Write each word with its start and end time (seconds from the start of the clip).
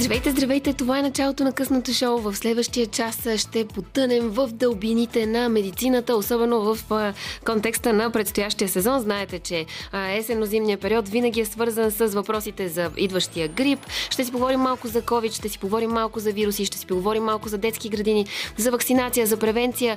Здравейте, 0.00 0.30
здравейте! 0.30 0.72
Това 0.72 0.98
е 0.98 1.02
началото 1.02 1.44
на 1.44 1.52
късното 1.52 1.92
шоу. 1.92 2.18
В 2.18 2.36
следващия 2.36 2.86
час 2.86 3.28
ще 3.36 3.64
потънем 3.64 4.28
в 4.28 4.48
дълбините 4.52 5.26
на 5.26 5.48
медицината, 5.48 6.16
особено 6.16 6.74
в 6.74 6.78
контекста 7.46 7.92
на 7.92 8.10
предстоящия 8.10 8.68
сезон. 8.68 9.00
Знаете, 9.00 9.38
че 9.38 9.66
есенно-зимния 9.92 10.78
период 10.78 11.08
винаги 11.08 11.40
е 11.40 11.44
свързан 11.44 11.90
с 11.90 12.06
въпросите 12.06 12.68
за 12.68 12.90
идващия 12.96 13.48
грип. 13.48 13.78
Ще 14.10 14.24
си 14.24 14.32
поговорим 14.32 14.60
малко 14.60 14.88
за 14.88 15.02
COVID, 15.02 15.32
ще 15.32 15.48
си 15.48 15.58
поговорим 15.58 15.90
малко 15.90 16.20
за 16.20 16.32
вируси, 16.32 16.64
ще 16.64 16.78
си 16.78 16.86
поговорим 16.86 17.22
малко 17.22 17.48
за 17.48 17.58
детски 17.58 17.88
градини, 17.88 18.26
за 18.56 18.70
вакцинация, 18.70 19.26
за 19.26 19.36
превенция. 19.36 19.96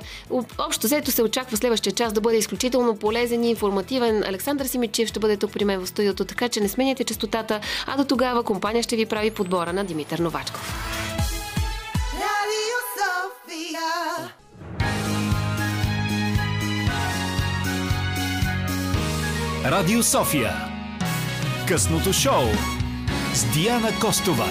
Общо 0.58 0.86
взето 0.86 1.10
се 1.10 1.22
очаква 1.22 1.56
следващия 1.56 1.92
час 1.92 2.12
да 2.12 2.20
бъде 2.20 2.36
изключително 2.36 2.96
полезен 2.96 3.44
и 3.44 3.50
информативен. 3.50 4.24
Александър 4.26 4.66
Симичев 4.66 5.08
ще 5.08 5.20
бъде 5.20 5.36
тук 5.36 5.52
при 5.52 5.64
мен 5.64 5.80
в 5.80 5.88
студиото, 5.88 6.24
така 6.24 6.48
че 6.48 6.60
не 6.60 6.68
сменяйте 6.68 7.04
частотата, 7.04 7.60
а 7.86 7.96
до 7.96 8.04
тогава 8.04 8.42
компания 8.42 8.82
ще 8.82 8.96
ви 8.96 9.06
прави 9.06 9.30
подбора 9.30 9.72
на 9.72 9.84
Димитър 9.94 10.18
Новачков. 10.18 10.74
Радио 19.64 20.02
София. 20.02 20.52
Късното 21.68 22.12
шоу 22.12 22.44
с 23.34 23.44
Диана 23.44 24.00
Костова. 24.00 24.46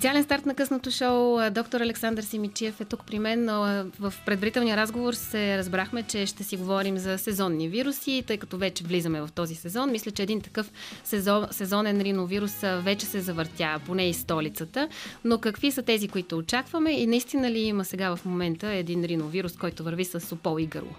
Официален 0.00 0.24
старт 0.24 0.46
на 0.46 0.54
късното 0.54 0.90
шоу. 0.90 1.38
Доктор 1.50 1.80
Александър 1.80 2.22
Симичиев 2.22 2.80
е 2.80 2.84
тук 2.84 3.06
при 3.06 3.18
мен, 3.18 3.44
но 3.44 3.84
в 3.98 4.14
предварителния 4.26 4.76
разговор 4.76 5.12
се 5.12 5.58
разбрахме, 5.58 6.02
че 6.02 6.26
ще 6.26 6.44
си 6.44 6.56
говорим 6.56 6.98
за 6.98 7.18
сезонни 7.18 7.68
вируси, 7.68 8.24
тъй 8.26 8.36
като 8.36 8.58
вече 8.58 8.84
влизаме 8.84 9.20
в 9.20 9.28
този 9.34 9.54
сезон. 9.54 9.90
Мисля, 9.90 10.10
че 10.10 10.22
един 10.22 10.40
такъв 10.40 10.72
сезон, 11.04 11.46
сезонен 11.50 12.00
риновирус 12.00 12.60
вече 12.60 13.06
се 13.06 13.20
завъртя, 13.20 13.80
поне 13.86 14.08
и 14.08 14.14
столицата. 14.14 14.88
Но 15.24 15.38
какви 15.38 15.70
са 15.70 15.82
тези, 15.82 16.08
които 16.08 16.38
очакваме 16.38 16.90
и 16.90 17.06
наистина 17.06 17.50
ли 17.50 17.58
има 17.58 17.84
сега 17.84 18.16
в 18.16 18.24
момента 18.24 18.72
един 18.72 19.04
риновирус, 19.04 19.56
който 19.56 19.84
върви 19.84 20.04
с 20.04 20.20
супол 20.20 20.60
и 20.60 20.66
гърло? 20.66 20.94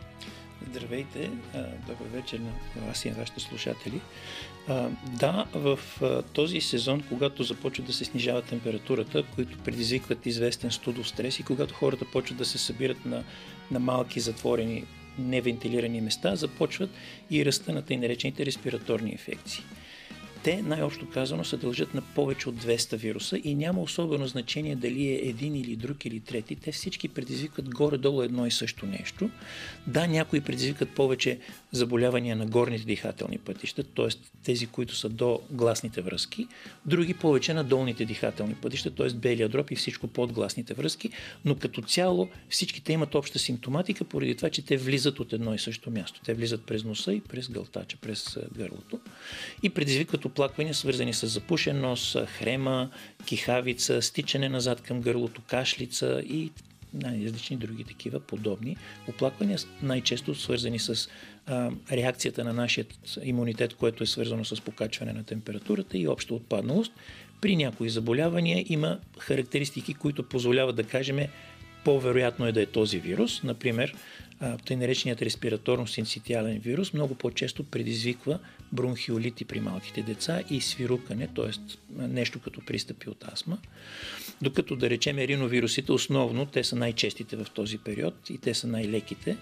Здравейте, 0.70 1.32
добър 1.88 2.06
вечер 2.14 2.40
на 2.40 2.88
вас 2.88 3.06
и 3.06 3.10
на 3.10 3.16
вашите 3.16 3.40
слушатели. 3.40 4.02
Да, 5.20 5.45
в 5.54 5.80
а, 6.02 6.22
този 6.22 6.62
сезон, 6.62 7.04
когато 7.09 7.44
започва 7.44 7.84
да 7.84 7.94
се 7.94 8.06
снижава 8.06 8.42
температурата, 8.42 9.23
които 9.36 9.58
предизвикват 9.58 10.26
известен 10.26 10.72
студов 10.72 11.08
стрес 11.08 11.40
и 11.40 11.44
когато 11.44 11.73
хората 11.73 12.06
почват 12.12 12.38
да 12.38 12.45
се 12.45 12.58
събират 12.58 13.06
на, 13.06 13.23
на 13.72 13.80
малки 13.80 14.20
затворени 14.20 14.86
невентилирани 15.20 16.02
места, 16.02 16.36
започват 16.36 16.90
и 17.31 17.45
ръста 17.45 17.73
на 17.73 17.81
тъй 17.81 17.98
наречените 17.98 18.45
респираторни 18.45 19.12
инфекции 19.12 19.64
те, 20.44 20.62
най-общо 20.62 21.09
казано, 21.09 21.44
се 21.44 21.58
дължат 21.58 21.94
на 21.94 22.02
повече 22.02 22.50
от 22.50 22.56
200 22.56 22.96
вируса 22.96 23.40
и 23.44 23.56
няма 23.56 23.81
особено 23.81 24.28
значение 24.28 24.75
дали 24.75 25.08
е 25.08 25.30
един 25.30 25.56
или 25.56 25.75
друг 25.75 26.06
или 26.06 26.20
трети. 26.20 26.56
Те 26.56 26.72
всички 26.72 27.08
предизвикват 27.08 27.70
горе-долу 27.70 28.22
едно 28.22 28.46
и 28.46 28.52
също 28.52 28.86
нещо. 28.86 29.30
Да, 29.88 30.08
някои 30.08 30.42
предизвикват 30.42 30.90
повече 30.90 31.40
заболявания 31.72 32.36
на 32.36 32.46
горните 32.46 32.86
дихателни 32.86 33.38
пътища, 33.38 33.84
т.е. 33.84 34.08
тези, 34.44 34.68
които 34.68 34.96
са 34.96 35.10
до 35.10 35.40
гласните 35.50 36.02
връзки, 36.02 36.48
други 36.86 37.14
повече 37.14 37.54
на 37.54 37.64
долните 37.64 38.06
дихателни 38.06 38.56
пътища, 38.56 38.92
т.е. 38.92 39.10
белия 39.10 39.50
дроб 39.50 39.72
и 39.72 39.76
всичко 39.76 40.08
под 40.08 40.34
гласните 40.34 40.74
връзки, 40.74 41.10
но 41.46 41.56
като 41.56 41.82
цяло 41.82 42.30
всичките 42.50 42.94
имат 42.94 43.16
обща 43.16 43.40
симптоматика, 43.40 44.04
поради 44.04 44.36
това, 44.36 44.50
че 44.50 44.66
те 44.66 44.78
влизат 44.78 45.20
от 45.20 45.34
едно 45.34 45.54
и 45.54 45.60
също 45.60 45.92
място. 45.92 46.22
Те 46.26 46.34
влизат 46.34 46.66
през 46.66 46.84
носа 46.84 47.14
и 47.14 47.22
през 47.22 47.50
гълтача, 47.50 47.98
през 48.02 48.38
гърлото 48.58 49.00
и 49.64 49.70
предизвикват 49.70 50.26
оплаквания, 50.26 50.74
свързани 50.74 51.14
с 51.14 51.28
запушен 51.28 51.81
нос, 51.81 52.18
хрема, 52.28 52.90
кихавица, 53.26 54.02
стичане 54.02 54.50
назад 54.50 54.81
към 54.81 55.02
гърлото, 55.02 55.42
кашлица 55.42 56.24
и 56.26 56.52
най-различни 56.94 57.58
други 57.58 57.84
такива 57.84 58.20
подобни 58.20 58.78
оплаквания, 59.08 59.60
най-често 59.81 60.36
свързани 60.36 60.80
с 60.80 61.10
реакцията 61.91 62.44
на 62.44 62.53
нашия 62.53 62.85
имунитет, 63.24 63.74
което 63.74 64.03
е 64.03 64.07
свързано 64.07 64.46
с 64.46 64.62
покачване 64.62 65.13
на 65.13 65.24
температурата 65.24 65.97
и 65.97 66.07
обща 66.07 66.34
отпадналост. 66.34 66.94
При 67.41 67.56
някои 67.56 67.90
заболявания 67.90 68.66
има 68.69 69.00
характеристики, 69.19 69.94
които 69.94 70.30
позволяват 70.30 70.75
да 70.75 70.84
кажем 70.84 71.19
по-вероятно 71.85 72.47
е 72.47 72.51
да 72.51 72.62
е 72.62 72.66
този 72.66 73.00
вирус. 73.00 73.44
Например, 73.44 73.96
тъй 74.66 74.75
нареченият 74.75 75.22
респираторно-синцитиален 75.22 76.59
вирус 76.59 76.94
много 76.94 77.16
по-често 77.16 77.63
предизвиква 77.63 78.40
бронхиолити 78.72 79.46
при 79.46 79.59
малките 79.59 80.01
деца 80.01 80.41
и 80.50 80.62
свирукане, 80.62 81.28
т.е. 81.35 81.51
нещо 82.07 82.40
като 82.40 82.66
пристъпи 82.66 83.09
от 83.09 83.25
астма. 83.34 83.57
Докато 84.41 84.75
да 84.75 84.90
речем 84.90 85.18
риновирусите, 85.18 85.91
основно 85.91 86.46
те 86.46 86.63
са 86.63 86.75
най-честите 86.75 87.35
в 87.35 87.47
този 87.53 87.78
период 87.78 88.30
и 88.30 88.38
те 88.38 88.53
са 88.53 88.68
най-леките 88.68 89.38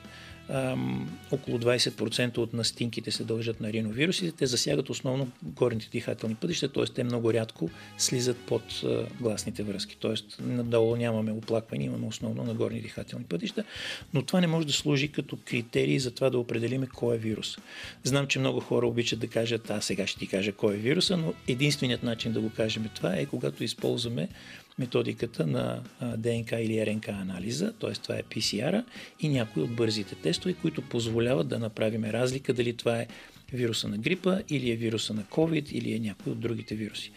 около 1.32 1.60
20% 1.60 2.38
от 2.38 2.54
настинките 2.54 3.12
се 3.12 3.24
дължат 3.24 3.62
на 3.62 3.74
риновирусите. 3.74 4.32
Те 4.32 4.46
засягат 4.46 4.90
основно 4.90 5.32
горните 5.44 5.90
дихателни 5.92 6.36
пътища, 6.36 6.68
т.е. 6.68 6.86
те 6.86 7.04
много 7.04 7.34
рядко 7.34 7.70
слизат 7.98 8.38
под 8.38 8.64
гласните 9.22 9.64
връзки. 9.64 9.98
Т.е. 9.98 10.42
надолу 10.44 10.96
нямаме 10.96 11.32
оплакване, 11.32 11.84
имаме 11.84 12.08
основно 12.08 12.44
на 12.44 12.54
горни 12.54 12.82
дихателни 12.82 13.26
пътища, 13.26 13.64
но 14.14 14.22
това 14.22 14.42
не 14.42 14.48
може 14.48 14.68
да 14.68 14.74
служи 14.74 15.08
като 15.08 15.38
критерий 15.46 16.00
за 16.00 16.12
това 16.12 16.30
да 16.30 16.40
определиме 16.40 16.88
кой 16.88 17.16
е 17.16 17.20
вирус. 17.20 17.58
Знам, 18.04 18.28
че 18.28 18.40
много 18.40 18.60
хора 18.60 18.88
обичат 18.88 19.20
да 19.20 19.28
кажат, 19.28 19.70
а 19.70 19.82
сега 19.82 20.08
ще 20.08 20.20
ти 20.20 20.28
кажа 20.28 20.52
кой 20.52 20.74
е 20.74 20.78
вируса, 20.78 21.18
но 21.18 21.34
единственият 21.48 22.04
начин 22.04 22.32
да 22.32 22.42
го 22.42 22.50
кажем 22.50 22.90
това 22.96 23.16
е 23.16 23.26
когато 23.26 23.64
използваме 23.64 24.30
методиката 24.80 25.48
на 25.48 25.82
ДНК 26.18 26.52
или 26.62 26.86
РНК 26.86 27.08
анализа, 27.10 27.74
т.е. 27.74 27.94
това 27.94 28.16
е 28.16 28.24
PCR 28.24 28.84
и 29.20 29.30
някои 29.30 29.64
от 29.64 29.76
бързите 29.76 30.16
тестове, 30.16 30.54
които 30.54 30.82
позволяват 30.82 31.48
да 31.48 31.60
направим 31.60 32.04
разлика 32.04 32.54
дали 32.54 32.74
това 32.74 33.00
е 33.00 33.08
вируса 33.54 33.88
на 33.88 33.98
грипа 33.98 34.40
или 34.50 34.72
е 34.72 34.76
вируса 34.76 35.14
на 35.14 35.24
COVID 35.24 35.72
или 35.72 35.94
е 35.94 36.00
някой 36.00 36.32
от 36.32 36.40
другите 36.40 36.76
вируси. 36.76 37.12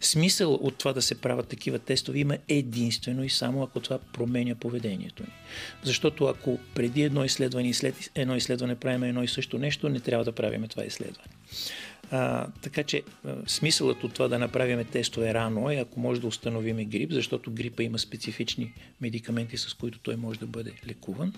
Смисъл 0.00 0.54
от 0.54 0.76
това 0.76 0.92
да 0.92 1.02
се 1.02 1.14
правят 1.14 1.48
такива 1.48 1.78
тестове 1.78 2.18
има 2.18 2.38
единствено 2.48 3.24
и 3.24 3.30
само 3.30 3.62
ако 3.62 3.80
това 3.80 3.98
променя 3.98 4.54
поведението 4.54 5.22
ни. 5.22 5.32
Защото 5.82 6.24
ако 6.24 6.58
преди 6.74 7.02
едно 7.02 7.24
изследване 7.24 7.68
и 7.68 7.74
след 7.74 8.10
едно 8.14 8.36
изследване 8.36 8.74
правим 8.74 9.02
едно 9.02 9.22
и 9.22 9.28
също 9.28 9.58
нещо, 9.58 9.88
не 9.88 10.00
трябва 10.00 10.24
да 10.24 10.32
правим 10.32 10.68
това 10.68 10.84
изследване. 10.84 11.28
А, 12.10 12.46
така 12.62 12.82
че 12.82 13.02
смисълът 13.46 14.04
от 14.04 14.14
това 14.14 14.28
да 14.28 14.38
направим 14.38 14.84
тестове 14.84 15.34
рано 15.34 15.70
е, 15.70 15.76
ако 15.76 16.00
може 16.00 16.20
да 16.20 16.26
установим 16.26 16.90
грип, 16.90 17.12
защото 17.12 17.50
грипа 17.50 17.82
има 17.82 17.98
специфични 17.98 18.72
медикаменти, 19.00 19.56
с 19.56 19.74
които 19.74 19.98
той 19.98 20.16
може 20.16 20.38
да 20.38 20.46
бъде 20.46 20.72
лекуван. 20.86 21.32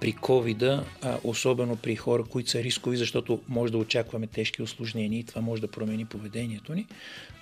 При 0.00 0.12
covid 0.12 0.82
особено 1.24 1.76
при 1.76 1.96
хора, 1.96 2.24
които 2.24 2.50
са 2.50 2.62
рискови, 2.62 2.96
защото 2.96 3.40
може 3.48 3.72
да 3.72 3.78
очакваме 3.78 4.26
тежки 4.26 4.62
осложнения 4.62 5.20
и 5.20 5.24
това 5.24 5.40
може 5.40 5.62
да 5.62 5.68
промени 5.68 6.04
поведението 6.04 6.74
ни. 6.74 6.86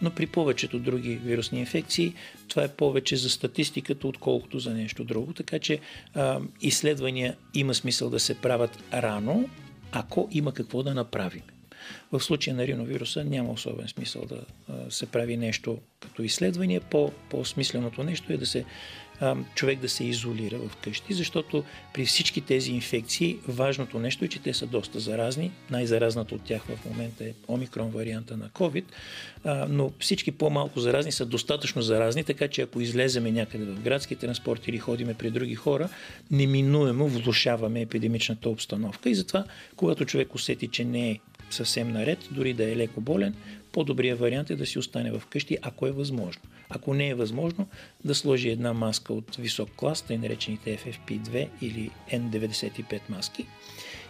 Но 0.02 0.10
при 0.10 0.26
повечето 0.26 0.78
други 0.78 1.16
вирусни 1.16 1.60
инфекции 1.60 2.14
това 2.48 2.64
е 2.64 2.68
повече 2.68 3.16
за 3.16 3.30
статистиката, 3.30 4.08
отколкото 4.08 4.58
за 4.58 4.74
нещо 4.74 5.04
друго. 5.04 5.32
Така 5.32 5.58
че 5.58 5.78
а, 6.14 6.40
изследвания 6.62 7.36
има 7.54 7.74
смисъл 7.74 8.10
да 8.10 8.20
се 8.20 8.34
правят 8.34 8.78
рано, 8.92 9.48
ако 9.92 10.28
има 10.32 10.54
какво 10.54 10.82
да 10.82 10.94
направим. 10.94 11.42
В 12.12 12.20
случая 12.20 12.56
на 12.56 12.66
риновируса 12.66 13.24
няма 13.24 13.52
особен 13.52 13.88
смисъл 13.88 14.22
да 14.24 14.40
се 14.90 15.06
прави 15.06 15.36
нещо 15.36 15.78
като 16.00 16.22
изследване. 16.22 16.80
По, 16.80 17.12
по-смисленото 17.30 18.02
нещо 18.02 18.32
е 18.32 18.36
да 18.36 18.46
се 18.46 18.64
човек 19.54 19.80
да 19.80 19.88
се 19.88 20.04
изолира 20.04 20.58
в 20.58 20.76
къщи, 20.76 21.14
защото 21.14 21.64
при 21.94 22.06
всички 22.06 22.40
тези 22.40 22.72
инфекции 22.72 23.38
важното 23.48 23.98
нещо 23.98 24.24
е, 24.24 24.28
че 24.28 24.38
те 24.38 24.54
са 24.54 24.66
доста 24.66 25.00
заразни. 25.00 25.50
Най-заразната 25.70 26.34
от 26.34 26.42
тях 26.42 26.62
в 26.62 26.84
момента 26.90 27.24
е 27.24 27.32
омикрон 27.48 27.90
варианта 27.90 28.36
на 28.36 28.48
COVID, 28.48 28.84
но 29.68 29.92
всички 30.00 30.32
по-малко 30.32 30.80
заразни 30.80 31.12
са 31.12 31.26
достатъчно 31.26 31.82
заразни, 31.82 32.24
така 32.24 32.48
че 32.48 32.62
ако 32.62 32.80
излеземе 32.80 33.30
някъде 33.30 33.64
в 33.64 33.80
градски 33.80 34.16
транспорт 34.16 34.68
или 34.68 34.78
ходиме 34.78 35.14
при 35.14 35.30
други 35.30 35.54
хора, 35.54 35.88
неминуемо 36.30 37.08
влушаваме 37.08 37.80
епидемичната 37.80 38.48
обстановка 38.48 39.10
и 39.10 39.14
затова, 39.14 39.44
когато 39.76 40.04
човек 40.04 40.34
усети, 40.34 40.68
че 40.68 40.84
не 40.84 41.10
е 41.10 41.18
съвсем 41.50 41.92
наред, 41.92 42.18
дори 42.30 42.52
да 42.52 42.70
е 42.70 42.76
леко 42.76 43.00
болен, 43.00 43.34
по-добрият 43.76 44.18
вариант 44.18 44.50
е 44.50 44.56
да 44.56 44.66
си 44.66 44.78
остане 44.78 45.10
в 45.10 45.22
къщи, 45.26 45.58
ако 45.62 45.86
е 45.86 45.90
възможно. 45.90 46.42
Ако 46.68 46.94
не 46.94 47.08
е 47.08 47.14
възможно, 47.14 47.68
да 48.04 48.14
сложи 48.14 48.48
една 48.48 48.72
маска 48.72 49.12
от 49.12 49.36
висок 49.36 49.68
клас, 49.76 50.02
тъй 50.02 50.18
наречените 50.18 50.78
FFP2 50.78 51.48
или 51.62 51.90
N95 52.12 53.00
маски 53.08 53.46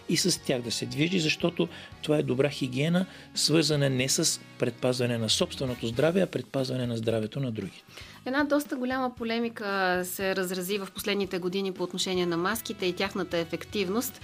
и 0.09 0.17
с 0.17 0.43
тях 0.43 0.61
да 0.61 0.71
се 0.71 0.85
движи, 0.85 1.19
защото 1.19 1.67
това 2.01 2.17
е 2.17 2.23
добра 2.23 2.49
хигиена, 2.49 3.05
свързана 3.35 3.89
не 3.89 4.09
с 4.09 4.39
предпазване 4.59 5.17
на 5.17 5.29
собственото 5.29 5.87
здраве, 5.87 6.21
а 6.21 6.27
предпазване 6.27 6.87
на 6.87 6.97
здравето 6.97 7.39
на 7.39 7.51
други. 7.51 7.83
Една 8.25 8.43
доста 8.43 8.75
голяма 8.75 9.15
полемика 9.15 10.01
се 10.05 10.35
разрази 10.35 10.77
в 10.77 10.87
последните 10.95 11.39
години 11.39 11.71
по 11.71 11.83
отношение 11.83 12.25
на 12.25 12.37
маските 12.37 12.85
и 12.85 12.93
тяхната 12.93 13.37
ефективност. 13.37 14.21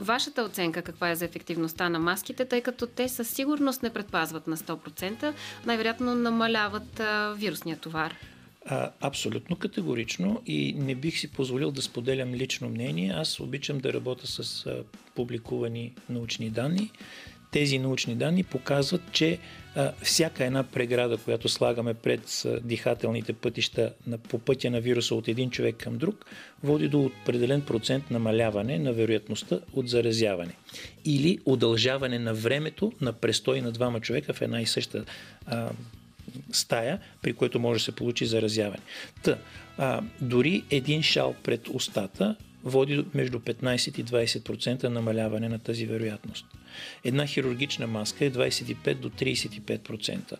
Вашата 0.00 0.42
оценка 0.42 0.82
каква 0.82 1.10
е 1.10 1.14
за 1.14 1.24
ефективността 1.24 1.88
на 1.88 1.98
маските, 1.98 2.44
тъй 2.44 2.60
като 2.60 2.86
те 2.86 3.08
със 3.08 3.28
сигурност 3.28 3.82
не 3.82 3.90
предпазват 3.90 4.46
на 4.46 4.56
100%, 4.56 5.32
най-вероятно 5.66 6.14
намаляват 6.14 7.00
а, 7.00 7.34
вирусния 7.38 7.76
товар? 7.76 8.14
А, 8.66 8.90
абсолютно 9.00 9.56
категорично 9.56 10.42
и 10.46 10.74
не 10.78 10.94
бих 10.94 11.18
си 11.18 11.30
позволил 11.30 11.70
да 11.70 11.82
споделям 11.82 12.34
лично 12.34 12.68
мнение. 12.68 13.14
Аз 13.16 13.40
обичам 13.40 13.78
да 13.78 13.92
работя 13.92 14.26
с 14.26 14.66
а, 14.66 14.82
публикувани 15.14 15.92
научни 16.08 16.50
данни. 16.50 16.90
Тези 17.54 17.78
научни 17.78 18.14
данни 18.14 18.42
показват, 18.42 19.02
че 19.12 19.38
а, 19.74 19.92
всяка 20.02 20.44
една 20.44 20.62
преграда, 20.62 21.16
която 21.16 21.48
слагаме 21.48 21.94
пред 21.94 22.46
дихателните 22.62 23.32
пътища 23.32 23.92
на, 24.06 24.18
по 24.18 24.38
пътя 24.38 24.70
на 24.70 24.80
вируса 24.80 25.14
от 25.14 25.28
един 25.28 25.50
човек 25.50 25.76
към 25.76 25.98
друг, 25.98 26.26
води 26.62 26.88
до 26.88 27.00
определен 27.00 27.60
процент 27.60 28.10
намаляване 28.10 28.78
на 28.78 28.92
вероятността 28.92 29.60
от 29.72 29.88
заразяване 29.88 30.54
или 31.04 31.38
удължаване 31.44 32.18
на 32.18 32.34
времето 32.34 32.92
на 33.00 33.12
престой 33.12 33.60
на 33.60 33.72
двама 33.72 34.00
човека 34.00 34.32
в 34.32 34.42
една 34.42 34.60
и 34.60 34.66
съща 34.66 35.04
а, 35.46 35.70
стая, 36.52 37.00
при 37.22 37.32
което 37.32 37.60
може 37.60 37.78
да 37.78 37.84
се 37.84 37.92
получи 37.92 38.26
заразяване. 38.26 38.82
Та, 39.22 39.38
а, 39.78 40.02
дори 40.20 40.64
един 40.70 41.02
шал 41.02 41.34
пред 41.42 41.68
устата 41.68 42.36
води 42.64 43.04
между 43.14 43.38
15 43.38 43.98
и 43.98 44.04
20% 44.04 44.84
намаляване 44.84 45.48
на 45.48 45.58
тази 45.58 45.86
вероятност. 45.86 46.46
Една 47.04 47.26
хирургична 47.26 47.86
маска 47.86 48.24
е 48.24 48.30
25 48.30 48.94
до 48.94 49.10
35%. 49.10 50.32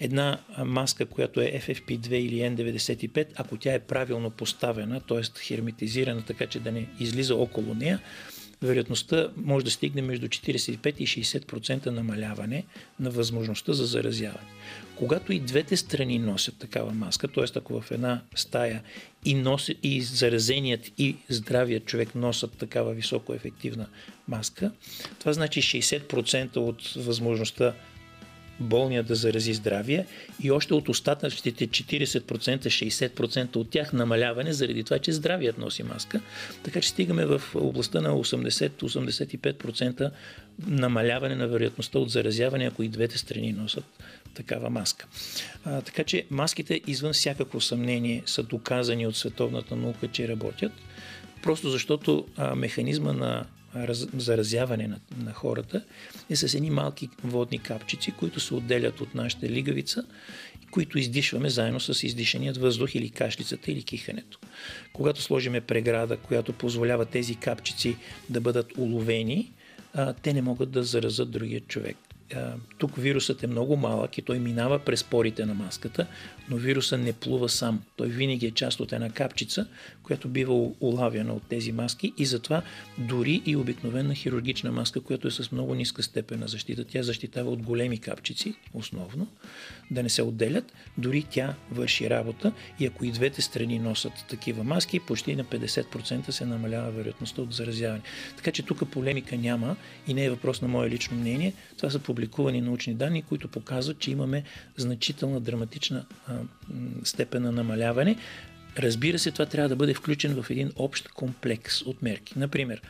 Една 0.00 0.38
маска, 0.64 1.06
която 1.06 1.40
е 1.40 1.62
FFP2 1.66 2.12
или 2.12 2.34
N95, 2.34 3.26
ако 3.36 3.56
тя 3.56 3.74
е 3.74 3.78
правилно 3.78 4.30
поставена, 4.30 5.00
т.е. 5.00 5.22
херметизирана, 5.40 6.22
така 6.22 6.46
че 6.46 6.60
да 6.60 6.72
не 6.72 6.86
излиза 7.00 7.34
около 7.34 7.74
нея, 7.74 8.00
вероятността 8.62 9.28
може 9.36 9.64
да 9.64 9.70
стигне 9.70 10.02
между 10.02 10.28
45 10.28 10.96
и 10.96 11.06
60% 11.06 11.86
намаляване 11.86 12.64
на 13.00 13.10
възможността 13.10 13.72
за 13.72 13.86
заразяване. 13.86 14.48
Когато 14.96 15.32
и 15.32 15.40
двете 15.40 15.76
страни 15.76 16.18
носят 16.18 16.56
такава 16.58 16.92
маска, 16.92 17.28
т.е. 17.28 17.44
ако 17.54 17.80
в 17.80 17.90
една 17.90 18.22
стая 18.34 18.82
и, 19.24 19.34
носи, 19.34 19.76
и 19.82 20.02
заразеният 20.02 20.92
и 20.98 21.16
здравият 21.28 21.84
човек 21.84 22.14
носят 22.14 22.52
такава 22.52 22.92
високо 22.92 23.34
ефективна 23.34 23.86
маска, 24.28 24.72
това 25.18 25.32
значи 25.32 25.62
60% 25.62 26.56
от 26.56 26.92
възможността 26.96 27.74
болния 28.60 29.02
да 29.02 29.14
зарази 29.14 29.54
здравие 29.54 30.06
и 30.42 30.50
още 30.50 30.74
от 30.74 30.88
остатъчните 30.88 31.68
40%, 31.68 32.58
60% 32.58 33.56
от 33.56 33.70
тях 33.70 33.92
намаляване 33.92 34.52
заради 34.52 34.84
това, 34.84 34.98
че 34.98 35.12
здравият 35.12 35.58
носи 35.58 35.82
маска. 35.82 36.20
Така 36.62 36.80
че 36.80 36.88
стигаме 36.88 37.26
в 37.26 37.42
областта 37.54 38.00
на 38.00 38.10
80-85% 38.10 40.10
намаляване 40.66 41.34
на 41.34 41.48
вероятността 41.48 41.98
от 41.98 42.10
заразяване, 42.10 42.66
ако 42.66 42.82
и 42.82 42.88
двете 42.88 43.18
страни 43.18 43.52
носят 43.52 43.84
такава 44.34 44.70
маска. 44.70 45.06
А, 45.64 45.80
така 45.80 46.04
че 46.04 46.24
маските 46.30 46.80
извън 46.86 47.12
всякакво 47.12 47.60
съмнение 47.60 48.22
са 48.26 48.42
доказани 48.42 49.06
от 49.06 49.16
световната 49.16 49.76
наука, 49.76 50.08
че 50.08 50.28
работят, 50.28 50.72
просто 51.42 51.70
защото 51.70 52.26
а, 52.36 52.54
механизма 52.54 53.12
на 53.12 53.44
раз, 53.76 54.06
заразяване 54.16 54.88
на, 54.88 55.00
на 55.24 55.32
хората 55.32 55.84
е 56.30 56.36
с 56.36 56.54
едни 56.54 56.70
малки 56.70 57.08
водни 57.24 57.58
капчици, 57.58 58.12
които 58.12 58.40
се 58.40 58.54
отделят 58.54 59.00
от 59.00 59.14
нашата 59.14 59.48
лигавица, 59.48 60.04
които 60.70 60.98
издишваме 60.98 61.50
заедно 61.50 61.80
с 61.80 62.02
издишаният 62.02 62.56
въздух 62.56 62.94
или 62.94 63.10
кашлицата 63.10 63.72
или 63.72 63.82
кихането. 63.82 64.38
Когато 64.92 65.22
сложиме 65.22 65.60
преграда, 65.60 66.16
която 66.16 66.52
позволява 66.52 67.06
тези 67.06 67.34
капчици 67.34 67.96
да 68.30 68.40
бъдат 68.40 68.72
уловени, 68.78 69.52
а, 69.94 70.12
те 70.12 70.32
не 70.32 70.42
могат 70.42 70.70
да 70.70 70.82
заразат 70.82 71.30
другия 71.30 71.60
човек 71.60 71.96
тук 72.78 72.96
вирусът 72.96 73.42
е 73.42 73.46
много 73.46 73.76
малък 73.76 74.18
и 74.18 74.22
той 74.22 74.38
минава 74.38 74.78
през 74.78 75.04
порите 75.04 75.46
на 75.46 75.54
маската, 75.54 76.06
но 76.50 76.56
вируса 76.56 76.98
не 76.98 77.12
плува 77.12 77.48
сам. 77.48 77.82
Той 77.96 78.08
винаги 78.08 78.46
е 78.46 78.50
част 78.50 78.80
от 78.80 78.92
една 78.92 79.10
капчица, 79.10 79.66
която 80.02 80.28
бива 80.28 80.70
улавяна 80.80 81.34
от 81.34 81.42
тези 81.42 81.72
маски 81.72 82.12
и 82.18 82.26
затова 82.26 82.62
дори 82.98 83.42
и 83.46 83.56
обикновена 83.56 84.14
хирургична 84.14 84.72
маска, 84.72 85.00
която 85.00 85.28
е 85.28 85.30
с 85.30 85.52
много 85.52 85.74
ниска 85.74 86.02
степен 86.02 86.40
на 86.40 86.48
защита, 86.48 86.84
тя 86.84 87.02
защитава 87.02 87.50
от 87.50 87.62
големи 87.62 87.98
капчици, 87.98 88.54
основно, 88.74 89.26
да 89.90 90.02
не 90.02 90.08
се 90.08 90.22
отделят, 90.22 90.72
дори 90.98 91.26
тя 91.30 91.54
върши 91.70 92.10
работа 92.10 92.52
и 92.80 92.86
ако 92.86 93.04
и 93.04 93.12
двете 93.12 93.42
страни 93.42 93.78
носят 93.78 94.12
такива 94.28 94.64
маски, 94.64 95.00
почти 95.00 95.36
на 95.36 95.44
50% 95.44 96.30
се 96.30 96.46
намалява 96.46 96.90
вероятността 96.90 97.42
от 97.42 97.52
заразяване. 97.52 98.02
Така 98.36 98.50
че 98.50 98.62
тук 98.62 98.90
полемика 98.90 99.36
няма 99.36 99.76
и 100.06 100.14
не 100.14 100.24
е 100.24 100.30
въпрос 100.30 100.62
на 100.62 100.68
мое 100.68 100.90
лично 100.90 101.16
мнение. 101.16 101.52
Това 101.76 101.90
са 101.90 101.98
публикувани 102.18 102.60
научни 102.60 102.94
данни, 102.94 103.22
които 103.22 103.48
показват, 103.48 103.98
че 103.98 104.10
имаме 104.10 104.42
значителна 104.76 105.40
драматична 105.40 106.06
а, 106.26 106.34
степен 107.04 107.42
на 107.42 107.52
намаляване. 107.52 108.16
Разбира 108.78 109.18
се, 109.18 109.30
това 109.30 109.46
трябва 109.46 109.68
да 109.68 109.76
бъде 109.76 109.94
включен 109.94 110.42
в 110.42 110.50
един 110.50 110.72
общ 110.76 111.08
комплекс 111.08 111.82
от 111.82 112.02
мерки. 112.02 112.38
Например, 112.38 112.82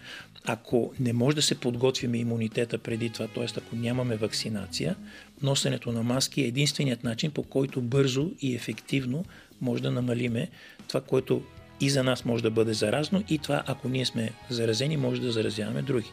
ако 0.45 0.93
не 1.01 1.13
може 1.13 1.37
да 1.37 1.43
се 1.43 1.61
подготвиме 1.61 2.19
имунитета 2.19 2.79
преди 2.79 3.11
това, 3.11 3.27
т.е. 3.27 3.47
ако 3.57 3.77
нямаме 3.77 4.17
вакцинация, 4.17 4.97
носенето 5.43 5.93
на 5.93 6.03
маски 6.03 6.43
е 6.43 6.47
единственият 6.47 7.05
начин, 7.05 7.31
по 7.31 7.43
който 7.43 7.81
бързо 7.81 8.31
и 8.41 8.55
ефективно 8.55 9.25
може 9.61 9.83
да 9.83 9.91
намалиме 9.91 10.49
това, 10.89 11.01
което 11.01 11.43
и 11.81 11.91
за 11.91 12.05
нас 12.05 12.25
може 12.25 12.43
да 12.43 12.51
бъде 12.51 12.73
заразно 12.73 13.25
и 13.29 13.39
това, 13.39 13.63
ако 13.67 13.89
ние 13.89 14.05
сме 14.05 14.33
заразени, 14.51 14.97
може 14.97 15.21
да 15.21 15.33
заразяваме 15.33 15.83
други. 15.83 16.11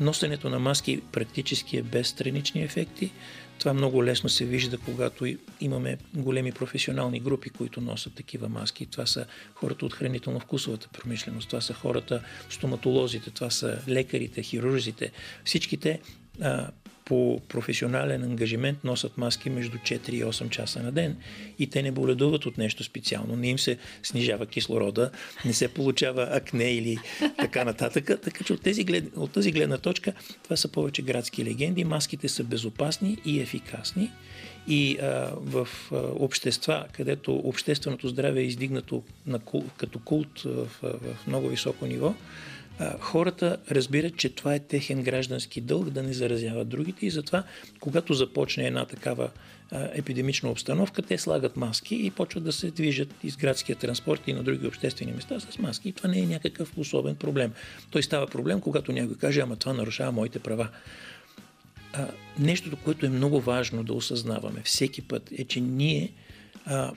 Носенето 0.00 0.50
на 0.50 0.58
маски 0.58 1.00
практически 1.12 1.76
е 1.76 1.82
без 1.82 2.08
странични 2.08 2.62
ефекти. 2.62 3.12
Това 3.58 3.74
много 3.74 4.04
лесно 4.04 4.28
се 4.28 4.44
вижда, 4.44 4.78
когато 4.78 5.26
имаме 5.60 5.98
големи 6.14 6.52
професионални 6.52 7.20
групи, 7.20 7.50
които 7.50 7.80
носят 7.80 8.14
такива 8.14 8.48
маски. 8.48 8.86
Това 8.86 9.06
са 9.06 9.26
хората 9.54 9.86
от 9.86 9.94
хранително-вкусовата 9.94 10.88
промишленост, 10.88 11.48
това 11.48 11.60
са 11.60 11.74
хората, 11.74 12.22
стоматолозите, 12.50 13.30
това 13.30 13.50
са 13.50 13.78
лекарите, 13.88 14.42
хирурзите. 14.42 15.12
Всичките 15.44 16.00
а, 16.40 16.68
по 17.06 17.40
професионален 17.48 18.22
ангажимент 18.22 18.84
носят 18.84 19.18
маски 19.18 19.50
между 19.50 19.78
4 19.78 20.10
и 20.10 20.24
8 20.24 20.48
часа 20.48 20.82
на 20.82 20.92
ден 20.92 21.16
и 21.58 21.66
те 21.66 21.82
не 21.82 21.90
боледуват 21.90 22.46
от 22.46 22.58
нещо 22.58 22.84
специално, 22.84 23.36
не 23.36 23.48
им 23.48 23.58
се 23.58 23.78
снижава 24.02 24.46
кислорода, 24.46 25.10
не 25.44 25.52
се 25.52 25.68
получава 25.68 26.28
акне 26.30 26.72
или 26.72 26.98
така 27.38 27.64
нататък. 27.64 28.10
Така 28.22 28.44
че 28.44 28.52
от, 28.52 28.62
тези 28.62 28.84
глед... 28.84 29.04
от 29.16 29.32
тази 29.32 29.52
гледна 29.52 29.78
точка 29.78 30.12
това 30.42 30.56
са 30.56 30.68
повече 30.68 31.02
градски 31.02 31.44
легенди. 31.44 31.84
Маските 31.84 32.28
са 32.28 32.44
безопасни 32.44 33.18
и 33.24 33.40
ефикасни. 33.40 34.10
И 34.68 34.98
а, 34.98 35.30
в 35.36 35.68
а, 35.92 35.96
общества, 35.96 36.86
където 36.92 37.36
общественото 37.36 38.08
здраве 38.08 38.40
е 38.40 38.44
издигнато 38.44 39.02
на 39.26 39.38
кул, 39.38 39.64
като 39.76 39.98
култ 39.98 40.40
в, 40.42 40.68
в, 40.82 41.26
много 41.26 41.48
високо 41.48 41.86
ниво, 41.86 42.14
хората 43.00 43.56
разбират, 43.70 44.16
че 44.16 44.28
това 44.28 44.54
е 44.54 44.58
техен 44.58 45.02
граждански 45.02 45.60
дълг 45.60 45.90
да 45.90 46.02
не 46.02 46.12
заразяват 46.12 46.68
другите 46.68 47.06
и 47.06 47.10
затова, 47.10 47.42
когато 47.80 48.14
започне 48.14 48.66
една 48.66 48.84
такава 48.84 49.30
епидемична 49.72 50.50
обстановка, 50.50 51.02
те 51.02 51.18
слагат 51.18 51.56
маски 51.56 51.94
и 51.96 52.10
почват 52.10 52.44
да 52.44 52.52
се 52.52 52.70
движат 52.70 53.14
из 53.24 53.36
градския 53.36 53.76
транспорт 53.76 54.22
и 54.26 54.32
на 54.32 54.42
други 54.42 54.66
обществени 54.66 55.12
места 55.12 55.40
с 55.40 55.58
маски. 55.58 55.88
И 55.88 55.92
това 55.92 56.08
не 56.08 56.18
е 56.18 56.26
някакъв 56.26 56.78
особен 56.78 57.16
проблем. 57.16 57.52
Той 57.90 58.02
става 58.02 58.26
проблем, 58.26 58.60
когато 58.60 58.92
някой 58.92 59.16
каже, 59.16 59.40
ама 59.40 59.56
това 59.56 59.72
нарушава 59.72 60.12
моите 60.12 60.38
права. 60.38 60.68
А, 61.98 62.08
нещото, 62.38 62.76
което 62.76 63.06
е 63.06 63.08
много 63.08 63.40
важно 63.40 63.84
да 63.84 63.92
осъзнаваме 63.92 64.62
всеки 64.64 65.02
път 65.02 65.30
е, 65.32 65.44
че 65.44 65.60
ние 65.60 66.12
а, 66.66 66.92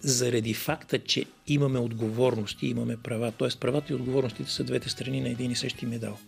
заради 0.00 0.54
факта, 0.54 0.98
че 0.98 1.24
имаме 1.46 1.78
отговорности, 1.78 2.66
имаме 2.66 2.96
права, 2.96 3.32
т.е. 3.32 3.48
правата 3.60 3.92
и 3.92 3.96
отговорностите 3.96 4.50
са 4.50 4.64
двете 4.64 4.88
страни 4.88 5.20
на 5.20 5.28
един 5.28 5.50
и 5.50 5.56
същи 5.56 5.86
медал. 5.86 6.18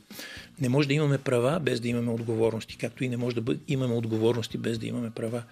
Не 0.61 0.69
може 0.69 0.89
да 0.89 0.95
имаме 0.95 1.19
права 1.19 1.61
без 1.61 1.81
да 1.81 1.89
имаме 1.89 2.11
отговорности, 2.11 2.77
както 2.77 3.05
и 3.05 3.09
не 3.09 3.17
може 3.17 3.41
да 3.41 3.57
имаме 3.69 3.95
отговорности 3.95 4.59
без 4.59 4.79
да 4.79 4.87
имаме 4.87 5.11
права. 5.11 5.43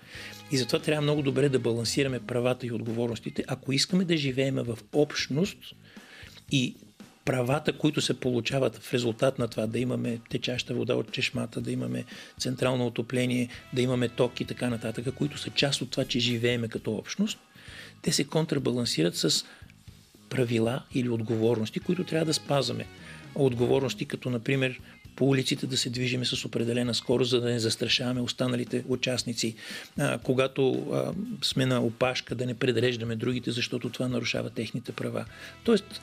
И 0.52 0.56
затова 0.56 0.78
трябва 0.78 1.02
много 1.02 1.22
добре 1.22 1.48
да 1.48 1.58
балансираме 1.58 2.20
правата 2.20 2.66
и 2.66 2.72
отговорностите, 2.72 3.44
ако 3.48 3.72
искаме 3.72 4.04
да 4.04 4.16
живеем 4.16 4.54
в 4.54 4.78
общност 4.92 5.58
и 6.52 6.74
правата, 7.24 7.72
които 7.72 8.00
се 8.00 8.20
получават 8.20 8.76
в 8.76 8.94
резултат 8.94 9.38
на 9.38 9.48
това, 9.48 9.66
да 9.66 9.78
имаме 9.78 10.18
течаща 10.30 10.74
вода 10.74 10.94
от 10.94 11.12
чешмата, 11.12 11.60
да 11.60 11.72
имаме 11.72 12.04
централно 12.38 12.86
отопление, 12.86 13.48
да 13.72 13.82
имаме 13.82 14.08
ток 14.08 14.40
и 14.40 14.44
така 14.44 14.70
нататък, 14.70 15.14
които 15.14 15.38
са 15.38 15.50
част 15.50 15.82
от 15.82 15.90
това, 15.90 16.04
че 16.04 16.18
живееме 16.18 16.68
като 16.68 16.92
общност– 16.92 17.38
те 18.04 18.12
се 18.12 18.24
контрабалансират 18.24 19.16
с 19.16 19.44
правила 20.30 20.82
или 20.94 21.08
отговорности, 21.08 21.80
които 21.80 22.04
трябва 22.04 22.26
да 22.26 22.34
спазваме. 22.34 22.86
Отговорности 23.34 24.04
като, 24.04 24.30
например, 24.30 24.80
по 25.16 25.28
улиците 25.28 25.66
да 25.66 25.76
се 25.76 25.90
движиме 25.90 26.24
с 26.24 26.44
определена 26.44 26.94
скорост, 26.94 27.30
за 27.30 27.40
да 27.40 27.50
не 27.50 27.58
застрашаваме 27.58 28.20
останалите 28.20 28.84
участници. 28.88 29.54
А, 29.98 30.18
когато 30.18 30.72
а, 30.72 31.12
сме 31.42 31.66
на 31.66 31.80
опашка, 31.80 32.34
да 32.34 32.46
не 32.46 32.54
предреждаме 32.54 33.16
другите, 33.16 33.50
защото 33.50 33.90
това 33.90 34.08
нарушава 34.08 34.50
техните 34.50 34.92
права. 34.92 35.24
Тоест, 35.64 36.00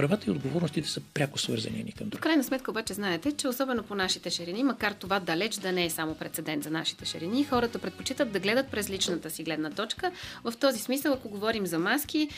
правата 0.00 0.24
и 0.26 0.30
отговорностите 0.30 0.88
са 0.88 1.00
пряко 1.14 1.38
свързани 1.38 1.82
ни 1.82 1.92
към 1.92 2.08
друг. 2.08 2.20
В 2.20 2.22
крайна 2.22 2.44
сметка 2.44 2.70
обаче 2.70 2.94
знаете, 2.94 3.32
че 3.32 3.48
особено 3.48 3.82
по 3.82 3.94
нашите 3.94 4.30
ширини, 4.30 4.62
макар 4.62 4.92
това 4.92 5.20
далеч 5.20 5.54
да 5.54 5.72
не 5.72 5.84
е 5.84 5.90
само 5.90 6.14
прецедент 6.14 6.64
за 6.64 6.70
нашите 6.70 7.04
ширини, 7.04 7.44
хората 7.44 7.78
предпочитат 7.78 8.32
да 8.32 8.40
гледат 8.40 8.68
през 8.70 8.90
личната 8.90 9.30
си 9.30 9.42
гледна 9.42 9.70
точка. 9.70 10.10
В 10.44 10.52
този 10.60 10.78
смисъл, 10.78 11.12
ако 11.12 11.28
говорим 11.28 11.66
за 11.66 11.78
маски, 11.78 12.28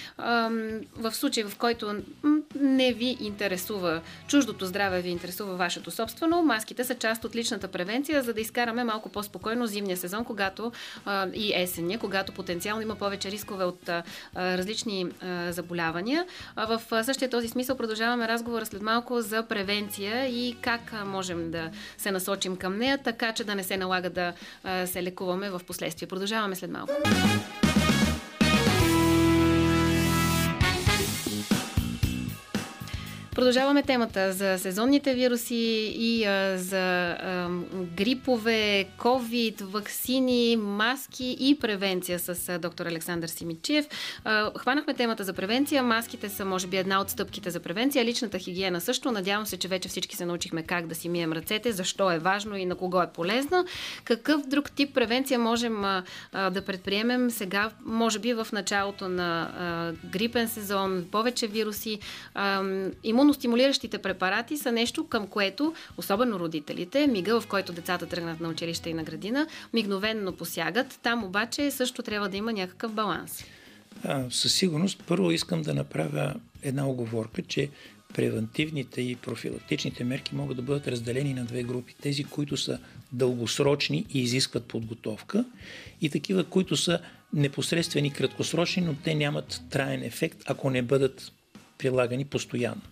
в 0.97 1.12
случай 1.12 1.45
в 1.45 1.57
който 1.57 1.95
не 2.61 2.92
ви 2.92 3.16
интересува 3.21 4.00
чуждото 4.28 4.66
здраве, 4.66 5.02
ви 5.02 5.09
интересува 5.09 5.57
вашето 5.57 5.90
собствено, 5.90 6.42
маските 6.42 6.85
са 6.85 6.95
част 6.95 7.25
от 7.25 7.37
личната 7.37 7.69
превенция, 7.69 8.23
за 8.23 8.35
да 8.35 8.40
изкараме 8.40 8.85
малко 8.85 9.09
по-спокойно 9.09 9.66
зимния 9.66 9.97
сезон, 9.97 10.25
когато 10.25 10.73
и 11.35 11.52
есенния, 11.54 11.99
когато 11.99 12.33
потенциално 12.33 12.83
има 12.83 12.97
повече 12.97 13.31
рискове 13.31 13.64
от 13.64 13.90
различни 14.37 15.07
заболявания. 15.50 16.26
В 16.57 16.83
същия 17.04 17.31
този 17.31 17.52
смисъл 17.53 17.77
продължаваме 17.77 18.29
разговора 18.29 18.67
след 18.67 18.83
малко 18.83 19.21
за 19.21 19.43
превенция 19.43 20.27
и 20.27 20.57
как 20.61 21.07
можем 21.07 21.51
да 21.51 21.71
се 21.99 22.11
насочим 22.11 22.57
към 22.57 22.79
нея, 22.79 22.99
така 22.99 23.33
че 23.33 23.45
да 23.45 23.55
не 23.55 23.63
се 23.63 23.77
налага 23.77 24.11
да 24.11 24.33
се 24.87 25.03
лекуваме 25.03 25.51
в 25.51 25.61
последствие. 25.67 26.09
Продължаваме 26.09 26.57
след 26.57 26.71
малко. 26.71 26.93
Продължаваме 33.35 33.83
темата 33.83 34.33
за 34.33 34.59
сезонните 34.59 35.15
вируси 35.15 35.95
и 35.99 36.25
а, 36.25 36.59
за 36.59 37.11
а, 37.11 37.49
грипове, 37.97 38.87
COVID, 38.99 39.62
вакцини, 39.62 40.57
маски 40.57 41.37
и 41.41 41.59
превенция 41.61 42.19
с 42.19 42.49
а, 42.49 42.59
доктор 42.59 42.87
Александър 42.87 43.29
Симичев. 43.29 43.87
А, 44.25 44.51
хванахме 44.59 44.95
темата 44.95 45.25
за 45.25 45.33
превенция. 45.33 45.83
Маските 45.83 46.29
са, 46.29 46.45
може 46.45 46.67
би, 46.67 46.77
една 46.77 47.01
от 47.01 47.11
стъпките 47.11 47.51
за 47.51 47.61
превенция. 47.61 48.05
Личната 48.05 48.39
хигиена 48.39 48.81
също. 48.81 49.12
Надявам 49.12 49.47
се, 49.47 49.57
че 49.57 49.69
вече 49.69 49.89
всички 49.89 50.17
се 50.17 50.27
научихме 50.27 50.62
как 50.62 50.87
да 50.87 50.95
си 50.95 51.09
мием 51.09 51.33
ръцете, 51.33 51.73
защо 51.73 52.11
е 52.11 52.19
важно 52.19 52.57
и 52.57 52.65
на 52.65 52.75
кого 52.75 53.03
е 53.03 53.12
полезно. 53.15 53.65
Какъв 54.05 54.47
друг 54.47 54.71
тип 54.71 54.95
превенция 54.95 55.39
можем 55.39 55.85
а, 55.85 56.03
а, 56.33 56.51
да 56.51 56.65
предприемем 56.65 57.31
сега, 57.31 57.71
може 57.85 58.19
би 58.19 58.35
в 58.35 58.47
началото 58.53 59.09
на 59.09 59.43
а, 59.43 60.09
грипен 60.09 60.49
сезон, 60.49 61.05
повече 61.12 61.47
вируси, 61.47 61.99
а, 62.35 62.62
имуностимулиращите 63.23 63.99
препарати 63.99 64.57
са 64.57 64.73
нещо, 64.73 65.07
към 65.07 65.26
което, 65.26 65.75
особено 65.97 66.38
родителите, 66.38 67.07
мига, 67.07 67.41
в 67.41 67.47
който 67.47 67.73
децата 67.73 68.07
тръгнат 68.07 68.41
на 68.41 68.49
училище 68.49 68.91
и 68.91 68.95
на 68.95 69.05
градина, 69.05 69.47
мигновенно 69.73 70.33
посягат. 70.33 70.99
Там 71.02 71.25
обаче 71.25 71.71
също 71.71 72.02
трябва 72.02 72.29
да 72.29 72.37
има 72.37 72.52
някакъв 72.52 72.93
баланс. 72.93 73.45
А, 74.05 74.25
със 74.31 74.55
сигурност, 74.55 75.02
първо 75.07 75.31
искам 75.31 75.62
да 75.62 75.75
направя 75.75 76.35
една 76.62 76.88
оговорка, 76.88 77.43
че 77.43 77.69
превентивните 78.14 79.00
и 79.00 79.17
профилактичните 79.17 80.05
мерки 80.05 80.35
могат 80.35 80.57
да 80.57 80.62
бъдат 80.62 80.88
разделени 80.88 81.35
на 81.35 81.45
две 81.45 81.62
групи. 81.62 81.95
Тези, 82.02 82.25
които 82.25 82.57
са 82.57 82.79
дългосрочни 83.12 84.07
и 84.11 84.23
изискват 84.23 84.64
подготовка 84.64 85.45
и 86.00 86.11
такива, 86.11 86.45
които 86.45 86.76
са 86.76 87.00
непосредствени 87.33 88.12
краткосрочни, 88.12 88.83
но 88.83 88.95
те 88.95 89.14
нямат 89.14 89.62
траен 89.71 90.02
ефект, 90.02 90.38
ако 90.47 90.71
не 90.71 90.83
бъдат 90.83 91.33
прилагани 91.79 92.25
постоянно. 92.25 92.83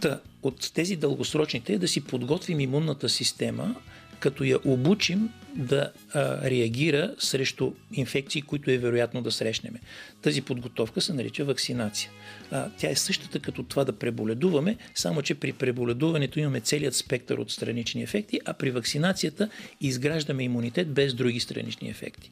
Та, 0.00 0.20
от 0.42 0.72
тези 0.74 0.96
дългосрочните 0.96 1.72
е 1.72 1.78
да 1.78 1.88
си 1.88 2.04
подготвим 2.04 2.60
имунната 2.60 3.08
система, 3.08 3.74
като 4.20 4.44
я 4.44 4.58
обучим 4.64 5.28
да 5.58 5.92
а, 6.14 6.50
реагира 6.50 7.14
срещу 7.18 7.72
инфекции, 7.92 8.42
които 8.42 8.70
е 8.70 8.78
вероятно 8.78 9.22
да 9.22 9.32
срещнем. 9.32 9.74
Тази 10.22 10.42
подготовка 10.42 11.00
се 11.00 11.12
нарича 11.12 11.44
вакцинация. 11.44 12.10
А, 12.50 12.70
тя 12.78 12.90
е 12.90 12.96
същата 12.96 13.38
като 13.38 13.62
това 13.62 13.84
да 13.84 13.92
преболедуваме, 13.92 14.76
само 14.94 15.22
че 15.22 15.34
при 15.34 15.52
преболедуването 15.52 16.38
имаме 16.38 16.60
целият 16.60 16.94
спектър 16.94 17.38
от 17.38 17.50
странични 17.50 18.02
ефекти, 18.02 18.40
а 18.44 18.52
при 18.52 18.70
вакцинацията 18.70 19.48
изграждаме 19.80 20.44
имунитет 20.44 20.88
без 20.88 21.14
други 21.14 21.40
странични 21.40 21.88
ефекти. 21.88 22.30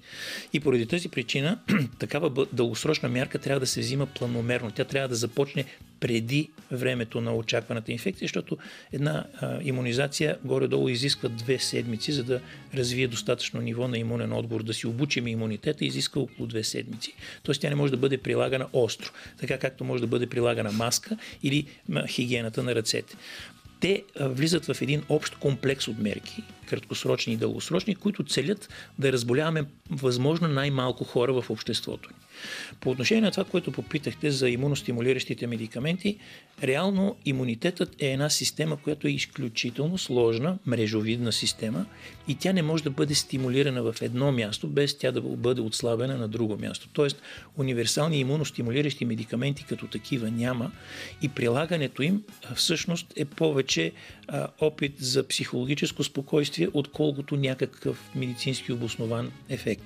И 0.52 0.60
поради 0.60 0.86
тази 0.86 1.08
причина 1.08 1.58
такава 1.98 2.46
дългосрочна 2.52 3.08
мярка 3.08 3.38
трябва 3.38 3.60
да 3.60 3.66
се 3.66 3.80
взима 3.80 4.06
планомерно. 4.06 4.70
Тя 4.70 4.84
трябва 4.84 5.08
да 5.08 5.14
започне 5.14 5.64
преди 6.00 6.50
времето 6.70 7.20
на 7.20 7.36
очакваната 7.36 7.92
инфекция, 7.92 8.26
защото 8.26 8.58
една 8.92 9.24
а, 9.40 9.58
иммунизация 9.62 10.38
горе-долу 10.44 10.88
изисква 10.88 11.28
две 11.28 11.58
седмици, 11.58 12.12
за 12.12 12.24
да 12.24 12.40
развие 12.74 13.08
достатъчно 13.16 13.60
ниво 13.60 13.88
на 13.88 13.98
имунен 13.98 14.32
отговор, 14.32 14.62
да 14.62 14.74
си 14.74 14.86
обучим 14.86 15.26
имунитета, 15.26 15.84
изиска 15.84 16.20
около 16.20 16.46
две 16.46 16.64
седмици. 16.64 17.14
Тоест 17.42 17.60
тя 17.60 17.68
не 17.68 17.74
може 17.74 17.90
да 17.90 17.96
бъде 17.96 18.18
прилагана 18.18 18.66
остро, 18.72 19.10
така 19.40 19.58
както 19.58 19.84
може 19.84 20.00
да 20.00 20.06
бъде 20.06 20.26
прилагана 20.26 20.72
маска 20.72 21.16
или 21.42 21.66
хигиената 22.08 22.62
на 22.62 22.74
ръцете 22.74 23.16
те 23.80 24.02
влизат 24.20 24.66
в 24.66 24.82
един 24.82 25.02
общ 25.08 25.34
комплекс 25.34 25.88
от 25.88 25.98
мерки, 25.98 26.42
краткосрочни 26.66 27.32
и 27.32 27.36
дългосрочни, 27.36 27.94
които 27.94 28.24
целят 28.24 28.68
да 28.98 29.12
разболяваме 29.12 29.64
възможно 29.90 30.48
най-малко 30.48 31.04
хора 31.04 31.42
в 31.42 31.50
обществото 31.50 32.10
ни. 32.10 32.16
По 32.80 32.90
отношение 32.90 33.20
на 33.20 33.30
това, 33.30 33.44
което 33.44 33.72
попитахте 33.72 34.30
за 34.30 34.50
имуностимулиращите 34.50 35.46
медикаменти, 35.46 36.18
реално 36.62 37.16
имунитетът 37.24 38.02
е 38.02 38.06
една 38.06 38.30
система, 38.30 38.76
която 38.76 39.08
е 39.08 39.10
изключително 39.10 39.98
сложна, 39.98 40.58
мрежовидна 40.66 41.32
система 41.32 41.86
и 42.28 42.34
тя 42.34 42.52
не 42.52 42.62
може 42.62 42.84
да 42.84 42.90
бъде 42.90 43.14
стимулирана 43.14 43.82
в 43.82 44.02
едно 44.02 44.32
място, 44.32 44.68
без 44.68 44.98
тя 44.98 45.12
да 45.12 45.20
бъде 45.20 45.60
отслабена 45.60 46.16
на 46.16 46.28
друго 46.28 46.56
място. 46.56 46.88
Тоест, 46.92 47.22
универсални 47.56 48.20
имуностимулиращи 48.20 49.04
медикаменти 49.04 49.64
като 49.64 49.86
такива 49.86 50.30
няма 50.30 50.70
и 51.22 51.28
прилагането 51.28 52.02
им 52.02 52.22
всъщност 52.54 53.12
е 53.16 53.24
повече 53.24 53.92
а, 54.28 54.48
опит 54.60 54.92
за 54.98 55.28
психологическо 55.28 56.04
спокойствие, 56.04 56.55
отколкото 56.72 57.36
някакъв 57.36 58.10
медицински 58.14 58.72
обоснован 58.72 59.32
ефект. 59.48 59.84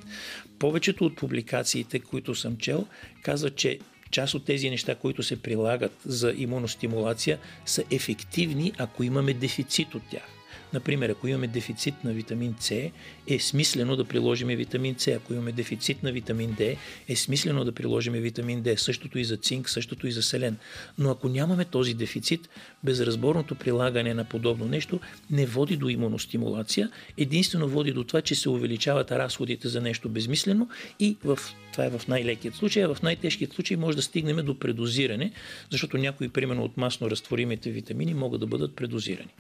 Повечето 0.59 1.05
от 1.05 1.17
публикациите, 1.17 1.99
които 1.99 2.35
съм 2.35 2.57
чел, 2.57 2.87
казват, 3.23 3.57
че 3.57 3.79
част 4.11 4.35
от 4.35 4.45
тези 4.45 4.71
неща, 4.71 4.95
които 4.95 5.23
се 5.23 5.43
прилагат 5.43 5.93
за 6.05 6.35
имуностимулация, 6.37 7.39
са 7.67 7.85
ефективни, 7.91 8.73
ако 8.79 9.03
имаме 9.03 9.35
дефицит 9.35 9.95
от 9.95 10.03
тях. 10.11 10.40
Например, 10.73 11.09
ако 11.09 11.29
имаме 11.29 11.47
дефицит 11.47 11.95
на 12.05 12.13
витамин 12.13 12.55
С, 12.61 12.91
е 13.27 13.39
смислено 13.39 13.97
да 13.97 14.05
приложим 14.05 14.49
витамин 14.49 14.95
С. 14.99 15.09
Ако 15.09 15.33
имаме 15.33 15.53
дефицит 15.53 16.03
на 16.03 16.13
витамин 16.13 16.55
Д, 16.59 16.77
е 17.09 17.17
смислено 17.17 17.65
да 17.65 17.73
приложим 17.73 18.13
витамин 18.13 18.63
Д. 18.63 18.77
Същото 18.77 19.19
и 19.19 19.25
за 19.25 19.37
цинк, 19.37 19.71
същото 19.71 20.07
и 20.07 20.13
за 20.13 20.23
селен. 20.23 20.57
Но 20.99 21.11
ако 21.11 21.29
нямаме 21.29 21.65
този 21.65 21.95
дефицит, 21.95 22.49
безразборното 22.85 23.55
прилагане 23.55 24.15
на 24.15 24.25
подобно 24.25 24.65
нещо 24.65 25.01
не 25.31 25.47
води 25.47 25.77
до 25.77 25.89
имуностимулация, 25.89 26.91
единствено 27.17 27.69
води 27.69 27.93
до 27.93 28.05
това, 28.05 28.21
че 28.21 28.35
се 28.35 28.49
увеличават 28.49 29.13
разходите 29.13 29.69
за 29.69 29.81
нещо 29.81 30.09
безмислено 30.09 30.69
и 31.01 31.17
в 31.25 31.39
това 31.73 31.85
е 31.85 31.91
в 31.91 32.09
най-лекият 32.09 32.55
случай, 32.55 32.85
а 32.85 32.95
в 32.95 33.03
най-тежкият 33.03 33.53
случай 33.53 33.77
може 33.77 33.97
да 33.97 34.03
стигнем 34.03 34.37
до 34.37 34.59
предозиране, 34.59 35.33
защото 35.71 35.99
някои, 35.99 36.29
примерно 36.29 36.65
от 36.65 36.77
масно 36.77 37.11
разтворимите 37.11 37.71
витамини, 37.71 38.15
могат 38.15 38.41
да 38.41 38.47
бъдат 38.47 38.77
предозирани. 38.77 39.31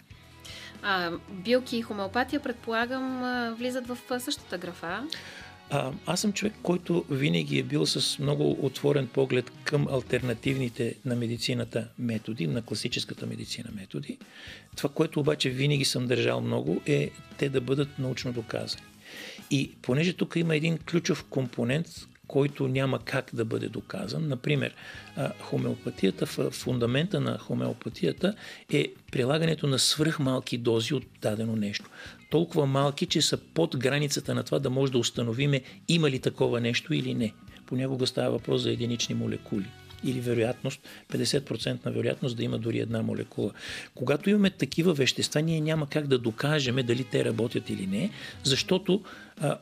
А, 0.82 1.10
билки 1.30 1.76
и 1.76 1.82
хомеопатия, 1.82 2.40
предполагам, 2.40 3.22
влизат 3.58 3.86
в 3.86 3.98
същата 4.20 4.58
графа. 4.58 5.06
А, 5.70 5.92
аз 6.06 6.20
съм 6.20 6.32
човек, 6.32 6.54
който 6.62 7.04
винаги 7.10 7.58
е 7.58 7.62
бил 7.62 7.86
с 7.86 8.18
много 8.18 8.66
отворен 8.66 9.06
поглед 9.06 9.52
към 9.64 9.88
альтернативните 9.88 10.94
на 11.04 11.16
медицината 11.16 11.88
методи, 11.98 12.46
на 12.46 12.62
класическата 12.62 13.26
медицина 13.26 13.68
методи. 13.74 14.18
Това, 14.76 14.90
което 14.90 15.20
обаче 15.20 15.50
винаги 15.50 15.84
съм 15.84 16.06
държал 16.06 16.40
много, 16.40 16.80
е 16.86 17.10
те 17.38 17.48
да 17.48 17.60
бъдат 17.60 17.98
научно 17.98 18.32
доказани. 18.32 18.82
И 19.50 19.72
понеже 19.82 20.12
тук 20.12 20.36
има 20.36 20.56
един 20.56 20.78
ключов 20.78 21.24
компонент, 21.24 21.86
който 22.30 22.68
няма 22.68 22.98
как 23.04 23.30
да 23.34 23.44
бъде 23.44 23.68
доказан. 23.68 24.28
Например, 24.28 24.74
хомеопатията, 25.40 26.26
фундамента 26.50 27.20
на 27.20 27.38
хомеопатията 27.38 28.34
е 28.72 28.92
прилагането 29.12 29.66
на 29.66 29.78
свръхмалки 29.78 30.58
дози 30.58 30.94
от 30.94 31.04
дадено 31.22 31.56
нещо. 31.56 31.90
Толкова 32.30 32.66
малки, 32.66 33.06
че 33.06 33.22
са 33.22 33.36
под 33.36 33.76
границата 33.76 34.34
на 34.34 34.42
това 34.42 34.58
да 34.58 34.70
може 34.70 34.92
да 34.92 34.98
установиме 34.98 35.62
има 35.88 36.10
ли 36.10 36.18
такова 36.18 36.60
нещо 36.60 36.94
или 36.94 37.14
не. 37.14 37.32
Понякога 37.66 38.06
става 38.06 38.30
въпрос 38.30 38.62
за 38.62 38.70
единични 38.70 39.14
молекули 39.14 39.66
или 40.04 40.20
вероятност, 40.20 40.80
50% 41.12 41.84
на 41.84 41.92
вероятност 41.92 42.36
да 42.36 42.44
има 42.44 42.58
дори 42.58 42.78
една 42.78 43.02
молекула. 43.02 43.52
Когато 43.94 44.30
имаме 44.30 44.50
такива 44.50 44.92
вещества, 44.92 45.42
ние 45.42 45.60
няма 45.60 45.86
как 45.88 46.06
да 46.06 46.18
докажем 46.18 46.76
дали 46.76 47.04
те 47.04 47.24
работят 47.24 47.70
или 47.70 47.86
не, 47.86 48.10
защото, 48.42 49.02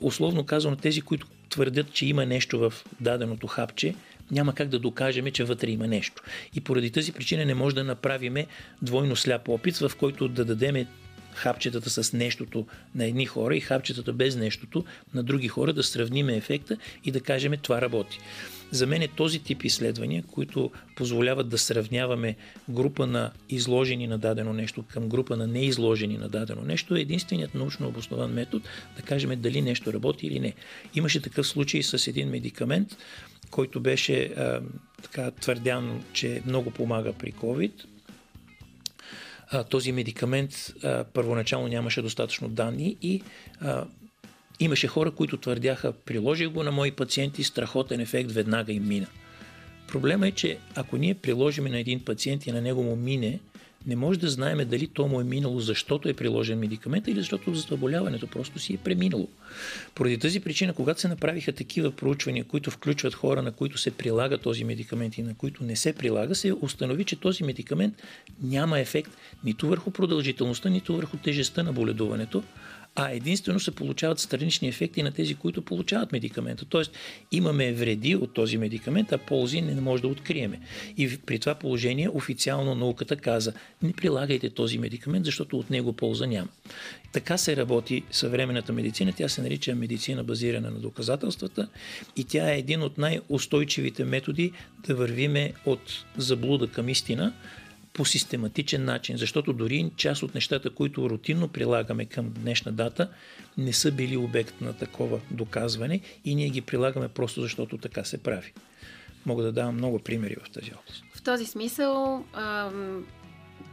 условно 0.01 0.45
казано, 0.45 0.77
тези, 0.77 1.01
които 1.01 1.27
твърдят, 1.51 1.93
че 1.93 2.07
има 2.07 2.27
нещо 2.27 2.59
в 2.59 2.73
даденото 3.01 3.47
хапче, 3.47 3.95
няма 4.31 4.55
как 4.55 4.69
да 4.69 4.79
докажем, 4.79 5.31
че 5.33 5.45
вътре 5.45 5.71
има 5.71 5.87
нещо. 5.87 6.23
И 6.55 6.61
поради 6.61 6.91
тази 6.91 7.13
причина 7.13 7.45
не 7.45 7.55
може 7.55 7.75
да 7.75 7.85
направим 7.85 8.37
двойно 8.83 9.17
сляп 9.17 9.49
опит, 9.49 9.77
в 9.77 9.93
който 9.99 10.29
да 10.29 10.45
дадем 10.45 10.87
хапчетата 11.35 11.91
с 11.91 12.13
нещото 12.13 12.67
на 12.95 13.05
едни 13.05 13.27
хора 13.27 13.57
и 13.57 13.61
хапчетата 13.61 14.13
без 14.13 14.37
нещото 14.37 14.85
на 15.15 15.23
други 15.23 15.49
хора, 15.49 15.73
да 15.73 15.83
сравниме 15.83 16.37
ефекта 16.37 16.77
и 17.05 17.11
да 17.11 17.21
кажем 17.21 17.53
това 17.63 17.81
работи. 17.81 18.19
За 18.71 18.87
мен 18.87 19.03
е 19.03 19.09
този 19.09 19.39
тип 19.39 19.65
изследвания, 19.65 20.23
които 20.23 20.71
позволяват 20.97 21.49
да 21.49 21.59
сравняваме 21.59 22.37
група 22.69 23.07
на 23.07 23.33
изложени 23.49 24.07
на 24.07 24.19
дадено 24.19 24.53
нещо 24.53 24.85
към 24.89 25.09
група 25.09 25.37
на 25.37 25.47
неизложени 25.47 26.19
на 26.19 26.29
дадено 26.29 26.63
нещо, 26.63 26.97
е 26.97 27.01
единственият 27.01 27.55
научно 27.55 27.89
обоснован 27.89 28.33
метод 28.33 28.69
да 28.97 29.03
кажем 29.03 29.41
дали 29.41 29.61
нещо 29.61 29.93
работи 29.93 30.27
или 30.27 30.41
не. 30.41 30.55
Имаше 30.95 31.23
такъв 31.23 31.47
случай 31.47 31.83
с 31.83 32.07
един 32.07 32.29
медикамент, 32.29 32.97
който 33.51 33.81
беше 33.81 34.23
а, 34.25 34.61
така 35.03 35.31
твърдян, 35.31 36.05
че 36.13 36.43
много 36.47 36.71
помага 36.71 37.13
при 37.13 37.33
COVID. 37.33 37.73
А, 39.51 39.65
този 39.65 39.93
медикамент 39.93 40.73
а, 40.85 41.05
първоначално 41.05 41.69
нямаше 41.69 42.03
достатъчно 42.03 42.49
данни 42.49 42.97
и 43.03 43.23
а, 43.61 43.85
Имаше 44.61 44.87
хора, 44.87 45.11
които 45.11 45.37
твърдяха, 45.37 45.93
приложих 45.93 46.49
го 46.49 46.63
на 46.63 46.73
мои 46.73 46.91
пациенти, 46.91 47.45
страхотен 47.45 48.01
ефект 48.01 48.33
веднага 48.33 48.73
им 48.73 48.89
мина. 48.89 49.07
Проблема 49.89 50.29
е, 50.29 50.31
че 50.31 50.59
ако 50.75 50.97
ние 50.97 51.15
приложим 51.15 51.65
на 51.65 51.79
един 51.79 52.05
пациент 52.05 52.47
и 52.47 52.53
на 52.53 52.61
него 52.61 52.83
му 52.83 52.97
мине, 52.97 53.41
не 53.87 53.97
може 53.97 54.19
да 54.19 54.29
знаеме 54.29 54.65
дали 54.65 54.87
то 54.87 55.09
му 55.09 55.21
е 55.21 55.25
минало, 55.25 55.61
защото 55.61 56.09
е 56.09 56.15
приложен 56.15 56.59
медикамент 56.59 57.09
или 57.09 57.19
защото 57.19 57.55
заболяването 57.55 58.27
просто 58.27 58.59
си 58.59 58.75
е 58.75 58.77
преминало. 58.77 59.29
Поради 59.95 60.19
тази 60.19 60.41
причина, 60.41 60.73
когато 60.73 61.01
се 61.01 61.09
направиха 61.09 61.53
такива 61.53 61.91
проучвания, 61.91 62.45
които 62.45 62.71
включват 62.71 63.15
хора, 63.15 63.43
на 63.43 63.53
които 63.53 63.79
се 63.79 63.91
прилага 63.91 64.39
този 64.39 64.65
медикамент 64.65 65.19
и 65.19 65.23
на 65.23 65.35
които 65.35 65.65
не 65.65 65.77
се 65.77 65.93
прилага, 65.93 66.35
се 66.35 66.53
установи, 66.53 67.05
че 67.05 67.17
този 67.17 67.45
медикамент 67.45 67.95
няма 68.43 68.81
ефект 68.81 69.11
нито 69.45 69.69
върху 69.69 69.91
продължителността, 69.91 70.69
нито 70.69 70.97
върху 70.97 71.17
тежестта 71.17 71.63
на 71.63 71.73
боледуването, 71.73 72.43
а 73.01 73.11
единствено 73.11 73.61
се 73.61 73.71
получават 73.71 74.19
странични 74.19 74.69
ефекти 74.69 75.03
на 75.03 75.13
тези, 75.13 75.35
които 75.35 75.63
получават 75.63 76.13
медикамента. 76.13 76.65
Тоест 76.65 76.93
имаме 77.33 77.73
вреди 77.73 78.17
от 78.17 78.35
този 78.35 78.59
медикамент, 78.59 79.13
а 79.13 79.19
ползи 79.19 79.61
не 79.61 79.81
може 79.81 80.03
да 80.03 80.09
откриеме. 80.09 80.61
И 80.97 81.17
при 81.27 81.39
това 81.39 81.55
положение 81.55 82.09
официално 82.09 82.75
науката 82.75 83.17
каза, 83.17 83.53
не 83.83 83.93
прилагайте 83.93 84.51
този 84.51 84.79
медикамент, 84.79 85.25
защото 85.25 85.59
от 85.59 85.71
него 85.71 85.93
полза 85.93 86.27
няма. 86.27 86.49
Така 87.13 87.39
се 87.39 87.57
работи 87.57 88.03
съвременната 88.11 88.73
медицина. 88.73 89.13
Тя 89.17 89.29
се 89.29 89.43
нарича 89.43 89.75
медицина 89.75 90.25
базирана 90.25 90.71
на 90.71 90.79
доказателствата 90.79 91.69
и 92.17 92.25
тя 92.25 92.53
е 92.53 92.59
един 92.59 92.83
от 92.83 92.99
най-устойчивите 92.99 94.05
методи 94.05 94.53
да 94.87 94.95
вървиме 94.95 95.53
от 95.67 96.05
заблуда 96.17 96.67
към 96.67 96.89
истина, 96.89 97.33
по 97.99 98.05
систематичен 98.05 98.85
начин, 98.85 99.17
защото 99.17 99.53
дори 99.53 99.91
част 99.97 100.23
от 100.23 100.35
нещата, 100.35 100.71
които 100.71 101.11
рутинно 101.11 101.49
прилагаме 101.49 102.05
към 102.05 102.31
днешна 102.31 102.73
дата, 102.73 103.09
не 103.57 103.73
са 103.73 103.93
били 103.93 104.17
обект 104.17 104.61
на 104.61 104.73
такова 104.73 105.21
доказване 105.31 106.01
и 106.25 106.35
ние 106.35 106.49
ги 106.49 106.61
прилагаме 106.61 107.09
просто 107.09 107.43
защото 107.43 107.79
така 107.79 108.05
се 108.05 108.19
прави. 108.19 108.53
Мога 109.27 109.43
да 109.43 109.53
давам 109.53 109.75
много 109.75 109.99
примери 109.99 110.37
в 110.45 110.51
тази 110.51 110.71
област. 110.71 111.05
В 111.15 111.23
този 111.23 111.47
смисъл, 111.47 112.25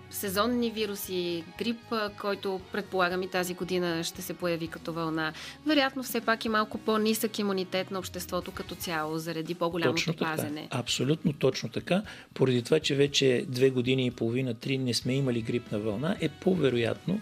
сезонни 0.10 0.72
вируси, 0.72 1.44
грип, 1.58 1.80
който 2.22 2.62
предполагам 2.72 3.24
и 3.24 3.28
тази 3.28 3.54
година 3.54 4.04
ще 4.04 4.22
се 4.22 4.34
появи 4.34 4.68
като 4.68 4.94
вълна. 4.94 5.34
Вероятно 5.66 6.04
все 6.04 6.22
пак 6.22 6.46
и 6.46 6.50
малко 6.50 6.78
по-нисък 6.78 7.40
имунитет 7.40 7.92
на 7.92 8.00
обществото 8.00 8.52
като 8.52 8.76
цяло, 8.76 9.18
заради 9.18 9.56
по-голямото 9.56 9.96
точно 9.96 10.14
така. 10.14 10.36
пазене. 10.36 10.68
Абсолютно 10.72 11.34
точно 11.34 11.70
така. 11.70 12.04
Поради 12.34 12.64
това, 12.64 12.80
че 12.80 12.96
вече 12.96 13.46
две 13.48 13.70
години 13.70 14.06
и 14.06 14.12
половина, 14.12 14.54
три 14.54 14.78
не 14.78 14.94
сме 14.94 15.16
имали 15.16 15.42
грипна 15.42 15.80
вълна, 15.80 16.16
е 16.22 16.30
по-вероятно 16.30 17.22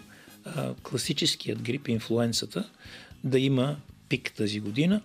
класическият 0.82 1.62
грип, 1.62 1.88
инфлуенцата, 1.88 2.68
да 3.24 3.38
има 3.38 3.76
пик 4.08 4.32
тази 4.32 4.60
година, 4.60 5.00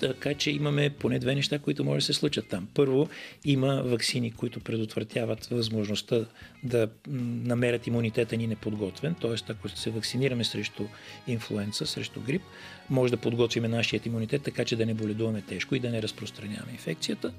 така 0.00 0.34
че 0.34 0.50
имаме 0.50 0.90
поне 0.90 1.18
две 1.18 1.34
неща, 1.34 1.58
които 1.58 1.84
може 1.84 1.98
да 1.98 2.04
се 2.04 2.12
случат 2.12 2.48
там. 2.48 2.68
Първо, 2.74 3.08
има 3.44 3.82
вакцини, 3.82 4.30
които 4.30 4.60
предотвратяват 4.60 5.46
възможността 5.46 6.24
да 6.64 6.88
намерят 7.08 7.86
имунитета 7.86 8.36
ни 8.36 8.46
неподготвен, 8.46 9.14
т.е. 9.14 9.52
ако 9.52 9.68
се 9.68 9.90
вакцинираме 9.90 10.44
срещу 10.44 10.84
инфлуенца, 11.26 11.86
срещу 11.86 12.20
грип, 12.20 12.42
може 12.90 13.10
да 13.10 13.16
подготвим 13.16 13.62
нашият 13.62 14.06
имунитет, 14.06 14.42
така 14.42 14.64
че 14.64 14.76
да 14.76 14.86
не 14.86 14.94
боледуваме 14.94 15.42
тежко 15.42 15.74
и 15.74 15.80
да 15.80 15.90
не 15.90 16.02
разпространяваме 16.02 16.72
инфекцията. 16.72 17.32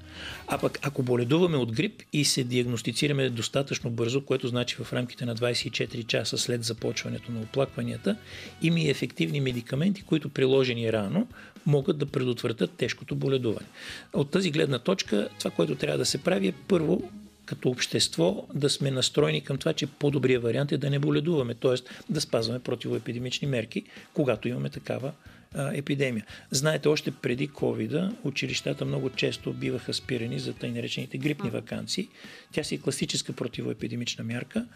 А 0.46 0.58
пък 0.58 0.78
ако 0.82 1.02
боледуваме 1.02 1.56
от 1.56 1.72
грип 1.72 2.02
и 2.12 2.24
се 2.24 2.44
диагностицираме 2.44 3.30
достатъчно 3.30 3.90
бързо, 3.90 4.24
което 4.24 4.48
значи 4.48 4.76
в 4.76 4.92
рамките 4.92 5.24
на 5.24 5.36
24 5.36 6.06
часа 6.06 6.38
след 6.38 6.64
започването 6.64 7.32
на 7.32 7.40
оплакванията, 7.40 8.16
има 8.62 8.80
и 8.80 8.90
ефективни 8.90 9.40
медикаменти, 9.40 10.02
които 10.02 10.28
приложени 10.28 10.92
рано 10.92 11.26
могат 11.66 11.98
да 11.98 12.06
предотвратят 12.06 12.70
тежкото 12.70 13.16
боледуване. 13.16 13.66
От 14.12 14.30
тази 14.30 14.50
гледна 14.50 14.78
точка, 14.78 15.28
това, 15.38 15.50
което 15.50 15.74
трябва 15.74 15.98
да 15.98 16.06
се 16.06 16.18
прави 16.18 16.48
е 16.48 16.52
първо 16.68 17.10
като 17.48 17.68
общество 17.68 18.46
да 18.54 18.70
сме 18.70 18.90
настроени 18.90 19.40
към 19.40 19.58
това, 19.58 19.72
че 19.72 19.86
по-добрият 19.86 20.42
вариант 20.42 20.72
е 20.72 20.78
да 20.78 20.90
не 20.90 20.98
боледуваме, 20.98 21.54
т.е. 21.54 21.74
да 22.12 22.20
спазваме 22.20 22.58
противоепидемични 22.58 23.48
мерки, 23.48 23.84
когато 24.14 24.48
имаме 24.48 24.70
такава 24.70 25.12
епидемия. 25.54 26.26
Знаете, 26.50 26.88
още 26.88 27.10
преди 27.10 27.48
covid 27.48 28.14
училищата 28.24 28.84
много 28.84 29.10
често 29.10 29.52
биваха 29.52 29.94
спирани 29.94 30.38
за 30.38 30.52
тъй 30.52 30.70
наречените 30.70 31.18
грипни 31.18 31.50
вакансии. 31.50 32.08
Тя 32.52 32.64
си 32.64 32.74
е 32.74 32.78
класическа 32.78 33.32
противоепидемична 33.32 34.24
мярка. 34.24 34.66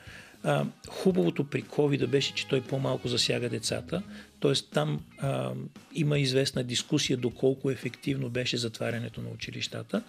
А, 0.44 0.66
хубавото 0.88 1.44
при 1.44 1.62
covid 1.62 2.06
беше, 2.06 2.34
че 2.34 2.48
той 2.48 2.60
по-малко 2.60 3.08
засяга 3.08 3.48
децата, 3.48 4.02
т.е. 4.40 4.52
там 4.72 5.00
а, 5.18 5.52
има 5.94 6.18
известна 6.18 6.64
дискусия 6.64 7.16
доколко 7.16 7.70
ефективно 7.70 8.30
беше 8.30 8.56
затварянето 8.56 9.22
на 9.22 9.28
училищата, 9.28 10.02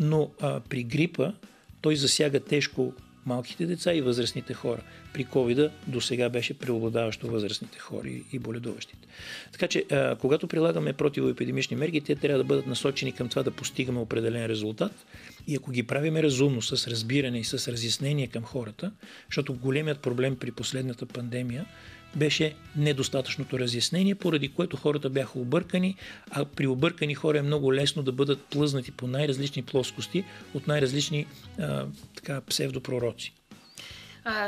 но 0.00 0.30
а, 0.40 0.60
при 0.60 0.82
грипа 0.82 1.32
той 1.80 1.96
засяга 1.96 2.40
тежко 2.40 2.92
малките 3.26 3.66
деца 3.66 3.94
и 3.94 4.00
възрастните 4.00 4.54
хора. 4.54 4.82
При 5.12 5.24
covid 5.24 5.70
до 5.86 6.00
сега 6.00 6.28
беше 6.28 6.58
преобладаващо 6.58 7.26
възрастните 7.26 7.78
хора 7.78 8.08
и 8.32 8.38
боледуващите. 8.38 9.08
Така 9.52 9.66
че, 9.66 9.84
а, 9.90 10.16
когато 10.16 10.48
прилагаме 10.48 10.92
противоепидемични 10.92 11.76
мерки, 11.76 12.00
те 12.00 12.14
трябва 12.14 12.38
да 12.38 12.44
бъдат 12.44 12.66
насочени 12.66 13.12
към 13.12 13.28
това 13.28 13.42
да 13.42 13.50
постигаме 13.50 14.00
определен 14.00 14.46
резултат 14.46 15.06
и 15.46 15.56
ако 15.56 15.70
ги 15.70 15.82
правиме 15.82 16.22
разумно, 16.22 16.62
с 16.62 16.88
разбиране 16.88 17.38
и 17.38 17.44
с 17.44 17.72
разяснение 17.72 18.26
към 18.26 18.42
хората, 18.42 18.92
защото 19.28 19.54
големият 19.54 20.00
проблем 20.00 20.36
при 20.36 20.50
последната 20.50 21.06
пандемия 21.06 21.66
беше 22.16 22.54
недостатъчното 22.76 23.58
разяснение, 23.58 24.14
поради 24.14 24.48
което 24.48 24.76
хората 24.76 25.10
бяха 25.10 25.38
объркани, 25.38 25.96
а 26.30 26.44
при 26.44 26.66
объркани 26.66 27.14
хора 27.14 27.38
е 27.38 27.42
много 27.42 27.74
лесно 27.74 28.02
да 28.02 28.12
бъдат 28.12 28.42
плъзнати 28.42 28.90
по 28.90 29.06
най-различни 29.06 29.62
плоскости 29.62 30.24
от 30.54 30.66
най-различни 30.66 31.26
а, 31.60 31.86
така, 32.16 32.40
псевдопророци. 32.40 33.34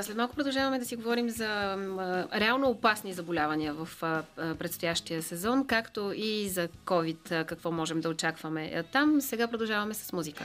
След 0.02 0.16
малко 0.16 0.36
продължаваме 0.36 0.78
да 0.78 0.84
си 0.84 0.96
говорим 0.96 1.30
за 1.30 1.76
реално 2.34 2.68
опасни 2.70 3.12
заболявания 3.12 3.74
в 3.74 3.88
предстоящия 4.36 5.22
сезон, 5.22 5.66
както 5.66 6.12
и 6.16 6.48
за 6.48 6.68
COVID, 6.68 7.44
какво 7.44 7.72
можем 7.72 8.00
да 8.00 8.08
очакваме 8.08 8.84
там. 8.92 9.20
Сега 9.20 9.48
продължаваме 9.48 9.94
с 9.94 10.12
музика. 10.12 10.44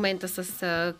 момента 0.00 0.28
с 0.28 0.42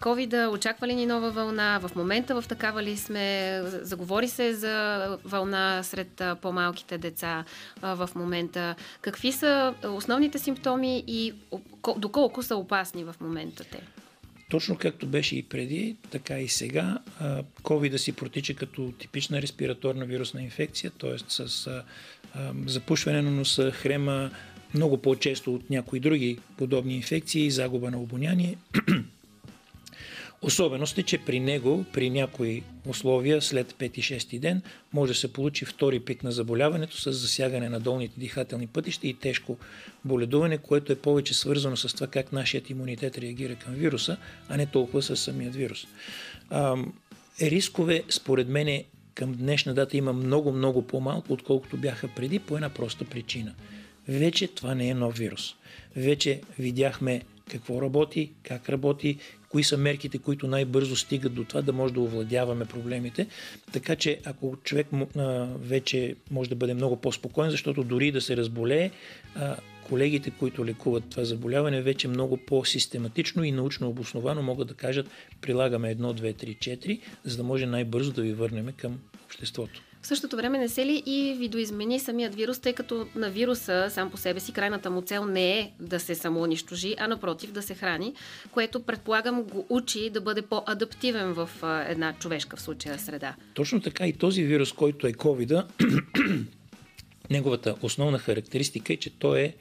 covid 0.00 0.48
Очаква 0.48 0.86
ли 0.86 0.94
ни 0.94 1.06
нова 1.06 1.30
вълна? 1.30 1.78
В 1.78 1.90
момента 1.96 2.40
в 2.40 2.48
такава 2.48 2.82
ли 2.82 2.96
сме? 2.96 3.60
Заговори 3.64 4.28
се 4.28 4.54
за 4.54 5.06
вълна 5.24 5.82
сред 5.82 6.22
по-малките 6.42 6.98
деца 6.98 7.44
в 7.82 8.10
момента. 8.14 8.74
Какви 9.00 9.32
са 9.32 9.74
основните 9.84 10.38
симптоми 10.38 11.04
и 11.06 11.34
доколко 11.96 12.42
са 12.42 12.56
опасни 12.56 13.04
в 13.04 13.14
момента 13.20 13.64
те? 13.64 13.80
Точно 14.50 14.76
както 14.76 15.06
беше 15.06 15.36
и 15.36 15.42
преди, 15.42 15.96
така 16.10 16.38
и 16.38 16.48
сега. 16.48 16.98
COVID 17.62 17.96
си 17.96 18.12
протича 18.12 18.54
като 18.54 18.92
типична 18.98 19.42
респираторна 19.42 20.04
вирусна 20.04 20.42
инфекция, 20.42 20.90
т.е. 20.90 21.18
с 21.28 21.68
запушване 22.66 23.22
на 23.22 23.30
носа, 23.30 23.70
хрема, 23.70 24.30
много 24.74 24.98
по-често 24.98 25.54
от 25.54 25.70
някои 25.70 26.00
други 26.00 26.38
подобни 26.58 26.96
инфекции 26.96 27.46
и 27.46 27.50
загуба 27.50 27.90
на 27.90 28.00
обоняние. 28.00 28.56
Особеност 30.42 30.98
е, 30.98 31.02
че 31.02 31.18
при 31.18 31.40
него, 31.40 31.84
при 31.92 32.10
някои 32.10 32.62
условия, 32.86 33.42
след 33.42 33.72
5-6 33.72 34.38
ден, 34.38 34.62
може 34.92 35.12
да 35.12 35.18
се 35.18 35.32
получи 35.32 35.64
втори 35.64 36.00
пик 36.00 36.22
на 36.22 36.32
заболяването 36.32 36.96
с 36.96 37.12
засягане 37.12 37.68
на 37.68 37.80
долните 37.80 38.20
дихателни 38.20 38.66
пътища 38.66 39.06
и 39.06 39.14
тежко 39.14 39.56
боледуване, 40.04 40.58
което 40.58 40.92
е 40.92 40.96
повече 40.96 41.34
свързано 41.34 41.76
с 41.76 41.94
това 41.94 42.06
как 42.06 42.32
нашият 42.32 42.70
имунитет 42.70 43.18
реагира 43.18 43.54
към 43.54 43.74
вируса, 43.74 44.16
а 44.48 44.56
не 44.56 44.66
толкова 44.66 45.02
с 45.02 45.16
самият 45.16 45.54
вирус. 45.54 45.86
Ам, 46.50 46.92
рискове, 47.42 48.02
според 48.08 48.48
мен, 48.48 48.82
към 49.14 49.34
днешна 49.34 49.74
дата 49.74 49.96
има 49.96 50.12
много, 50.12 50.52
много 50.52 50.82
по-малко, 50.82 51.32
отколкото 51.32 51.76
бяха 51.76 52.08
преди, 52.16 52.38
по 52.38 52.54
една 52.54 52.68
проста 52.68 53.04
причина. 53.04 53.54
Вече 54.10 54.48
това 54.48 54.74
не 54.74 54.88
е 54.88 54.94
нов 54.94 55.18
вирус. 55.18 55.54
Вече 55.96 56.40
видяхме 56.58 57.22
какво 57.50 57.82
работи, 57.82 58.30
как 58.42 58.68
работи, 58.68 59.18
кои 59.48 59.64
са 59.64 59.76
мерките, 59.76 60.18
които 60.18 60.46
най-бързо 60.46 60.96
стигат 60.96 61.34
до 61.34 61.44
това 61.44 61.62
да 61.62 61.72
може 61.72 61.94
да 61.94 62.00
овладяваме 62.00 62.64
проблемите. 62.64 63.26
Така 63.72 63.96
че 63.96 64.20
ако 64.24 64.56
човек 64.64 64.86
а, 65.16 65.48
вече 65.60 66.14
може 66.30 66.50
да 66.50 66.56
бъде 66.56 66.74
много 66.74 66.96
по-спокоен, 66.96 67.50
защото 67.50 67.84
дори 67.84 68.12
да 68.12 68.20
се 68.20 68.36
разболее, 68.36 68.90
а, 69.34 69.56
колегите, 69.88 70.30
които 70.30 70.66
лекуват 70.66 71.04
това 71.10 71.24
заболяване, 71.24 71.82
вече 71.82 72.08
много 72.08 72.36
по-систематично 72.36 73.44
и 73.44 73.52
научно 73.52 73.88
обосновано 73.88 74.42
могат 74.42 74.68
да 74.68 74.74
кажат 74.74 75.06
прилагаме 75.40 75.96
1, 75.96 75.98
2, 75.98 76.44
3, 76.44 76.58
4, 76.58 77.00
за 77.24 77.36
да 77.36 77.42
може 77.42 77.66
най-бързо 77.66 78.12
да 78.12 78.22
ви 78.22 78.32
върнем 78.32 78.72
към 78.76 78.98
обществото. 79.24 79.82
В 80.02 80.06
същото 80.06 80.36
време 80.36 80.58
не 80.58 80.68
се 80.68 80.86
ли 80.86 81.02
и 81.06 81.34
видоизмени 81.38 82.00
самият 82.00 82.34
вирус, 82.34 82.58
тъй 82.58 82.72
като 82.72 83.06
на 83.14 83.30
вируса 83.30 83.86
сам 83.90 84.10
по 84.10 84.16
себе 84.16 84.40
си 84.40 84.52
крайната 84.52 84.90
му 84.90 85.02
цел 85.02 85.24
не 85.24 85.58
е 85.58 85.72
да 85.80 86.00
се 86.00 86.14
самоунищожи, 86.14 86.94
а 86.98 87.08
напротив 87.08 87.52
да 87.52 87.62
се 87.62 87.74
храни, 87.74 88.14
което 88.50 88.80
предполагам 88.80 89.42
го 89.42 89.66
учи 89.68 90.10
да 90.10 90.20
бъде 90.20 90.42
по-адаптивен 90.42 91.32
в 91.32 91.50
една 91.88 92.12
човешка 92.12 92.56
в 92.56 92.60
случая 92.60 92.98
среда. 92.98 93.34
Точно 93.54 93.80
така 93.80 94.06
и 94.06 94.12
този 94.12 94.42
вирус, 94.42 94.72
който 94.72 95.06
е 95.06 95.12
COVID, 95.12 95.64
неговата 97.30 97.74
основна 97.82 98.18
характеристика 98.18 98.92
е, 98.92 98.96
че 98.96 99.10
той 99.10 99.40
е 99.40 99.54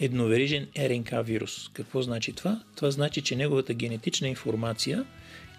едноверижен 0.00 0.66
РНК 0.78 1.10
вирус. 1.24 1.70
Какво 1.72 2.02
значи 2.02 2.32
това? 2.32 2.60
Това 2.76 2.90
значи, 2.90 3.22
че 3.22 3.36
неговата 3.36 3.74
генетична 3.74 4.28
информация 4.28 5.04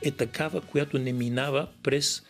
е 0.02 0.12
такава, 0.12 0.62
която 0.62 1.00
не 1.00 1.14
минава 1.14 1.68
през 1.84 2.24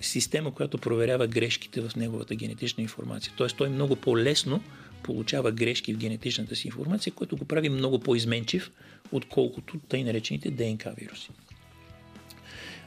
система, 0.00 0.54
която 0.54 0.78
проверява 0.78 1.26
грешките 1.26 1.80
в 1.80 1.96
неговата 1.96 2.34
генетична 2.34 2.82
информация. 2.82 3.32
Тоест 3.36 3.56
той 3.56 3.68
много 3.68 3.96
по-лесно 3.96 4.62
получава 5.02 5.52
грешки 5.52 5.94
в 5.94 5.98
генетичната 5.98 6.56
си 6.56 6.68
информация, 6.68 7.12
което 7.12 7.36
го 7.36 7.44
прави 7.44 7.68
много 7.68 7.98
по-изменчив, 7.98 8.70
отколкото 9.12 9.78
тъй 9.88 10.04
наречените 10.04 10.50
ДНК 10.50 10.94
вируси. 10.96 11.28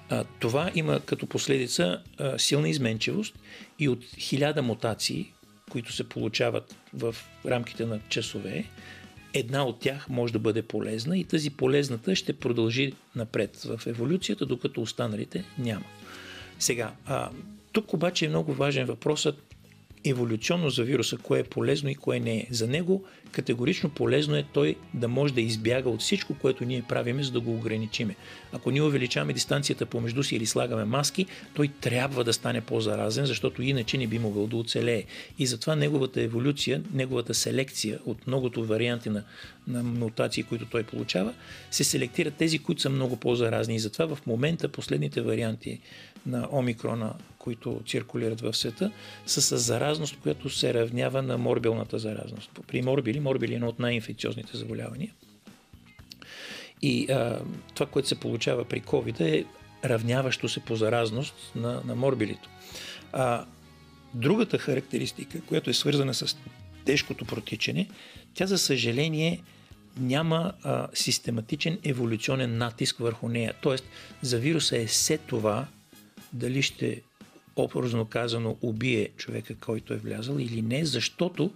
А, 0.09 0.23
това 0.39 0.71
има 0.75 0.99
като 0.99 1.27
последица 1.27 2.01
а, 2.17 2.39
силна 2.39 2.69
изменчивост 2.69 3.39
и 3.79 3.89
от 3.89 4.05
хиляда 4.17 4.61
мутации, 4.61 5.33
които 5.69 5.93
се 5.93 6.09
получават 6.09 6.75
в 6.93 7.15
рамките 7.45 7.85
на 7.85 7.99
часове, 8.09 8.65
една 9.33 9.65
от 9.65 9.79
тях 9.79 10.09
може 10.09 10.33
да 10.33 10.39
бъде 10.39 10.61
полезна 10.61 11.17
и 11.17 11.23
тази 11.23 11.49
полезната 11.49 12.15
ще 12.15 12.33
продължи 12.33 12.93
напред 13.15 13.57
в 13.57 13.81
еволюцията, 13.87 14.45
докато 14.45 14.81
останалите 14.81 15.43
няма. 15.57 15.85
Сега, 16.59 16.93
а, 17.05 17.29
тук 17.71 17.93
обаче 17.93 18.25
е 18.25 18.29
много 18.29 18.53
важен 18.53 18.85
въпросът 18.85 19.53
еволюционно 20.05 20.69
за 20.69 20.83
вируса 20.83 21.17
кое 21.17 21.39
е 21.39 21.43
полезно 21.43 21.89
и 21.89 21.95
кое 21.95 22.19
не 22.19 22.37
е. 22.37 22.47
За 22.51 22.67
него 22.67 23.03
категорично 23.31 23.89
полезно 23.89 24.35
е 24.35 24.45
той 24.53 24.75
да 24.93 25.07
може 25.07 25.33
да 25.33 25.41
избяга 25.41 25.89
от 25.89 26.01
всичко, 26.01 26.35
което 26.41 26.65
ние 26.65 26.83
правиме, 26.89 27.23
за 27.23 27.31
да 27.31 27.39
го 27.39 27.53
ограничиме. 27.53 28.15
Ако 28.51 28.71
ние 28.71 28.81
увеличаваме 28.81 29.33
дистанцията 29.33 29.85
помежду 29.85 30.23
си 30.23 30.35
или 30.35 30.45
слагаме 30.45 30.85
маски, 30.85 31.25
той 31.53 31.67
трябва 31.81 32.23
да 32.23 32.33
стане 32.33 32.61
по-заразен, 32.61 33.25
защото 33.25 33.61
иначе 33.61 33.97
не 33.97 34.07
би 34.07 34.19
могъл 34.19 34.47
да 34.47 34.57
оцелее. 34.57 35.03
И 35.39 35.45
затова 35.45 35.75
неговата 35.75 36.21
еволюция, 36.21 36.81
неговата 36.93 37.33
селекция 37.33 37.99
от 38.05 38.27
многото 38.27 38.65
варианти 38.65 39.09
на, 39.09 39.23
на 39.67 39.83
мутации, 39.83 40.43
които 40.43 40.65
той 40.65 40.83
получава, 40.83 41.33
се 41.71 41.83
селектират 41.83 42.33
тези, 42.33 42.59
които 42.59 42.81
са 42.81 42.89
много 42.89 43.15
по-заразни. 43.15 43.75
И 43.75 43.79
затова 43.79 44.15
в 44.15 44.25
момента 44.27 44.67
последните 44.67 45.21
варианти 45.21 45.79
на 46.25 46.47
омикрона, 46.51 47.13
които 47.37 47.81
циркулират 47.87 48.41
в 48.41 48.53
света, 48.53 48.91
са 49.25 49.41
с 49.41 49.57
заразност, 49.57 50.19
която 50.19 50.49
се 50.49 50.73
равнява 50.73 51.21
на 51.21 51.37
морбилната 51.37 51.99
заразност. 51.99 52.59
При 52.67 52.81
морбили, 52.81 53.19
морбили 53.19 53.53
е 53.53 53.55
едно 53.55 53.67
от 53.67 53.79
най-инфекциозните 53.79 54.57
заболявания. 54.57 55.11
И 56.81 57.11
а, 57.11 57.39
това, 57.73 57.85
което 57.85 58.07
се 58.07 58.19
получава 58.19 58.65
при 58.65 58.81
COVID 58.81 59.19
е 59.21 59.45
равняващо 59.85 60.49
се 60.49 60.59
по 60.59 60.75
заразност 60.75 61.51
на, 61.55 61.81
на 61.85 61.95
морбилито. 61.95 62.49
А, 63.13 63.45
другата 64.13 64.57
характеристика, 64.57 65.41
която 65.41 65.69
е 65.69 65.73
свързана 65.73 66.13
с 66.13 66.37
тежкото 66.85 67.25
протичане, 67.25 67.87
тя 68.33 68.45
за 68.45 68.57
съжаление 68.57 69.41
няма 69.97 70.53
а, 70.63 70.87
систематичен 70.93 71.79
еволюционен 71.83 72.57
натиск 72.57 72.97
върху 72.97 73.29
нея. 73.29 73.53
Тоест, 73.61 73.85
за 74.21 74.39
вируса 74.39 74.77
е 74.77 74.85
все 74.85 75.17
това 75.17 75.67
дали 76.33 76.61
ще 76.61 77.01
образно 77.55 78.05
казано 78.05 78.57
убие 78.61 79.09
човека, 79.17 79.55
който 79.55 79.93
е 79.93 79.97
влязал 79.97 80.35
или 80.39 80.61
не, 80.61 80.85
защото 80.85 81.51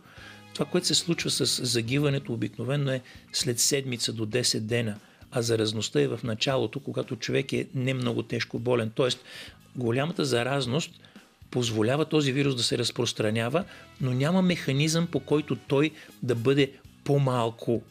това, 0.54 0.66
което 0.66 0.88
се 0.88 0.96
случва 0.96 1.30
с 1.30 1.66
загиването 1.66 2.34
обикновено 2.34 2.92
е 2.92 3.02
след 3.34 3.60
седмица 3.60 4.14
до 4.14 4.26
10 4.26 4.60
дена, 4.60 4.96
а 5.32 5.42
заразността 5.42 6.02
е 6.02 6.08
в 6.08 6.20
началото, 6.24 6.80
когато 6.80 7.16
човек 7.16 7.54
е 7.54 7.68
не 7.76 7.94
много 7.94 8.24
тежко 8.24 8.60
болен. 8.60 8.92
Тоест, 8.96 9.24
голямата 9.76 10.26
заразност 10.26 10.92
позволява 11.52 12.06
този 12.06 12.32
вирус 12.32 12.56
да 12.56 12.64
се 12.64 12.78
разпространява, 12.78 13.64
но 14.02 14.14
няма 14.14 14.42
механизъм 14.42 15.08
по 15.08 15.20
който 15.20 15.56
той 15.56 15.92
да 16.24 16.36
бъде 16.36 16.72
по-малко 17.04 17.82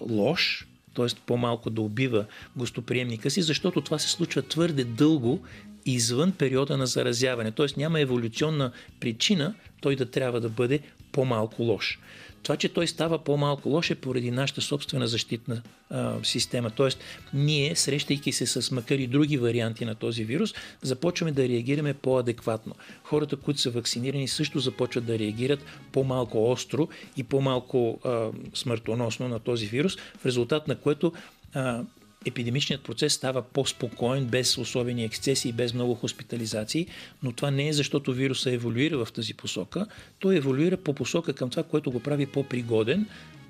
лош, 0.00 0.66
т.е. 0.94 1.06
по-малко 1.26 1.70
да 1.70 1.80
убива 1.80 2.24
гостоприемника 2.56 3.30
си, 3.30 3.42
защото 3.42 3.80
това 3.80 3.98
се 3.98 4.08
случва 4.08 4.42
твърде 4.42 4.84
дълго 4.84 5.42
извън 5.86 6.32
периода 6.32 6.76
на 6.76 6.86
заразяване. 6.86 7.52
Т.е. 7.52 7.66
няма 7.76 8.00
еволюционна 8.00 8.72
причина 9.00 9.54
той 9.80 9.96
да 9.96 10.10
трябва 10.10 10.40
да 10.40 10.48
бъде 10.48 10.80
по-малко 11.12 11.62
лош. 11.62 11.98
Това, 12.42 12.56
че 12.56 12.68
той 12.68 12.86
става 12.86 13.18
по-малко 13.18 13.68
лош 13.68 13.90
е 13.90 13.94
поради 13.94 14.30
нашата 14.30 14.60
собствена 14.60 15.06
защитна 15.06 15.62
а, 15.90 16.14
система. 16.22 16.70
Тоест, 16.70 16.98
ние, 17.34 17.76
срещайки 17.76 18.32
се 18.32 18.46
с 18.46 18.70
макар 18.70 18.98
и 18.98 19.06
други 19.06 19.38
варианти 19.38 19.84
на 19.84 19.94
този 19.94 20.24
вирус, 20.24 20.54
започваме 20.82 21.32
да 21.32 21.48
реагираме 21.48 21.94
по-адекватно. 21.94 22.74
Хората, 23.02 23.36
които 23.36 23.60
са 23.60 23.70
вакцинирани, 23.70 24.28
също 24.28 24.58
започват 24.58 25.04
да 25.04 25.18
реагират 25.18 25.64
по-малко 25.92 26.50
остро 26.50 26.88
и 27.16 27.22
по-малко 27.22 28.00
а, 28.04 28.30
смъртоносно 28.54 29.28
на 29.28 29.38
този 29.38 29.66
вирус, 29.66 29.96
в 29.96 30.26
резултат 30.26 30.68
на 30.68 30.76
което 30.76 31.12
а, 31.54 31.82
епидемичният 32.26 32.82
процес 32.82 33.12
става 33.12 33.42
по-спокоен, 33.42 34.24
без 34.24 34.58
особени 34.58 35.04
ексцесии, 35.04 35.52
без 35.52 35.74
много 35.74 35.94
хоспитализации, 35.94 36.86
но 37.22 37.32
това 37.32 37.50
не 37.50 37.68
е 37.68 37.72
защото 37.72 38.12
вируса 38.12 38.52
еволюира 38.52 39.04
в 39.04 39.12
тази 39.12 39.34
посока. 39.34 39.86
Той 40.18 40.36
еволюира 40.36 40.76
по 40.76 40.94
посока 40.94 41.32
към 41.32 41.50
това, 41.50 41.62
което 41.62 41.90
го 41.90 42.00
прави 42.00 42.26
по-пригоден 42.26 43.06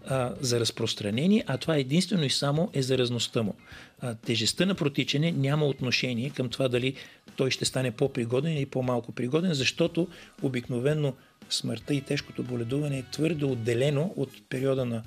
а, 0.06 0.34
за 0.40 0.60
разпространение, 0.60 1.44
а 1.46 1.58
това 1.58 1.76
единствено 1.76 2.24
и 2.24 2.30
само 2.30 2.70
е 2.72 2.82
заразността 2.82 3.42
му. 3.42 3.54
А, 4.00 4.14
тежестта 4.14 4.66
на 4.66 4.74
протичане 4.74 5.32
няма 5.32 5.66
отношение 5.66 6.30
към 6.30 6.48
това 6.48 6.68
дали 6.68 6.94
той 7.36 7.50
ще 7.50 7.64
стане 7.64 7.90
по-пригоден 7.90 8.56
или 8.56 8.66
по-малко 8.66 9.12
пригоден, 9.12 9.54
защото 9.54 10.08
обикновено 10.42 11.14
смъртта 11.50 11.94
и 11.94 12.00
тежкото 12.00 12.42
боледуване 12.42 12.98
е 12.98 13.04
твърде 13.12 13.44
отделено 13.44 14.14
от 14.16 14.30
периода 14.48 14.84
на 14.84 15.02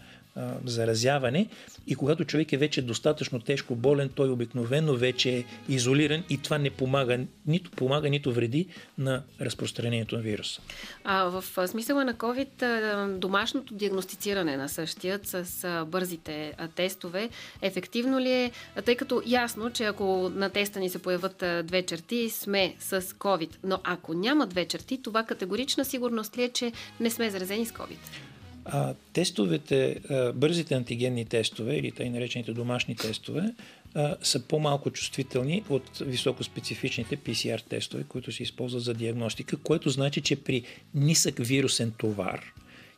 заразяване 0.65 1.47
и 1.87 1.95
когато 1.95 2.25
човек 2.25 2.53
е 2.53 2.57
вече 2.57 2.81
достатъчно 2.81 3.39
тежко 3.39 3.75
болен, 3.75 4.09
той 4.15 4.29
обикновено 4.29 4.95
вече 4.95 5.37
е 5.37 5.43
изолиран 5.69 6.23
и 6.29 6.37
това 6.37 6.57
не 6.57 6.69
помага, 6.69 7.19
нито 7.47 7.71
помага, 7.71 8.09
нито 8.09 8.33
вреди 8.33 8.67
на 8.97 9.23
разпространението 9.41 10.15
на 10.15 10.21
вируса. 10.21 10.61
А 11.03 11.23
в 11.23 11.67
смисъла 11.67 12.05
на 12.05 12.13
COVID, 12.13 13.17
домашното 13.17 13.73
диагностициране 13.73 14.57
на 14.57 14.69
същият 14.69 15.27
с 15.27 15.85
бързите 15.87 16.53
тестове, 16.75 17.29
ефективно 17.61 18.19
ли 18.19 18.31
е, 18.31 18.51
тъй 18.85 18.95
като 18.95 19.21
ясно, 19.25 19.69
че 19.69 19.83
ако 19.83 20.31
на 20.35 20.49
теста 20.49 20.79
ни 20.79 20.89
се 20.89 20.99
появят 20.99 21.43
две 21.63 21.81
черти, 21.81 22.29
сме 22.29 22.75
с 22.79 23.01
COVID, 23.01 23.49
но 23.63 23.79
ако 23.83 24.13
няма 24.13 24.47
две 24.47 24.65
черти, 24.65 25.01
това 25.01 25.23
категорична 25.23 25.85
сигурност 25.85 26.37
ли 26.37 26.43
е, 26.43 26.49
че 26.49 26.71
не 26.99 27.09
сме 27.09 27.29
заразени 27.29 27.65
с 27.65 27.71
COVID? 27.71 28.28
А, 28.71 28.93
тестовете, 29.13 29.99
а, 30.09 30.33
бързите 30.33 30.75
антигенни 30.75 31.25
тестове 31.25 31.75
или 31.75 31.91
тъй 31.91 32.09
наречените 32.09 32.53
домашни 32.53 32.95
тестове 32.95 33.53
а, 33.95 34.15
са 34.21 34.39
по-малко 34.39 34.91
чувствителни 34.91 35.63
от 35.69 35.97
високоспецифичните 36.01 37.17
PCR 37.17 37.61
тестове, 37.61 38.03
които 38.03 38.31
се 38.31 38.43
използват 38.43 38.83
за 38.83 38.93
диагностика, 38.93 39.57
което 39.57 39.89
значи, 39.89 40.21
че 40.21 40.35
при 40.35 40.63
нисък 40.95 41.35
вирусен 41.39 41.91
товар 41.97 42.41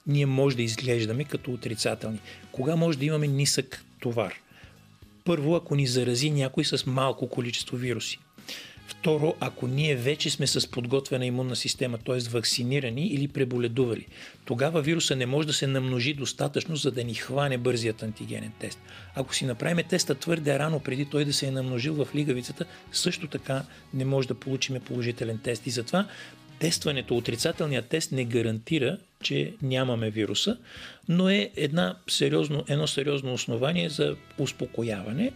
ние 0.08 0.26
може 0.26 0.56
да 0.56 0.64
изглеждаме 0.64 1.24
като 1.24 1.52
отрицателни. 1.52 2.20
Кога 2.52 2.76
може 2.76 2.98
да 2.98 3.06
имаме 3.06 3.28
нисък 3.28 3.86
товар? 4.00 4.34
Първо, 5.24 5.56
ако 5.56 5.76
ни 5.76 5.88
зарази 5.88 6.32
някой 6.32 6.66
с 6.66 6.86
малко 6.86 7.30
количество 7.30 7.78
вируси. 7.78 8.20
Второ, 8.92 9.36
ако 9.40 9.68
ние 9.68 9.96
вече 9.96 10.30
сме 10.30 10.48
с 10.48 10.72
подготвена 10.72 11.26
имунна 11.26 11.56
система, 11.56 11.98
т.е. 11.98 12.20
вакцинирани 12.30 13.08
или 13.08 13.28
преболедували, 13.28 14.06
тогава 14.46 14.82
вируса 14.82 15.16
не 15.16 15.26
може 15.26 15.48
да 15.48 15.54
се 15.54 15.68
намножи 15.68 16.14
достатъчно, 16.14 16.76
за 16.76 16.92
да 16.92 17.04
ни 17.04 17.14
хване 17.14 17.58
бързият 17.58 18.04
антигенен 18.04 18.52
тест. 18.60 18.80
Ако 19.16 19.36
си 19.36 19.46
направим 19.46 19.86
теста 19.90 20.16
твърде 20.16 20.60
рано, 20.60 20.80
преди 20.80 21.06
той 21.06 21.26
да 21.26 21.34
се 21.34 21.48
е 21.48 21.52
намножил 21.52 21.94
в 21.94 22.08
лигавицата, 22.16 22.66
също 22.92 23.28
така 23.28 23.64
не 23.94 24.06
може 24.06 24.28
да 24.28 24.34
получим 24.34 24.80
положителен 24.80 25.40
тест. 25.44 25.68
И 25.68 25.70
затова 25.70 26.08
тестването, 26.60 27.18
отрицателният 27.18 27.88
тест 27.88 28.12
не 28.12 28.26
гарантира, 28.26 28.98
че 29.24 29.54
нямаме 29.62 30.10
вируса, 30.10 30.58
но 31.10 31.30
е 31.30 31.52
една 31.56 31.96
сериозно, 32.10 32.64
едно 32.68 32.88
сериозно 32.88 33.34
основание 33.34 33.90
за 33.90 34.16
успокояване. 34.38 35.32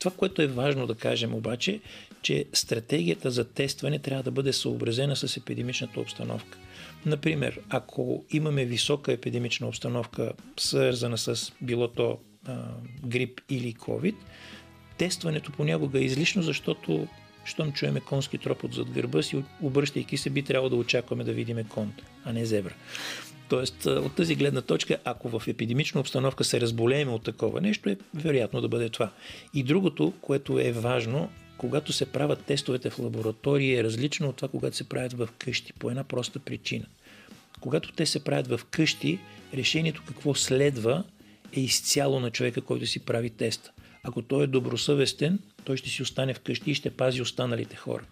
Това, 0.00 0.10
което 0.16 0.42
е 0.42 0.46
важно 0.46 0.86
да 0.86 0.94
кажем 0.94 1.34
обаче, 1.34 1.80
че 2.22 2.44
стратегията 2.52 3.30
за 3.30 3.44
тестване 3.44 3.98
трябва 3.98 4.22
да 4.22 4.30
бъде 4.30 4.52
съобразена 4.52 5.16
с 5.16 5.36
епидемичната 5.36 6.00
обстановка. 6.00 6.58
Например, 7.06 7.60
ако 7.68 8.24
имаме 8.30 8.64
висока 8.64 9.12
епидемична 9.12 9.68
обстановка, 9.68 10.32
свързана 10.58 11.18
с 11.18 11.52
било 11.60 11.88
то 11.88 12.18
а, 12.46 12.64
грип 13.06 13.40
или 13.50 13.74
COVID, 13.74 14.14
тестването 14.98 15.52
понякога 15.52 15.98
е 15.98 16.04
излишно, 16.04 16.42
защото 16.42 17.08
щом 17.44 17.72
чуеме 17.72 18.00
конски 18.00 18.38
тропот 18.38 18.74
зад 18.74 18.90
гърба 18.90 19.22
си, 19.22 19.44
обръщайки 19.62 20.16
се, 20.16 20.30
би 20.30 20.42
трябвало 20.42 20.68
да 20.68 20.76
очакваме 20.76 21.24
да 21.24 21.32
видиме 21.32 21.64
кон, 21.64 21.92
а 22.24 22.32
не 22.32 22.46
зебра. 22.46 22.74
Тоест, 23.50 23.86
от 23.86 24.14
тази 24.14 24.34
гледна 24.34 24.60
точка, 24.60 24.98
ако 25.04 25.38
в 25.38 25.48
епидемична 25.48 26.00
обстановка 26.00 26.44
се 26.44 26.60
разболееме 26.60 27.12
от 27.12 27.22
такова 27.22 27.60
нещо, 27.60 27.88
е 27.88 27.96
вероятно 28.14 28.60
да 28.60 28.68
бъде 28.68 28.88
това. 28.88 29.10
И 29.54 29.62
другото, 29.62 30.12
което 30.20 30.58
е 30.58 30.72
важно, 30.72 31.30
когато 31.58 31.92
се 31.92 32.06
правят 32.06 32.44
тестовете 32.44 32.90
в 32.90 32.98
лаборатория 32.98 33.80
е 33.80 33.84
различно 33.84 34.28
от 34.28 34.36
това, 34.36 34.48
когато 34.48 34.76
се 34.76 34.88
правят 34.88 35.12
в 35.12 35.28
къщи, 35.38 35.72
по 35.72 35.90
една 35.90 36.04
проста 36.04 36.38
причина. 36.38 36.84
Когато 37.60 37.92
те 37.92 38.06
се 38.06 38.24
правят 38.24 38.46
в 38.46 38.60
къщи, 38.70 39.18
решението 39.54 40.02
какво 40.06 40.34
следва 40.34 41.04
е 41.52 41.60
изцяло 41.60 42.20
на 42.20 42.30
човека, 42.30 42.60
който 42.60 42.86
си 42.86 43.00
прави 43.00 43.30
теста. 43.30 43.72
Ако 44.02 44.22
той 44.22 44.44
е 44.44 44.46
добросъвестен, 44.46 45.38
той 45.64 45.76
ще 45.76 45.88
си 45.88 46.02
остане 46.02 46.34
вкъщи 46.34 46.70
и 46.70 46.74
ще 46.74 46.90
пази 46.90 47.22
останалите 47.22 47.76
хора. 47.76 48.02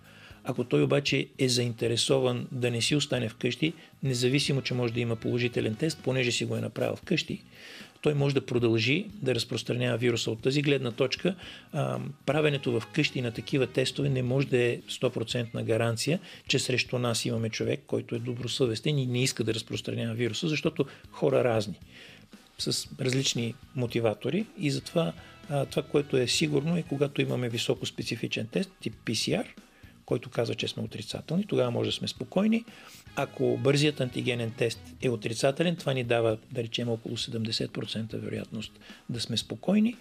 Ако 0.51 0.65
той 0.65 0.83
обаче 0.83 1.27
е 1.39 1.49
заинтересован 1.49 2.47
да 2.53 2.71
не 2.71 2.81
си 2.83 2.97
остане 2.97 3.29
вкъщи, 3.29 3.73
независимо, 4.03 4.63
че 4.63 4.75
може 4.75 4.93
да 4.93 5.01
има 5.01 5.17
положителен 5.17 5.75
тест, 5.75 5.99
понеже 6.05 6.33
си 6.33 6.45
го 6.45 6.57
е 6.57 6.61
направил 6.61 6.97
вкъщи, 6.97 7.43
той 8.01 8.15
може 8.15 8.35
да 8.35 8.47
продължи 8.47 9.07
да 9.23 9.35
разпространява 9.35 9.99
вируса. 9.99 10.31
От 10.31 10.43
тази 10.43 10.63
гледна 10.63 10.91
точка, 10.91 11.35
правенето 12.27 12.81
в 12.81 12.87
къщи 12.87 13.23
на 13.23 13.33
такива 13.33 13.67
тестове 13.67 14.09
не 14.09 14.23
може 14.23 14.47
да 14.47 14.59
е 14.59 14.79
100% 14.79 15.63
гаранция, 15.63 16.21
че 16.47 16.59
срещу 16.59 16.99
нас 16.99 17.25
имаме 17.25 17.51
човек, 17.51 17.81
който 17.87 18.15
е 18.15 18.19
добросъвестен 18.19 18.99
и 18.99 19.07
не 19.07 19.23
иска 19.23 19.45
да 19.45 19.55
разпространява 19.55 20.15
вируса, 20.15 20.49
защото 20.49 20.87
хора 21.11 21.45
разни 21.45 21.79
с 22.59 22.89
различни 23.01 23.55
мотиватори 23.77 24.47
и 24.59 24.71
затова 24.71 25.13
а, 25.51 25.67
това, 25.67 25.83
което 25.83 26.17
е 26.17 26.27
сигурно 26.27 26.77
е 26.77 26.83
когато 26.83 27.23
имаме 27.23 27.49
високо 27.49 27.87
специфичен 27.87 28.47
тест, 28.47 28.71
тип 28.81 28.95
PCR, 29.05 29.45
който 30.09 30.31
казва, 30.31 30.55
че 30.55 30.69
сме 30.69 30.83
отрицателни, 30.83 31.45
тогава 31.47 31.71
може 31.71 31.91
да 31.91 31.97
сме 31.97 32.09
спокойни. 32.09 32.65
Ако 33.17 33.57
бързият 33.57 34.01
антигенен 34.01 34.51
тест 34.51 34.81
е 35.03 35.09
отрицателен, 35.09 35.77
това 35.77 35.93
ни 35.93 36.05
дава, 36.05 36.39
да 36.53 36.63
речем, 36.63 36.89
около 36.89 37.17
70% 37.17 38.17
вероятност 38.17 38.73
да 39.09 39.21
сме 39.21 39.37
спокойни, 39.37 39.97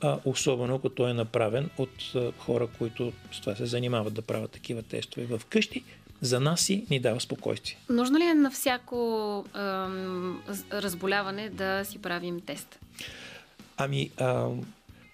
а, 0.00 0.18
особено 0.24 0.74
ако 0.74 0.88
той 0.88 1.10
е 1.10 1.14
направен 1.14 1.70
от 1.78 2.14
а, 2.14 2.32
хора, 2.38 2.68
които 2.78 3.12
с 3.32 3.40
това 3.40 3.56
се 3.56 3.66
занимават 3.66 4.14
да 4.14 4.22
правят 4.22 4.50
такива 4.50 4.82
тестове 4.82 5.26
в 5.26 5.44
къщи. 5.48 5.84
За 6.20 6.40
нас 6.40 6.60
си 6.60 6.86
ни 6.90 7.00
дава 7.00 7.20
спокойствие. 7.20 7.76
Нужно 7.88 8.18
ли 8.18 8.24
е 8.24 8.34
на 8.34 8.50
всяко 8.50 9.44
ем, 9.54 10.42
разболяване 10.72 11.50
да 11.50 11.84
си 11.84 11.98
правим 11.98 12.40
тест? 12.40 12.78
Ами, 13.76 14.10
а, 14.16 14.48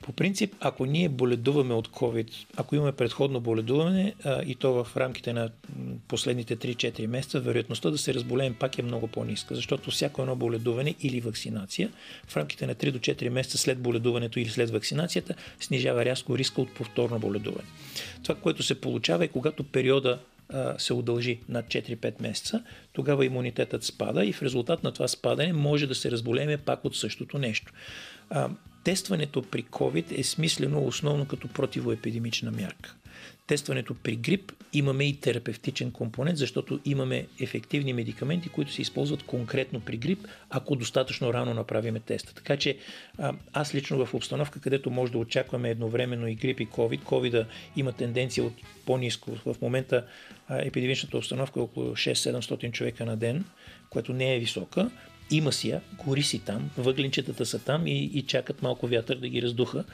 по 0.03 0.13
принцип, 0.13 0.55
ако 0.61 0.87
ние 0.87 1.09
боледуваме 1.09 1.75
от 1.75 1.89
COVID, 1.89 2.47
ако 2.57 2.77
имаме 2.77 2.93
предходно 2.93 3.41
боледуване 3.41 4.15
а, 4.25 4.43
и 4.43 4.55
то 4.55 4.85
в 4.85 4.97
рамките 4.97 5.33
на 5.33 5.51
последните 6.09 6.57
3-4 6.57 7.07
месеца, 7.07 7.41
вероятността 7.41 7.91
да 7.91 7.99
се 7.99 8.15
разболеем 8.15 8.55
пак 8.55 8.79
е 8.79 8.83
много 8.83 9.07
по-ниска, 9.07 9.55
защото 9.55 9.91
всяко 9.91 10.23
едно 10.23 10.37
боледуване 10.37 10.95
или 11.01 11.21
вакцинация 11.21 11.91
в 12.29 12.37
рамките 12.37 12.67
на 12.67 12.75
3 12.75 12.91
до 12.91 12.99
4 12.99 13.29
месеца 13.29 13.59
след 13.59 13.79
боледуването 13.79 14.39
или 14.39 14.49
след 14.49 14.71
вакцинацията 14.71 15.35
снижава 15.61 16.05
рязко 16.05 16.39
риска 16.39 16.61
от 16.61 16.75
повторно 16.75 17.19
боледуване. 17.19 17.69
Това, 18.23 18.35
което 18.35 18.63
се 18.63 18.81
получава 18.81 19.25
е 19.25 19.29
когато 19.29 19.65
периода 19.65 20.19
се 20.79 20.93
удължи 20.93 21.41
над 21.49 21.67
4-5 21.67 22.23
месеца, 22.23 22.63
тогава 22.93 23.27
имунитетът 23.27 23.85
спада 23.85 24.25
и 24.25 24.33
в 24.33 24.43
резултат 24.43 24.83
на 24.83 24.93
това 24.93 25.09
спадане 25.09 25.53
може 25.53 25.87
да 25.87 25.95
се 25.95 26.11
разболеме 26.11 26.57
пак 26.57 26.85
от 26.85 26.97
същото 26.97 27.39
нещо. 27.39 27.73
Тестването 28.85 29.43
при 29.43 29.63
COVID 29.63 30.19
е 30.19 30.23
смислено 30.23 30.85
основно 30.85 31.27
като 31.27 31.49
противоепидемична 31.49 32.51
мярка. 32.51 32.95
Тестването 33.47 33.95
при 33.95 34.17
грип 34.17 34.53
имаме 34.73 35.05
и 35.05 35.21
терапевтичен 35.21 35.91
компонент, 35.91 36.39
защото 36.39 36.81
имаме 36.85 37.27
ефективни 37.41 37.93
медикаменти, 37.93 38.49
които 38.49 38.73
се 38.73 38.83
използват 38.83 39.23
конкретно 39.23 39.81
при 39.81 39.97
грип, 39.97 40.27
ако 40.51 40.77
достатъчно 40.77 41.35
рано 41.35 41.55
направиме 41.55 42.01
теста. 42.01 42.35
Така 42.35 42.57
че 42.57 42.79
аз 43.53 43.75
лично 43.75 44.07
в 44.07 44.15
обстановка, 44.15 44.61
където 44.61 44.91
може 44.91 45.13
да 45.13 45.19
очакваме 45.19 45.71
едновременно 45.71 46.29
и 46.29 46.35
грип 46.35 46.61
и 46.61 46.69
COVID, 46.69 47.01
COVID 47.01 47.47
има 47.77 47.93
тенденция 47.93 48.45
от 48.45 48.55
по-низко. 48.87 49.31
В 49.47 49.57
момента 49.63 50.07
епидемичната 50.51 51.17
обстановка 51.17 51.61
е 51.61 51.63
около 51.63 51.91
6-700 51.91 52.73
човека 52.73 53.05
на 53.05 53.17
ден, 53.17 53.45
което 53.91 54.13
не 54.13 54.37
е 54.37 54.39
висока, 54.39 54.91
има 55.31 55.53
си 55.53 55.71
я, 55.71 55.81
гори 56.05 56.23
си 56.23 56.39
там, 56.39 56.71
въгленчетата 56.79 57.47
са 57.47 57.59
там 57.59 57.87
и, 57.87 58.11
и 58.15 58.23
чакат 58.23 58.63
малко 58.63 58.87
вятър 58.87 59.17
да 59.17 59.29
ги 59.29 59.43
раздуха, 59.43 59.85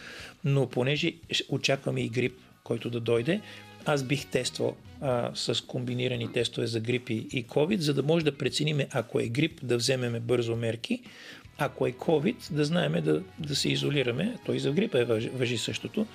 но 0.44 0.68
понеже 0.68 1.12
очакваме 1.48 2.00
и 2.00 2.08
грип, 2.08 2.38
който 2.64 2.90
да 2.90 3.00
дойде, 3.00 3.40
аз 3.84 4.02
бих 4.02 4.26
тествал 4.26 4.76
а, 5.00 5.30
с 5.34 5.66
комбинирани 5.66 6.32
тестове 6.32 6.66
за 6.66 6.80
грип 6.80 7.10
и, 7.10 7.46
COVID, 7.46 7.78
за 7.78 7.94
да 7.94 8.02
може 8.02 8.24
да 8.24 8.38
прецениме, 8.38 8.88
ако 8.92 9.20
е 9.20 9.28
грип, 9.28 9.60
да 9.62 9.76
вземеме 9.76 10.20
бързо 10.20 10.56
мерки, 10.56 11.02
ако 11.58 11.86
е 11.86 11.92
COVID, 11.92 12.52
да 12.52 12.64
знаем 12.64 12.92
да, 13.04 13.22
да 13.38 13.56
се 13.56 13.68
изолираме. 13.68 14.36
Той 14.46 14.58
за 14.58 14.72
грипа 14.72 14.98
е 14.98 15.04
въжи, 15.04 15.28
въжи 15.28 15.58
същото 15.58 16.06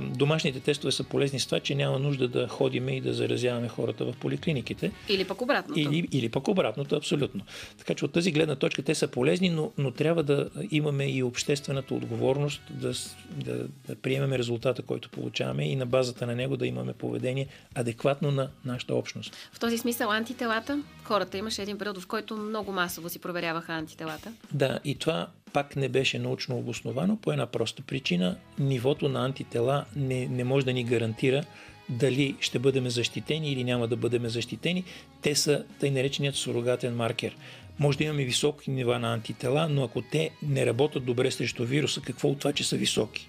домашните 0.00 0.60
тестове 0.60 0.92
са 0.92 1.04
полезни 1.04 1.40
с 1.40 1.46
това, 1.46 1.60
че 1.60 1.74
няма 1.74 1.98
нужда 1.98 2.28
да 2.28 2.48
ходиме 2.48 2.96
и 2.96 3.00
да 3.00 3.14
заразяваме 3.14 3.68
хората 3.68 4.04
в 4.04 4.14
поликлиниките. 4.20 4.92
Или 5.08 5.24
пък 5.24 5.42
обратното. 5.42 5.80
Или, 5.80 6.08
или 6.12 6.28
пък 6.28 6.48
обратното, 6.48 6.96
абсолютно. 6.96 7.44
Така 7.78 7.94
че 7.94 8.04
от 8.04 8.12
тази 8.12 8.32
гледна 8.32 8.56
точка 8.56 8.82
те 8.82 8.94
са 8.94 9.08
полезни, 9.08 9.50
но, 9.50 9.72
но 9.78 9.90
трябва 9.90 10.22
да 10.22 10.50
имаме 10.70 11.04
и 11.04 11.22
обществената 11.22 11.94
отговорност 11.94 12.62
да, 12.70 12.92
да, 13.30 13.68
да 13.88 13.96
приемем 13.96 14.32
резултата, 14.32 14.82
който 14.82 15.10
получаваме 15.10 15.68
и 15.68 15.76
на 15.76 15.86
базата 15.86 16.26
на 16.26 16.34
него 16.34 16.56
да 16.56 16.66
имаме 16.66 16.92
поведение 16.92 17.46
адекватно 17.74 18.30
на 18.30 18.48
нашата 18.64 18.94
общност. 18.94 19.36
В 19.52 19.60
този 19.60 19.78
смисъл 19.78 20.10
антителата, 20.10 20.82
хората 21.04 21.38
имаше 21.38 21.62
един 21.62 21.78
период, 21.78 21.98
в 21.98 22.06
който 22.06 22.36
много 22.36 22.72
масово 22.72 23.08
си 23.08 23.18
проверяваха 23.18 23.72
антителата. 23.72 24.32
Да, 24.52 24.78
и 24.84 24.94
това 24.94 25.28
пак 25.52 25.76
не 25.76 25.88
беше 25.88 26.18
научно 26.18 26.58
обосновано 26.58 27.16
по 27.16 27.32
една 27.32 27.46
проста 27.46 27.82
причина. 27.82 28.36
Нивото 28.58 29.08
на 29.08 29.24
антитела 29.24 29.84
не, 29.96 30.26
не 30.26 30.44
може 30.44 30.66
да 30.66 30.72
ни 30.72 30.84
гарантира 30.84 31.44
дали 31.88 32.36
ще 32.40 32.58
бъдем 32.58 32.88
защитени 32.88 33.52
или 33.52 33.64
няма 33.64 33.88
да 33.88 33.96
бъдем 33.96 34.28
защитени. 34.28 34.84
Те 35.22 35.34
са 35.34 35.64
тъй 35.80 35.90
нареченият 35.90 36.36
сурогатен 36.36 36.96
маркер. 36.96 37.36
Може 37.78 37.98
да 37.98 38.04
имаме 38.04 38.24
високи 38.24 38.70
нива 38.70 38.98
на 38.98 39.12
антитела, 39.12 39.68
но 39.68 39.84
ако 39.84 40.02
те 40.02 40.30
не 40.42 40.66
работят 40.66 41.04
добре 41.04 41.30
срещу 41.30 41.64
вируса, 41.64 42.00
какво 42.00 42.28
от 42.28 42.38
това, 42.38 42.52
че 42.52 42.64
са 42.64 42.76
високи? 42.76 43.28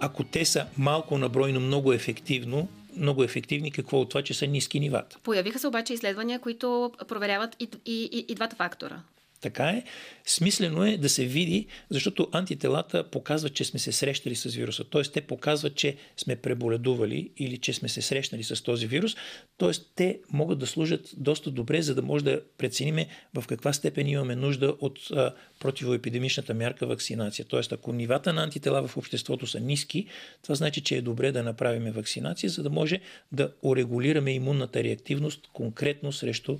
Ако 0.00 0.24
те 0.24 0.44
са 0.44 0.66
малко 0.78 1.18
наброй, 1.18 1.52
но 1.52 1.60
много 1.60 1.92
ефективно, 1.92 2.68
много 2.96 3.22
ефективни, 3.22 3.70
какво 3.70 4.00
от 4.00 4.08
това, 4.08 4.22
че 4.22 4.34
са 4.34 4.46
ниски 4.46 4.80
нивата. 4.80 5.18
Появиха 5.22 5.58
се 5.58 5.66
обаче 5.66 5.92
изследвания, 5.92 6.38
които 6.38 6.92
проверяват 7.08 7.56
и, 7.60 7.68
и, 7.86 8.08
и, 8.12 8.26
и 8.28 8.34
двата 8.34 8.56
фактора. 8.56 9.00
Така 9.40 9.68
е. 9.68 9.82
Смислено 10.26 10.84
е 10.84 10.96
да 10.96 11.08
се 11.08 11.24
види, 11.24 11.66
защото 11.90 12.28
антителата 12.32 13.10
показват, 13.10 13.54
че 13.54 13.64
сме 13.64 13.78
се 13.78 13.92
срещали 13.92 14.34
с 14.34 14.54
вируса. 14.54 14.84
Т.е. 14.84 15.02
те 15.02 15.20
показват, 15.20 15.74
че 15.74 15.96
сме 16.16 16.36
преболедували 16.36 17.30
или 17.36 17.58
че 17.58 17.72
сме 17.72 17.88
се 17.88 18.02
срещнали 18.02 18.44
с 18.44 18.62
този 18.62 18.86
вирус. 18.86 19.16
Т.е. 19.58 19.70
те 19.94 20.20
могат 20.32 20.58
да 20.58 20.66
служат 20.66 21.10
доста 21.16 21.50
добре, 21.50 21.82
за 21.82 21.94
да 21.94 22.02
може 22.02 22.24
да 22.24 22.40
прецениме 22.58 23.06
в 23.34 23.44
каква 23.46 23.72
степен 23.72 24.08
имаме 24.08 24.36
нужда 24.36 24.74
от 24.80 24.98
а, 25.12 25.34
противоепидемичната 25.58 26.54
мярка 26.54 26.86
вакцинация. 26.86 27.44
Т.е. 27.44 27.60
ако 27.72 27.92
нивата 27.92 28.32
на 28.32 28.42
антитела 28.42 28.88
в 28.88 28.96
обществото 28.96 29.46
са 29.46 29.60
ниски, 29.60 30.06
това 30.42 30.54
значи, 30.54 30.80
че 30.80 30.96
е 30.96 31.02
добре 31.02 31.32
да 31.32 31.42
направим 31.42 31.92
вакцинация, 31.92 32.50
за 32.50 32.62
да 32.62 32.70
може 32.70 33.00
да 33.32 33.52
урегулираме 33.62 34.32
имунната 34.32 34.84
реактивност 34.84 35.48
конкретно 35.52 36.12
срещу 36.12 36.58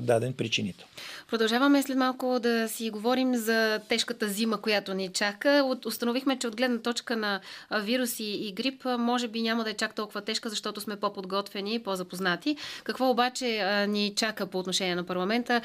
даден 0.00 0.32
причинител. 0.32 0.86
Продължаваме 1.30 1.82
след 1.82 1.96
малко 1.96 2.38
да 2.40 2.68
си 2.68 2.90
говорим 2.90 3.36
за 3.36 3.80
тежката 3.88 4.28
зима, 4.28 4.60
която 4.60 4.94
ни 4.94 5.08
чака. 5.08 5.76
Установихме, 5.86 6.38
че 6.38 6.48
от 6.48 6.56
гледна 6.56 6.78
точка 6.78 7.16
на 7.16 7.40
вируси 7.82 8.24
и 8.24 8.52
грип, 8.52 8.84
може 8.98 9.28
би 9.28 9.42
няма 9.42 9.64
да 9.64 9.70
е 9.70 9.74
чак 9.74 9.94
толкова 9.94 10.20
тежка, 10.20 10.48
защото 10.48 10.80
сме 10.80 10.96
по-подготвени 10.96 11.74
и 11.74 11.78
по-запознати. 11.78 12.56
Какво 12.84 13.10
обаче 13.10 13.86
ни 13.88 14.12
чака 14.16 14.46
по 14.46 14.58
отношение 14.58 14.94
на 14.94 15.04
парламента, 15.04 15.60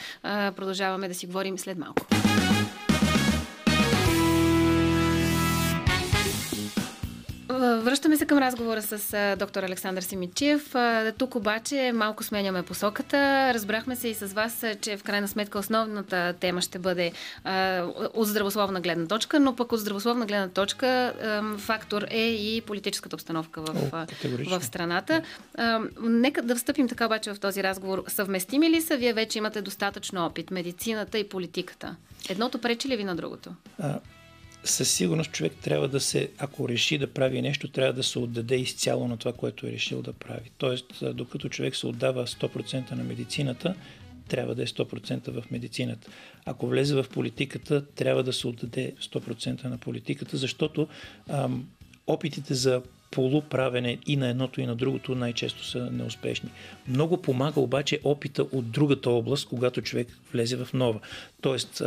продължаваме 0.55 1.07
да 1.07 1.13
си 1.13 1.25
говорим 1.25 1.57
след 1.57 1.77
малко. 1.77 2.05
Връщаме 7.61 8.17
се 8.17 8.25
към 8.25 8.37
разговора 8.37 8.81
с 8.81 9.35
доктор 9.39 9.63
Александър 9.63 10.01
Симичев. 10.01 10.75
Тук 11.17 11.35
обаче 11.35 11.91
малко 11.95 12.23
сменяме 12.23 12.63
посоката. 12.63 13.51
Разбрахме 13.53 13.95
се 13.95 14.07
и 14.07 14.13
с 14.13 14.25
вас, 14.25 14.65
че 14.81 14.97
в 14.97 15.03
крайна 15.03 15.27
сметка 15.27 15.59
основната 15.59 16.33
тема 16.39 16.61
ще 16.61 16.79
бъде 16.79 17.11
от 18.13 18.27
здравословна 18.27 18.81
гледна 18.81 19.07
точка, 19.07 19.39
но 19.39 19.55
пък 19.55 19.71
от 19.71 19.79
здравословна 19.79 20.25
гледна 20.25 20.47
точка 20.47 21.13
фактор 21.57 22.05
е 22.09 22.27
и 22.27 22.61
политическата 22.61 23.15
обстановка 23.15 23.61
в, 23.61 23.89
О, 23.93 24.59
в 24.59 24.63
страната. 24.63 25.21
Нека 26.01 26.41
да 26.41 26.55
встъпим 26.55 26.87
така 26.87 27.05
обаче 27.05 27.33
в 27.33 27.39
този 27.39 27.63
разговор. 27.63 28.03
Съвместими 28.07 28.69
ли 28.69 28.81
са? 28.81 28.97
Вие 28.97 29.13
вече 29.13 29.37
имате 29.37 29.61
достатъчно 29.61 30.25
опит. 30.25 30.51
Медицината 30.51 31.17
и 31.17 31.29
политиката. 31.29 31.95
Едното 32.29 32.57
пречи 32.57 32.87
ли 32.87 32.97
ви 32.97 33.03
на 33.03 33.15
другото? 33.15 33.49
Със 34.63 34.91
сигурност 34.91 35.31
човек 35.31 35.53
трябва 35.61 35.87
да 35.87 35.99
се, 35.99 36.29
ако 36.37 36.69
реши 36.69 36.97
да 36.97 37.07
прави 37.07 37.41
нещо, 37.41 37.67
трябва 37.67 37.93
да 37.93 38.03
се 38.03 38.19
отдаде 38.19 38.55
изцяло 38.55 39.07
на 39.07 39.17
това, 39.17 39.33
което 39.33 39.67
е 39.67 39.71
решил 39.71 40.01
да 40.01 40.13
прави. 40.13 40.51
Тоест, 40.57 41.03
докато 41.13 41.49
човек 41.49 41.75
се 41.75 41.87
отдава 41.87 42.27
100% 42.27 42.91
на 42.91 43.03
медицината, 43.03 43.75
трябва 44.27 44.55
да 44.55 44.63
е 44.63 44.65
100% 44.65 45.41
в 45.41 45.51
медицината. 45.51 46.09
Ако 46.45 46.67
влезе 46.67 46.95
в 46.95 47.05
политиката, 47.13 47.85
трябва 47.85 48.23
да 48.23 48.33
се 48.33 48.47
отдаде 48.47 48.93
100% 49.01 49.63
на 49.63 49.77
политиката, 49.77 50.37
защото 50.37 50.87
ам, 51.29 51.67
опитите 52.07 52.53
за 52.53 52.81
полуправене 53.11 53.97
и 54.07 54.15
на 54.15 54.27
едното 54.27 54.61
и 54.61 54.65
на 54.65 54.75
другото 54.75 55.15
най-често 55.15 55.65
са 55.65 55.91
неуспешни. 55.91 56.49
Много 56.87 57.21
помага 57.21 57.59
обаче 57.59 57.99
опита 58.03 58.43
от 58.43 58.71
другата 58.71 59.09
област, 59.09 59.47
когато 59.47 59.81
човек 59.81 60.07
влезе 60.33 60.55
в 60.55 60.69
нова. 60.73 60.99
Тоест, 61.41 61.81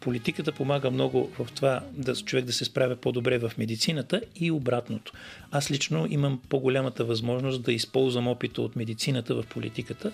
политиката 0.00 0.52
помага 0.52 0.90
много 0.90 1.30
в 1.38 1.52
това 1.54 1.80
да 1.92 2.14
човек 2.14 2.44
да 2.44 2.52
се 2.52 2.64
справя 2.64 2.96
по-добре 2.96 3.38
в 3.38 3.52
медицината 3.58 4.20
и 4.36 4.50
обратното. 4.50 5.12
Аз 5.50 5.70
лично 5.70 6.06
имам 6.10 6.40
по-голямата 6.48 7.04
възможност 7.04 7.62
да 7.62 7.72
използвам 7.72 8.28
опита 8.28 8.62
от 8.62 8.76
медицината 8.76 9.34
в 9.34 9.44
политиката 9.46 10.12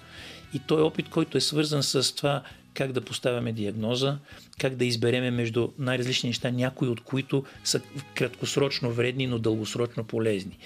и 0.55 0.61
той 0.67 0.81
е 0.81 0.85
опит, 0.85 1.09
който 1.09 1.39
е 1.39 1.41
свързан 1.41 1.83
с 1.83 2.17
това 2.17 2.43
как 2.75 2.93
да 2.93 3.01
поставяме 3.01 3.53
диагноза, 3.53 4.19
как 4.59 4.75
да 4.77 4.85
избереме 4.85 5.31
между 5.31 5.69
най-различни 5.79 6.29
неща, 6.29 6.51
някои 6.51 6.89
от 6.89 7.01
които 7.01 7.45
са 7.65 7.81
краткосрочно 8.15 8.93
вредни, 8.93 9.27
но 9.27 9.39
дългосрочно 9.39 10.05
полезни. 10.05 10.59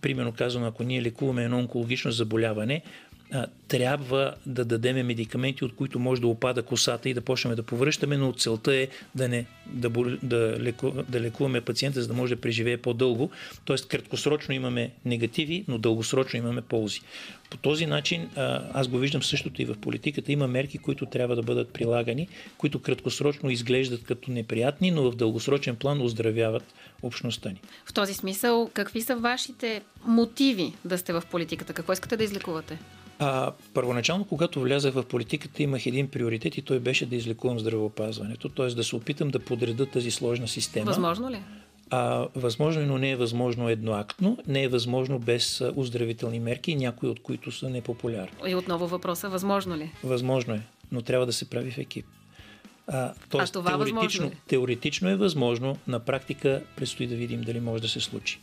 Примерно 0.00 0.32
казвам, 0.32 0.64
ако 0.64 0.82
ние 0.82 1.02
лекуваме 1.02 1.44
едно 1.44 1.58
онкологично 1.58 2.10
заболяване, 2.10 2.82
трябва 3.68 4.34
да 4.46 4.64
дадеме 4.64 5.02
медикаменти, 5.02 5.64
от 5.64 5.76
които 5.76 5.98
може 5.98 6.20
да 6.20 6.26
опада 6.26 6.62
косата 6.62 7.08
и 7.08 7.14
да 7.14 7.20
почнем 7.20 7.54
да 7.54 7.62
повръщаме, 7.62 8.16
но 8.16 8.32
целта 8.32 8.74
е 8.74 8.88
да, 9.14 9.28
не, 9.28 9.46
да, 9.66 9.90
да, 10.22 10.56
леку, 10.60 10.90
да 11.08 11.20
лекуваме 11.20 11.60
пациента, 11.60 12.02
за 12.02 12.08
да 12.08 12.14
може 12.14 12.34
да 12.34 12.40
преживее 12.40 12.76
по-дълго. 12.76 13.30
Тоест, 13.64 13.88
краткосрочно 13.88 14.54
имаме 14.54 14.90
негативи, 15.04 15.64
но 15.68 15.78
дългосрочно 15.78 16.38
имаме 16.38 16.62
ползи. 16.62 17.00
По 17.50 17.56
този 17.56 17.86
начин, 17.86 18.28
аз 18.72 18.88
го 18.88 18.98
виждам 18.98 19.22
същото 19.22 19.62
и 19.62 19.64
в 19.64 19.74
политиката. 19.80 20.32
Има 20.32 20.48
мерки, 20.48 20.78
които 20.78 21.06
трябва 21.06 21.36
да 21.36 21.42
бъдат 21.42 21.72
прилагани, 21.72 22.28
които 22.58 22.82
краткосрочно 22.82 23.50
изглеждат 23.50 24.04
като 24.04 24.30
неприятни, 24.30 24.90
но 24.90 25.10
в 25.10 25.16
дългосрочен 25.16 25.76
план 25.76 26.00
оздравяват 26.00 26.74
общността 27.02 27.48
ни. 27.48 27.60
В 27.86 27.92
този 27.92 28.14
смисъл, 28.14 28.70
какви 28.74 29.02
са 29.02 29.16
вашите 29.16 29.82
мотиви 30.04 30.72
да 30.84 30.98
сте 30.98 31.12
в 31.12 31.22
политиката? 31.30 31.72
Какво 31.72 31.92
искате 31.92 32.16
да 32.16 32.24
излекувате? 32.24 32.78
А, 33.18 33.52
първоначално, 33.74 34.24
когато 34.24 34.60
влязах 34.60 34.94
в 34.94 35.02
политиката, 35.02 35.62
имах 35.62 35.86
един 35.86 36.08
приоритет 36.08 36.58
и 36.58 36.62
той 36.62 36.78
беше 36.78 37.06
да 37.06 37.16
излекувам 37.16 37.58
здравеопазването, 37.58 38.48
т.е. 38.48 38.66
да 38.66 38.84
се 38.84 38.96
опитам 38.96 39.30
да 39.30 39.38
подреда 39.38 39.86
тази 39.86 40.10
сложна 40.10 40.48
система. 40.48 40.86
Възможно 40.86 41.30
ли? 41.30 41.38
А, 41.90 42.26
възможно 42.34 42.82
е, 42.82 42.86
но 42.86 42.98
не 42.98 43.10
е 43.10 43.16
възможно 43.16 43.68
едноактно, 43.68 44.38
не 44.46 44.62
е 44.62 44.68
възможно 44.68 45.18
без 45.18 45.60
а, 45.60 45.72
оздравителни 45.76 46.40
мерки, 46.40 46.76
някои 46.76 47.08
от 47.08 47.22
които 47.22 47.52
са 47.52 47.70
непопулярни. 47.70 48.50
И 48.50 48.54
отново 48.54 48.86
въпроса, 48.86 49.28
възможно 49.28 49.76
ли? 49.76 49.90
Възможно 50.04 50.54
е, 50.54 50.62
но 50.92 51.02
трябва 51.02 51.26
да 51.26 51.32
се 51.32 51.50
прави 51.50 51.70
в 51.70 51.78
екип. 51.78 52.06
А, 52.88 53.12
тоест, 53.30 53.52
това 53.52 53.70
възможно 53.70 54.00
теоретично, 54.00 54.26
ли? 54.26 54.36
теоретично 54.46 55.08
е 55.08 55.16
възможно, 55.16 55.76
на 55.86 56.00
практика 56.00 56.62
предстои 56.76 57.06
да 57.06 57.14
видим 57.14 57.42
дали 57.42 57.60
може 57.60 57.82
да 57.82 57.88
се 57.88 58.00
случи. 58.00 58.40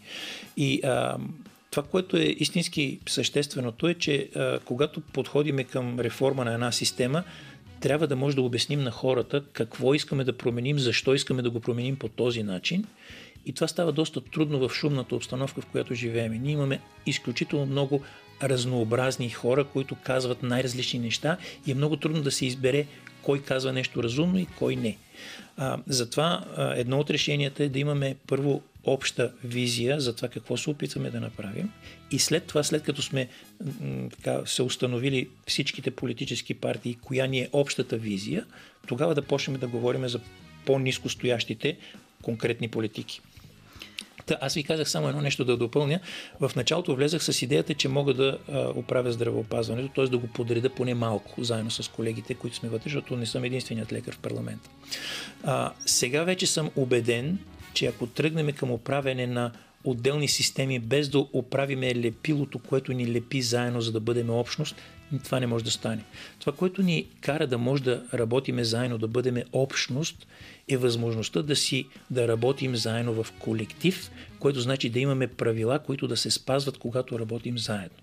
И 0.57 0.81
а, 0.83 1.17
това, 1.73 1.83
което 1.83 2.17
е 2.17 2.23
истински 2.23 2.99
същественото 3.07 3.87
е, 3.87 3.93
че 3.93 4.29
а, 4.35 4.59
когато 4.65 5.01
подходиме 5.01 5.63
към 5.63 5.99
реформа 5.99 6.45
на 6.45 6.53
една 6.53 6.71
система, 6.71 7.23
трябва 7.79 8.07
да 8.07 8.15
може 8.15 8.35
да 8.35 8.41
обясним 8.41 8.83
на 8.83 8.91
хората 8.91 9.43
какво 9.53 9.93
искаме 9.93 10.23
да 10.23 10.37
променим, 10.37 10.79
защо 10.79 11.13
искаме 11.13 11.41
да 11.41 11.49
го 11.49 11.59
променим 11.59 11.95
по 11.95 12.07
този 12.09 12.43
начин. 12.43 12.85
И 13.45 13.53
това 13.53 13.67
става 13.67 13.91
доста 13.91 14.21
трудно 14.21 14.59
в 14.59 14.73
шумната 14.73 15.15
обстановка, 15.15 15.61
в 15.61 15.65
която 15.65 15.93
живеем. 15.93 16.41
Ние 16.41 16.53
имаме 16.53 16.79
изключително 17.05 17.65
много 17.65 18.01
разнообразни 18.43 19.29
хора, 19.29 19.63
които 19.63 19.95
казват 20.03 20.43
най-различни 20.43 20.99
неща 20.99 21.37
и 21.67 21.71
е 21.71 21.75
много 21.75 21.97
трудно 21.97 22.21
да 22.21 22.31
се 22.31 22.45
избере 22.45 22.85
кой 23.21 23.41
казва 23.41 23.73
нещо 23.73 24.03
разумно 24.03 24.39
и 24.39 24.45
кой 24.45 24.75
не. 24.75 24.97
А, 25.57 25.77
затова 25.87 26.45
а, 26.57 26.73
едно 26.75 26.99
от 26.99 27.09
решенията 27.09 27.63
е 27.63 27.69
да 27.69 27.79
имаме 27.79 28.15
първо 28.27 28.61
обща 28.83 29.31
визия 29.43 29.99
за 29.99 30.15
това 30.15 30.27
какво 30.27 30.57
се 30.57 30.69
опитваме 30.69 31.09
да 31.09 31.19
направим 31.19 31.71
и 32.11 32.19
след 32.19 32.43
това, 32.43 32.63
след 32.63 32.83
като 32.83 33.01
сме 33.01 33.27
така, 34.11 34.41
се 34.45 34.63
установили 34.63 35.29
всичките 35.47 35.91
политически 35.91 36.53
партии, 36.53 36.97
коя 37.01 37.25
ни 37.25 37.39
е 37.39 37.49
общата 37.53 37.97
визия, 37.97 38.45
тогава 38.87 39.15
да 39.15 39.21
почнем 39.21 39.59
да 39.59 39.67
говорим 39.67 40.07
за 40.07 40.19
по-низко 40.65 41.09
стоящите 41.09 41.77
конкретни 42.21 42.67
политики. 42.67 43.21
Та, 44.25 44.37
аз 44.41 44.53
ви 44.53 44.63
казах 44.63 44.89
само 44.89 45.09
едно 45.09 45.21
нещо 45.21 45.45
да 45.45 45.57
допълня. 45.57 45.99
В 46.39 46.51
началото 46.55 46.95
влезах 46.95 47.23
с 47.23 47.41
идеята, 47.41 47.73
че 47.73 47.87
мога 47.87 48.13
да 48.13 48.37
а, 48.51 48.69
оправя 48.75 49.11
здравеопазването, 49.11 49.89
т.е. 49.95 50.05
да 50.05 50.17
го 50.17 50.27
подреда 50.27 50.69
поне 50.69 50.93
малко, 50.93 51.43
заедно 51.43 51.71
с 51.71 51.91
колегите, 51.91 52.33
които 52.33 52.55
сме 52.55 52.69
вътре, 52.69 52.83
защото 52.83 53.15
не 53.15 53.25
съм 53.25 53.43
единственият 53.43 53.91
лекар 53.93 54.13
в 54.13 54.19
парламента. 54.19 54.69
А, 55.43 55.71
сега 55.85 56.23
вече 56.23 56.47
съм 56.47 56.69
убеден, 56.75 57.39
че 57.73 57.85
ако 57.85 58.07
тръгнем 58.07 58.51
към 58.51 58.71
оправяне 58.71 59.27
на 59.27 59.51
отделни 59.83 60.27
системи, 60.27 60.79
без 60.79 61.09
да 61.09 61.19
оправиме 61.19 61.95
лепилото, 61.95 62.59
което 62.59 62.93
ни 62.93 63.13
лепи 63.13 63.41
заедно, 63.41 63.81
за 63.81 63.91
да 63.91 63.99
бъдем 63.99 64.29
общност, 64.29 64.75
това 65.23 65.39
не 65.39 65.47
може 65.47 65.65
да 65.65 65.71
стане. 65.71 66.03
Това, 66.39 66.53
което 66.53 66.81
ни 66.81 67.05
кара 67.21 67.47
да 67.47 67.57
може 67.57 67.83
да 67.83 68.03
работиме 68.13 68.63
заедно, 68.63 68.97
да 68.97 69.07
бъдем 69.07 69.37
общност, 69.53 70.27
е 70.67 70.77
възможността 70.77 71.41
да 71.41 71.55
си 71.55 71.87
да 72.11 72.27
работим 72.27 72.75
заедно 72.75 73.23
в 73.23 73.31
колектив, 73.39 74.11
което 74.39 74.61
значи 74.61 74.89
да 74.89 74.99
имаме 74.99 75.27
правила, 75.27 75.79
които 75.79 76.07
да 76.07 76.17
се 76.17 76.31
спазват, 76.31 76.77
когато 76.77 77.19
работим 77.19 77.57
заедно. 77.57 77.97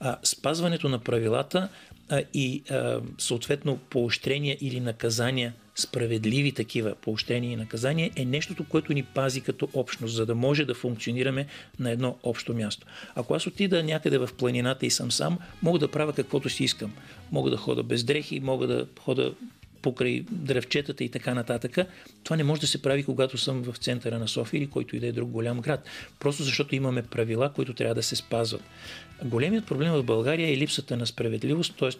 А, 0.00 0.16
спазването 0.22 0.88
на 0.88 0.98
правилата 0.98 1.68
а, 2.08 2.22
и 2.34 2.62
а, 2.70 3.00
съответно 3.18 3.76
поощрения 3.76 4.56
или 4.60 4.80
наказания 4.80 5.54
справедливи 5.76 6.52
такива 6.52 6.94
поощрения 6.94 7.52
и 7.52 7.56
наказания 7.56 8.10
е 8.16 8.24
нещото, 8.24 8.64
което 8.64 8.92
ни 8.92 9.02
пази 9.02 9.40
като 9.40 9.68
общност, 9.72 10.14
за 10.14 10.26
да 10.26 10.34
може 10.34 10.64
да 10.64 10.74
функционираме 10.74 11.46
на 11.78 11.90
едно 11.90 12.16
общо 12.22 12.54
място. 12.54 12.86
Ако 13.14 13.34
аз 13.34 13.46
отида 13.46 13.82
някъде 13.82 14.18
в 14.18 14.28
планината 14.38 14.86
и 14.86 14.90
съм 14.90 15.12
сам, 15.12 15.38
мога 15.62 15.78
да 15.78 15.88
правя 15.88 16.12
каквото 16.12 16.48
си 16.48 16.64
искам. 16.64 16.92
Мога 17.32 17.50
да 17.50 17.56
хода 17.56 17.82
без 17.82 18.04
дрехи, 18.04 18.40
мога 18.40 18.66
да 18.66 18.86
хода 19.00 19.34
покрай 19.82 20.24
дръвчетата 20.30 21.04
и 21.04 21.08
така 21.08 21.34
нататък. 21.34 21.78
Това 22.24 22.36
не 22.36 22.44
може 22.44 22.60
да 22.60 22.66
се 22.66 22.82
прави, 22.82 23.04
когато 23.04 23.38
съм 23.38 23.62
в 23.62 23.76
центъра 23.76 24.18
на 24.18 24.28
София 24.28 24.58
или 24.58 24.66
който 24.66 24.96
и 24.96 25.00
да 25.00 25.06
е 25.06 25.12
друг 25.12 25.30
голям 25.30 25.60
град. 25.60 25.84
Просто 26.20 26.42
защото 26.42 26.74
имаме 26.74 27.02
правила, 27.02 27.52
които 27.52 27.74
трябва 27.74 27.94
да 27.94 28.02
се 28.02 28.16
спазват. 28.16 28.62
Големият 29.24 29.66
проблем 29.66 29.92
в 29.92 30.02
България 30.02 30.48
е 30.48 30.56
липсата 30.56 30.96
на 30.96 31.06
справедливост, 31.06 31.74
т.е. 31.78 31.90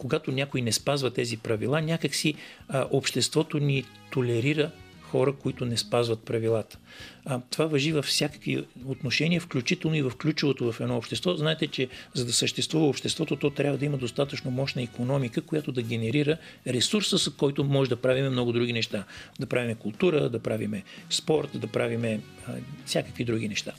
когато 0.00 0.32
някой 0.32 0.60
не 0.60 0.72
спазва 0.72 1.10
тези 1.10 1.36
правила, 1.36 1.82
някакси 1.82 2.34
а, 2.68 2.86
обществото 2.90 3.58
ни 3.58 3.84
толерира 4.10 4.70
хора, 5.02 5.32
които 5.32 5.64
не 5.64 5.76
спазват 5.76 6.22
правилата. 6.22 6.78
А, 7.24 7.40
това 7.50 7.66
въжи 7.66 7.92
във 7.92 8.04
всякакви 8.04 8.64
отношения, 8.86 9.40
включително 9.40 9.96
и 9.96 10.02
в 10.02 10.12
ключовото 10.22 10.72
в 10.72 10.80
едно 10.80 10.96
общество. 10.96 11.34
Знаете, 11.34 11.66
че 11.66 11.88
за 12.14 12.24
да 12.24 12.32
съществува 12.32 12.86
обществото, 12.86 13.36
то 13.36 13.50
трябва 13.50 13.78
да 13.78 13.84
има 13.84 13.96
достатъчно 13.96 14.50
мощна 14.50 14.82
економика, 14.82 15.42
която 15.42 15.72
да 15.72 15.82
генерира 15.82 16.36
ресурса, 16.66 17.18
с 17.18 17.30
който 17.30 17.64
може 17.64 17.90
да 17.90 17.96
правим 17.96 18.32
много 18.32 18.52
други 18.52 18.72
неща. 18.72 19.04
Да 19.40 19.46
правиме 19.46 19.74
култура, 19.74 20.28
да 20.28 20.38
правиме 20.38 20.82
спорт, 21.10 21.50
да 21.54 21.66
правиме 21.66 22.20
всякакви 22.86 23.24
други 23.24 23.48
неща. 23.48 23.72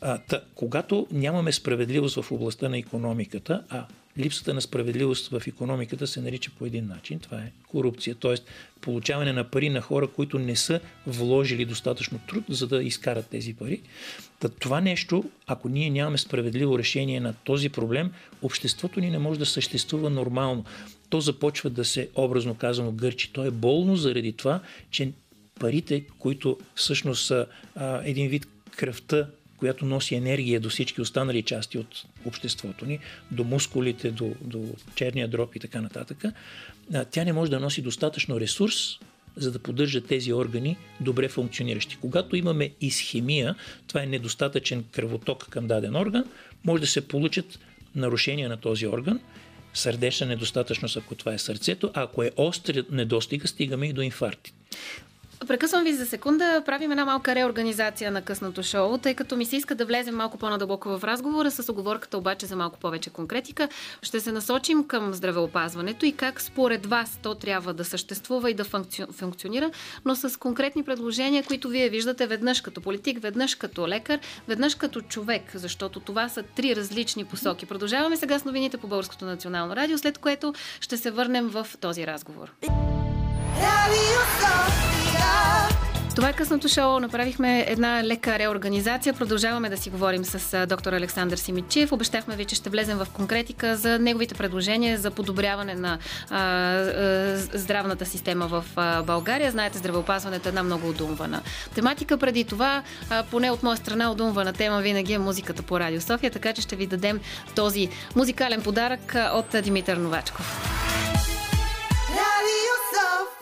А, 0.00 0.18
та, 0.18 0.40
когато 0.54 1.06
нямаме 1.12 1.52
справедливост 1.52 2.22
в 2.22 2.32
областта 2.32 2.68
на 2.68 2.78
економиката, 2.78 3.62
а 3.68 3.86
липсата 4.18 4.54
на 4.54 4.60
справедливост 4.60 5.28
в 5.28 5.42
економиката 5.46 6.06
се 6.06 6.20
нарича 6.20 6.50
по 6.58 6.66
един 6.66 6.86
начин. 6.86 7.18
Това 7.18 7.38
е 7.38 7.52
корупция, 7.68 8.14
т.е. 8.14 8.34
получаване 8.80 9.32
на 9.32 9.44
пари 9.44 9.70
на 9.70 9.80
хора, 9.80 10.06
които 10.06 10.38
не 10.38 10.56
са 10.56 10.80
вложили 11.06 11.64
достатъчно 11.64 12.20
труд, 12.28 12.44
за 12.48 12.66
да 12.66 12.82
изкарат 12.82 13.26
тези 13.26 13.54
пари. 13.54 13.80
Та 14.40 14.48
това 14.48 14.80
нещо, 14.80 15.24
ако 15.46 15.68
ние 15.68 15.90
нямаме 15.90 16.18
справедливо 16.18 16.78
решение 16.78 17.20
на 17.20 17.34
този 17.44 17.68
проблем, 17.68 18.12
обществото 18.42 19.00
ни 19.00 19.10
не 19.10 19.18
може 19.18 19.38
да 19.38 19.46
съществува 19.46 20.10
нормално. 20.10 20.64
То 21.08 21.20
започва 21.20 21.70
да 21.70 21.84
се, 21.84 22.08
образно 22.14 22.54
казано, 22.54 22.92
гърчи. 22.92 23.32
То 23.32 23.44
е 23.44 23.50
болно 23.50 23.96
заради 23.96 24.32
това, 24.32 24.60
че 24.90 25.12
парите, 25.60 26.04
които 26.18 26.58
всъщност 26.74 27.26
са 27.26 27.46
а, 27.74 28.00
един 28.04 28.28
вид 28.28 28.46
кръвта 28.76 29.26
която 29.58 29.84
носи 29.84 30.14
енергия 30.14 30.60
до 30.60 30.68
всички 30.68 31.00
останали 31.00 31.42
части 31.42 31.78
от 31.78 32.04
обществото 32.24 32.86
ни, 32.86 32.98
до 33.30 33.44
мускулите, 33.44 34.10
до, 34.10 34.34
до 34.40 34.64
черния 34.94 35.28
дроб 35.28 35.56
и 35.56 35.58
така 35.58 35.80
нататък, 35.80 36.24
тя 37.10 37.24
не 37.24 37.32
може 37.32 37.50
да 37.50 37.60
носи 37.60 37.82
достатъчно 37.82 38.40
ресурс, 38.40 38.98
за 39.36 39.52
да 39.52 39.58
поддържа 39.58 40.00
тези 40.00 40.32
органи 40.32 40.76
добре 41.00 41.28
функциониращи. 41.28 41.96
Когато 42.00 42.36
имаме 42.36 42.70
изхемия, 42.80 43.54
това 43.86 44.02
е 44.02 44.06
недостатъчен 44.06 44.84
кръвоток 44.92 45.48
към 45.50 45.66
даден 45.66 45.96
орган, 45.96 46.24
може 46.64 46.80
да 46.80 46.86
се 46.86 47.08
получат 47.08 47.58
нарушения 47.94 48.48
на 48.48 48.56
този 48.56 48.86
орган, 48.86 49.20
сърдечна 49.74 50.26
недостатъчност, 50.26 50.96
ако 50.96 51.14
това 51.14 51.34
е 51.34 51.38
сърцето, 51.38 51.90
а 51.94 52.02
ако 52.02 52.22
е 52.22 52.30
остри 52.36 52.84
недостига, 52.90 53.48
стигаме 53.48 53.86
и 53.86 53.92
до 53.92 54.00
инфаркти. 54.00 54.52
Прекъсвам 55.46 55.84
ви 55.84 55.92
за 55.92 56.06
секунда. 56.06 56.62
Правим 56.66 56.90
една 56.90 57.04
малка 57.04 57.34
реорганизация 57.34 58.10
на 58.10 58.22
късното 58.22 58.62
шоу, 58.62 58.98
тъй 58.98 59.14
като 59.14 59.36
ми 59.36 59.44
се 59.44 59.56
иска 59.56 59.74
да 59.74 59.84
влезем 59.84 60.16
малко 60.16 60.38
по-надълбоко 60.38 60.98
в 60.98 61.04
разговора, 61.04 61.50
с 61.50 61.68
оговорката 61.68 62.18
обаче 62.18 62.46
за 62.46 62.56
малко 62.56 62.78
повече 62.78 63.10
конкретика. 63.10 63.68
Ще 64.02 64.20
се 64.20 64.32
насочим 64.32 64.86
към 64.86 65.14
здравеопазването 65.14 66.06
и 66.06 66.12
как 66.12 66.40
според 66.40 66.86
вас 66.86 67.18
то 67.22 67.34
трябва 67.34 67.74
да 67.74 67.84
съществува 67.84 68.50
и 68.50 68.54
да 68.54 68.64
функционира, 69.12 69.70
но 70.04 70.16
с 70.16 70.38
конкретни 70.38 70.84
предложения, 70.84 71.44
които 71.44 71.68
вие 71.68 71.88
виждате 71.88 72.26
веднъж 72.26 72.60
като 72.60 72.80
политик, 72.80 73.18
веднъж 73.22 73.54
като 73.54 73.88
лекар, 73.88 74.18
веднъж 74.48 74.74
като 74.74 75.00
човек, 75.00 75.42
защото 75.54 76.00
това 76.00 76.28
са 76.28 76.42
три 76.42 76.76
различни 76.76 77.24
посоки. 77.24 77.66
Продължаваме 77.66 78.16
сега 78.16 78.38
с 78.38 78.44
новините 78.44 78.76
по 78.76 78.86
Българското 78.86 79.24
национално 79.24 79.76
радио, 79.76 79.98
след 79.98 80.18
което 80.18 80.54
ще 80.80 80.96
се 80.96 81.10
върнем 81.10 81.48
в 81.48 81.66
този 81.80 82.06
разговор. 82.06 82.52
Това 86.18 86.28
е 86.28 86.32
късното 86.32 86.68
шоу. 86.68 87.00
Направихме 87.00 87.64
една 87.68 88.04
лека 88.04 88.38
реорганизация. 88.38 89.14
Продължаваме 89.14 89.68
да 89.70 89.76
си 89.76 89.90
говорим 89.90 90.24
с 90.24 90.66
доктор 90.66 90.92
Александър 90.92 91.36
Симичев. 91.36 91.92
Обещахме 91.92 92.36
ви, 92.36 92.44
че 92.44 92.54
ще 92.54 92.70
влезем 92.70 92.98
в 92.98 93.06
конкретика 93.12 93.76
за 93.76 93.98
неговите 93.98 94.34
предложения 94.34 94.98
за 94.98 95.10
подобряване 95.10 95.74
на 95.74 95.98
а, 96.30 96.38
а, 96.38 97.36
здравната 97.36 98.06
система 98.06 98.46
в 98.46 98.64
а, 98.76 99.02
България. 99.02 99.50
Знаете, 99.50 99.78
здравеопазването 99.78 100.48
е 100.48 100.50
една 100.50 100.62
много 100.62 100.88
удумвана 100.88 101.42
тематика. 101.74 102.18
Преди 102.18 102.44
това, 102.44 102.82
а, 103.10 103.22
поне 103.30 103.50
от 103.50 103.62
моя 103.62 103.76
страна, 103.76 104.10
удумвана 104.10 104.52
тема 104.52 104.80
винаги 104.80 105.12
е 105.12 105.18
музиката 105.18 105.62
по 105.62 105.80
Радио 105.80 106.00
София, 106.00 106.30
така 106.30 106.52
че 106.52 106.62
ще 106.62 106.76
ви 106.76 106.86
дадем 106.86 107.20
този 107.54 107.88
музикален 108.16 108.62
подарък 108.62 109.14
от 109.34 109.62
Димитър 109.62 109.96
Новачков. 109.96 111.17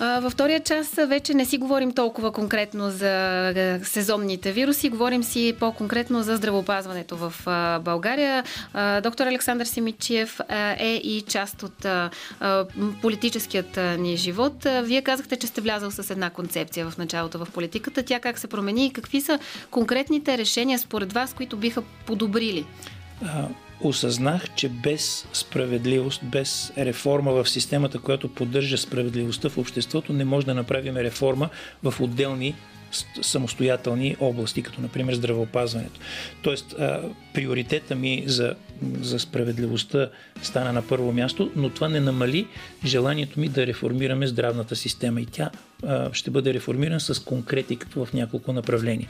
Във 0.00 0.32
втория 0.32 0.60
час 0.60 0.94
вече 1.06 1.34
не 1.34 1.44
си 1.44 1.58
говорим 1.58 1.92
толкова 1.92 2.32
конкретно 2.32 2.90
за 2.90 3.78
сезонните 3.84 4.52
вируси, 4.52 4.88
говорим 4.88 5.22
си 5.22 5.56
по-конкретно 5.60 6.22
за 6.22 6.36
здравеопазването 6.36 7.16
в 7.16 7.34
България. 7.84 8.44
Доктор 9.02 9.26
Александър 9.26 9.66
Симичиев 9.66 10.40
е 10.78 11.00
и 11.04 11.24
част 11.28 11.62
от 11.62 11.86
политическият 13.02 13.78
ни 13.98 14.16
живот. 14.16 14.66
Вие 14.82 15.02
казахте, 15.02 15.36
че 15.36 15.46
сте 15.46 15.60
влязал 15.60 15.90
с 15.90 16.10
една 16.10 16.30
концепция 16.30 16.90
в 16.90 16.98
началото 16.98 17.38
в 17.38 17.50
политиката. 17.50 18.02
Тя 18.02 18.20
как 18.20 18.38
се 18.38 18.46
промени 18.46 18.86
и 18.86 18.92
какви 18.92 19.20
са 19.20 19.38
конкретните 19.70 20.38
решения 20.38 20.78
според 20.78 21.12
вас, 21.12 21.34
които 21.34 21.56
биха 21.56 21.82
подобрили? 22.06 22.66
Осъзнах, 23.80 24.54
че 24.54 24.68
без 24.68 25.28
справедливост, 25.32 26.20
без 26.24 26.72
реформа 26.78 27.32
в 27.32 27.48
системата, 27.48 27.98
която 27.98 28.28
поддържа 28.28 28.78
справедливостта 28.78 29.48
в 29.48 29.58
обществото, 29.58 30.12
не 30.12 30.24
може 30.24 30.46
да 30.46 30.54
направим 30.54 30.96
реформа 30.96 31.48
в 31.82 31.94
отделни 32.00 32.54
самостоятелни 33.22 34.16
области, 34.20 34.62
като 34.62 34.80
например 34.80 35.14
здравеопазването. 35.14 36.00
Тоест, 36.42 36.72
а, 36.78 37.02
приоритета 37.34 37.94
ми 37.94 38.24
за, 38.26 38.54
за 39.00 39.18
справедливостта 39.18 40.10
стана 40.42 40.72
на 40.72 40.82
първо 40.82 41.12
място, 41.12 41.50
но 41.56 41.70
това 41.70 41.88
не 41.88 42.00
намали 42.00 42.46
желанието 42.84 43.40
ми 43.40 43.48
да 43.48 43.66
реформираме 43.66 44.26
здравната 44.26 44.76
система 44.76 45.20
и 45.20 45.26
тя 45.26 45.50
а, 45.86 46.12
ще 46.12 46.30
бъде 46.30 46.54
реформирана 46.54 47.00
с 47.00 47.24
конкретиката 47.24 48.04
в 48.04 48.12
няколко 48.12 48.52
направления. 48.52 49.08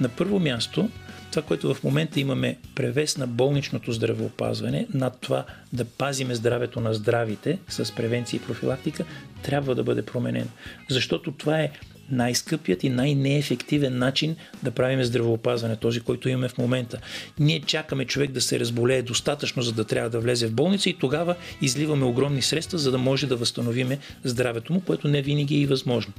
На 0.00 0.08
първо 0.08 0.40
място, 0.40 0.88
това, 1.30 1.42
което 1.42 1.74
в 1.74 1.84
момента 1.84 2.20
имаме 2.20 2.58
превес 2.74 3.16
на 3.16 3.26
болничното 3.26 3.92
здравеопазване, 3.92 4.86
над 4.94 5.20
това 5.20 5.44
да 5.72 5.84
пазиме 5.84 6.34
здравето 6.34 6.80
на 6.80 6.94
здравите 6.94 7.58
с 7.68 7.94
превенция 7.94 8.38
и 8.38 8.46
профилактика, 8.46 9.04
трябва 9.42 9.74
да 9.74 9.82
бъде 9.82 10.02
променен. 10.02 10.48
Защото 10.90 11.32
това 11.32 11.60
е 11.60 11.70
най-скъпият 12.10 12.84
и 12.84 12.88
най-неефективен 12.88 13.98
начин 13.98 14.36
да 14.62 14.70
правим 14.70 15.04
здравеопазване, 15.04 15.76
този, 15.76 16.00
който 16.00 16.28
имаме 16.28 16.48
в 16.48 16.58
момента. 16.58 16.98
Ние 17.38 17.60
чакаме 17.60 18.04
човек 18.04 18.30
да 18.30 18.40
се 18.40 18.60
разболее 18.60 19.02
достатъчно, 19.02 19.62
за 19.62 19.72
да 19.72 19.84
трябва 19.84 20.10
да 20.10 20.20
влезе 20.20 20.46
в 20.46 20.52
болница 20.52 20.90
и 20.90 20.94
тогава 20.94 21.34
изливаме 21.62 22.04
огромни 22.04 22.42
средства, 22.42 22.78
за 22.78 22.90
да 22.90 22.98
може 22.98 23.26
да 23.26 23.36
възстановиме 23.36 23.98
здравето 24.24 24.72
му, 24.72 24.80
което 24.80 25.08
не 25.08 25.22
винаги 25.22 25.54
е 25.54 25.60
и 25.60 25.66
възможно. 25.66 26.12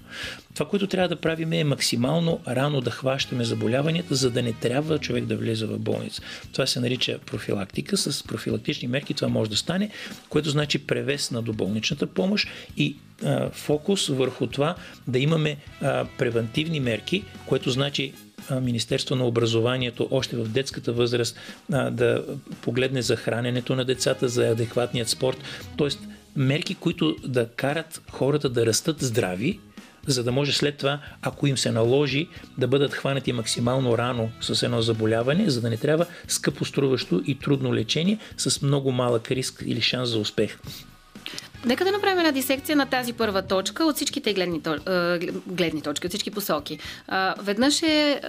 Това, 0.53 0.69
което 0.69 0.87
трябва 0.87 1.09
да 1.09 1.15
правим 1.15 1.53
е 1.53 1.63
максимално 1.63 2.39
рано 2.47 2.81
да 2.81 2.91
хващаме 2.91 3.43
заболяванията, 3.43 4.15
за 4.15 4.31
да 4.31 4.41
не 4.43 4.53
трябва 4.53 4.99
човек 4.99 5.25
да 5.25 5.37
влезе 5.37 5.65
в 5.65 5.79
болница. 5.79 6.21
Това 6.53 6.65
се 6.65 6.79
нарича 6.79 7.19
профилактика. 7.25 7.97
С 7.97 8.23
профилактични 8.23 8.87
мерки 8.87 9.13
това 9.13 9.27
може 9.27 9.49
да 9.49 9.57
стане, 9.57 9.89
което 10.29 10.49
значи 10.49 10.79
превес 10.79 11.31
на 11.31 11.41
доболничната 11.41 12.07
помощ 12.07 12.47
и 12.77 12.97
фокус 13.51 14.07
върху 14.07 14.47
това 14.47 14.75
да 15.07 15.19
имаме 15.19 15.57
а, 15.81 16.05
превентивни 16.17 16.79
мерки, 16.79 17.23
което 17.45 17.69
значи 17.71 18.13
Министерство 18.61 19.15
на 19.15 19.25
образованието 19.25 20.07
още 20.11 20.35
в 20.35 20.47
детската 20.47 20.93
възраст 20.93 21.39
а, 21.71 21.89
да 21.89 22.25
погледне 22.61 23.01
за 23.01 23.15
храненето 23.15 23.75
на 23.75 23.85
децата, 23.85 24.29
за 24.29 24.47
адекватният 24.47 25.09
спорт, 25.09 25.37
т.е. 25.77 25.87
мерки, 26.35 26.75
които 26.75 27.15
да 27.23 27.47
карат 27.47 28.01
хората 28.11 28.49
да 28.49 28.65
растат 28.65 29.01
здрави, 29.01 29.59
за 30.07 30.23
да 30.23 30.31
може 30.31 30.53
след 30.53 30.77
това, 30.77 30.99
ако 31.21 31.47
им 31.47 31.57
се 31.57 31.71
наложи, 31.71 32.27
да 32.57 32.67
бъдат 32.67 32.93
хванати 32.93 33.33
максимално 33.33 33.97
рано 33.97 34.29
с 34.41 34.63
едно 34.63 34.81
заболяване, 34.81 35.49
за 35.49 35.61
да 35.61 35.69
не 35.69 35.77
трябва 35.77 36.05
скъпо 36.27 36.65
струващо 36.65 37.23
и 37.27 37.39
трудно 37.39 37.73
лечение 37.73 38.17
с 38.37 38.61
много 38.61 38.91
малък 38.91 39.31
риск 39.31 39.63
или 39.65 39.81
шанс 39.81 40.09
за 40.09 40.19
успех. 40.19 40.57
Нека 41.65 41.85
да 41.85 41.91
направим 41.91 42.19
една 42.19 42.31
дисекция 42.31 42.75
на 42.75 42.85
тази 42.85 43.13
първа 43.13 43.41
точка 43.41 43.85
от 43.85 43.95
всичките 43.95 44.33
гледни, 44.33 44.61
гледни 45.47 45.81
точки, 45.81 46.07
от 46.07 46.11
всички 46.11 46.31
посоки. 46.31 46.79
Веднъж 47.41 47.81
е 47.81 48.21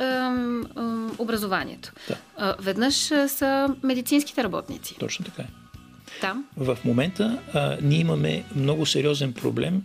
образованието. 1.18 1.93
Да. 2.09 2.57
Веднъж 2.61 2.95
са 3.26 3.74
медицинските 3.83 4.45
работници. 4.45 4.97
Точно 4.99 5.24
така 5.24 5.43
е. 5.43 5.47
Там. 6.20 6.45
В 6.57 6.79
момента 6.85 7.39
а, 7.55 7.76
ние 7.83 7.99
имаме 7.99 8.45
много 8.57 8.87
сериозен 8.87 9.33
проблем, 9.33 9.83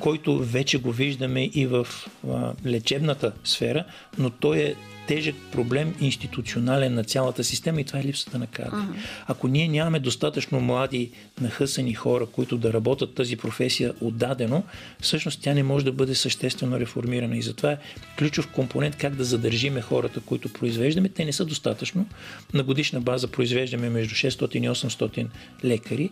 който 0.00 0.38
вече 0.38 0.78
го 0.78 0.92
виждаме 0.92 1.44
и 1.44 1.66
в 1.66 1.86
а, 2.30 2.52
лечебната 2.66 3.32
сфера, 3.44 3.84
но 4.18 4.30
той 4.30 4.58
е 4.58 4.74
тежък 5.08 5.34
проблем 5.52 5.94
институционален 6.00 6.94
на 6.94 7.04
цялата 7.04 7.44
система 7.44 7.80
и 7.80 7.84
това 7.84 7.98
е 7.98 8.04
липсата 8.04 8.38
на 8.38 8.46
кадри. 8.46 8.98
Ако 9.26 9.48
ние 9.48 9.68
нямаме 9.68 10.00
достатъчно 10.00 10.60
млади, 10.60 11.10
нахъсани 11.40 11.94
хора, 11.94 12.26
които 12.26 12.58
да 12.58 12.72
работят 12.72 13.14
тази 13.14 13.36
професия 13.36 13.94
отдадено, 14.00 14.62
всъщност 15.00 15.42
тя 15.42 15.54
не 15.54 15.62
може 15.62 15.84
да 15.84 15.92
бъде 15.92 16.14
съществено 16.14 16.80
реформирана. 16.80 17.36
И 17.36 17.42
затова 17.42 17.72
е 17.72 17.78
ключов 18.18 18.52
компонент 18.52 18.96
как 18.96 19.14
да 19.14 19.24
задържиме 19.24 19.80
хората, 19.80 20.20
които 20.20 20.52
произвеждаме. 20.52 21.08
Те 21.08 21.24
не 21.24 21.32
са 21.32 21.44
достатъчно. 21.44 22.06
На 22.54 22.62
годишна 22.62 23.00
база 23.00 23.28
произвеждаме 23.28 23.90
между 23.90 24.14
600 24.14 24.56
и 24.56 24.68
800 24.68 25.26
лекари 25.64 26.10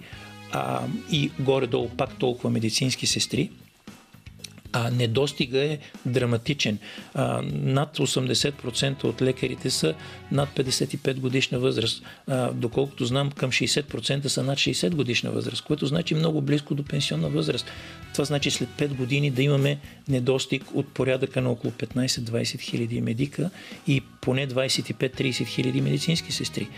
а, 0.52 0.80
и 1.12 1.30
горе-долу 1.40 1.88
пак 1.88 2.18
толкова 2.18 2.50
медицински 2.50 3.06
сестри 3.06 3.50
а 4.72 4.90
недостига 4.90 5.58
е 5.58 5.78
драматичен. 6.06 6.78
А, 7.14 7.42
над 7.52 7.98
80% 7.98 9.04
от 9.04 9.22
лекарите 9.22 9.70
са 9.70 9.94
над 10.32 10.48
55 10.56 11.20
годишна 11.20 11.58
възраст. 11.58 12.02
А, 12.26 12.52
доколкото 12.52 13.04
знам, 13.04 13.30
към 13.30 13.50
60% 13.50 14.26
са 14.26 14.42
над 14.42 14.58
60 14.58 14.94
годишна 14.94 15.30
възраст, 15.30 15.64
което 15.64 15.86
значи 15.86 16.14
много 16.14 16.42
близко 16.42 16.74
до 16.74 16.84
пенсионна 16.84 17.28
възраст. 17.28 17.66
Това 18.12 18.24
значи 18.24 18.50
след 18.50 18.68
5 18.68 18.88
години 18.88 19.30
да 19.30 19.42
имаме 19.42 19.78
недостиг 20.08 20.64
от 20.74 20.88
порядъка 20.88 21.40
на 21.40 21.50
около 21.50 21.72
15-20 21.72 22.60
хиляди 22.60 23.00
медика 23.00 23.50
и 23.86 24.02
поне 24.26 24.48
25-30 24.48 25.46
хиляди 25.46 25.80
медицински 25.80 26.32
сестри. 26.32 26.68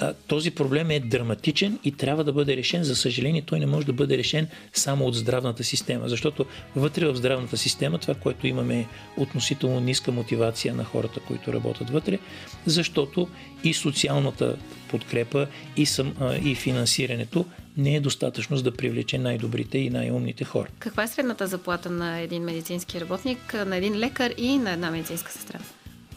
А, 0.00 0.14
този 0.26 0.50
проблем 0.50 0.90
е 0.90 1.00
драматичен 1.00 1.78
и 1.84 1.92
трябва 1.92 2.24
да 2.24 2.32
бъде 2.32 2.56
решен. 2.56 2.84
За 2.84 2.96
съжаление, 2.96 3.42
той 3.42 3.58
не 3.60 3.66
може 3.66 3.86
да 3.86 3.92
бъде 3.92 4.18
решен 4.18 4.48
само 4.72 5.06
от 5.06 5.14
здравната 5.14 5.64
система, 5.64 6.08
защото 6.08 6.46
вътре 6.76 7.06
в 7.06 7.16
здравната 7.16 7.56
система 7.56 7.98
това, 7.98 8.14
което 8.14 8.46
имаме 8.46 8.80
е 8.80 8.86
относително 9.16 9.80
ниска 9.80 10.12
мотивация 10.12 10.74
на 10.74 10.84
хората, 10.84 11.20
които 11.20 11.52
работят 11.52 11.90
вътре, 11.90 12.18
защото 12.66 13.28
и 13.64 13.74
социалната 13.74 14.56
подкрепа 14.88 15.46
и, 15.76 15.86
сам, 15.86 16.14
а, 16.20 16.36
и 16.36 16.54
финансирането 16.54 17.44
не 17.76 17.96
е 17.96 18.00
достатъчно 18.00 18.56
за 18.56 18.62
да 18.62 18.72
привлече 18.72 19.18
най-добрите 19.18 19.78
и 19.78 19.90
най-умните 19.90 20.44
хора. 20.44 20.68
Каква 20.78 21.02
е 21.02 21.08
средната 21.08 21.46
заплата 21.46 21.90
на 21.90 22.18
един 22.18 22.42
медицински 22.42 23.00
работник, 23.00 23.54
на 23.66 23.76
един 23.76 23.98
лекар 23.98 24.34
и 24.38 24.58
на 24.58 24.70
една 24.72 24.90
медицинска 24.90 25.32
сестра? 25.32 25.58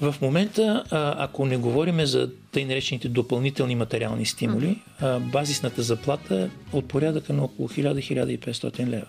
В 0.02 0.16
момента, 0.22 0.84
ако 1.18 1.46
не 1.46 1.58
говорим 1.58 2.06
за 2.06 2.30
тъй 2.52 2.66
наречените 2.66 3.10
допълнителни 3.10 3.76
материални 3.76 4.26
стимули, 4.26 4.80
базисната 5.22 5.82
заплата 5.82 6.40
е 6.42 6.50
от 6.74 6.88
порядъка 6.88 7.34
на 7.34 7.44
около 7.44 7.70
1000-1500 7.70 8.88
лева. 8.88 9.06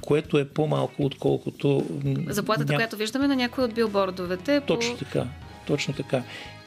Което 0.00 0.38
е 0.38 0.44
по-малко 0.44 1.04
отколкото... 1.04 1.84
Заплатата, 2.26 2.72
ня- 2.72 2.76
която 2.76 2.96
виждаме 2.96 3.28
на 3.28 3.36
някои 3.36 3.64
от 3.64 3.74
билбордовете. 3.74 4.60
по- 4.60 4.66
Точно 4.66 4.96
така. 4.96 5.26
Точно 5.66 5.94
така. 5.94 6.22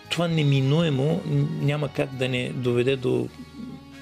Това 0.09 0.27
неминуемо 0.27 1.21
няма 1.61 1.89
как 1.89 2.15
да 2.15 2.29
не 2.29 2.49
доведе 2.49 2.95
до 2.95 3.27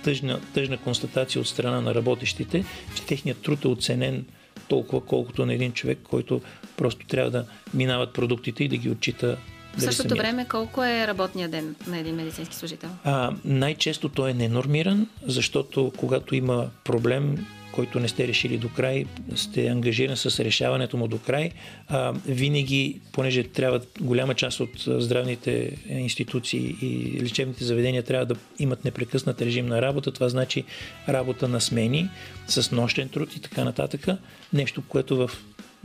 тъжна, 0.03 0.39
тъжна 0.53 0.78
констатация 0.78 1.41
от 1.41 1.47
страна 1.47 1.82
на 1.82 1.95
работещите, 1.95 2.65
че 2.95 3.03
техният 3.03 3.38
труд 3.38 3.65
е 3.65 3.67
оценен 3.67 4.26
толкова, 4.67 5.01
колкото 5.01 5.45
на 5.45 5.53
един 5.53 5.71
човек, 5.71 5.99
който 6.03 6.41
просто 6.78 7.05
трябва 7.07 7.32
да 7.32 7.45
минават 7.74 8.13
продуктите 8.13 8.63
и 8.63 8.67
да 8.67 8.78
ги 8.78 8.89
отчита 8.89 9.38
В 9.78 9.82
същото 9.82 10.15
време, 10.15 10.47
колко 10.49 10.84
е 10.84 11.07
работният 11.07 11.51
ден 11.51 11.76
на 11.88 11.99
един 11.99 12.15
медицински 12.15 12.55
служител? 12.55 12.89
А, 13.03 13.32
най-често 13.45 14.09
той 14.09 14.30
е 14.30 14.34
ненормиран, 14.34 15.07
защото 15.28 15.91
когато 15.97 16.36
има 16.36 16.69
проблем, 16.84 17.45
който 17.74 17.99
не 17.99 18.07
сте 18.07 18.28
решили 18.28 18.57
до 18.57 18.69
край, 18.69 19.05
сте 19.36 19.67
ангажиран 19.67 20.17
с 20.17 20.39
решаването 20.39 20.97
му 20.97 21.07
до 21.07 21.19
край. 21.19 21.51
А, 21.88 22.13
винаги, 22.26 22.99
понеже 23.11 23.43
трябва 23.43 23.82
голяма 24.01 24.34
част 24.34 24.59
от 24.59 24.69
здравните 24.88 25.78
институции 25.89 26.76
и 26.82 27.21
лечебните 27.21 27.63
заведения 27.63 28.03
трябва 28.03 28.26
да 28.26 28.36
имат 28.59 28.86
непрекъснат 28.86 29.41
режим 29.41 29.65
на 29.65 29.82
работа, 29.82 30.11
това 30.11 30.30
значи 30.30 30.63
работа 31.09 31.47
на 31.47 31.61
смени 31.61 32.09
с 32.47 32.71
нощен 32.71 33.09
труд 33.09 33.36
и 33.36 33.41
така 33.41 33.63
нататък. 33.63 34.07
Нещо, 34.53 34.84
което 34.88 35.17
в 35.17 35.32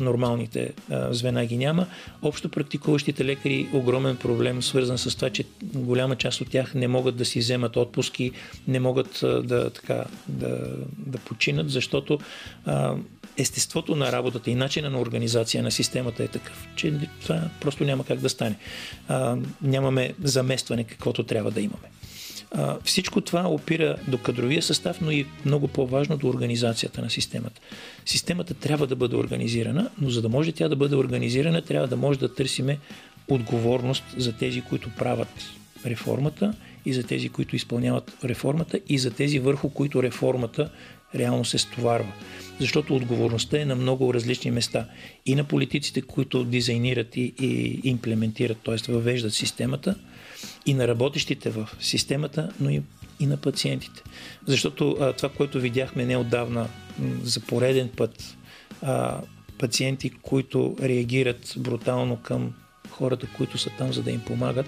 нормалните 0.00 0.72
а, 0.90 1.12
звена 1.12 1.46
ги 1.46 1.56
няма. 1.56 1.86
Общо 2.22 2.48
практикуващите 2.48 3.24
лекари 3.24 3.68
огромен 3.72 4.16
проблем, 4.16 4.62
свързан 4.62 4.98
с 4.98 5.16
това, 5.16 5.30
че 5.30 5.44
голяма 5.62 6.16
част 6.16 6.40
от 6.40 6.50
тях 6.50 6.74
не 6.74 6.88
могат 6.88 7.16
да 7.16 7.24
си 7.24 7.38
вземат 7.38 7.76
отпуски, 7.76 8.32
не 8.68 8.80
могат 8.80 9.22
а, 9.22 9.42
да, 9.42 9.70
така, 9.70 10.04
да, 10.28 10.58
да 10.98 11.18
починат, 11.18 11.70
защото 11.70 12.18
а, 12.66 12.94
естеството 13.36 13.96
на 13.96 14.12
работата 14.12 14.50
и 14.50 14.54
начина 14.54 14.90
на 14.90 15.00
организация 15.00 15.62
на 15.62 15.70
системата 15.70 16.24
е 16.24 16.28
такъв, 16.28 16.68
че 16.76 16.94
това 17.22 17.40
просто 17.60 17.84
няма 17.84 18.04
как 18.04 18.18
да 18.18 18.28
стане. 18.28 18.56
А, 19.08 19.36
нямаме 19.62 20.14
заместване 20.22 20.84
каквото 20.84 21.22
трябва 21.22 21.50
да 21.50 21.60
имаме. 21.60 21.88
Всичко 22.84 23.20
това 23.20 23.48
опира 23.48 23.96
до 24.08 24.18
кадровия 24.18 24.62
състав, 24.62 25.00
но 25.00 25.10
и 25.10 25.26
много 25.44 25.68
по-важно 25.68 26.16
до 26.16 26.28
организацията 26.28 27.02
на 27.02 27.10
системата. 27.10 27.60
Системата 28.06 28.54
трябва 28.54 28.86
да 28.86 28.96
бъде 28.96 29.16
организирана, 29.16 29.90
но 30.00 30.10
за 30.10 30.22
да 30.22 30.28
може 30.28 30.52
тя 30.52 30.68
да 30.68 30.76
бъде 30.76 30.96
организирана, 30.96 31.62
трябва 31.62 31.88
да 31.88 31.96
може 31.96 32.18
да 32.18 32.34
търсиме 32.34 32.78
отговорност 33.28 34.04
за 34.16 34.32
тези, 34.32 34.60
които 34.60 34.90
правят 34.98 35.28
реформата 35.86 36.54
и 36.84 36.92
за 36.92 37.02
тези, 37.02 37.28
които 37.28 37.56
изпълняват 37.56 38.16
реформата 38.24 38.80
и 38.88 38.98
за 38.98 39.10
тези 39.10 39.38
върху 39.38 39.70
които 39.70 40.02
реформата 40.02 40.70
реално 41.14 41.44
се 41.44 41.58
стоварва. 41.58 42.12
Защото 42.60 42.96
отговорността 42.96 43.60
е 43.60 43.64
на 43.64 43.76
много 43.76 44.14
различни 44.14 44.50
места. 44.50 44.86
И 45.26 45.34
на 45.34 45.44
политиците, 45.44 46.02
които 46.02 46.44
дизайнират 46.44 47.16
и, 47.16 47.34
и 47.40 47.80
имплементират, 47.84 48.58
т.е. 48.64 48.92
въвеждат 48.92 49.34
системата, 49.34 49.94
и 50.66 50.74
на 50.74 50.88
работещите 50.88 51.50
в 51.50 51.68
системата, 51.80 52.52
но 52.60 52.70
и, 52.70 52.82
и 53.20 53.26
на 53.26 53.36
пациентите. 53.36 54.02
Защото 54.46 54.96
а, 55.00 55.12
това, 55.12 55.28
което 55.28 55.60
видяхме 55.60 56.04
неодавна 56.04 56.68
за 57.22 57.40
пореден 57.40 57.88
път, 57.96 58.36
а, 58.82 59.20
пациенти, 59.58 60.10
които 60.10 60.76
реагират 60.82 61.54
брутално 61.56 62.16
към 62.16 62.52
хората, 62.90 63.26
които 63.36 63.58
са 63.58 63.70
там, 63.78 63.92
за 63.92 64.02
да 64.02 64.10
им 64.10 64.20
помагат, 64.20 64.66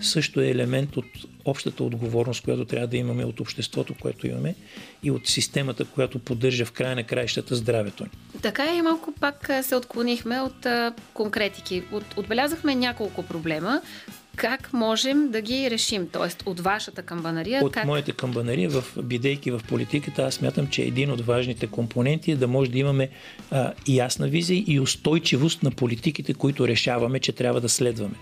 също 0.00 0.40
е 0.40 0.48
елемент 0.48 0.96
от 0.96 1.04
общата 1.44 1.84
отговорност, 1.84 2.44
която 2.44 2.64
трябва 2.64 2.86
да 2.86 2.96
имаме 2.96 3.24
от 3.24 3.40
обществото, 3.40 3.94
което 4.00 4.26
имаме 4.26 4.54
и 5.02 5.10
от 5.10 5.26
системата, 5.26 5.84
която 5.84 6.18
поддържа 6.18 6.64
в 6.64 6.72
края 6.72 6.96
на 6.96 7.04
краищата 7.04 7.56
здравето 7.56 8.04
ни. 8.04 8.10
Така 8.42 8.74
и 8.74 8.82
малко 8.82 9.12
пак 9.20 9.50
се 9.62 9.76
отклонихме 9.76 10.40
от 10.40 10.66
конкретики. 11.14 11.82
От, 11.92 12.04
отбелязахме 12.16 12.74
няколко 12.74 13.22
проблема, 13.22 13.82
как 14.36 14.72
можем 14.72 15.30
да 15.30 15.40
ги 15.40 15.70
решим? 15.70 16.08
Тоест, 16.12 16.42
от 16.46 16.60
вашата 16.60 17.02
камбанария? 17.02 17.64
От 17.64 17.72
как... 17.72 17.84
моята 17.84 18.12
камбанария, 18.12 18.70
в, 18.70 18.84
бидейки 19.02 19.50
в 19.50 19.60
политиката, 19.68 20.22
аз 20.22 20.34
смятам, 20.34 20.66
че 20.66 20.82
един 20.82 21.10
от 21.10 21.20
важните 21.20 21.66
компоненти 21.66 22.32
е 22.32 22.36
да 22.36 22.48
може 22.48 22.70
да 22.70 22.78
имаме 22.78 23.08
а, 23.50 23.72
ясна 23.88 24.28
визия 24.28 24.64
и 24.66 24.80
устойчивост 24.80 25.62
на 25.62 25.70
политиките, 25.70 26.34
които 26.34 26.68
решаваме, 26.68 27.20
че 27.20 27.32
трябва 27.32 27.60
да 27.60 27.68
следваме. 27.68 28.14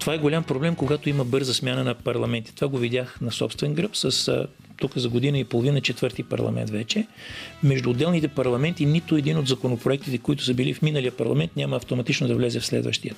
Това 0.00 0.14
е 0.14 0.18
голям 0.18 0.44
проблем, 0.44 0.74
когато 0.74 1.08
има 1.08 1.24
бърза 1.24 1.54
смяна 1.54 1.84
на 1.84 1.94
парламенти. 1.94 2.54
Това 2.54 2.68
го 2.68 2.78
видях 2.78 3.20
на 3.20 3.32
собствен 3.32 3.74
гръб 3.74 3.96
с 3.96 4.46
тук 4.76 4.98
за 4.98 5.08
година 5.08 5.38
и 5.38 5.44
половина 5.44 5.80
четвърти 5.80 6.22
парламент 6.22 6.70
вече. 6.70 7.06
Между 7.62 7.90
отделните 7.90 8.28
парламенти 8.28 8.86
нито 8.86 9.16
един 9.16 9.38
от 9.38 9.48
законопроектите, 9.48 10.18
които 10.18 10.44
са 10.44 10.54
били 10.54 10.74
в 10.74 10.82
миналия 10.82 11.12
парламент, 11.12 11.56
няма 11.56 11.76
автоматично 11.76 12.28
да 12.28 12.34
влезе 12.34 12.60
в 12.60 12.66
следващия. 12.66 13.14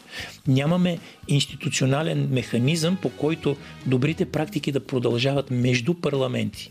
Нямаме 0.47 0.99
институционален 1.29 2.29
механизъм, 2.31 2.97
по 3.03 3.11
който 3.11 3.57
добрите 3.87 4.25
практики 4.25 4.73
да 4.73 4.87
продължават 4.87 5.51
между 5.51 5.95
парламенти. 5.95 6.71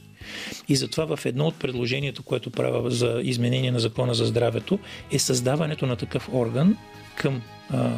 И 0.69 0.75
затова 0.75 1.15
в 1.15 1.25
едно 1.25 1.47
от 1.47 1.55
предложението, 1.55 2.23
което 2.23 2.49
правя 2.49 2.91
за 2.91 3.21
изменение 3.23 3.71
на 3.71 3.79
закона 3.79 4.13
за 4.13 4.25
здравето, 4.25 4.79
е 5.11 5.19
създаването 5.19 5.85
на 5.85 5.95
такъв 5.95 6.29
орган 6.33 6.77
към 7.15 7.41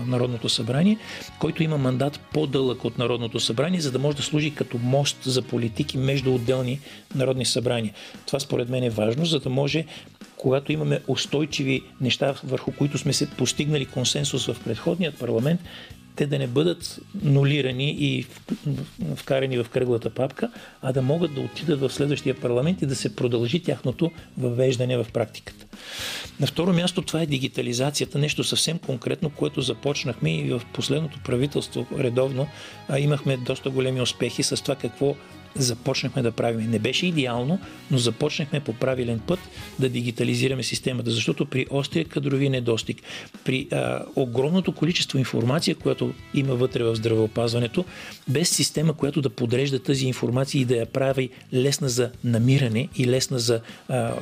Народното 0.05 0.49
събрание, 0.49 0.97
който 1.39 1.63
има 1.63 1.77
мандат 1.77 2.19
по-дълъг 2.34 2.86
от 2.86 2.97
Народното 2.97 3.39
събрание, 3.39 3.82
за 3.82 3.91
да 3.91 3.99
може 3.99 4.17
да 4.17 4.23
служи 4.23 4.55
като 4.55 4.77
мост 4.77 5.17
за 5.23 5.41
политики 5.41 5.97
между 5.97 6.34
отделни 6.34 6.79
народни 7.15 7.45
събрания. 7.45 7.93
Това 8.25 8.39
според 8.39 8.69
мен 8.69 8.84
е 8.84 8.89
важно, 8.89 9.25
за 9.25 9.39
да 9.39 9.49
може 9.49 9.86
когато 10.38 10.71
имаме 10.71 11.01
устойчиви 11.07 11.84
неща, 12.01 12.36
върху 12.43 12.71
които 12.71 12.97
сме 12.97 13.13
се 13.13 13.29
постигнали 13.29 13.86
консенсус 13.86 14.45
в 14.45 14.57
предходният 14.63 15.19
парламент, 15.19 15.61
те 16.16 16.26
да 16.26 16.39
не 16.39 16.47
бъдат 16.47 16.99
нулирани 17.24 17.95
и 17.99 18.26
вкарани 19.16 19.57
в 19.57 19.70
кръглата 19.70 20.09
папка, 20.09 20.49
а 20.82 20.93
да 20.93 21.01
могат 21.01 21.36
да 21.36 21.41
отидат 21.41 21.80
в 21.80 21.89
следващия 21.89 22.36
парламент 22.36 22.82
и 22.82 22.86
да 22.86 22.95
се 22.95 23.16
продължи 23.16 23.59
тяхното 23.59 24.12
въвеждане 24.38 24.97
в 24.97 25.05
практиката. 25.14 25.66
На 26.39 26.47
второ 26.47 26.74
място 26.74 27.01
това 27.01 27.22
е 27.22 27.26
дигитализацията, 27.26 28.20
нещо 28.20 28.43
съвсем 28.43 28.80
конкретно, 28.80 29.30
което 29.30 29.62
започнахме 29.62 30.36
и 30.38 30.49
в 30.49 30.62
последното 30.74 31.20
правителство 31.24 31.88
редовно 31.99 32.47
а 32.89 32.99
имахме 32.99 33.38
доста 33.38 33.70
големи 33.70 34.01
успехи 34.01 34.43
с 34.43 34.62
това 34.64 34.76
какво 34.76 35.16
започнахме 35.56 36.22
да 36.22 36.32
правим. 36.32 36.72
Не 36.72 36.80
беше 36.80 37.08
идеално, 37.08 37.60
но 37.91 37.97
започнахме 37.97 38.60
по 38.60 38.74
правилен 38.74 39.20
път 39.20 39.39
да 39.80 39.89
дигитализираме 39.89 40.64
системата, 40.64 41.12
защото 41.12 41.45
при 41.45 41.66
острия 41.70 42.06
кадрови 42.06 42.49
недостиг, 42.49 43.02
при 43.45 43.68
а, 43.72 44.04
огромното 44.16 44.72
количество 44.72 45.18
информация, 45.18 45.76
която 45.76 46.14
има 46.34 46.56
вътре 46.56 46.84
в 46.84 46.95
здравеопазването, 46.95 47.86
без 48.28 48.49
система, 48.49 48.93
която 48.93 49.22
да 49.22 49.30
подрежда 49.30 49.80
тази 49.80 50.06
информация 50.08 50.62
и 50.62 50.66
да 50.66 50.76
я 50.76 50.86
прави 50.86 51.30
лесна 51.54 51.89
за 51.89 52.12
намиране 52.24 52.88
и 52.97 53.08
лесна 53.08 53.39
за 53.39 53.62
а, 53.89 54.14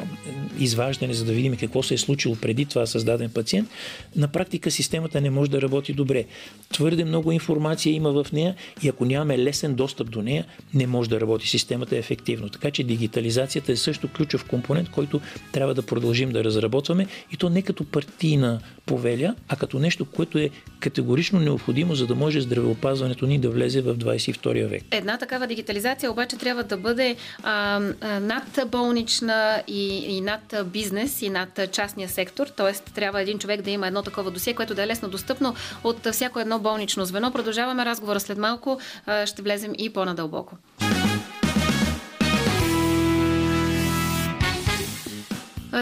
изваждане, 0.59 1.13
за 1.13 1.25
да 1.25 1.33
видим 1.33 1.57
какво 1.57 1.83
се 1.83 1.93
е 1.93 1.97
случило 1.97 2.35
преди 2.35 2.65
това 2.65 2.85
създаден 2.85 3.29
пациент, 3.29 3.69
на 4.15 4.27
практика 4.27 4.71
системата 4.71 5.21
не 5.21 5.29
може 5.29 5.51
да 5.51 5.61
работи 5.61 5.93
добре. 5.93 6.25
Твърде 6.73 7.05
много 7.05 7.31
информация 7.31 7.93
има 7.93 8.23
в 8.23 8.31
нея 8.31 8.55
и 8.83 8.89
ако 8.89 9.05
нямаме 9.05 9.37
лесен 9.37 9.75
достъп 9.75 10.11
до 10.11 10.21
нея, 10.21 10.45
не 10.73 10.87
може 10.87 11.09
да 11.09 11.18
работи 11.21 11.47
системата 11.47 11.97
ефективно. 11.97 12.49
Така 12.49 12.71
че 12.71 12.83
дигитализацията 12.83 13.71
е 13.71 13.75
също 13.75 14.07
ключов 14.07 14.45
компонент, 14.45 14.89
който 14.89 15.21
трябва 15.51 15.73
да 15.73 15.81
продължим 15.81 16.31
да 16.31 16.43
разработваме 16.43 17.07
и 17.31 17.37
то 17.37 17.49
не 17.49 17.61
като 17.61 17.83
партийна 17.83 18.59
повеля, 18.85 19.35
а 19.47 19.55
като 19.55 19.79
нещо, 19.79 20.05
което 20.05 20.37
е 20.37 20.49
категорично 20.79 21.39
необходимо, 21.39 21.95
за 21.95 22.07
да 22.07 22.15
може 22.15 22.41
здравеопазването 22.41 23.25
ни 23.25 23.39
да 23.39 23.49
влезе 23.49 23.81
в 23.81 23.95
22 23.95 24.67
век. 24.67 24.83
Една 24.91 25.17
такава 25.17 25.47
дигитализация 25.47 26.11
обаче 26.11 26.37
трябва 26.37 26.63
да 26.63 26.77
бъде 26.77 27.15
а, 27.43 27.81
а, 28.01 28.19
над 28.19 28.59
болнична 28.67 29.63
и, 29.67 30.17
и 30.17 30.21
над 30.21 30.55
бизнес 30.65 31.21
и 31.21 31.29
над 31.29 31.59
частния 31.71 32.09
сектор, 32.09 32.47
т.е. 32.47 32.73
трябва 32.93 33.21
един 33.21 33.39
човек 33.39 33.61
да 33.61 33.69
има 33.69 33.87
едно 33.87 34.03
такова 34.03 34.31
досие, 34.31 34.53
което 34.53 34.75
да 34.75 34.83
е 34.83 34.87
лесно 34.87 35.09
достъпно 35.09 35.55
от 35.83 36.07
всяко 36.11 36.39
едно 36.39 36.59
болнично 36.59 37.05
звено. 37.05 37.31
Продължаваме 37.31 37.85
разговора 37.85 38.19
след 38.19 38.37
малко, 38.37 38.79
ще 39.25 39.41
влезем 39.41 39.73
и 39.77 39.89
по-надълбоко. 39.89 40.57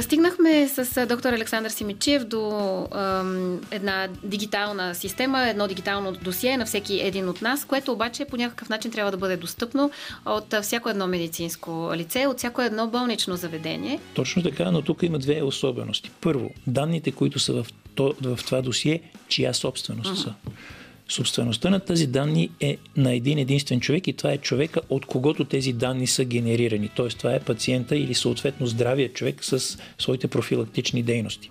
Стигнахме 0.02 0.68
с 0.68 1.06
доктор 1.06 1.34
Александър 1.34 1.70
Симичев 1.70 2.26
до 2.26 2.88
ем, 2.96 3.62
една 3.72 4.08
дигитална 4.24 4.96
система, 4.96 5.50
едно 5.50 5.68
дигитално 5.68 6.12
досие 6.12 6.58
на 6.58 6.66
всеки 6.66 7.00
един 7.00 7.30
от 7.30 7.42
нас, 7.42 7.66
което 7.66 7.92
обаче 7.92 8.26
по 8.26 8.38
някакъв 8.38 8.70
начин 8.70 8.92
трябва 8.92 9.12
да 9.12 9.18
бъде 9.18 9.38
достъпно 9.38 9.92
от 10.26 10.56
всяко 10.62 10.90
едно 10.90 11.08
медицинско 11.08 11.92
лице, 11.94 12.28
от 12.28 12.38
всяко 12.38 12.62
едно 12.62 12.88
болнично 12.88 13.36
заведение. 13.36 14.00
Точно 14.14 14.44
така, 14.44 14.72
но 14.72 14.82
тук 14.82 15.04
има 15.04 15.20
две 15.20 15.42
особености. 15.42 16.12
Първо, 16.22 16.52
данните, 16.68 17.12
които 17.12 17.40
са 17.40 17.54
в, 17.54 17.68
то, 17.96 18.16
в 18.22 18.40
това 18.46 18.62
досие, 18.62 19.02
чия 19.28 19.54
собственост 19.54 20.12
uh-huh. 20.12 20.24
са. 20.24 20.34
Собствеността 21.10 21.70
на 21.70 21.80
тези 21.80 22.08
данни 22.08 22.49
е 22.60 22.78
на 22.97 23.16
един 23.16 23.38
единствен 23.38 23.80
човек 23.80 24.08
и 24.08 24.14
това 24.14 24.32
е 24.32 24.38
човека, 24.38 24.82
от 24.89 25.05
когото 25.05 25.45
тези 25.45 25.74
данни 25.74 26.08
са 26.08 26.26
генерирани. 26.26 26.89
Т.е. 26.89 27.08
това 27.08 27.34
е 27.34 27.39
пациента 27.39 27.95
или 27.95 28.14
съответно 28.14 28.68
здравия 28.68 29.14
човек 29.14 29.43
с 29.43 29.78
своите 29.97 30.28
профилактични 30.28 31.03
дейности. 31.03 31.49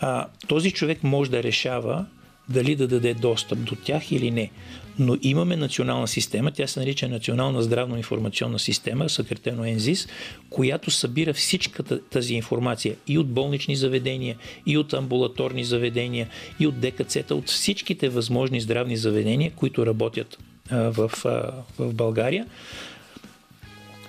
А, 0.00 0.26
този 0.48 0.70
човек 0.70 1.02
може 1.02 1.30
да 1.30 1.42
решава 1.42 2.06
дали 2.48 2.76
да 2.76 2.88
даде 2.88 3.14
достъп 3.14 3.58
до 3.58 3.76
тях 3.76 4.12
или 4.12 4.30
не. 4.30 4.50
Но 4.98 5.16
имаме 5.22 5.56
национална 5.56 6.08
система, 6.08 6.50
тя 6.50 6.66
се 6.66 6.80
нарича 6.80 7.08
Национална 7.08 7.62
здравно-информационна 7.62 8.58
система, 8.58 9.08
съкратено 9.08 9.64
ЕНЗИС, 9.64 10.08
която 10.50 10.90
събира 10.90 11.34
всичката 11.34 12.00
тази 12.00 12.34
информация 12.34 12.96
и 13.08 13.18
от 13.18 13.28
болнични 13.28 13.76
заведения, 13.76 14.36
и 14.66 14.78
от 14.78 14.92
амбулаторни 14.92 15.64
заведения, 15.64 16.28
и 16.60 16.66
от 16.66 16.74
ДКЦ-та, 16.74 17.34
от 17.34 17.48
всичките 17.48 18.08
възможни 18.08 18.60
здравни 18.60 18.96
заведения, 18.96 19.52
които 19.56 19.86
работят 19.86 20.38
а, 20.70 20.76
в, 20.76 21.10
а, 21.24 21.52
в 21.78 21.94
България, 21.94 22.46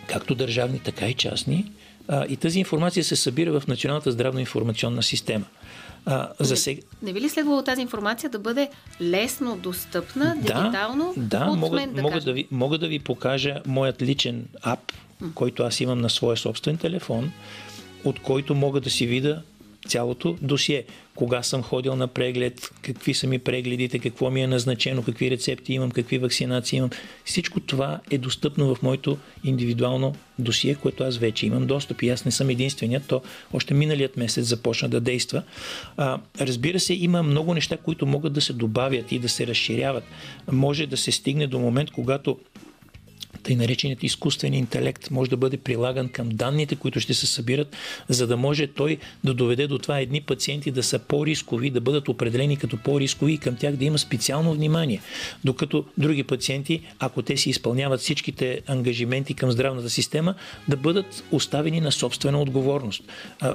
както 0.07 0.35
държавни, 0.35 0.79
така 0.79 1.07
и 1.07 1.13
частни. 1.13 1.65
А, 2.07 2.25
и 2.29 2.35
тази 2.35 2.59
информация 2.59 3.03
се 3.03 3.15
събира 3.15 3.59
в 3.59 3.67
Националната 3.67 4.11
здравно-информационна 4.11 5.03
система. 5.03 5.45
А, 6.05 6.29
за 6.39 6.57
сега... 6.57 6.81
Не 7.01 7.13
би 7.13 7.21
ли 7.21 7.29
следвало 7.29 7.61
тази 7.61 7.81
информация 7.81 8.29
да 8.29 8.39
бъде 8.39 8.69
лесно 9.01 9.57
достъпна, 9.57 10.35
дигитално? 10.35 11.13
Да, 11.17 11.45
от 11.45 11.59
мога, 11.59 11.75
мен, 11.75 11.93
да, 11.93 12.01
мога, 12.01 12.21
да 12.21 12.33
ви, 12.33 12.47
мога 12.51 12.77
да 12.77 12.87
ви 12.87 12.99
покажа 12.99 13.61
моят 13.65 14.01
личен 14.01 14.45
ап, 14.61 14.91
който 15.35 15.63
аз 15.63 15.79
имам 15.79 16.01
на 16.01 16.09
своя 16.09 16.37
собствен 16.37 16.77
телефон, 16.77 17.31
от 18.03 18.19
който 18.19 18.55
мога 18.55 18.81
да 18.81 18.89
си 18.89 19.07
видя 19.07 19.41
цялото 19.87 20.37
досие. 20.41 20.83
Кога 21.15 21.43
съм 21.43 21.63
ходил 21.63 21.95
на 21.95 22.07
преглед, 22.07 22.69
какви 22.81 23.13
са 23.13 23.27
ми 23.27 23.39
прегледите, 23.39 23.99
какво 23.99 24.31
ми 24.31 24.41
е 24.41 24.47
назначено, 24.47 25.03
какви 25.03 25.31
рецепти 25.31 25.73
имам, 25.73 25.91
какви 25.91 26.17
вакцинации 26.17 26.77
имам. 26.77 26.89
Всичко 27.25 27.59
това 27.59 27.99
е 28.11 28.17
достъпно 28.17 28.75
в 28.75 28.81
моето 28.81 29.17
индивидуално 29.43 30.15
досие, 30.39 30.75
което 30.75 31.03
аз 31.03 31.17
вече 31.17 31.45
имам 31.45 31.67
достъп 31.67 32.01
и 32.01 32.09
аз 32.09 32.25
не 32.25 32.31
съм 32.31 32.49
единственият. 32.49 33.07
То 33.07 33.21
още 33.53 33.73
миналият 33.73 34.17
месец 34.17 34.45
започна 34.45 34.89
да 34.89 35.01
действа. 35.01 35.43
А, 35.97 36.19
разбира 36.39 36.79
се, 36.79 36.93
има 36.93 37.23
много 37.23 37.53
неща, 37.53 37.77
които 37.77 38.05
могат 38.05 38.33
да 38.33 38.41
се 38.41 38.53
добавят 38.53 39.11
и 39.11 39.19
да 39.19 39.29
се 39.29 39.47
разширяват. 39.47 40.03
Може 40.51 40.87
да 40.87 40.97
се 40.97 41.11
стигне 41.11 41.47
до 41.47 41.59
момент, 41.59 41.91
когато 41.91 42.37
тъй 43.43 43.55
нареченият 43.55 44.03
изкуствен 44.03 44.53
интелект 44.53 45.11
може 45.11 45.29
да 45.29 45.37
бъде 45.37 45.57
прилаган 45.57 46.09
към 46.09 46.29
данните, 46.29 46.75
които 46.75 46.99
ще 46.99 47.13
се 47.13 47.27
събират, 47.27 47.75
за 48.09 48.27
да 48.27 48.37
може 48.37 48.67
той 48.67 48.97
да 49.23 49.33
доведе 49.33 49.67
до 49.67 49.77
това 49.77 49.99
едни 49.99 50.21
пациенти 50.21 50.71
да 50.71 50.83
са 50.83 50.99
по-рискови, 50.99 51.69
да 51.69 51.81
бъдат 51.81 52.09
определени 52.09 52.57
като 52.57 52.77
по-рискови 52.77 53.33
и 53.33 53.37
към 53.37 53.55
тях 53.55 53.75
да 53.75 53.85
има 53.85 53.97
специално 53.97 54.53
внимание. 54.53 55.01
Докато 55.43 55.85
други 55.97 56.23
пациенти, 56.23 56.81
ако 56.99 57.21
те 57.21 57.37
си 57.37 57.49
изпълняват 57.49 57.99
всичките 57.99 58.61
ангажименти 58.67 59.33
към 59.33 59.51
здравната 59.51 59.89
система, 59.89 60.35
да 60.67 60.77
бъдат 60.77 61.23
оставени 61.31 61.81
на 61.81 61.91
собствена 61.91 62.41
отговорност. 62.41 63.03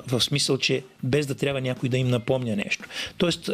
В 0.07 0.21
смисъл, 0.21 0.59
че 0.59 0.83
без 1.03 1.27
да 1.27 1.35
трябва 1.35 1.61
някой 1.61 1.89
да 1.89 1.99
им 1.99 2.09
напомня 2.09 2.57
нещо. 2.57 2.85
Тоест, 3.19 3.51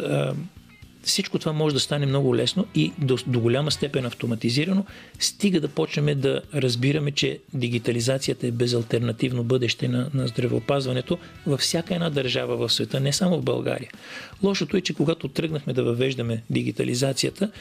всичко 1.05 1.39
това 1.39 1.53
може 1.53 1.73
да 1.73 1.79
стане 1.79 2.05
много 2.05 2.35
лесно 2.35 2.65
и 2.75 2.91
до, 2.97 3.17
до 3.27 3.39
голяма 3.39 3.71
степен 3.71 4.05
автоматизирано, 4.05 4.85
стига 5.19 5.61
да 5.61 5.67
почнем 5.67 6.19
да 6.19 6.41
разбираме, 6.53 7.11
че 7.11 7.39
дигитализацията 7.53 8.47
е 8.47 8.51
безалтернативно 8.51 9.43
бъдеще 9.43 9.87
на, 9.87 10.09
на 10.13 10.27
здравеопазването 10.27 11.17
във 11.47 11.59
всяка 11.59 11.95
една 11.95 12.09
държава 12.09 12.57
в 12.57 12.73
света, 12.73 12.99
не 12.99 13.13
само 13.13 13.37
в 13.37 13.43
България. 13.43 13.89
Лошото 14.43 14.77
е, 14.77 14.81
че 14.81 14.93
когато 14.93 15.27
тръгнахме 15.27 15.73
да 15.73 15.83
въвеждаме 15.83 16.43
дигитализацията, 16.49 17.51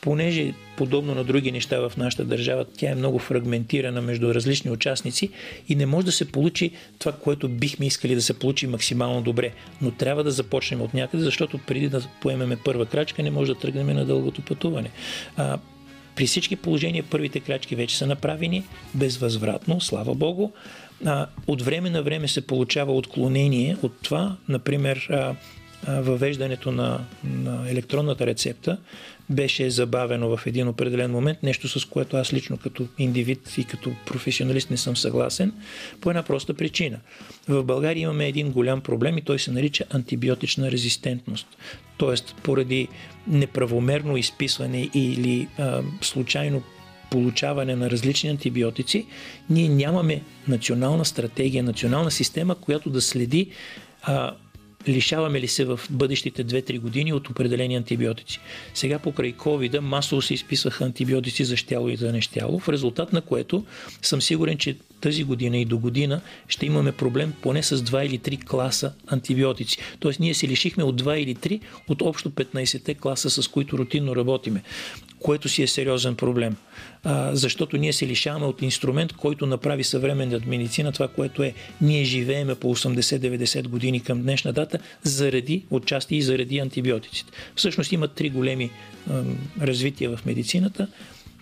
понеже 0.00 0.52
подобно 0.76 1.14
на 1.14 1.24
други 1.24 1.52
неща 1.52 1.88
в 1.88 1.92
нашата 1.96 2.24
държава, 2.24 2.64
тя 2.76 2.90
е 2.90 2.94
много 2.94 3.18
фрагментирана 3.18 4.02
между 4.02 4.34
различни 4.34 4.70
участници 4.70 5.30
и 5.68 5.74
не 5.74 5.86
може 5.86 6.06
да 6.06 6.12
се 6.12 6.32
получи 6.32 6.70
това, 6.98 7.12
което 7.12 7.48
бихме 7.48 7.86
искали 7.86 8.14
да 8.14 8.22
се 8.22 8.38
получи 8.38 8.66
максимално 8.66 9.22
добре. 9.22 9.52
Но 9.82 9.90
трябва 9.90 10.24
да 10.24 10.30
започнем 10.30 10.82
от 10.82 10.94
някъде, 10.94 11.22
защото 11.22 11.58
преди 11.58 11.88
да 11.88 12.02
поемеме 12.20 12.56
първа 12.56 12.86
крачка, 12.86 13.22
не 13.22 13.30
може 13.30 13.52
да 13.52 13.58
тръгнем 13.58 13.86
на 13.86 14.04
дългото 14.04 14.42
пътуване. 14.42 14.90
А, 15.36 15.58
при 16.16 16.26
всички 16.26 16.56
положения 16.56 17.04
първите 17.10 17.40
крачки 17.40 17.76
вече 17.76 17.98
са 17.98 18.06
направени 18.06 18.64
безвъзвратно, 18.94 19.80
слава 19.80 20.14
Богу. 20.14 20.50
А, 21.04 21.26
от 21.46 21.62
време 21.62 21.90
на 21.90 22.02
време 22.02 22.28
се 22.28 22.46
получава 22.46 22.92
отклонение 22.92 23.76
от 23.82 23.92
това, 24.02 24.36
например, 24.48 25.08
а, 25.10 25.34
въвеждането 25.88 26.72
на, 26.72 27.04
на 27.24 27.70
електронната 27.70 28.26
рецепта 28.26 28.78
беше 29.30 29.70
забавено 29.70 30.36
в 30.36 30.46
един 30.46 30.68
определен 30.68 31.10
момент, 31.10 31.42
нещо 31.42 31.68
с 31.68 31.84
което 31.84 32.16
аз 32.16 32.32
лично 32.32 32.56
като 32.56 32.86
индивид 32.98 33.58
и 33.58 33.64
като 33.64 33.92
професионалист 34.06 34.70
не 34.70 34.76
съм 34.76 34.96
съгласен, 34.96 35.52
по 36.00 36.10
една 36.10 36.22
проста 36.22 36.54
причина. 36.54 36.98
В 37.48 37.62
България 37.62 38.02
имаме 38.02 38.28
един 38.28 38.50
голям 38.52 38.80
проблем 38.80 39.18
и 39.18 39.22
той 39.22 39.38
се 39.38 39.50
нарича 39.50 39.84
антибиотична 39.90 40.70
резистентност. 40.70 41.46
Тоест, 41.96 42.34
поради 42.42 42.88
неправомерно 43.26 44.16
изписване 44.16 44.90
или 44.94 45.48
а, 45.58 45.82
случайно 46.00 46.62
получаване 47.10 47.76
на 47.76 47.90
различни 47.90 48.30
антибиотици, 48.30 49.06
ние 49.50 49.68
нямаме 49.68 50.22
национална 50.48 51.04
стратегия, 51.04 51.62
национална 51.62 52.10
система, 52.10 52.54
която 52.54 52.90
да 52.90 53.00
следи 53.00 53.50
а, 54.02 54.34
лишаваме 54.88 55.40
ли 55.40 55.48
се 55.48 55.64
в 55.64 55.80
бъдещите 55.90 56.44
2-3 56.44 56.80
години 56.80 57.12
от 57.12 57.28
определени 57.28 57.76
антибиотици. 57.76 58.40
Сега 58.74 58.98
покрай 58.98 59.32
covid 59.32 59.78
масово 59.78 60.22
се 60.22 60.34
изписваха 60.34 60.84
антибиотици 60.84 61.44
за 61.44 61.56
щяло 61.56 61.88
и 61.88 61.96
за 61.96 62.12
нещяло, 62.12 62.58
в 62.58 62.68
резултат 62.68 63.12
на 63.12 63.20
което 63.20 63.64
съм 64.02 64.22
сигурен, 64.22 64.58
че 64.58 64.76
тази 65.00 65.24
година 65.24 65.58
и 65.58 65.64
до 65.64 65.78
година 65.78 66.20
ще 66.48 66.66
имаме 66.66 66.92
проблем 66.92 67.32
поне 67.42 67.62
с 67.62 67.78
2 67.78 68.06
или 68.06 68.18
3 68.18 68.44
класа 68.44 68.92
антибиотици. 69.06 69.78
Тоест 70.00 70.20
ние 70.20 70.34
се 70.34 70.48
лишихме 70.48 70.84
от 70.84 71.02
2 71.02 71.14
или 71.14 71.34
3 71.34 71.60
от 71.88 72.02
общо 72.02 72.30
15-те 72.30 72.94
класа, 72.94 73.30
с 73.30 73.48
които 73.48 73.78
рутинно 73.78 74.16
работиме, 74.16 74.62
което 75.20 75.48
си 75.48 75.62
е 75.62 75.66
сериозен 75.66 76.16
проблем. 76.16 76.56
А, 77.04 77.36
защото 77.36 77.76
ние 77.76 77.92
се 77.92 78.06
лишаваме 78.06 78.46
от 78.46 78.62
инструмент, 78.62 79.12
който 79.12 79.46
направи 79.46 79.84
съвременната 79.84 80.46
медицина, 80.46 80.92
това, 80.92 81.08
което 81.08 81.42
е 81.42 81.54
ние 81.80 82.04
живееме 82.04 82.54
по 82.54 82.76
80-90 82.76 83.68
години 83.68 84.00
към 84.00 84.22
днешна 84.22 84.52
дата, 84.52 84.78
заради, 85.02 85.64
отчасти 85.70 86.16
и 86.16 86.22
заради 86.22 86.58
антибиотиците. 86.58 87.32
Всъщност 87.56 87.92
има 87.92 88.08
три 88.08 88.30
големи 88.30 88.70
а, 89.10 89.22
развития 89.60 90.16
в 90.16 90.26
медицината. 90.26 90.88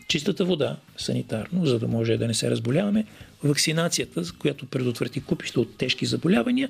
Чистата 0.08 0.44
вода, 0.44 0.76
санитарно, 0.96 1.66
за 1.66 1.78
да 1.78 1.88
може 1.88 2.16
да 2.16 2.26
не 2.26 2.34
се 2.34 2.50
разболяваме, 2.50 3.04
вакцинацията, 3.44 4.22
която 4.38 4.66
предотврати 4.66 5.20
купища 5.20 5.60
от 5.60 5.76
тежки 5.76 6.06
заболявания 6.06 6.68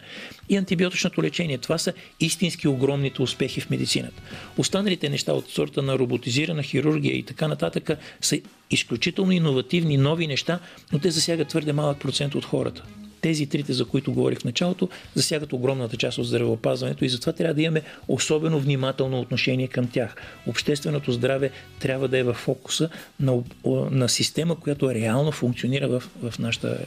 и 0.48 0.56
антибиотичното 0.56 1.22
лечение. 1.22 1.58
Това 1.58 1.78
са 1.78 1.92
истински 2.20 2.68
огромните 2.68 3.22
успехи 3.22 3.60
в 3.60 3.70
медицината. 3.70 4.22
Останалите 4.56 5.08
неща 5.08 5.32
от 5.32 5.50
сорта 5.50 5.82
на 5.82 5.98
роботизирана 5.98 6.62
хирургия 6.62 7.16
и 7.16 7.22
така 7.22 7.48
нататък 7.48 7.90
са 8.20 8.40
изключително 8.70 9.32
иновативни, 9.32 9.96
нови 9.96 10.26
неща, 10.26 10.58
но 10.92 10.98
те 10.98 11.10
засягат 11.10 11.48
твърде 11.48 11.72
малък 11.72 12.00
процент 12.00 12.34
от 12.34 12.44
хората. 12.44 12.82
Тези 13.20 13.46
трите, 13.46 13.72
за 13.72 13.84
които 13.84 14.12
говорих 14.12 14.38
в 14.38 14.44
началото, 14.44 14.88
засягат 15.14 15.52
огромната 15.52 15.96
част 15.96 16.18
от 16.18 16.26
здравеопазването 16.26 17.04
и 17.04 17.08
затова 17.08 17.32
трябва 17.32 17.54
да 17.54 17.62
имаме 17.62 17.82
особено 18.08 18.60
внимателно 18.60 19.20
отношение 19.20 19.68
към 19.68 19.88
тях. 19.88 20.16
Общественото 20.46 21.12
здраве 21.12 21.50
трябва 21.80 22.08
да 22.08 22.18
е 22.18 22.22
в 22.22 22.34
фокуса 22.34 22.88
на, 23.20 23.42
на 23.90 24.08
система, 24.08 24.60
която 24.60 24.94
реално 24.94 25.32
функционира 25.32 25.88
в, 25.88 26.02
в, 26.22 26.38
нашата, 26.38 26.78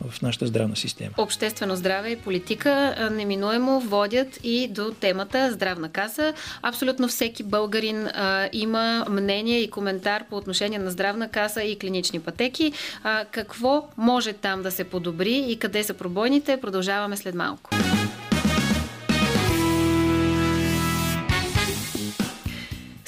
в 0.00 0.22
нашата 0.22 0.46
здравна 0.46 0.76
система. 0.76 1.10
Обществено 1.18 1.76
здраве 1.76 2.10
и 2.10 2.16
политика 2.16 2.96
неминуемо 3.12 3.80
водят 3.80 4.40
и 4.42 4.68
до 4.68 4.90
темата 5.00 5.52
здравна 5.52 5.88
каса. 5.88 6.34
Абсолютно 6.62 7.08
всеки 7.08 7.42
българин 7.42 8.06
а, 8.06 8.48
има 8.52 9.06
мнение 9.10 9.58
и 9.58 9.70
коментар 9.70 10.24
по 10.30 10.36
отношение 10.36 10.78
на 10.78 10.90
здравна 10.90 11.28
каса 11.28 11.62
и 11.62 11.78
клинични 11.78 12.20
пътеки. 12.20 12.72
А, 13.02 13.24
какво 13.24 13.88
може 13.96 14.32
там 14.32 14.62
да 14.62 14.70
се 14.70 14.84
подобри 14.84 15.44
и 15.48 15.58
къде 15.58 15.84
са 15.84 15.94
пробойните? 15.94 16.60
Продължаваме 16.60 17.16
след 17.16 17.34
малко. 17.34 17.70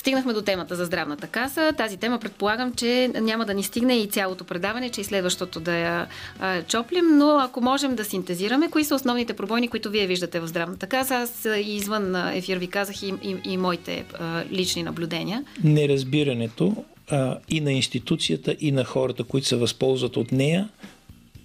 Стигнахме 0.06 0.32
до 0.32 0.42
темата 0.42 0.76
за 0.76 0.84
здравната 0.84 1.26
каса. 1.26 1.72
Тази 1.76 1.96
тема 1.96 2.18
предполагам, 2.18 2.74
че 2.74 3.10
няма 3.14 3.44
да 3.44 3.54
ни 3.54 3.62
стигне 3.62 3.96
и 3.96 4.06
цялото 4.06 4.44
предаване, 4.44 4.90
че 4.90 5.00
и 5.00 5.04
следващото 5.04 5.60
да 5.60 5.76
я 5.76 6.06
а, 6.40 6.62
чоплим, 6.62 7.04
но 7.18 7.38
ако 7.38 7.60
можем 7.60 7.96
да 7.96 8.04
синтезираме, 8.04 8.70
кои 8.70 8.84
са 8.84 8.94
основните 8.94 9.34
пробойни, 9.34 9.68
които 9.68 9.90
вие 9.90 10.06
виждате 10.06 10.40
в 10.40 10.46
здравната 10.46 10.86
каса, 10.86 11.14
аз 11.14 11.44
и 11.44 11.76
извън 11.76 12.16
ефир 12.36 12.56
ви 12.56 12.66
казах 12.66 13.02
и, 13.02 13.14
и, 13.22 13.36
и 13.44 13.56
моите 13.56 14.04
а, 14.20 14.44
лични 14.52 14.82
наблюдения. 14.82 15.44
Неразбирането 15.64 16.84
а, 17.10 17.38
и 17.48 17.60
на 17.60 17.72
институцията, 17.72 18.56
и 18.60 18.72
на 18.72 18.84
хората, 18.84 19.24
които 19.24 19.46
се 19.46 19.56
възползват 19.56 20.16
от 20.16 20.32
нея, 20.32 20.68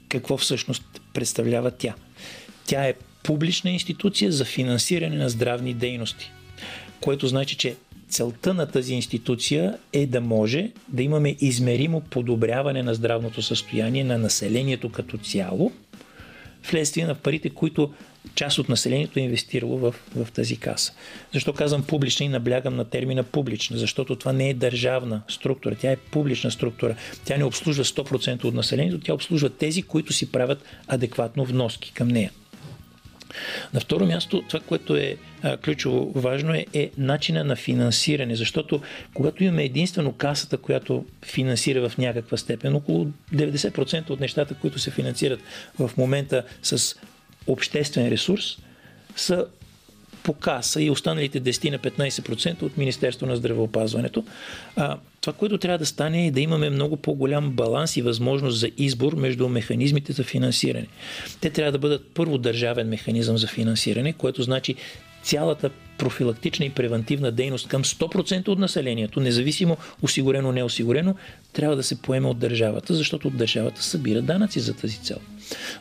какво 0.10 0.38
всъщност 0.38 1.02
представлява 1.14 1.72
тя. 1.72 1.94
Тя 2.66 2.84
е 2.84 2.94
публична 3.24 3.72
институция 3.72 4.32
за 4.32 4.46
финансиране 4.46 5.16
на 5.16 5.30
здравни 5.30 5.74
дейности, 5.74 6.32
което 7.00 7.28
значи, 7.28 7.58
че 7.58 7.76
целта 8.12 8.54
на 8.54 8.66
тази 8.66 8.94
институция 8.94 9.78
е 9.94 10.06
да 10.06 10.22
може 10.22 10.72
да 10.88 11.04
имаме 11.04 11.36
измеримо 11.40 12.02
подобряване 12.02 12.84
на 12.84 12.94
здравното 12.94 13.42
състояние 13.42 14.04
на 14.04 14.18
населението 14.18 14.90
като 14.90 15.18
цяло, 15.18 15.72
вследствие 16.64 17.06
на 17.06 17.16
парите, 17.16 17.50
които 17.50 17.94
част 18.36 18.58
от 18.58 18.70
населението 18.70 19.20
е 19.20 19.22
инвестирало 19.22 19.78
в, 19.78 19.96
в 20.16 20.32
тази 20.32 20.58
каса. 20.58 20.94
Защо 21.34 21.54
казвам 21.54 21.84
публична 21.84 22.26
и 22.26 22.30
наблягам 22.30 22.76
на 22.76 22.86
термина 22.86 23.24
публична? 23.24 23.78
Защото 23.78 24.16
това 24.16 24.34
не 24.34 24.50
е 24.50 24.54
държавна 24.54 25.22
структура, 25.28 25.76
тя 25.76 25.92
е 25.92 25.96
публична 25.96 26.52
структура. 26.52 26.96
Тя 27.26 27.38
не 27.38 27.44
обслужва 27.44 27.84
100% 27.84 28.44
от 28.44 28.54
населението, 28.54 29.00
тя 29.00 29.14
обслужва 29.14 29.50
тези, 29.50 29.84
които 29.84 30.14
си 30.14 30.32
правят 30.32 30.64
адекватно 30.88 31.46
вноски 31.46 31.94
към 31.94 32.08
нея. 32.08 32.32
На 33.74 33.80
второ 33.80 34.06
място, 34.06 34.44
това, 34.48 34.60
което 34.60 34.96
е 34.96 35.18
ключово 35.64 36.12
важно 36.16 36.54
е, 36.54 36.66
е 36.74 36.92
начина 36.98 37.44
на 37.44 37.56
финансиране, 37.56 38.36
защото 38.36 38.82
когато 39.14 39.44
имаме 39.44 39.64
единствено 39.64 40.14
касата, 40.14 40.58
която 40.58 41.06
финансира 41.26 41.90
в 41.90 41.98
някаква 41.98 42.38
степен, 42.38 42.76
около 42.76 43.08
90% 43.34 44.10
от 44.10 44.20
нещата, 44.20 44.54
които 44.54 44.80
се 44.80 44.92
финансират 44.92 45.40
в 45.80 45.92
момента 45.98 46.44
с 46.64 46.96
обществен 47.48 48.10
ресурс, 48.10 48.58
са 49.16 49.46
по 50.24 50.34
каса 50.34 50.82
и 50.82 50.90
останалите 50.90 51.42
10 51.42 51.72
на 51.72 51.80
15% 51.80 52.62
от 52.64 52.78
Министерство 52.78 53.26
на 53.26 53.36
здравеопазването. 53.36 54.26
Това, 55.22 55.34
което 55.34 55.58
трябва 55.58 55.78
да 55.78 55.86
стане 55.86 56.28
е 56.28 56.32
да 56.32 56.42
имаме 56.42 56.70
много 56.70 56.98
по-голям 56.98 57.52
баланс 57.52 57.98
и 57.98 58.02
възможност 58.02 58.60
за 58.60 58.72
избор 58.78 59.14
между 59.16 59.50
механизмите 59.50 60.14
за 60.14 60.24
финансиране. 60.24 60.88
Те 61.42 61.50
трябва 61.50 61.72
да 61.72 61.80
бъдат 61.80 62.12
първо 62.14 62.38
държавен 62.38 62.88
механизъм 62.88 63.38
за 63.38 63.48
финансиране, 63.48 64.14
което 64.14 64.44
значи 64.44 64.76
цялата 65.24 65.70
профилактична 66.02 66.66
и 66.66 66.70
превентивна 66.70 67.32
дейност 67.32 67.68
към 67.68 67.84
100% 67.84 68.48
от 68.48 68.60
населението, 68.60 69.20
независимо 69.20 69.78
осигурено, 70.02 70.52
неосигурено, 70.52 71.16
трябва 71.54 71.76
да 71.76 71.84
се 71.84 72.02
поеме 72.02 72.28
от 72.28 72.40
държавата, 72.40 72.94
защото 72.94 73.28
от 73.28 73.38
държавата 73.38 73.84
събира 73.84 74.22
данъци 74.22 74.60
за 74.60 74.74
тази 74.74 74.98
цел. 74.98 75.18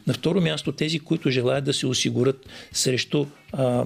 На 0.07 0.14
второ 0.14 0.41
място, 0.41 0.73
тези, 0.73 0.99
които 0.99 1.31
желаят 1.31 1.64
да 1.64 1.73
се 1.73 1.87
осигурят 1.87 2.47
срещу 2.73 3.27
а, 3.53 3.64
а, 3.64 3.85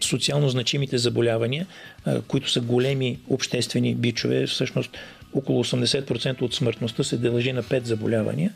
социално 0.00 0.48
значимите 0.48 0.98
заболявания, 0.98 1.66
а, 2.04 2.20
които 2.22 2.50
са 2.50 2.60
големи 2.60 3.18
обществени 3.28 3.94
бичове, 3.94 4.46
всъщност 4.46 4.90
около 5.34 5.64
80% 5.64 6.42
от 6.42 6.54
смъртността 6.54 7.04
се 7.04 7.16
дължи 7.16 7.52
на 7.52 7.62
5 7.62 7.84
заболявания. 7.84 8.52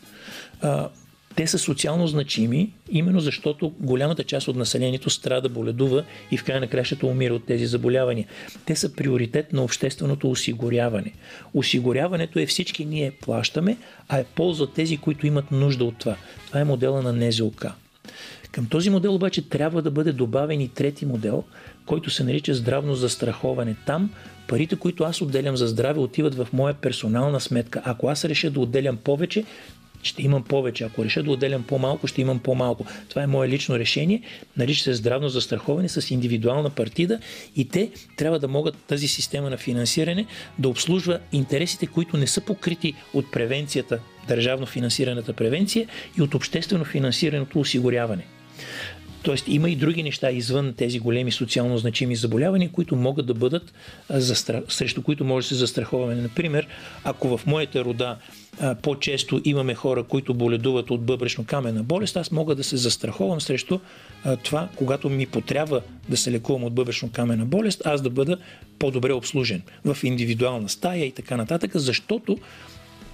А, 0.61 0.89
те 1.37 1.47
са 1.47 1.59
социално 1.59 2.07
значими, 2.07 2.73
именно 2.91 3.21
защото 3.21 3.73
голямата 3.81 4.25
част 4.25 4.49
от 4.49 4.57
населението 4.57 5.11
страда, 5.11 5.49
боледува 5.49 6.05
и 6.31 6.37
в 6.37 6.45
края 6.45 6.61
на 6.61 6.67
кращата 6.67 7.07
умира 7.07 7.35
от 7.35 7.45
тези 7.45 7.67
заболявания. 7.67 8.27
Те 8.67 8.77
са 8.77 8.93
приоритет 8.93 9.53
на 9.53 9.63
общественото 9.63 10.31
осигуряване. 10.31 11.13
Осигуряването 11.55 12.39
е 12.39 12.47
всички 12.47 12.85
ние 12.85 13.11
плащаме, 13.11 13.77
а 14.09 14.19
е 14.19 14.25
полза 14.25 14.67
тези, 14.67 14.97
които 14.97 15.27
имат 15.27 15.51
нужда 15.51 15.85
от 15.85 15.99
това. 15.99 16.17
Това 16.47 16.61
е 16.61 16.65
модела 16.65 17.03
на 17.03 17.13
НЗОК. 17.13 17.67
Към 18.53 18.67
този 18.67 18.91
модел 18.91 19.15
обаче 19.15 19.49
трябва 19.49 19.83
да 19.83 19.91
бъде 19.91 20.13
добавен 20.13 20.61
и 20.61 20.69
трети 20.69 21.07
модел, 21.07 21.45
който 21.87 22.11
се 22.11 22.25
нарича 22.25 22.55
здравно 22.55 22.95
застраховане. 22.95 23.77
Там 23.87 24.11
парите, 24.49 24.77
които 24.77 25.05
аз 25.05 25.21
отделям 25.23 25.57
за 25.57 25.67
здраве, 25.67 26.01
отиват 26.01 26.35
в 26.35 26.49
моя 26.53 26.75
персонална 26.75 27.41
сметка. 27.41 27.83
Ако 27.85 28.09
аз 28.09 28.25
реша 28.25 28.51
да 28.51 28.61
отделям 28.61 28.97
повече, 28.97 29.45
ще 30.03 30.23
имам 30.23 30.43
повече. 30.43 30.85
Ако 30.85 31.05
реша 31.05 31.23
да 31.23 31.31
отделям 31.31 31.63
по-малко, 31.63 32.07
ще 32.07 32.21
имам 32.21 32.39
по-малко. 32.39 32.87
Това 33.09 33.23
е 33.23 33.27
мое 33.27 33.49
лично 33.49 33.79
решение. 33.79 34.23
Нарича 34.57 34.83
се 34.83 34.95
здравно 34.95 35.29
застраховане 35.29 35.89
с 35.89 36.11
индивидуална 36.11 36.71
партида 36.71 37.19
и 37.57 37.69
те 37.69 37.91
трябва 38.17 38.39
да 38.39 38.49
могат 38.49 38.77
тази 38.77 39.09
система 39.09 39.51
на 39.51 39.57
финансиране 39.57 40.27
да 40.59 40.69
обслужва 40.69 41.21
интересите, 41.33 41.87
които 41.87 42.17
не 42.17 42.27
са 42.27 42.41
покрити 42.41 42.95
от 43.15 43.33
превенцията, 43.33 43.99
държавно 44.29 44.67
финансираната 44.67 45.33
превенция 45.33 45.87
и 46.19 46.23
от 46.23 46.35
обществено 46.35 46.85
финансираното 46.85 47.61
осигуряване. 47.61 48.25
Тоест 49.23 49.45
има 49.49 49.71
и 49.71 49.77
други 49.77 50.03
неща 50.03 50.31
извън 50.31 50.75
тези 50.77 50.99
големи 50.99 51.33
социално 51.33 51.79
значими 51.79 52.17
заболявания, 52.17 52.71
които 52.73 52.97
могат 52.97 53.27
да 53.27 53.35
бъдат, 53.35 53.73
застра... 54.11 54.63
срещу 54.69 55.03
които 55.03 55.25
може 55.25 55.45
да 55.45 55.49
се 55.49 55.55
застраховаме. 55.55 56.15
Например, 56.15 56.67
ако 57.05 57.39
в 57.39 57.47
моята 57.47 57.85
рода 57.85 58.17
по-често 58.83 59.41
имаме 59.45 59.75
хора, 59.75 60.03
които 60.03 60.35
боледуват 60.35 60.91
от 60.91 61.05
бъбречно-камена 61.05 61.83
болест, 61.83 62.17
аз 62.17 62.31
мога 62.31 62.55
да 62.55 62.65
се 62.65 62.77
застраховам 62.77 63.41
срещу 63.41 63.79
това, 64.43 64.69
когато 64.77 65.09
ми 65.11 65.27
потрябва 65.27 65.81
да 66.09 66.17
се 66.17 66.33
лекувам 66.33 66.65
от 66.65 66.75
бъбречно-камена 66.75 67.45
болест, 67.45 67.83
аз 67.85 68.03
да 68.03 68.11
бъда 68.11 68.37
по-добре 68.79 69.13
обслужен 69.13 69.63
в 69.85 69.99
индивидуална 70.05 70.69
стая 70.69 71.05
и 71.05 71.13
така 71.13 71.37
нататък, 71.37 71.71
защото 71.75 72.39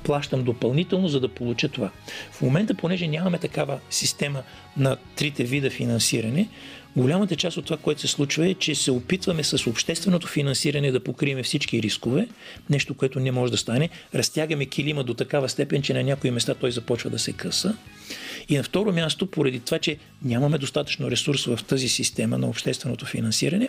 плащам 0.07 0.45
допълнително, 0.45 1.09
за 1.09 1.21
да 1.21 1.29
получа 1.29 1.69
това. 1.69 1.91
В 2.33 2.43
момента, 2.43 2.75
понеже 2.75 3.09
нямаме 3.09 3.39
такава 3.39 3.79
система 3.91 4.43
на 4.77 4.97
трите 5.17 5.45
вида 5.45 5.71
финансиране, 5.71 6.49
голямата 6.97 7.37
част 7.37 7.57
от 7.57 7.65
това, 7.65 7.77
което 7.77 8.01
се 8.01 8.07
случва 8.07 8.49
е, 8.49 8.55
че 8.55 8.75
се 8.75 8.91
опитваме 8.91 9.45
с 9.45 9.67
общественото 9.67 10.27
финансиране 10.27 10.93
да 10.93 11.01
покрием 11.01 11.43
всички 11.43 11.83
рискове, 11.83 12.29
нещо, 12.71 12.95
което 12.95 13.21
не 13.21 13.33
може 13.33 13.53
да 13.53 13.59
стане. 13.59 13.89
Разтягаме 14.15 14.67
килима 14.67 15.05
до 15.05 15.15
такава 15.15 15.49
степен, 15.49 15.83
че 15.83 15.95
на 15.95 16.03
някои 16.03 16.31
места 16.31 16.55
той 16.55 16.71
започва 16.71 17.11
да 17.11 17.19
се 17.19 17.33
къса. 17.33 17.77
И 18.49 18.57
на 18.57 18.63
второ 18.63 18.93
място, 18.93 19.27
поради 19.27 19.61
това, 19.61 19.79
че 19.79 19.97
нямаме 20.25 20.59
достатъчно 20.59 21.11
ресурс 21.11 21.45
в 21.45 21.59
тази 21.67 21.89
система 21.89 22.39
на 22.39 22.49
общественото 22.49 23.07
финансиране, 23.07 23.69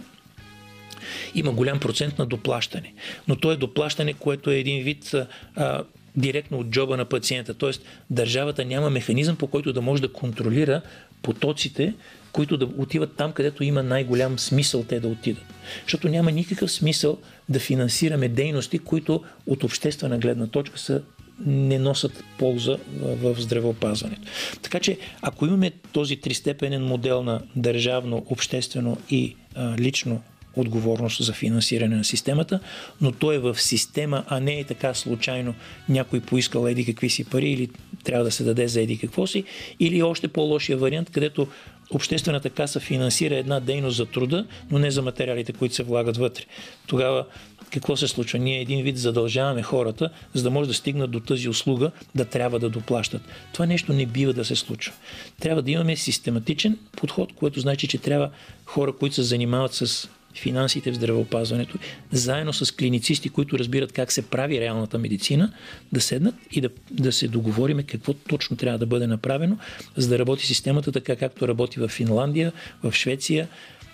има 1.36 1.52
голям 1.52 1.80
процент 1.80 2.18
на 2.18 2.26
доплащане. 2.26 2.94
Но 3.28 3.36
то 3.36 3.52
е 3.52 3.56
доплащане, 3.56 4.14
което 4.14 4.52
е 4.52 4.58
един 4.58 4.84
вид 4.84 5.14
а, 5.56 5.84
директно 6.18 6.60
от 6.60 6.70
джоба 6.70 6.98
на 6.98 7.06
пациента. 7.06 7.54
Тоест, 7.54 7.82
държавата 8.10 8.66
няма 8.66 8.90
механизъм, 8.90 9.36
по 9.36 9.48
който 9.48 9.74
да 9.74 9.82
може 9.82 10.02
да 10.02 10.14
контролира 10.14 10.82
потоците, 11.22 11.94
които 12.32 12.58
да 12.58 12.66
отиват 12.66 13.16
там, 13.16 13.32
където 13.32 13.64
има 13.64 13.84
най-голям 13.84 14.40
смисъл 14.40 14.84
те 14.84 15.00
да 15.00 15.08
отидат. 15.08 15.44
Защото 15.84 16.10
няма 16.10 16.32
никакъв 16.32 16.72
смисъл 16.72 17.18
да 17.50 17.60
финансираме 17.60 18.28
дейности, 18.30 18.80
които 18.80 19.24
от 19.48 19.64
обществена 19.64 20.18
гледна 20.18 20.48
точка 20.48 20.80
са 20.80 21.02
не 21.46 21.80
носят 21.80 22.24
полза 22.38 22.78
в 23.02 23.36
здравеопазването. 23.40 24.22
Така 24.62 24.80
че, 24.80 24.98
ако 25.22 25.46
имаме 25.46 25.72
този 25.92 26.18
тристепенен 26.18 26.86
модел 26.86 27.24
на 27.24 27.42
държавно, 27.56 28.26
обществено 28.30 28.98
и 29.10 29.36
а, 29.56 29.78
лично 29.78 30.22
отговорност 30.58 31.24
за 31.24 31.34
финансиране 31.34 31.96
на 31.96 32.04
системата, 32.04 32.60
но 33.02 33.12
то 33.12 33.32
е 33.32 33.40
в 33.40 33.62
система, 33.62 34.24
а 34.28 34.40
не 34.40 34.60
е 34.60 34.64
така 34.64 34.94
случайно 34.94 35.54
някой 35.90 36.20
поискал 36.20 36.68
еди 36.68 36.86
какви 36.86 37.10
си 37.10 37.24
пари 37.24 37.52
или 37.52 37.70
трябва 38.04 38.24
да 38.24 38.32
се 38.32 38.44
даде 38.44 38.68
за 38.68 38.82
еди 38.82 38.98
какво 38.98 39.28
си, 39.28 39.44
или 39.80 40.04
още 40.04 40.28
по-лошия 40.28 40.78
вариант, 40.78 41.10
където 41.10 41.48
обществената 41.92 42.50
каса 42.50 42.80
финансира 42.80 43.36
една 43.36 43.60
дейност 43.60 43.98
за 43.98 44.06
труда, 44.06 44.46
но 44.72 44.80
не 44.80 44.92
за 44.92 45.02
материалите, 45.02 45.54
които 45.54 45.76
се 45.76 45.84
влагат 45.84 46.18
вътре. 46.18 46.44
Тогава 46.88 47.26
какво 47.72 47.96
се 47.96 48.08
случва? 48.08 48.40
Ние 48.40 48.62
един 48.62 48.84
вид 48.84 48.98
задължаваме 48.98 49.64
хората, 49.64 50.10
за 50.34 50.44
да 50.44 50.52
може 50.52 50.68
да 50.68 50.74
стигнат 50.74 51.12
до 51.12 51.20
тази 51.20 51.50
услуга, 51.50 51.92
да 52.16 52.26
трябва 52.26 52.60
да 52.60 52.70
доплащат. 52.70 53.22
Това 53.54 53.66
нещо 53.66 53.94
не 53.94 54.06
бива 54.06 54.34
да 54.34 54.46
се 54.46 54.56
случва. 54.56 54.94
Трябва 55.40 55.62
да 55.62 55.72
имаме 55.72 55.96
систематичен 55.96 56.78
подход, 56.98 57.34
което 57.34 57.60
значи, 57.60 57.88
че 57.88 57.98
трябва 57.98 58.30
хора, 58.66 58.94
които 58.94 59.16
се 59.16 59.24
занимават 59.24 59.74
с 59.74 60.10
финансите 60.40 60.92
в 60.92 60.96
здравеопазването, 60.96 61.78
заедно 62.12 62.54
с 62.54 62.76
клиницисти, 62.76 63.30
които 63.30 63.60
разбират 63.60 63.92
как 63.92 64.12
се 64.12 64.22
прави 64.22 64.60
реалната 64.60 64.98
медицина, 64.98 65.54
да 65.92 66.02
седнат 66.02 66.36
и 66.52 66.62
да, 66.62 66.70
да 66.92 67.12
се 67.12 67.28
договориме 67.28 67.84
какво 67.84 68.14
точно 68.14 68.58
трябва 68.58 68.80
да 68.80 68.86
бъде 68.86 69.08
направено, 69.08 69.58
за 69.96 70.10
да 70.10 70.20
работи 70.20 70.46
системата 70.46 70.92
така, 70.92 71.16
както 71.16 71.48
работи 71.48 71.80
в 71.80 71.88
Финландия, 71.88 72.54
в 72.84 72.92
Швеция. 72.92 73.48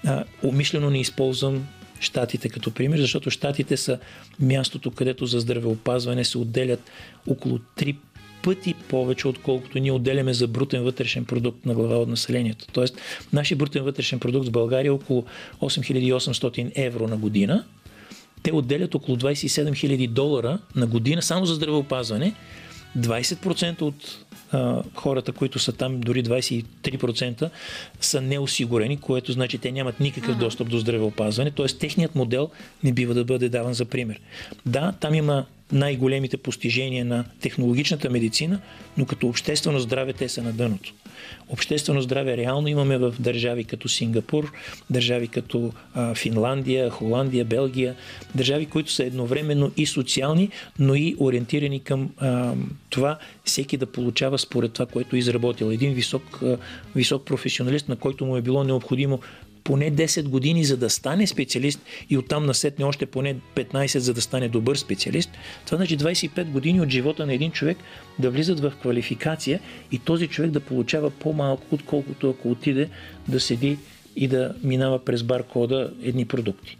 А, 0.05 0.23
умишлено 0.43 0.89
не 0.89 0.99
използвам 0.99 1.67
Штатите 1.99 2.49
като 2.49 2.71
пример, 2.71 2.99
защото 2.99 3.31
Штатите 3.31 3.77
са 3.77 3.99
мястото, 4.39 4.91
където 4.91 5.25
за 5.25 5.39
здравеопазване 5.39 6.25
се 6.25 6.37
отделят 6.37 6.91
около 7.27 7.57
3 7.57 7.95
пъти 8.43 8.73
повече, 8.73 9.27
отколкото 9.27 9.79
ние 9.79 9.91
отделяме 9.91 10.33
за 10.33 10.47
брутен 10.47 10.83
вътрешен 10.83 11.25
продукт 11.25 11.65
на 11.65 11.73
глава 11.73 11.95
от 11.95 12.09
населението. 12.09 12.65
Тоест, 12.73 12.97
нашия 13.33 13.57
брутен 13.57 13.83
вътрешен 13.83 14.19
продукт 14.19 14.47
в 14.47 14.51
България 14.51 14.89
е 14.89 14.91
около 14.91 15.25
8800 15.61 16.71
евро 16.75 17.07
на 17.07 17.17
година. 17.17 17.63
Те 18.43 18.53
отделят 18.53 18.95
около 18.95 19.17
27 19.17 19.69
000 19.71 20.07
долара 20.07 20.59
на 20.75 20.87
година 20.87 21.21
само 21.21 21.45
за 21.45 21.55
здравеопазване. 21.55 22.33
20% 22.97 23.81
от 23.81 24.25
а, 24.51 24.83
хората, 24.95 25.31
които 25.31 25.59
са 25.59 25.71
там, 25.71 25.99
дори 25.99 26.23
23% 26.23 27.49
са 28.01 28.21
неосигурени, 28.21 28.97
което 28.97 29.31
значи 29.31 29.57
те 29.57 29.71
нямат 29.71 29.99
никакъв 29.99 30.37
достъп 30.37 30.69
до 30.69 30.79
здравеопазване, 30.79 31.51
т.е. 31.51 31.67
техният 31.67 32.15
модел 32.15 32.49
не 32.83 32.91
бива 32.91 33.13
да 33.13 33.23
бъде 33.23 33.49
даван 33.49 33.73
за 33.73 33.85
пример. 33.85 34.19
Да, 34.65 34.93
там 34.99 35.13
има 35.13 35.45
най-големите 35.71 36.37
постижения 36.37 37.05
на 37.05 37.25
технологичната 37.41 38.09
медицина, 38.09 38.59
но 38.97 39.05
като 39.05 39.27
обществено 39.27 39.79
здраве 39.79 40.13
те 40.13 40.29
са 40.29 40.43
на 40.43 40.51
дъното. 40.53 40.93
Обществено 41.49 42.01
здраве 42.01 42.37
реално 42.37 42.67
имаме 42.67 42.97
в 42.97 43.15
държави 43.19 43.63
като 43.63 43.89
Сингапур, 43.89 44.51
държави 44.89 45.27
като 45.27 45.71
Финландия, 46.15 46.89
Холандия, 46.89 47.45
Белгия, 47.45 47.95
държави, 48.35 48.65
които 48.65 48.91
са 48.91 49.03
едновременно 49.03 49.71
и 49.77 49.85
социални, 49.85 50.49
но 50.79 50.95
и 50.95 51.15
ориентирани 51.19 51.79
към 51.79 52.09
а, 52.17 52.53
това 52.89 53.17
всеки 53.43 53.77
да 53.77 53.85
получава 53.85 54.39
според 54.39 54.73
това, 54.73 54.85
което 54.85 55.15
е 55.15 55.19
изработил. 55.19 55.65
Един 55.65 55.93
висок, 55.93 56.39
а, 56.43 56.57
висок 56.95 57.25
професионалист, 57.25 57.89
на 57.89 57.95
който 57.95 58.25
му 58.25 58.37
е 58.37 58.41
било 58.41 58.63
необходимо 58.63 59.19
поне 59.63 59.91
10 59.91 60.27
години, 60.27 60.65
за 60.65 60.77
да 60.77 60.89
стане 60.89 61.27
специалист 61.27 61.79
и 62.09 62.17
оттам 62.17 62.45
насетне 62.45 62.85
още 62.85 63.05
поне 63.05 63.35
15, 63.55 63.97
за 63.97 64.13
да 64.13 64.21
стане 64.21 64.49
добър 64.49 64.75
специалист. 64.75 65.29
Това 65.65 65.77
значи 65.77 65.97
25 65.97 66.51
години 66.51 66.81
от 66.81 66.89
живота 66.89 67.25
на 67.25 67.33
един 67.33 67.51
човек 67.51 67.77
да 68.19 68.31
влизат 68.31 68.59
в 68.59 68.73
квалификация 68.81 69.59
и 69.91 69.99
този 69.99 70.27
човек 70.27 70.51
да 70.51 70.59
получава 70.59 71.09
по-малко, 71.09 71.63
отколкото 71.71 72.29
ако 72.29 72.51
отиде 72.51 72.89
да 73.27 73.39
седи 73.39 73.77
и 74.15 74.27
да 74.27 74.55
минава 74.63 75.05
през 75.05 75.23
баркода 75.23 75.93
едни 76.03 76.25
продукти. 76.25 76.77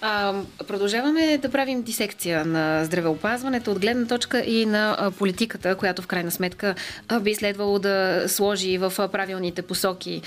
А, 0.00 0.34
продължаваме 0.66 1.38
да 1.38 1.50
правим 1.50 1.82
дисекция 1.82 2.44
на 2.44 2.84
здравеопазването 2.84 3.70
от 3.70 3.78
гледна 3.78 4.06
точка 4.06 4.40
и 4.40 4.66
на 4.66 5.12
политиката, 5.18 5.74
която 5.74 6.02
в 6.02 6.06
крайна 6.06 6.30
сметка 6.30 6.74
би 7.20 7.34
следвало 7.34 7.78
да 7.78 8.24
сложи 8.28 8.78
в 8.78 8.92
правилните 9.12 9.62
посоки 9.62 10.22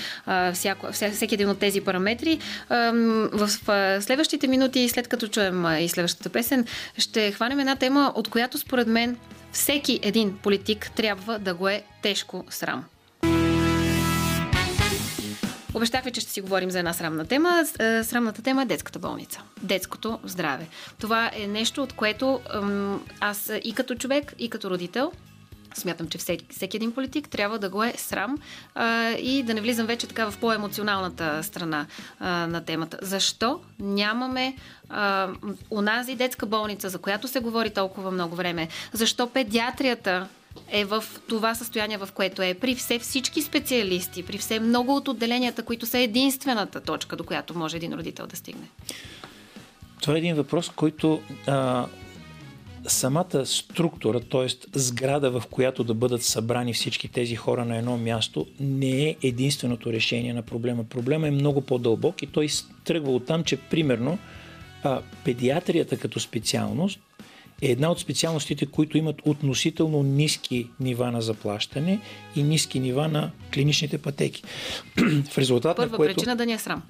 всяко, 0.52 0.92
вся, 0.92 1.10
всеки 1.10 1.34
един 1.34 1.50
от 1.50 1.58
тези 1.58 1.80
параметри. 1.80 2.38
В 3.32 3.48
следващите 4.00 4.46
минути, 4.46 4.88
след 4.88 5.08
като 5.08 5.28
чуем 5.28 5.66
и 5.80 5.88
следващата 5.88 6.28
песен, 6.28 6.64
ще 6.98 7.32
хванем 7.32 7.60
една 7.60 7.76
тема, 7.76 8.12
от 8.14 8.28
която 8.28 8.58
според 8.58 8.86
мен 8.86 9.16
всеки 9.52 10.00
един 10.02 10.38
политик 10.42 10.90
трябва 10.96 11.38
да 11.38 11.54
го 11.54 11.68
е 11.68 11.82
тежко 12.02 12.44
срам. 12.50 12.84
Обещах 15.74 16.04
ви, 16.04 16.12
че 16.12 16.20
ще 16.20 16.30
си 16.30 16.40
говорим 16.40 16.70
за 16.70 16.78
една 16.78 16.92
срамна 16.92 17.26
тема. 17.26 17.64
Е, 17.78 18.04
Срамната 18.04 18.42
тема 18.42 18.62
е 18.62 18.66
детската 18.66 18.98
болница. 18.98 19.40
Детското 19.62 20.18
здраве. 20.24 20.66
Това 20.98 21.30
е 21.34 21.46
нещо, 21.46 21.82
от 21.82 21.92
което 21.92 22.40
аз 23.20 23.52
и 23.64 23.74
като 23.74 23.94
човек, 23.94 24.34
и 24.38 24.50
като 24.50 24.70
родител 24.70 25.12
Смятам, 25.74 26.08
че 26.08 26.18
всеки, 26.18 26.46
всеки 26.50 26.76
един 26.76 26.92
политик 26.92 27.28
трябва 27.28 27.58
да 27.58 27.68
го 27.68 27.84
е 27.84 27.92
срам 27.96 28.38
и 29.18 29.42
да 29.46 29.54
не 29.54 29.60
влизам 29.60 29.86
вече 29.86 30.06
така 30.06 30.30
в 30.30 30.38
по-емоционалната 30.38 31.42
страна 31.42 31.86
на 32.20 32.64
темата. 32.64 32.98
Защо 33.02 33.60
нямаме 33.78 34.56
унази 35.70 36.14
детска 36.14 36.46
болница, 36.46 36.88
за 36.88 36.98
която 36.98 37.28
се 37.28 37.40
говори 37.40 37.70
толкова 37.70 38.10
много 38.10 38.36
време? 38.36 38.68
Защо 38.92 39.26
педиатрията 39.26 40.28
е 40.72 40.84
в 40.84 41.04
това 41.28 41.54
състояние, 41.54 41.98
в 41.98 42.08
което 42.14 42.42
е 42.42 42.54
при 42.54 42.74
все 42.74 42.98
всички 42.98 43.42
специалисти, 43.42 44.22
при 44.22 44.38
все 44.38 44.60
много 44.60 44.96
от 44.96 45.08
отделенията, 45.08 45.62
които 45.62 45.86
са 45.86 45.98
единствената 45.98 46.80
точка, 46.80 47.16
до 47.16 47.24
която 47.24 47.58
може 47.58 47.76
един 47.76 47.94
родител 47.94 48.26
да 48.26 48.36
стигне? 48.36 48.68
Това 50.00 50.14
е 50.14 50.18
един 50.18 50.34
въпрос, 50.34 50.68
който 50.68 51.20
а, 51.46 51.86
самата 52.86 53.46
структура, 53.46 54.20
т.е. 54.20 54.78
сграда, 54.78 55.30
в 55.30 55.42
която 55.50 55.84
да 55.84 55.94
бъдат 55.94 56.22
събрани 56.22 56.72
всички 56.72 57.08
тези 57.08 57.36
хора 57.36 57.64
на 57.64 57.76
едно 57.76 57.96
място, 57.96 58.46
не 58.60 59.08
е 59.08 59.16
единственото 59.22 59.92
решение 59.92 60.34
на 60.34 60.42
проблема. 60.42 60.84
Проблема 60.84 61.28
е 61.28 61.30
много 61.30 61.60
по-дълбок 61.60 62.22
и 62.22 62.26
той 62.26 62.48
тръгва 62.84 63.12
от 63.12 63.26
там, 63.26 63.44
че 63.44 63.56
примерно 63.56 64.18
а, 64.82 65.00
педиатрията 65.24 65.96
като 65.96 66.20
специалност 66.20 67.00
е 67.62 67.70
една 67.70 67.90
от 67.90 68.00
специалностите, 68.00 68.66
които 68.66 68.98
имат 68.98 69.16
относително 69.24 70.02
ниски 70.02 70.70
нива 70.80 71.12
на 71.12 71.22
заплащане 71.22 72.00
и 72.36 72.42
ниски 72.42 72.80
нива 72.80 73.08
на 73.08 73.30
клиничните 73.54 73.98
пътеки. 73.98 74.42
в 75.30 75.38
резултат 75.38 75.76
Първа 75.76 75.90
на 75.90 75.96
което... 75.96 76.14
причина 76.14 76.36
да 76.36 76.46
ни 76.46 76.52
е 76.52 76.58
срам. 76.58 76.82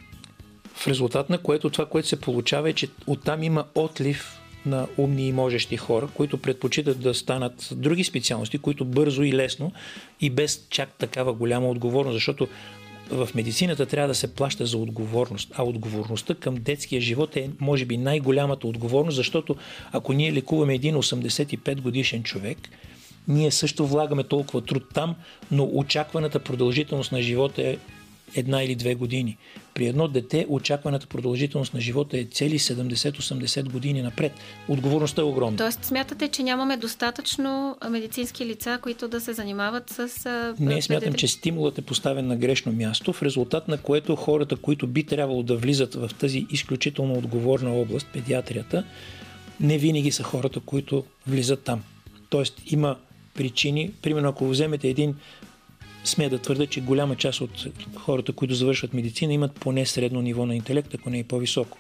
В 0.75 0.89
резултат 0.89 1.31
на 1.31 1.39
което 1.39 1.71
това, 1.71 1.87
което 1.87 2.09
се 2.09 2.21
получава 2.21 2.71
е, 2.71 2.73
че 2.73 2.89
оттам 3.07 3.43
има 3.43 3.65
отлив 3.75 4.39
на 4.67 4.87
умни 4.97 5.29
и 5.29 5.33
можещи 5.33 5.77
хора, 5.77 6.09
които 6.15 6.39
предпочитат 6.39 7.01
да 7.01 7.15
станат 7.15 7.69
други 7.73 8.05
специалности, 8.05 8.59
които 8.59 8.85
бързо 8.85 9.23
и 9.23 9.33
лесно 9.33 9.73
и 10.21 10.31
без 10.31 10.67
чак 10.71 10.93
такава 10.93 11.33
голяма 11.33 11.69
отговорност, 11.69 12.15
защото 12.15 12.49
в 13.11 13.29
медицината 13.35 13.87
трябва 13.87 14.09
да 14.09 14.15
се 14.15 14.35
плаща 14.35 14.67
за 14.67 14.79
отговорност, 14.79 15.53
а 15.55 15.63
отговорността 15.63 16.35
към 16.35 16.55
детския 16.55 17.01
живот 17.01 17.37
е, 17.37 17.51
може 17.61 17.85
би, 17.85 17.97
най-голямата 17.97 18.67
отговорност, 18.67 19.17
защото 19.17 19.57
ако 19.93 20.13
ние 20.13 20.33
лекуваме 20.33 20.75
един 20.75 20.95
85 20.95 21.81
годишен 21.81 22.23
човек, 22.23 22.59
ние 23.29 23.51
също 23.51 23.87
влагаме 23.87 24.25
толкова 24.25 24.61
труд 24.61 24.85
там, 24.95 25.15
но 25.51 25.71
очакваната 25.73 26.39
продължителност 26.39 27.13
на 27.13 27.23
живота 27.23 27.63
е 27.63 27.77
една 28.35 28.63
или 28.63 28.75
две 28.75 28.95
години. 28.95 29.37
При 29.75 29.87
едно 29.87 30.09
дете 30.09 30.47
очакваната 30.49 31.07
продължителност 31.07 31.75
на 31.75 31.81
живота 31.81 32.19
е 32.19 32.25
цели 32.25 32.59
70-80 32.59 33.71
години 33.71 34.03
напред. 34.03 34.33
Отговорността 34.69 35.23
е 35.23 35.25
огромна. 35.25 35.57
Тоест, 35.57 35.85
смятате, 35.85 36.29
че 36.29 36.43
нямаме 36.43 36.77
достатъчно 36.77 37.77
медицински 37.91 38.47
лица, 38.47 38.79
които 38.83 39.09
да 39.09 39.21
се 39.21 39.33
занимават 39.33 39.91
с. 39.91 40.55
Не, 40.61 40.83
смятам, 40.83 41.15
че 41.15 41.29
стимулът 41.29 41.79
е 41.79 41.83
поставен 41.83 42.27
на 42.27 42.37
грешно 42.37 42.73
място, 42.73 43.13
в 43.13 43.23
резултат 43.23 43.69
на 43.69 43.79
което 43.79 44.17
хората, 44.17 44.57
които 44.57 44.87
би 44.87 45.05
трябвало 45.05 45.43
да 45.43 45.57
влизат 45.57 45.95
в 45.95 46.11
тази 46.19 46.47
изключително 46.51 47.15
отговорна 47.15 47.73
област, 47.73 48.07
педиатрията, 48.13 48.85
не 49.61 49.79
винаги 49.79 50.11
са 50.11 50.23
хората, 50.23 50.61
които 50.61 51.05
влизат 51.27 51.63
там. 51.63 51.83
Тоест 52.31 52.63
има 52.67 52.97
причини, 53.35 53.91
примерно 54.03 54.29
ако 54.29 54.49
вземете 54.49 54.89
един 54.89 55.15
сме 56.09 56.29
да 56.29 56.39
твърда, 56.39 56.67
че 56.67 56.81
голяма 56.81 57.17
част 57.17 57.41
от 57.41 57.67
хората, 57.97 58.33
които 58.33 58.55
завършват 58.55 58.95
медицина, 58.95 59.33
имат 59.33 59.53
поне 59.53 59.87
средно 59.87 60.21
ниво 60.21 60.47
на 60.47 60.57
интелект, 60.57 60.95
ако 60.95 61.11
не 61.11 61.19
и 61.19 61.25
по-високо. 61.25 61.79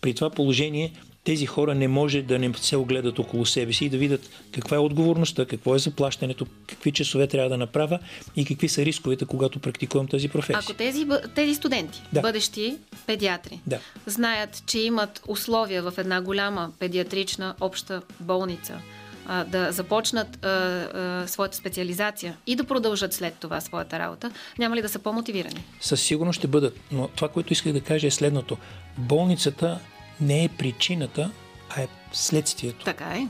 При 0.00 0.14
това 0.14 0.30
положение 0.30 0.92
тези 1.24 1.46
хора 1.46 1.74
не 1.74 1.88
може 1.88 2.22
да 2.22 2.38
не 2.38 2.52
се 2.54 2.76
огледат 2.76 3.18
около 3.18 3.46
себе 3.46 3.72
си 3.72 3.84
и 3.84 3.88
да 3.88 3.98
видят 3.98 4.30
каква 4.52 4.76
е 4.76 4.80
отговорността, 4.80 5.44
какво 5.44 5.74
е 5.74 5.78
заплащането, 5.78 6.46
какви 6.66 6.92
часове 6.92 7.26
трябва 7.26 7.50
да 7.50 7.56
направя 7.56 7.98
и 8.36 8.44
какви 8.44 8.68
са 8.68 8.84
рисковете, 8.84 9.24
когато 9.24 9.58
практикувам 9.58 10.08
тази 10.08 10.28
професия. 10.28 10.58
Ако 10.62 10.74
тези, 10.74 11.06
тези 11.34 11.54
студенти, 11.54 12.02
Да. 12.12 12.20
бъдещи 12.20 12.76
педиатри, 13.06 13.60
Да. 13.66 13.78
знаят, 14.06 14.62
че 14.66 14.78
имат 14.78 15.22
условия 15.28 15.82
в 15.82 15.92
една 15.98 16.20
голяма 16.20 16.72
педиатрична 16.78 17.54
обща 17.60 18.02
болница, 18.20 18.80
а, 19.26 19.44
да 19.44 19.72
започнат 19.72 20.44
а, 20.44 20.48
а, 20.48 21.28
своята 21.28 21.56
специализация 21.56 22.36
и 22.46 22.56
да 22.56 22.64
продължат 22.64 23.12
след 23.12 23.34
това 23.34 23.60
своята 23.60 23.98
работа, 23.98 24.30
няма 24.58 24.76
ли 24.76 24.82
да 24.82 24.88
са 24.88 24.98
по-мотивирани? 24.98 25.64
Със 25.80 26.02
сигурност 26.02 26.36
ще 26.36 26.46
бъдат. 26.46 26.80
Но 26.92 27.08
това, 27.08 27.28
което 27.28 27.52
исках 27.52 27.72
да 27.72 27.80
кажа 27.80 28.06
е 28.06 28.10
следното. 28.10 28.56
Болницата 28.98 29.78
не 30.20 30.44
е 30.44 30.48
причината, 30.48 31.30
а 31.76 31.82
е 31.82 31.88
следствието. 32.12 32.84
Така 32.84 33.04
е. 33.04 33.28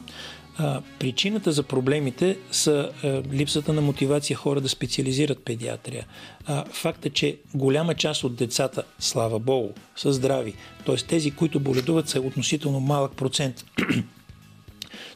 А, 0.58 0.82
причината 0.98 1.52
за 1.52 1.62
проблемите 1.62 2.38
са 2.50 2.90
а, 3.04 3.22
липсата 3.32 3.72
на 3.72 3.80
мотивация 3.80 4.36
хора 4.36 4.60
да 4.60 4.68
специализират 4.68 5.44
педиатрия. 5.44 6.06
А, 6.46 6.64
факта, 6.64 7.10
че 7.10 7.38
голяма 7.54 7.94
част 7.94 8.24
от 8.24 8.36
децата, 8.36 8.82
слава 8.98 9.38
Богу, 9.38 9.68
са 9.96 10.12
здрави. 10.12 10.54
Т.е. 10.86 10.96
тези, 10.96 11.30
които 11.30 11.60
боледуват, 11.60 12.08
са 12.08 12.20
относително 12.20 12.80
малък 12.80 13.12
процент. 13.12 13.64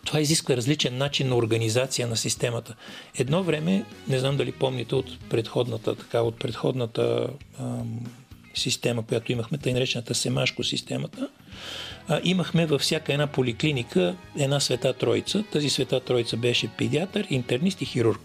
Това 0.05 0.21
изисква 0.21 0.57
различен 0.57 0.99
начин 0.99 1.29
на 1.29 1.37
организация 1.37 2.09
на 2.09 2.17
системата. 2.17 2.75
Едно 3.19 3.43
време, 3.43 3.85
не 4.09 4.19
знам 4.19 4.37
дали 4.37 4.53
помните 4.53 4.95
от 4.95 5.29
предходната, 5.29 5.95
така, 5.95 6.21
от 6.21 6.39
предходната 6.39 7.29
ам, 7.61 8.01
система, 8.55 9.07
която 9.07 9.33
имахме, 9.33 9.59
тъй 9.59 9.73
наречената 9.73 10.15
Семашко 10.15 10.65
системата, 10.65 11.29
а, 12.09 12.21
имахме 12.25 12.67
във 12.67 12.81
всяка 12.81 13.13
една 13.13 13.27
поликлиника 13.27 14.17
една 14.39 14.61
света 14.61 14.93
троица. 14.93 15.45
Тази 15.53 15.71
света 15.71 16.01
троица 16.01 16.37
беше 16.37 16.69
педиатър, 16.69 17.27
интернист 17.31 17.83
и 17.83 17.85
хирург. 17.85 18.21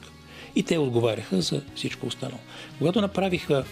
И 0.56 0.64
те 0.64 0.78
отговаряха 0.78 1.42
за 1.42 1.62
всичко 1.76 2.08
останало. 2.08 2.40
Когато 2.78 3.02
направиха 3.02 3.66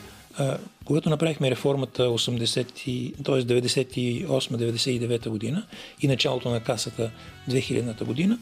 когато 0.86 1.10
направихме 1.10 1.52
реформата 1.52 2.04
80, 2.04 2.88
и- 2.88 3.14
т.е. 3.24 3.36
98-99 3.36 5.30
година 5.30 5.66
и 6.02 6.08
началото 6.08 6.50
на 6.50 6.60
касата 6.60 7.12
2000 7.50 8.04
година, 8.04 8.40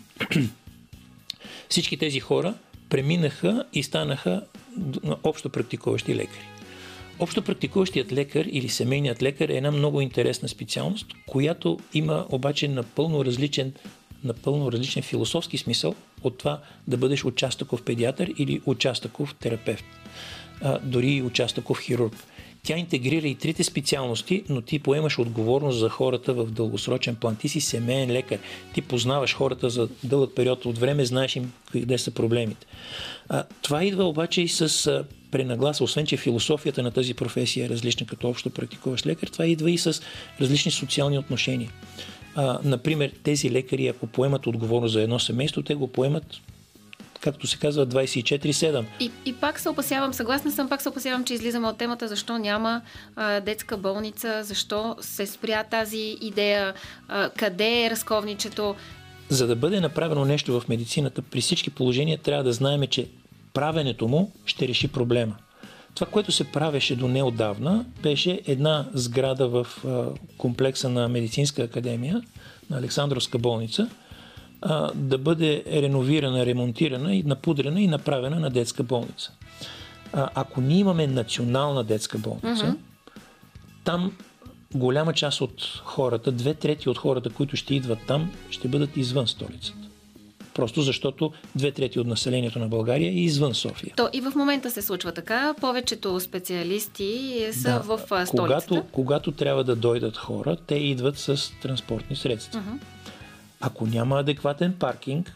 всички 1.70 1.98
тези 1.98 2.20
хора 2.20 2.54
преминаха 2.90 3.64
и 3.74 3.84
станаха 3.84 4.42
общо 5.24 5.50
практикуващи 5.50 6.16
лекари. 6.16 6.48
Общо 7.20 7.42
практикуващият 7.42 8.12
лекар 8.12 8.46
или 8.46 8.70
семейният 8.70 9.22
лекар 9.22 9.50
е 9.50 9.58
една 9.58 9.72
много 9.72 10.02
интересна 10.02 10.50
специалност, 10.50 11.06
която 11.28 11.80
има 11.94 12.26
обаче 12.30 12.68
напълно 12.68 13.26
различен, 13.26 13.74
напълно 14.24 14.72
различен 14.72 15.04
философски 15.04 15.58
смисъл 15.58 15.96
от 16.24 16.38
това 16.38 16.60
да 16.88 16.98
бъдеш 16.98 17.26
участъков 17.26 17.84
педиатър 17.84 18.32
или 18.38 18.62
участъков 18.66 19.36
терапевт, 19.36 19.86
а, 20.62 20.80
дори 20.84 21.12
и 21.12 21.22
участъков 21.22 21.82
хирург. 21.82 22.14
Тя 22.64 22.78
интегрира 22.78 23.28
и 23.28 23.36
трите 23.36 23.64
специалности, 23.64 24.44
но 24.50 24.62
ти 24.62 24.80
поемаш 24.80 25.20
отговорност 25.20 25.80
за 25.80 25.90
хората 25.90 26.34
в 26.34 26.52
дългосрочен 26.52 27.16
план. 27.16 27.36
Ти 27.36 27.50
си 27.50 27.62
семейен 27.62 28.12
лекар. 28.12 28.40
Ти 28.74 28.82
познаваш 28.82 29.36
хората 29.36 29.70
за 29.70 29.90
дълъг 30.04 30.36
период 30.36 30.66
от 30.66 30.78
време, 30.78 31.06
знаеш 31.06 31.36
им 31.36 31.52
къде 31.72 31.98
са 31.98 32.12
проблемите. 32.12 32.68
А, 33.30 33.44
това 33.62 33.84
идва 33.84 34.04
обаче 34.04 34.42
и 34.42 34.48
с 34.48 34.88
а, 34.88 35.06
пренагласа, 35.32 35.84
освен 35.84 36.06
че 36.06 36.18
философията 36.18 36.84
на 36.84 36.92
тази 36.92 37.14
професия 37.14 37.66
е 37.66 37.70
различна 37.70 38.06
като 38.06 38.30
общо 38.30 38.50
практикуващ 38.50 39.06
лекар, 39.06 39.28
това 39.28 39.46
идва 39.46 39.72
и 39.72 39.78
с 39.78 40.02
различни 40.42 40.72
социални 40.72 41.18
отношения. 41.18 41.72
А, 42.36 42.60
например, 42.64 43.12
тези 43.24 43.52
лекари, 43.52 43.88
ако 43.88 44.08
поемат 44.08 44.48
отговорност 44.48 44.94
за 44.94 45.02
едно 45.02 45.20
семейство, 45.20 45.62
те 45.62 45.76
го 45.76 45.88
поемат 45.88 46.26
както 47.22 47.48
се 47.48 47.58
казва, 47.58 47.88
24-7. 47.88 48.86
И, 49.00 49.12
и 49.26 49.34
пак 49.34 49.60
се 49.60 49.70
опасявам, 49.70 50.14
съгласна 50.14 50.52
съм, 50.52 50.70
пак 50.70 50.82
се 50.82 50.90
опасявам, 50.90 51.24
че 51.24 51.34
излизаме 51.34 51.68
от 51.68 51.78
темата, 51.78 52.08
защо 52.08 52.38
няма 52.38 52.82
а, 53.16 53.40
детска 53.40 53.78
болница, 53.78 54.44
защо 54.44 54.96
се 55.02 55.28
спря 55.28 55.64
тази 55.64 56.18
идея, 56.22 56.74
а, 57.08 57.30
къде 57.30 57.86
е 57.86 57.90
разковничето. 57.90 58.76
За 59.30 59.48
да 59.48 59.56
бъде 59.56 59.80
направено 59.80 60.26
нещо 60.26 60.60
в 60.60 60.68
медицината, 60.68 61.22
при 61.22 61.42
всички 61.42 61.70
положения 61.70 62.18
трябва 62.18 62.44
да 62.44 62.54
знаем, 62.54 62.88
че 62.88 63.08
правенето 63.54 64.08
му 64.08 64.32
ще 64.46 64.68
реши 64.68 64.88
проблема. 64.88 65.36
Това, 65.96 66.08
което 66.12 66.32
се 66.32 66.44
правеше 66.44 66.96
до 66.96 67.08
неодавна, 67.08 67.86
беше 68.04 68.42
една 68.48 68.88
сграда 68.94 69.48
в 69.48 69.68
а, 69.86 70.06
комплекса 70.38 70.90
на 70.90 71.08
Медицинска 71.08 71.62
академия, 71.62 72.22
на 72.70 72.78
Александровска 72.78 73.38
болница, 73.38 73.90
а, 74.62 74.92
да 74.96 75.18
бъде 75.18 75.64
реновирана, 75.72 76.46
ремонтирана 76.46 77.16
и 77.16 77.24
напудрена 77.24 77.82
и 77.82 77.88
направена 77.88 78.40
на 78.40 78.50
детска 78.50 78.84
болница. 78.84 79.32
А, 80.14 80.30
ако 80.36 80.62
ние 80.62 80.78
имаме 80.78 81.08
национална 81.08 81.84
детска 81.84 82.18
болница, 82.18 82.66
mm-hmm. 82.66 82.78
там 83.84 84.12
голяма 84.76 85.14
част 85.14 85.42
от 85.42 85.82
хората, 85.84 86.32
две 86.32 86.54
трети 86.54 86.90
от 86.90 86.98
хората, 86.98 87.30
които 87.30 87.56
ще 87.56 87.76
идват 87.76 88.00
там, 88.08 88.32
ще 88.50 88.68
бъдат 88.68 88.98
извън 88.98 89.28
столицата. 89.28 89.90
Просто 90.54 90.82
защото 90.82 91.32
две 91.56 91.72
трети 91.72 92.00
от 92.00 92.08
населението 92.08 92.60
на 92.60 92.68
България 92.68 93.10
е 93.10 93.16
извън 93.16 93.56
София. 93.56 93.94
То 93.96 94.10
и 94.14 94.22
в 94.22 94.34
момента 94.36 94.72
се 94.72 94.82
случва 94.82 95.12
така. 95.12 95.56
Повечето 95.62 96.20
специалисти 96.20 97.46
са 97.52 97.70
да, 97.70 97.80
в 97.80 98.00
столицата. 98.26 98.68
Когато, 98.68 98.86
когато 98.92 99.32
трябва 99.32 99.64
да 99.64 99.76
дойдат 99.76 100.18
хора, 100.18 100.58
те 100.68 100.76
идват 100.76 101.18
с 101.18 101.52
транспортни 101.62 102.16
средства. 102.16 102.62
Uh-huh. 102.62 102.80
Ако 103.62 103.88
няма 103.88 104.20
адекватен 104.20 104.76
паркинг, 104.80 105.36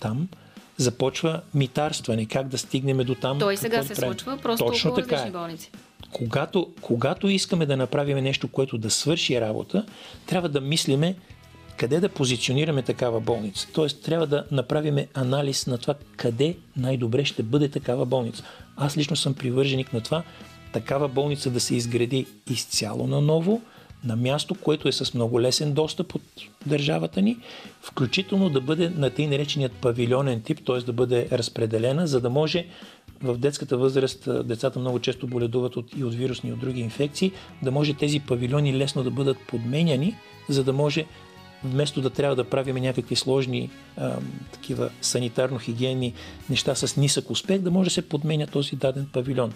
там 0.00 0.28
започва 0.76 1.40
митарстване. 1.54 2.26
Как 2.26 2.48
да 2.48 2.58
стигнем 2.58 2.98
до 2.98 3.14
там? 3.14 3.38
Той 3.38 3.56
сега 3.56 3.82
се 3.82 3.94
правим? 3.94 4.12
случва, 4.12 4.38
просто 4.42 4.66
Точно 4.66 4.90
около 4.90 5.06
така 5.06 5.22
е. 5.22 5.30
болници. 5.30 5.70
Когато, 6.12 6.72
когато 6.80 7.28
искаме 7.28 7.66
да 7.66 7.76
направим 7.76 8.18
нещо, 8.18 8.48
което 8.48 8.78
да 8.78 8.90
свърши 8.90 9.40
работа, 9.40 9.86
трябва 10.26 10.48
да 10.48 10.60
мислиме 10.60 11.14
къде 11.76 12.00
да 12.00 12.08
позиционираме 12.08 12.82
такава 12.82 13.20
болница. 13.20 13.68
Тоест, 13.72 14.02
трябва 14.02 14.26
да 14.26 14.44
направим 14.50 15.06
анализ 15.14 15.66
на 15.66 15.78
това 15.78 15.94
къде 16.16 16.56
най-добре 16.76 17.24
ще 17.24 17.42
бъде 17.42 17.68
такава 17.68 18.06
болница. 18.06 18.44
Аз 18.76 18.96
лично 18.96 19.16
съм 19.16 19.34
привърженик 19.34 19.92
на 19.92 20.00
това 20.00 20.22
такава 20.72 21.08
болница 21.08 21.50
да 21.50 21.60
се 21.60 21.74
изгради 21.74 22.26
изцяло 22.50 23.06
наново, 23.06 23.62
на 24.04 24.16
място, 24.16 24.54
което 24.54 24.88
е 24.88 24.92
с 24.92 25.14
много 25.14 25.40
лесен 25.40 25.72
достъп 25.72 26.14
от 26.14 26.22
държавата 26.66 27.22
ни, 27.22 27.36
включително 27.82 28.50
да 28.50 28.60
бъде 28.60 28.90
на 28.90 29.10
тъй 29.10 29.26
нареченият 29.26 29.72
павилионен 29.72 30.42
тип, 30.42 30.60
т.е. 30.66 30.78
да 30.78 30.92
бъде 30.92 31.28
разпределена, 31.32 32.06
за 32.06 32.20
да 32.20 32.30
може 32.30 32.66
в 33.22 33.38
детската 33.38 33.76
възраст 33.76 34.28
децата 34.44 34.78
много 34.78 34.98
често 34.98 35.26
боледуват 35.26 35.76
от, 35.76 35.96
и 35.96 36.04
от 36.04 36.14
вирусни 36.14 36.50
и 36.50 36.52
от 36.52 36.60
други 36.60 36.80
инфекции, 36.80 37.32
да 37.62 37.70
може 37.70 37.94
тези 37.94 38.20
павилиони 38.20 38.76
лесно 38.76 39.02
да 39.02 39.10
бъдат 39.10 39.36
подменяни, 39.48 40.16
за 40.48 40.64
да 40.64 40.72
може 40.72 41.06
вместо 41.64 42.00
да 42.00 42.10
трябва 42.10 42.36
да 42.36 42.44
правим 42.44 42.76
някакви 42.76 43.16
сложни 43.16 43.70
а, 43.96 44.16
такива 44.52 44.90
санитарно-хигиенни 45.02 46.12
неща 46.50 46.74
с 46.74 46.96
нисък 46.96 47.30
успех, 47.30 47.60
да 47.60 47.70
може 47.70 47.86
да 47.86 47.94
се 47.94 48.08
подменя 48.08 48.46
този 48.46 48.76
даден 48.76 49.06
павилион. 49.12 49.52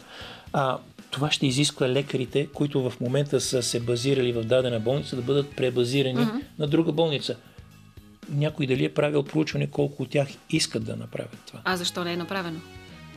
А, 0.52 0.78
това 1.10 1.30
ще 1.30 1.46
изисква 1.46 1.88
лекарите, 1.88 2.46
които 2.46 2.90
в 2.90 3.00
момента 3.00 3.40
са 3.40 3.62
се 3.62 3.80
базирали 3.80 4.32
в 4.32 4.42
дадена 4.42 4.80
болница, 4.80 5.16
да 5.16 5.22
бъдат 5.22 5.56
пребазирани 5.56 6.18
mm-hmm. 6.18 6.42
на 6.58 6.66
друга 6.66 6.92
болница. 6.92 7.36
Някой 8.30 8.66
дали 8.66 8.84
е 8.84 8.94
правил 8.94 9.22
проучване 9.22 9.66
колко 9.66 10.02
от 10.02 10.10
тях 10.10 10.28
искат 10.50 10.84
да 10.84 10.96
направят 10.96 11.38
това. 11.46 11.60
А 11.64 11.76
защо 11.76 12.04
не 12.04 12.12
е 12.12 12.16
направено? 12.16 12.60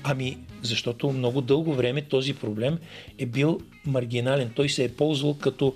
Ами, 0.03 0.38
защото 0.61 1.11
много 1.11 1.41
дълго 1.41 1.73
време 1.73 2.01
този 2.01 2.33
проблем 2.33 2.77
е 3.17 3.25
бил 3.25 3.59
маргинален. 3.85 4.51
Той 4.55 4.69
се 4.69 4.83
е 4.83 4.93
ползвал 4.93 5.33
като 5.33 5.75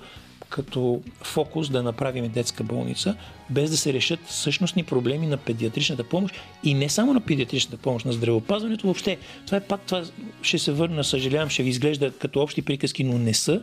като 0.51 1.01
фокус 1.21 1.69
да 1.69 1.83
направим 1.83 2.31
детска 2.31 2.63
болница, 2.63 3.15
без 3.49 3.71
да 3.71 3.77
се 3.77 3.93
решат 3.93 4.19
същностни 4.27 4.83
проблеми 4.83 5.27
на 5.27 5.37
педиатричната 5.37 6.03
помощ 6.03 6.35
и 6.63 6.73
не 6.73 6.89
само 6.89 7.13
на 7.13 7.21
педиатричната 7.21 7.77
помощ, 7.77 8.05
на 8.05 8.11
здравеопазването 8.11 8.87
въобще. 8.87 9.17
Това 9.45 9.57
е 9.57 9.61
пак, 9.61 9.81
това 9.81 10.03
ще 10.41 10.59
се 10.59 10.71
върна, 10.71 11.03
съжалявам, 11.03 11.49
ще 11.49 11.63
ви 11.63 11.69
изглежда 11.69 12.11
като 12.11 12.41
общи 12.41 12.61
приказки, 12.61 13.03
но 13.03 13.17
не 13.17 13.33
са. 13.33 13.61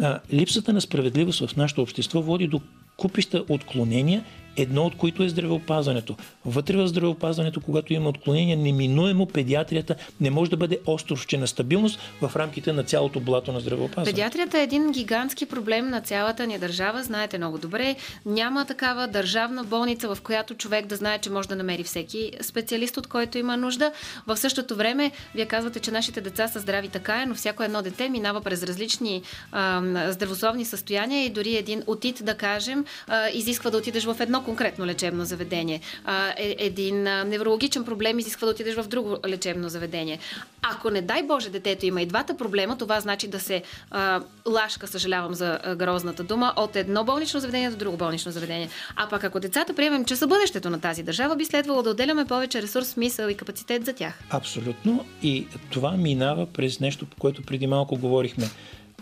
А, 0.00 0.20
липсата 0.32 0.72
на 0.72 0.80
справедливост 0.80 1.46
в 1.46 1.56
нашето 1.56 1.82
общество 1.82 2.22
води 2.22 2.46
до 2.46 2.60
купища 2.96 3.44
отклонения 3.48 4.24
едно 4.56 4.86
от 4.86 4.96
които 4.96 5.22
е 5.22 5.28
здравеопазването. 5.28 6.16
Вътре 6.44 6.76
в 6.76 6.88
здравеопазването, 6.88 7.60
когато 7.60 7.92
има 7.92 8.08
отклонения, 8.08 8.56
неминуемо 8.56 9.26
педиатрията 9.26 9.94
не 10.20 10.30
може 10.30 10.50
да 10.50 10.56
бъде 10.56 10.78
островче 10.86 11.38
на 11.38 11.46
стабилност 11.46 11.98
в 12.20 12.36
рамките 12.36 12.72
на 12.72 12.82
цялото 12.82 13.20
блато 13.20 13.52
на 13.52 13.60
здравеопазването. 13.60 14.10
Педиатрията 14.10 14.58
е 14.58 14.62
един 14.62 14.92
гигантски 14.92 15.46
проблем 15.46 15.88
на 15.90 16.00
цялата 16.00 16.46
ни 16.46 16.58
държава, 16.58 17.02
знаете 17.02 17.38
много 17.38 17.58
добре. 17.58 17.96
Няма 18.26 18.64
такава 18.64 19.08
държавна 19.08 19.64
болница, 19.64 20.14
в 20.14 20.18
която 20.22 20.54
човек 20.54 20.86
да 20.86 20.96
знае, 20.96 21.18
че 21.18 21.30
може 21.30 21.48
да 21.48 21.56
намери 21.56 21.82
всеки 21.82 22.30
специалист, 22.42 22.96
от 22.96 23.06
който 23.06 23.38
има 23.38 23.56
нужда. 23.56 23.92
В 24.26 24.36
същото 24.36 24.76
време, 24.76 25.10
вие 25.34 25.46
казвате, 25.46 25.80
че 25.80 25.90
нашите 25.90 26.20
деца 26.20 26.48
са 26.48 26.60
здрави 26.60 26.88
така 26.88 27.22
е, 27.22 27.26
но 27.26 27.34
всяко 27.34 27.62
едно 27.62 27.82
дете 27.82 28.08
минава 28.08 28.40
през 28.40 28.62
различни 28.62 29.22
а, 29.52 29.82
здравословни 30.10 30.64
състояния 30.64 31.24
и 31.24 31.30
дори 31.30 31.56
един 31.56 31.82
отит, 31.86 32.24
да 32.24 32.34
кажем, 32.34 32.84
а, 33.06 33.28
изисква 33.28 33.70
да 33.70 33.78
отидеш 33.78 34.04
в 34.04 34.16
едно 34.20 34.43
конкретно 34.44 34.86
лечебно 34.86 35.24
заведение. 35.24 35.80
А, 36.04 36.28
е, 36.36 36.56
един 36.58 37.06
а, 37.06 37.24
неврологичен 37.24 37.84
проблем 37.84 38.18
изисква 38.18 38.46
да 38.46 38.50
отидеш 38.50 38.74
в 38.74 38.88
друго 38.88 39.16
лечебно 39.26 39.68
заведение. 39.68 40.18
Ако 40.62 40.90
не 40.90 41.02
дай 41.02 41.22
Боже 41.22 41.50
детето 41.50 41.86
има 41.86 42.02
и 42.02 42.06
двата 42.06 42.36
проблема, 42.36 42.78
това 42.78 43.00
значи 43.00 43.28
да 43.28 43.40
се 43.40 43.62
а, 43.90 44.20
лашка, 44.46 44.86
съжалявам 44.86 45.34
за 45.34 45.58
грозната 45.78 46.24
дума, 46.24 46.52
от 46.56 46.76
едно 46.76 47.04
болнично 47.04 47.40
заведение 47.40 47.70
до 47.70 47.76
друго 47.76 47.96
болнично 47.96 48.32
заведение. 48.32 48.68
А 48.96 49.08
пък 49.08 49.24
ако 49.24 49.40
децата 49.40 49.74
приемем, 49.74 50.04
че 50.04 50.16
са 50.16 50.26
бъдещето 50.26 50.70
на 50.70 50.80
тази 50.80 51.02
държава, 51.02 51.36
би 51.36 51.44
следвало 51.44 51.82
да 51.82 51.90
отделяме 51.90 52.24
повече 52.24 52.62
ресурс, 52.62 52.86
смисъл 52.88 53.28
и 53.28 53.34
капацитет 53.34 53.84
за 53.84 53.92
тях. 53.92 54.18
Абсолютно. 54.30 55.04
И 55.22 55.46
това 55.70 55.92
минава 55.92 56.46
през 56.46 56.80
нещо, 56.80 57.06
по 57.06 57.16
което 57.16 57.42
преди 57.42 57.66
малко 57.66 57.96
говорихме 57.96 58.44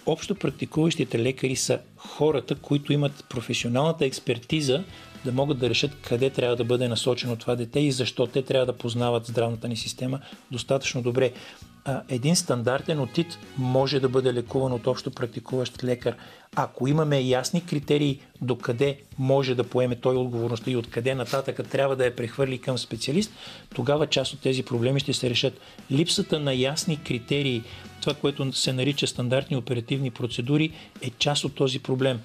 общо 0.06 0.34
практикуващите 0.34 1.18
лекари 1.18 1.56
са 1.56 1.78
хората, 1.96 2.54
които 2.54 2.92
имат 2.92 3.24
професионалната 3.28 4.04
експертиза 4.04 4.84
да 5.24 5.32
могат 5.32 5.58
да 5.58 5.70
решат 5.70 5.90
къде 6.02 6.30
трябва 6.30 6.56
да 6.56 6.64
бъде 6.64 6.88
насочено 6.88 7.36
това 7.36 7.56
дете 7.56 7.80
и 7.80 7.92
защо 7.92 8.26
те 8.26 8.42
трябва 8.42 8.66
да 8.66 8.72
познават 8.72 9.26
здравната 9.26 9.68
ни 9.68 9.76
система 9.76 10.20
достатъчно 10.50 11.02
добре. 11.02 11.32
Един 12.08 12.36
стандартен 12.36 13.00
отит 13.00 13.38
може 13.58 14.00
да 14.00 14.08
бъде 14.08 14.34
лекуван 14.34 14.72
от 14.72 14.86
общо 14.86 15.10
практикуващ 15.10 15.84
лекар. 15.84 16.16
Ако 16.56 16.88
имаме 16.88 17.20
ясни 17.20 17.66
критерии 17.66 18.20
до 18.40 18.58
къде 18.58 18.98
може 19.18 19.54
да 19.54 19.64
поеме 19.64 19.96
той 19.96 20.16
отговорността 20.16 20.70
и 20.70 20.76
откъде 20.76 21.14
нататък 21.14 21.68
трябва 21.70 21.96
да 21.96 22.04
я 22.04 22.16
прехвърли 22.16 22.58
към 22.58 22.78
специалист, 22.78 23.32
тогава 23.74 24.06
част 24.06 24.32
от 24.32 24.40
тези 24.40 24.62
проблеми 24.62 25.00
ще 25.00 25.12
се 25.12 25.30
решат. 25.30 25.60
Липсата 25.90 26.40
на 26.40 26.54
ясни 26.54 27.02
критерии, 27.02 27.62
това, 28.00 28.14
което 28.14 28.52
се 28.52 28.72
нарича 28.72 29.06
стандартни 29.06 29.56
оперативни 29.56 30.10
процедури, 30.10 30.72
е 31.00 31.10
част 31.10 31.44
от 31.44 31.54
този 31.54 31.78
проблем 31.78 32.20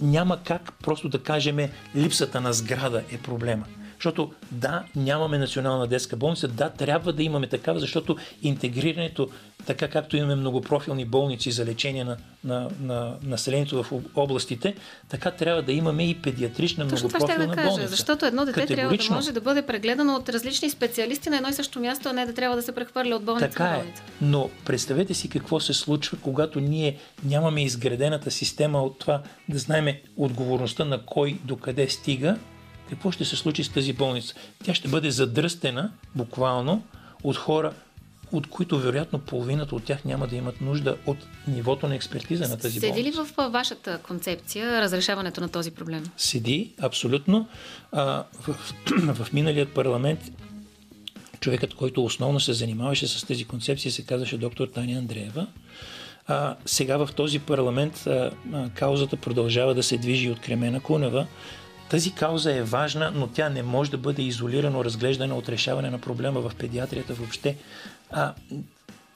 няма 0.00 0.38
как 0.44 0.72
просто 0.82 1.08
да 1.08 1.22
кажем 1.22 1.58
липсата 1.96 2.40
на 2.40 2.52
сграда 2.52 3.02
е 3.12 3.18
проблема. 3.18 3.64
Защото 3.98 4.32
да, 4.50 4.84
нямаме 4.96 5.38
национална 5.38 5.86
детска 5.86 6.16
болница, 6.16 6.48
да, 6.48 6.70
трябва 6.70 7.12
да 7.12 7.22
имаме 7.22 7.46
такава, 7.46 7.80
защото 7.80 8.16
интегрирането, 8.42 9.28
така 9.66 9.88
както 9.88 10.16
имаме 10.16 10.34
многопрофилни 10.34 11.04
болници 11.04 11.50
за 11.50 11.64
лечение 11.64 12.04
на, 12.04 12.16
на, 12.44 12.70
на 12.80 13.16
населението 13.22 13.82
в 13.82 13.92
областите, 14.14 14.74
така 15.08 15.30
трябва 15.30 15.62
да 15.62 15.72
имаме 15.72 16.08
и 16.08 16.14
педиатрична 16.14 16.88
Точно 16.88 17.08
многопрофилна 17.08 17.34
това 17.34 17.44
ще 17.44 17.46
да 17.46 17.54
кажа, 17.56 17.68
болница. 17.68 17.90
Защото 17.90 18.26
едно 18.26 18.44
дете 18.44 18.66
трябва 18.66 18.96
да 18.96 19.14
може 19.14 19.32
да 19.32 19.40
бъде 19.40 19.62
прегледано 19.62 20.14
от 20.14 20.28
различни 20.28 20.70
специалисти 20.70 21.30
на 21.30 21.36
едно 21.36 21.48
и 21.48 21.52
също 21.52 21.80
място, 21.80 22.08
а 22.08 22.12
не 22.12 22.26
да 22.26 22.34
трябва 22.34 22.56
да 22.56 22.62
се 22.62 22.72
прехвърля 22.72 23.16
от 23.16 23.24
болница 23.24 23.48
така 23.48 23.64
на 23.64 23.74
е. 23.74 23.78
болница. 23.78 24.02
Е. 24.02 24.12
Но 24.20 24.50
представете 24.64 25.14
си 25.14 25.28
какво 25.28 25.60
се 25.60 25.74
случва, 25.74 26.18
когато 26.22 26.60
ние 26.60 26.96
нямаме 27.24 27.64
изградената 27.64 28.30
система 28.30 28.82
от 28.82 28.98
това 28.98 29.22
да 29.48 29.58
знаем 29.58 29.96
отговорността 30.16 30.84
на 30.84 30.98
кой 31.06 31.38
до 31.44 31.56
къде 31.56 31.88
стига 31.88 32.36
какво 32.90 33.10
ще 33.10 33.24
се 33.24 33.36
случи 33.36 33.64
с 33.64 33.68
тази 33.68 33.92
болница? 33.92 34.34
Тя 34.64 34.74
ще 34.74 34.88
бъде 34.88 35.10
задръстена 35.10 35.90
буквално 36.14 36.82
от 37.22 37.36
хора 37.36 37.72
от 38.32 38.46
които 38.46 38.78
вероятно 38.78 39.18
половината 39.18 39.74
от 39.74 39.84
тях 39.84 40.04
няма 40.04 40.26
да 40.26 40.36
имат 40.36 40.60
нужда 40.60 40.96
от 41.06 41.18
нивото 41.48 41.88
на 41.88 41.94
експертиза 41.94 42.48
на 42.48 42.58
тази 42.58 42.80
Седи 42.80 42.98
ли 42.98 43.12
болница. 43.12 43.24
в 43.24 43.34
а, 43.36 43.48
вашата 43.48 43.98
концепция 43.98 44.82
разрешаването 44.82 45.40
на 45.40 45.48
този 45.48 45.70
проблем? 45.70 46.04
Седи, 46.16 46.72
абсолютно. 46.80 47.48
А, 47.92 48.24
в, 48.40 48.74
в 49.14 49.32
миналият 49.32 49.74
парламент 49.74 50.20
човекът, 51.40 51.74
който 51.74 52.04
основно 52.04 52.40
се 52.40 52.52
занимаваше 52.52 53.08
с 53.08 53.26
тези 53.26 53.44
концепции, 53.44 53.90
се 53.90 54.04
казваше 54.04 54.38
доктор 54.38 54.66
Таня 54.66 54.98
Андреева. 54.98 55.46
А, 56.26 56.56
сега 56.66 56.96
в 56.96 57.08
този 57.16 57.38
парламент 57.38 58.06
а, 58.06 58.30
а, 58.52 58.70
каузата 58.70 59.16
продължава 59.16 59.74
да 59.74 59.82
се 59.82 59.98
движи 59.98 60.30
от 60.30 60.40
Кремена 60.40 60.80
Кунева. 60.80 61.26
Тази 61.90 62.12
кауза 62.12 62.52
е 62.52 62.62
важна, 62.62 63.12
но 63.14 63.26
тя 63.26 63.48
не 63.48 63.62
може 63.62 63.90
да 63.90 63.98
бъде 63.98 64.22
изолирано 64.22 64.84
разглеждана 64.84 65.34
от 65.34 65.48
решаване 65.48 65.90
на 65.90 65.98
проблема 65.98 66.40
в 66.40 66.52
педиатрията 66.58 67.14
въобще. 67.14 67.56
А, 68.10 68.34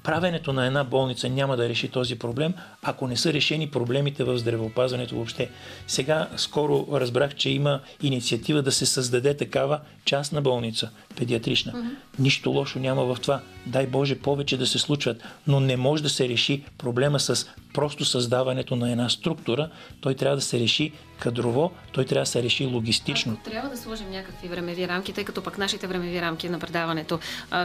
правенето 0.02 0.52
на 0.52 0.66
една 0.66 0.84
болница 0.84 1.28
няма 1.28 1.56
да 1.56 1.68
реши 1.68 1.88
този 1.88 2.18
проблем, 2.18 2.55
ако 2.82 3.06
не 3.06 3.16
са 3.16 3.32
решени 3.32 3.70
проблемите 3.70 4.24
в 4.24 4.38
здравеопазването 4.38 5.14
въобще. 5.14 5.51
Сега 5.86 6.28
скоро 6.36 6.86
разбрах, 6.92 7.34
че 7.34 7.51
има 7.51 7.80
инициатива 8.02 8.62
да 8.62 8.72
се 8.72 8.86
създаде 8.86 9.36
такава 9.36 9.80
частна 10.05 10.42
болница, 10.42 10.90
педиатрична. 11.16 11.72
Mm-hmm. 11.72 11.94
Нищо 12.18 12.51
лошо 12.51 12.78
няма 12.78 13.05
в 13.05 13.20
това. 13.20 13.40
Дай 13.66 13.86
Боже 13.86 14.18
повече 14.18 14.56
да 14.56 14.66
се 14.66 14.78
случват, 14.78 15.22
но 15.46 15.60
не 15.60 15.76
може 15.76 16.02
да 16.02 16.09
се 16.09 16.28
реши 16.28 16.64
проблема 16.78 17.20
с 17.20 17.46
просто 17.72 18.04
създаването 18.04 18.76
на 18.76 18.92
една 18.92 19.08
структура. 19.08 19.70
Той 20.00 20.14
трябва 20.14 20.36
да 20.36 20.42
се 20.42 20.60
реши 20.60 20.92
кадрово, 21.18 21.70
той 21.92 22.04
трябва 22.04 22.24
да 22.24 22.30
се 22.30 22.42
реши 22.42 22.66
логистично. 22.66 23.32
Ако 23.32 23.50
трябва 23.50 23.70
да 23.70 23.76
сложим 23.76 24.10
някакви 24.10 24.48
времеви 24.48 24.88
рамки, 24.88 25.12
тъй 25.12 25.24
като 25.24 25.42
пък 25.42 25.58
нашите 25.58 25.86
времеви 25.86 26.20
рамки 26.20 26.48
на 26.48 26.58
предаването, 26.58 27.18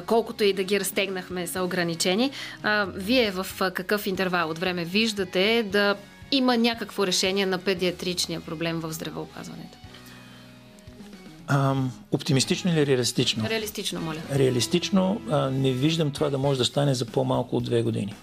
колкото 0.06 0.44
и 0.44 0.54
да 0.54 0.64
ги 0.64 0.80
разтегнахме, 0.80 1.48
са 1.48 1.64
ограничени. 1.64 2.32
Вие 2.96 3.32
в 3.32 3.48
какъв 3.74 4.08
интервал 4.08 4.50
от 4.50 4.60
време 4.60 4.86
виждате 4.86 5.64
да 5.72 5.96
има 6.32 6.58
някакво 6.58 7.08
решение 7.08 7.46
на 7.46 7.58
педиатричния 7.58 8.42
проблем 8.42 8.80
в 8.80 8.94
здравеопазването? 8.94 9.78
Ам, 11.48 11.92
оптимистично 12.12 12.72
или 12.72 12.88
реалистично? 12.88 13.50
Реалистично, 13.50 14.02
моля. 14.02 14.18
Реалистично 14.34 15.22
а, 15.30 15.50
не 15.50 15.72
виждам 15.72 16.12
това 16.12 16.30
да 16.30 16.38
може 16.38 16.58
да 16.58 16.66
стане 16.66 16.94
за 16.94 17.06
по-малко 17.06 17.58
от 17.58 17.64
две 17.64 17.82
години. 17.82 18.14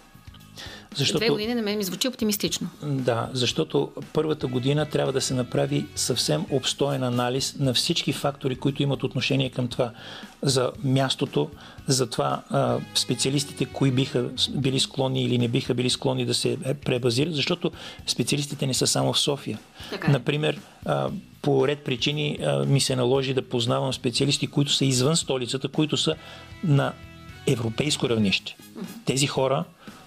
Защото... 0.95 1.19
Две 1.19 1.29
години 1.29 1.55
на 1.55 1.63
мен 1.63 1.79
ми 1.79 1.85
звучи 1.85 2.09
оптимистично. 2.09 2.69
Да, 2.83 3.31
защото 3.33 3.91
първата 4.13 4.47
година 4.47 4.87
трябва 4.87 5.13
да 5.13 5.21
се 5.21 5.35
направи 5.35 5.87
съвсем 5.97 6.47
обстоен 6.51 7.03
анализ 7.03 7.57
на 7.59 7.75
всички 7.75 8.13
фактори, 8.13 8.57
които 8.57 8.83
имат 8.83 9.03
отношение 9.03 9.51
към 9.51 9.69
това. 9.69 9.91
За 10.43 10.73
мястото, 10.85 11.51
за 11.87 12.11
това 12.11 12.43
а, 12.51 12.79
специалистите, 12.95 13.65
кои 13.65 13.91
биха 13.91 14.29
били 14.51 14.81
склонни 14.81 15.25
или 15.25 15.39
не 15.39 15.49
биха 15.49 15.75
били 15.75 15.91
склонни 15.91 16.25
да 16.25 16.35
се 16.35 16.57
пребазират, 16.85 17.35
защото 17.35 17.73
специалистите 18.07 18.67
не 18.67 18.75
са 18.75 18.87
само 18.87 19.13
в 19.13 19.19
София. 19.19 19.59
Така 19.91 20.09
е. 20.09 20.13
Например, 20.13 20.61
а, 20.87 21.11
по 21.43 21.69
ред 21.69 21.79
причини 21.79 22.39
а, 22.43 22.65
ми 22.65 22.81
се 22.81 22.97
наложи 22.97 23.35
да 23.35 23.43
познавам 23.43 23.93
специалисти, 23.93 24.47
които 24.47 24.73
са 24.73 24.85
извън 24.85 25.17
столицата, 25.17 25.69
които 25.69 25.97
са 25.97 26.15
на 26.65 26.93
европейско 27.47 28.09
равнище. 28.09 28.57
Тези 29.05 29.27
хора 29.27 29.65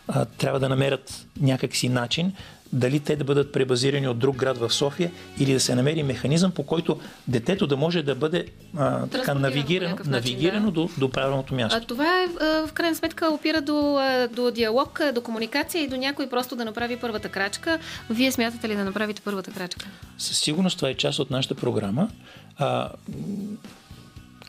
а, 0.07 0.25
трябва 0.25 0.59
да 0.59 0.69
намерят 0.69 1.25
някакси 1.41 1.89
начин 1.89 2.33
дали 2.73 2.99
те 2.99 3.15
да 3.15 3.23
бъдат 3.23 3.51
пребазирани 3.51 4.07
от 4.07 4.19
друг 4.19 4.35
град 4.35 4.57
в 4.57 4.73
София 4.73 5.11
или 5.39 5.53
да 5.53 5.59
се 5.59 5.75
намери 5.75 6.03
механизъм, 6.03 6.51
по 6.51 6.63
който 6.63 6.99
детето 7.27 7.67
да 7.67 7.77
може 7.77 8.03
да 8.03 8.15
бъде 8.15 8.45
а, 8.77 9.07
така 9.07 9.33
навигирано, 9.33 9.95
начин, 9.95 10.11
навигирано 10.11 10.65
да. 10.65 10.71
до, 10.71 10.89
до 10.97 11.09
правилното 11.09 11.53
място. 11.53 11.79
А 11.83 11.85
това 11.85 12.23
е, 12.23 12.27
в 12.67 12.69
крайна 12.73 12.95
сметка 12.95 13.29
опира 13.29 13.61
до, 13.61 13.99
до 14.33 14.51
диалог, 14.51 15.01
до 15.13 15.21
комуникация 15.21 15.83
и 15.83 15.87
до 15.87 15.97
някой 15.97 16.29
просто 16.29 16.55
да 16.55 16.65
направи 16.65 16.97
първата 16.97 17.29
крачка. 17.29 17.79
Вие 18.09 18.31
смятате 18.31 18.69
ли 18.69 18.75
да 18.75 18.85
направите 18.85 19.21
първата 19.21 19.51
крачка? 19.51 19.85
Със 20.17 20.39
сигурност 20.39 20.75
това 20.75 20.89
е 20.89 20.93
част 20.93 21.19
от 21.19 21.31
нашата 21.31 21.55
програма. 21.55 22.09
А, 22.57 22.89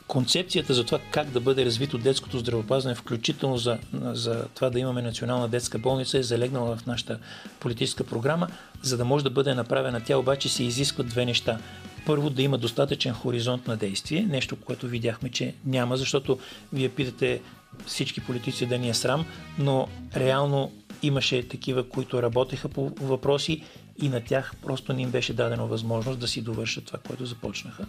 концепцията 0.09 0.73
за 0.73 0.83
това 0.83 0.99
как 1.11 1.29
да 1.29 1.39
бъде 1.39 1.65
развито 1.65 1.97
детското 1.97 2.39
здравеопазване, 2.39 2.95
включително 2.95 3.57
за, 3.57 3.77
за 3.93 4.45
това 4.55 4.69
да 4.69 4.79
имаме 4.79 5.01
национална 5.01 5.47
детска 5.47 5.79
болница, 5.79 6.17
е 6.17 6.23
залегнала 6.23 6.75
в 6.75 6.85
нашата 6.85 7.19
политическа 7.59 8.03
програма. 8.03 8.47
За 8.81 8.97
да 8.97 9.05
може 9.05 9.23
да 9.23 9.29
бъде 9.29 9.53
направена 9.53 10.01
тя, 10.05 10.17
обаче 10.17 10.49
се 10.49 10.63
изискват 10.63 11.07
две 11.07 11.25
неща. 11.25 11.59
Първо, 12.05 12.29
да 12.29 12.41
има 12.41 12.57
достатъчен 12.57 13.13
хоризонт 13.13 13.67
на 13.67 13.77
действие, 13.77 14.25
нещо, 14.29 14.55
което 14.55 14.87
видяхме, 14.87 15.29
че 15.29 15.53
няма, 15.65 15.97
защото 15.97 16.39
вие 16.73 16.89
питате 16.89 17.41
всички 17.85 18.21
политици 18.21 18.65
да 18.65 18.77
ни 18.77 18.89
е 18.89 18.93
срам, 18.93 19.25
но 19.59 19.87
реално 20.15 20.71
имаше 21.01 21.47
такива, 21.47 21.89
които 21.89 22.23
работеха 22.23 22.69
по 22.69 22.91
въпроси 23.01 23.63
и 24.01 24.09
на 24.09 24.21
тях 24.23 24.53
просто 24.61 24.93
не 24.93 25.01
им 25.01 25.11
беше 25.11 25.33
дадена 25.33 25.65
възможност 25.65 26.19
да 26.19 26.27
си 26.27 26.41
довършат 26.41 26.85
това, 26.85 26.99
което 26.99 27.25
започнаха. 27.25 27.85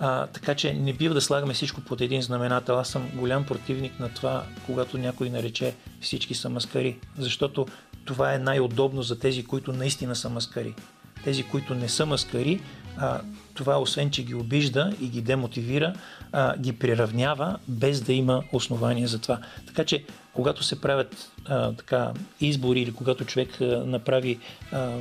А, 0.00 0.26
така 0.26 0.54
че 0.54 0.74
не 0.74 0.92
бива 0.92 1.14
да 1.14 1.20
слагаме 1.20 1.54
всичко 1.54 1.80
под 1.80 2.00
един 2.00 2.22
знаменател. 2.22 2.78
Аз 2.78 2.88
съм 2.88 3.10
голям 3.14 3.44
противник 3.44 4.00
на 4.00 4.08
това, 4.08 4.44
когато 4.66 4.98
някой 4.98 5.30
нарече 5.30 5.74
всички 6.00 6.34
са 6.34 6.50
маскари, 6.50 6.98
защото 7.18 7.66
това 8.04 8.34
е 8.34 8.38
най-удобно 8.38 9.02
за 9.02 9.18
тези, 9.18 9.44
които 9.44 9.72
наистина 9.72 10.16
са 10.16 10.30
маскари. 10.30 10.74
Тези, 11.24 11.42
които 11.42 11.74
не 11.74 11.88
са 11.88 12.06
маскари, 12.06 12.60
а, 12.96 13.20
това 13.54 13.80
освен, 13.80 14.10
че 14.10 14.24
ги 14.24 14.34
обижда 14.34 14.92
и 15.00 15.08
ги 15.08 15.22
демотивира, 15.22 15.94
а, 16.32 16.56
ги 16.56 16.72
приравнява, 16.72 17.58
без 17.68 18.00
да 18.00 18.12
има 18.12 18.42
основания 18.52 19.08
за 19.08 19.18
това. 19.18 19.38
Така 19.66 19.84
че, 19.84 20.04
когато 20.32 20.62
се 20.62 20.80
правят 20.80 21.32
а, 21.44 21.72
така, 21.72 22.12
избори 22.40 22.80
или 22.80 22.92
когато 22.92 23.24
човек 23.24 23.60
а, 23.60 23.64
направи 23.64 24.38
а, 24.72 24.98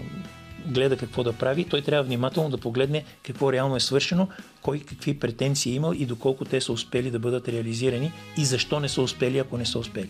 гледа 0.65 0.97
какво 0.97 1.23
да 1.23 1.33
прави, 1.33 1.63
той 1.63 1.81
трябва 1.81 2.03
внимателно 2.03 2.49
да 2.49 2.57
погледне 2.57 3.05
какво 3.23 3.53
реално 3.53 3.75
е 3.75 3.79
свършено, 3.79 4.27
кой 4.61 4.79
какви 4.79 5.19
претенции 5.19 5.71
е 5.71 5.75
имал 5.75 5.93
и 5.93 6.05
доколко 6.05 6.45
те 6.45 6.61
са 6.61 6.71
успели 6.71 7.11
да 7.11 7.19
бъдат 7.19 7.47
реализирани 7.47 8.11
и 8.37 8.45
защо 8.45 8.79
не 8.79 8.89
са 8.89 9.01
успели, 9.01 9.39
ако 9.39 9.57
не 9.57 9.65
са 9.65 9.79
успели. 9.79 10.09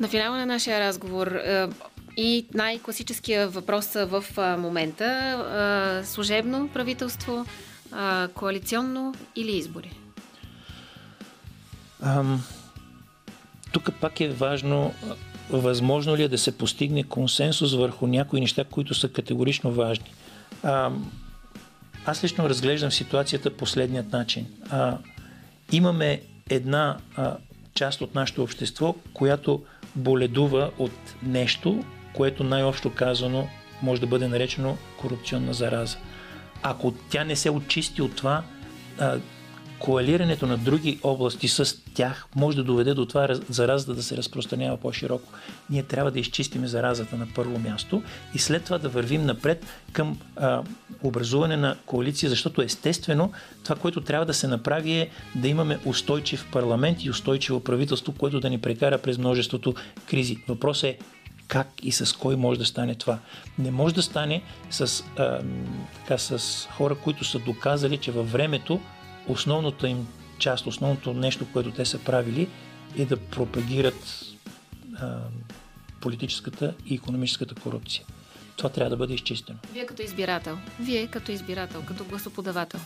На 0.00 0.08
финала 0.08 0.36
на 0.36 0.46
нашия 0.46 0.80
разговор 0.80 1.26
е, 1.26 1.68
и 2.16 2.46
най-класическия 2.54 3.48
въпрос 3.48 3.92
в 3.92 4.24
е, 4.38 4.56
момента 4.56 5.04
е, 6.02 6.06
служебно 6.06 6.68
правителство, 6.68 7.46
коалиционно 8.34 9.14
или 9.36 9.56
избори? 9.56 9.90
Ам, 12.02 12.44
тук 13.72 13.90
пак 14.00 14.20
е 14.20 14.28
важно 14.28 14.94
възможно 15.50 16.16
ли 16.16 16.22
е 16.22 16.28
да 16.28 16.38
се 16.38 16.58
постигне 16.58 17.02
консенсус 17.02 17.74
върху 17.74 18.06
някои 18.06 18.40
неща, 18.40 18.64
които 18.64 18.94
са 18.94 19.08
категорично 19.08 19.72
важни. 19.72 20.12
А, 20.62 20.90
аз 22.06 22.24
лично 22.24 22.48
разглеждам 22.48 22.92
ситуацията 22.92 23.56
последният 23.56 24.12
начин. 24.12 24.46
А, 24.70 24.98
имаме 25.72 26.20
една 26.50 26.98
а, 27.16 27.36
част 27.74 28.00
от 28.00 28.14
нашето 28.14 28.42
общество, 28.42 28.94
която 29.14 29.62
боледува 29.94 30.70
от 30.78 31.14
нещо, 31.22 31.84
което 32.14 32.44
най-общо 32.44 32.94
казано 32.94 33.48
може 33.82 34.00
да 34.00 34.06
бъде 34.06 34.28
наречено 34.28 34.76
корупционна 35.00 35.54
зараза. 35.54 35.96
Ако 36.62 36.94
тя 37.10 37.24
не 37.24 37.36
се 37.36 37.50
очисти 37.50 38.02
от 38.02 38.16
това, 38.16 38.42
а, 38.98 39.18
коалирането 39.84 40.46
на 40.46 40.56
други 40.56 40.98
области 41.02 41.48
с 41.48 41.76
тях 41.94 42.26
може 42.36 42.56
да 42.56 42.64
доведе 42.64 42.94
до 42.94 43.06
това 43.06 43.28
заразата 43.48 43.94
да 43.94 44.02
се 44.02 44.16
разпространява 44.16 44.76
по-широко. 44.76 45.32
Ние 45.70 45.82
трябва 45.82 46.10
да 46.10 46.20
изчистиме 46.20 46.66
заразата 46.66 47.16
на 47.16 47.26
първо 47.34 47.58
място 47.58 48.02
и 48.34 48.38
след 48.38 48.64
това 48.64 48.78
да 48.78 48.88
вървим 48.88 49.26
напред 49.26 49.66
към 49.92 50.18
а, 50.36 50.62
образуване 51.02 51.56
на 51.56 51.76
коалиция, 51.86 52.30
защото 52.30 52.62
естествено 52.62 53.32
това, 53.64 53.76
което 53.76 54.00
трябва 54.00 54.26
да 54.26 54.34
се 54.34 54.48
направи 54.48 54.92
е 54.92 55.10
да 55.34 55.48
имаме 55.48 55.78
устойчив 55.84 56.46
парламент 56.52 57.04
и 57.04 57.10
устойчиво 57.10 57.60
правителство, 57.60 58.14
което 58.18 58.40
да 58.40 58.50
ни 58.50 58.60
прекара 58.60 58.98
през 58.98 59.18
множеството 59.18 59.74
кризи. 60.06 60.38
Въпросът 60.48 60.84
е 60.84 60.98
как 61.48 61.68
и 61.82 61.92
с 61.92 62.16
кой 62.16 62.36
може 62.36 62.58
да 62.58 62.64
стане 62.64 62.94
това. 62.94 63.18
Не 63.58 63.70
може 63.70 63.94
да 63.94 64.02
стане 64.02 64.42
с, 64.70 65.04
а, 65.18 65.40
така, 65.94 66.18
с 66.18 66.68
хора, 66.70 66.94
които 66.94 67.24
са 67.24 67.38
доказали, 67.38 67.96
че 67.96 68.12
във 68.12 68.32
времето 68.32 68.80
основната 69.28 69.88
им 69.88 70.08
част, 70.38 70.66
основното 70.66 71.14
нещо, 71.14 71.46
което 71.52 71.70
те 71.70 71.84
са 71.84 71.98
правили, 71.98 72.48
е 72.98 73.04
да 73.04 73.16
пропагират 73.16 74.24
а, 74.96 75.18
политическата 76.00 76.74
и 76.86 76.94
економическата 76.94 77.54
корупция. 77.54 78.04
Това 78.56 78.70
трябва 78.70 78.90
да 78.90 78.96
бъде 78.96 79.14
изчистено. 79.14 79.58
Вие 79.72 79.86
като 79.86 80.02
избирател, 80.02 80.58
вие 80.80 81.06
като 81.06 81.32
избирател, 81.32 81.82
като 81.86 82.04
гласоподавател, 82.04 82.80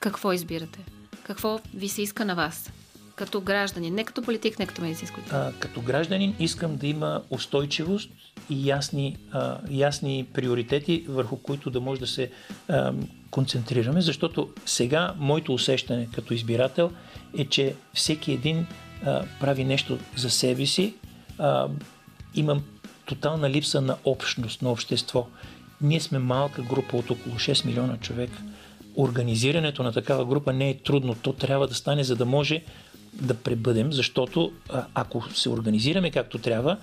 какво 0.00 0.32
избирате? 0.32 0.78
Какво 1.22 1.60
ви 1.74 1.88
се 1.88 2.02
иска 2.02 2.24
на 2.24 2.34
вас? 2.34 2.72
Като 3.16 3.40
гражданин, 3.40 3.94
не 3.94 4.04
като 4.04 4.22
политик, 4.22 4.58
не 4.58 4.66
като 4.66 4.82
медицинско 4.82 5.20
а, 5.30 5.52
Като 5.52 5.80
гражданин 5.80 6.34
искам 6.38 6.76
да 6.76 6.86
има 6.86 7.22
устойчивост 7.30 8.10
и 8.50 8.68
ясни, 8.68 9.16
а, 9.32 9.58
ясни 9.70 10.26
приоритети, 10.32 11.04
върху 11.08 11.36
които 11.36 11.70
да 11.70 11.80
може 11.80 12.00
да 12.00 12.06
се 12.06 12.30
а, 12.68 12.92
концентрираме, 13.30 14.00
защото 14.00 14.48
сега 14.66 15.14
моето 15.18 15.54
усещане 15.54 16.08
като 16.14 16.34
избирател 16.34 16.90
е, 17.38 17.44
че 17.44 17.74
всеки 17.94 18.32
един 18.32 18.66
а, 19.04 19.24
прави 19.40 19.64
нещо 19.64 19.98
за 20.16 20.30
себе 20.30 20.66
си. 20.66 20.94
А, 21.38 21.68
имам 22.34 22.64
тотална 23.06 23.50
липса 23.50 23.80
на 23.80 23.96
общност, 24.04 24.62
на 24.62 24.70
общество. 24.70 25.26
Ние 25.80 26.00
сме 26.00 26.18
малка 26.18 26.62
група 26.62 26.96
от 26.96 27.10
около 27.10 27.34
6 27.34 27.66
милиона 27.66 27.96
човека. 27.96 28.42
Организирането 28.96 29.82
на 29.82 29.92
такава 29.92 30.24
група 30.24 30.52
не 30.52 30.70
е 30.70 30.78
трудно. 30.78 31.14
То 31.14 31.32
трябва 31.32 31.68
да 31.68 31.74
стане, 31.74 32.04
за 32.04 32.16
да 32.16 32.26
може 32.26 32.62
да 33.12 33.34
пребъдем, 33.34 33.92
защото 33.92 34.52
а, 34.70 34.86
ако 34.94 35.30
се 35.34 35.50
организираме 35.50 36.10
както 36.10 36.38
трябва, 36.38 36.76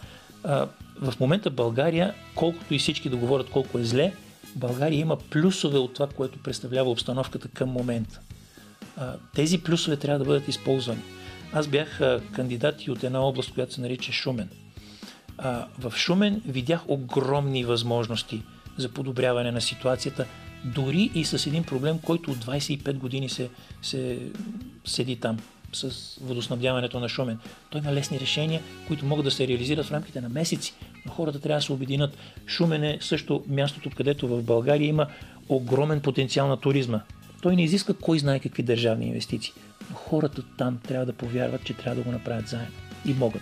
в 1.02 1.14
момента 1.20 1.50
България, 1.50 2.14
колкото 2.36 2.74
и 2.74 2.80
всички 2.80 3.10
да 3.10 3.18
говорят 3.18 3.50
колко 3.50 3.80
е 3.80 3.84
зле, 3.84 4.14
България 4.56 5.00
има 5.00 5.18
плюсове 5.18 5.78
от 5.78 5.94
това, 5.94 6.08
което 6.08 6.44
представлява 6.44 6.92
обстановката 6.92 7.48
към 7.48 7.70
момента. 7.70 8.20
Тези 9.36 9.64
плюсове 9.64 9.98
трябва 9.98 10.20
да 10.20 10.26
бъдат 10.26 10.48
използвани. 10.48 11.02
Аз 11.54 11.68
бях 11.68 12.02
кандидат 12.32 12.84
и 12.86 12.92
от 12.92 13.04
една 13.04 13.22
област, 13.22 13.54
която 13.54 13.74
се 13.74 13.82
нарича 13.82 14.12
Шумен. 14.12 14.50
В 15.80 15.94
Шумен 15.96 16.42
видях 16.46 16.82
огромни 16.88 17.64
възможности 17.66 18.42
за 18.78 18.90
подобряване 18.90 19.52
на 19.52 19.62
ситуацията, 19.62 20.26
дори 20.66 21.12
и 21.16 21.26
с 21.26 21.48
един 21.48 21.64
проблем, 21.64 22.00
който 22.00 22.32
от 22.32 22.38
25 22.38 22.94
години 22.94 23.30
се, 23.30 23.50
се 23.82 24.20
седи 24.86 25.16
там 25.16 25.38
с 25.76 26.18
водоснабдяването 26.22 27.00
на 27.00 27.10
Шумен. 27.10 27.40
Той 27.70 27.82
има 27.82 27.94
лесни 27.94 28.20
решения, 28.20 28.62
които 28.88 29.06
могат 29.06 29.26
да 29.26 29.32
се 29.32 29.48
реализират 29.48 29.86
в 29.86 29.92
рамките 29.92 30.22
на 30.22 30.30
месеци, 30.30 30.74
но 31.06 31.12
хората 31.12 31.40
трябва 31.40 31.60
да 31.60 31.66
се 31.66 31.74
обединят. 31.74 32.18
Шумен 32.48 32.84
е 32.84 32.98
също 33.02 33.44
мястото, 33.48 33.90
където 33.98 34.28
в 34.28 34.44
България 34.44 34.88
има 34.88 35.08
огромен 35.50 36.02
потенциал 36.02 36.48
на 36.48 36.58
туризма. 36.58 37.02
Той 37.42 37.56
не 37.56 37.64
изисква 37.64 37.94
кой 38.02 38.20
знае 38.20 38.40
какви 38.40 38.64
държавни 38.64 39.08
инвестиции, 39.08 39.54
но 39.90 39.96
хората 39.96 40.44
там 40.58 40.80
трябва 40.88 41.06
да 41.06 41.14
повярват, 41.14 41.64
че 41.64 41.74
трябва 41.74 41.96
да 41.96 42.02
го 42.02 42.12
направят 42.12 42.48
заедно. 42.48 42.76
И 43.06 43.14
могат. 43.14 43.42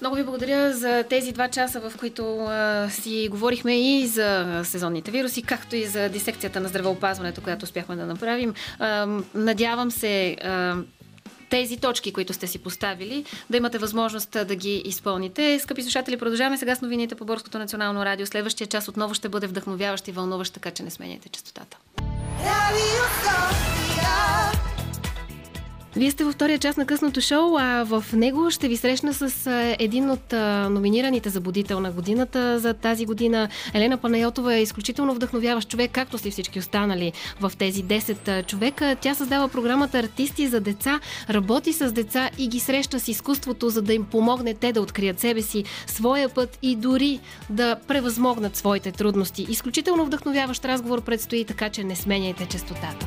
Много 0.00 0.16
ви 0.16 0.24
благодаря 0.24 0.72
за 0.72 1.04
тези 1.08 1.32
два 1.32 1.48
часа, 1.48 1.80
в 1.80 1.92
които 1.98 2.38
а, 2.38 2.88
си 2.90 3.28
говорихме 3.30 3.98
и 3.98 4.06
за 4.06 4.60
сезонните 4.64 5.10
вируси, 5.10 5.42
както 5.42 5.76
и 5.76 5.86
за 5.86 6.08
дисекцията 6.08 6.60
на 6.60 6.68
здравеопазването, 6.68 7.40
която 7.40 7.64
успяхме 7.64 7.96
да 7.96 8.06
направим. 8.06 8.54
А, 8.78 9.06
надявам 9.34 9.90
се 9.90 10.36
а, 10.44 10.76
тези 11.56 11.76
точки, 11.76 12.12
които 12.12 12.32
сте 12.32 12.46
си 12.46 12.58
поставили, 12.58 13.24
да 13.50 13.56
имате 13.56 13.78
възможност 13.78 14.30
да 14.30 14.54
ги 14.56 14.82
изпълните. 14.84 15.58
Скъпи 15.58 15.82
слушатели, 15.82 16.16
продължаваме 16.16 16.58
сега 16.58 16.74
с 16.74 16.80
новините 16.80 17.14
по 17.14 17.24
Борското 17.24 17.58
национално 17.58 18.04
радио. 18.04 18.26
Следващия 18.26 18.66
час 18.66 18.88
отново 18.88 19.14
ще 19.14 19.28
бъде 19.28 19.46
вдъхновяващ 19.46 20.08
и 20.08 20.12
вълнуващ, 20.12 20.54
така 20.54 20.70
че 20.70 20.82
не 20.82 20.90
сменяйте 20.90 21.28
частотата. 21.28 21.76
Radio 22.46 23.04
Sofia. 23.24 24.75
Вие 25.96 26.10
сте 26.10 26.24
във 26.24 26.34
втория 26.34 26.58
част 26.58 26.78
на 26.78 26.86
късното 26.86 27.20
шоу, 27.20 27.56
а 27.58 27.84
в 27.84 28.04
него 28.12 28.50
ще 28.50 28.68
ви 28.68 28.76
срещна 28.76 29.14
с 29.14 29.50
един 29.78 30.10
от 30.10 30.32
номинираните 30.70 31.30
за 31.30 31.40
будител 31.40 31.80
на 31.80 31.90
годината 31.90 32.58
за 32.58 32.74
тази 32.74 33.06
година. 33.06 33.48
Елена 33.74 33.96
Панайотова 33.96 34.54
е 34.54 34.62
изключително 34.62 35.14
вдъхновяващ 35.14 35.68
човек, 35.68 35.90
както 35.90 36.18
си 36.18 36.30
всички 36.30 36.58
останали 36.58 37.12
в 37.40 37.52
тези 37.58 37.84
10 37.84 38.28
а, 38.28 38.42
човека. 38.42 38.96
Тя 39.00 39.14
създава 39.14 39.48
програмата 39.48 39.98
Артисти 39.98 40.48
за 40.48 40.60
деца, 40.60 41.00
работи 41.30 41.72
с 41.72 41.92
деца 41.92 42.30
и 42.38 42.48
ги 42.48 42.60
среща 42.60 43.00
с 43.00 43.08
изкуството, 43.08 43.70
за 43.70 43.82
да 43.82 43.94
им 43.94 44.04
помогне 44.04 44.54
те 44.54 44.72
да 44.72 44.80
открият 44.80 45.20
себе 45.20 45.42
си, 45.42 45.64
своя 45.86 46.28
път 46.28 46.58
и 46.62 46.76
дори 46.76 47.20
да 47.50 47.76
превъзмогнат 47.88 48.56
своите 48.56 48.92
трудности. 48.92 49.46
Изключително 49.48 50.06
вдъхновяващ 50.06 50.64
разговор 50.64 51.00
предстои, 51.00 51.44
така 51.44 51.68
че 51.68 51.84
не 51.84 51.96
сменяйте 51.96 52.46
частотата. 52.46 53.06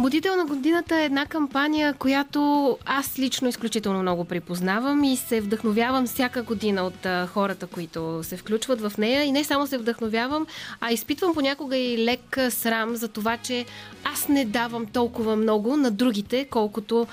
Будител 0.00 0.36
на 0.36 0.44
годината 0.44 0.96
е 0.96 1.04
една 1.04 1.26
кампания, 1.26 1.94
която 1.94 2.78
аз 2.86 3.18
лично 3.18 3.48
изключително 3.48 4.02
много 4.02 4.24
припознавам 4.24 5.04
и 5.04 5.16
се 5.16 5.40
вдъхновявам 5.40 6.06
всяка 6.06 6.42
година 6.42 6.82
от 6.82 7.28
хората, 7.28 7.66
които 7.66 8.20
се 8.22 8.36
включват 8.36 8.80
в 8.80 8.92
нея. 8.98 9.24
И 9.24 9.32
не 9.32 9.44
само 9.44 9.66
се 9.66 9.78
вдъхновявам, 9.78 10.46
а 10.80 10.92
изпитвам 10.92 11.34
понякога 11.34 11.76
и 11.76 12.04
лек 12.04 12.38
срам 12.50 12.96
за 12.96 13.08
това, 13.08 13.36
че 13.36 13.66
аз 14.04 14.28
не 14.28 14.44
давам 14.44 14.86
толкова 14.86 15.36
много 15.36 15.76
на 15.76 15.90
другите, 15.90 16.44
колкото 16.50 17.06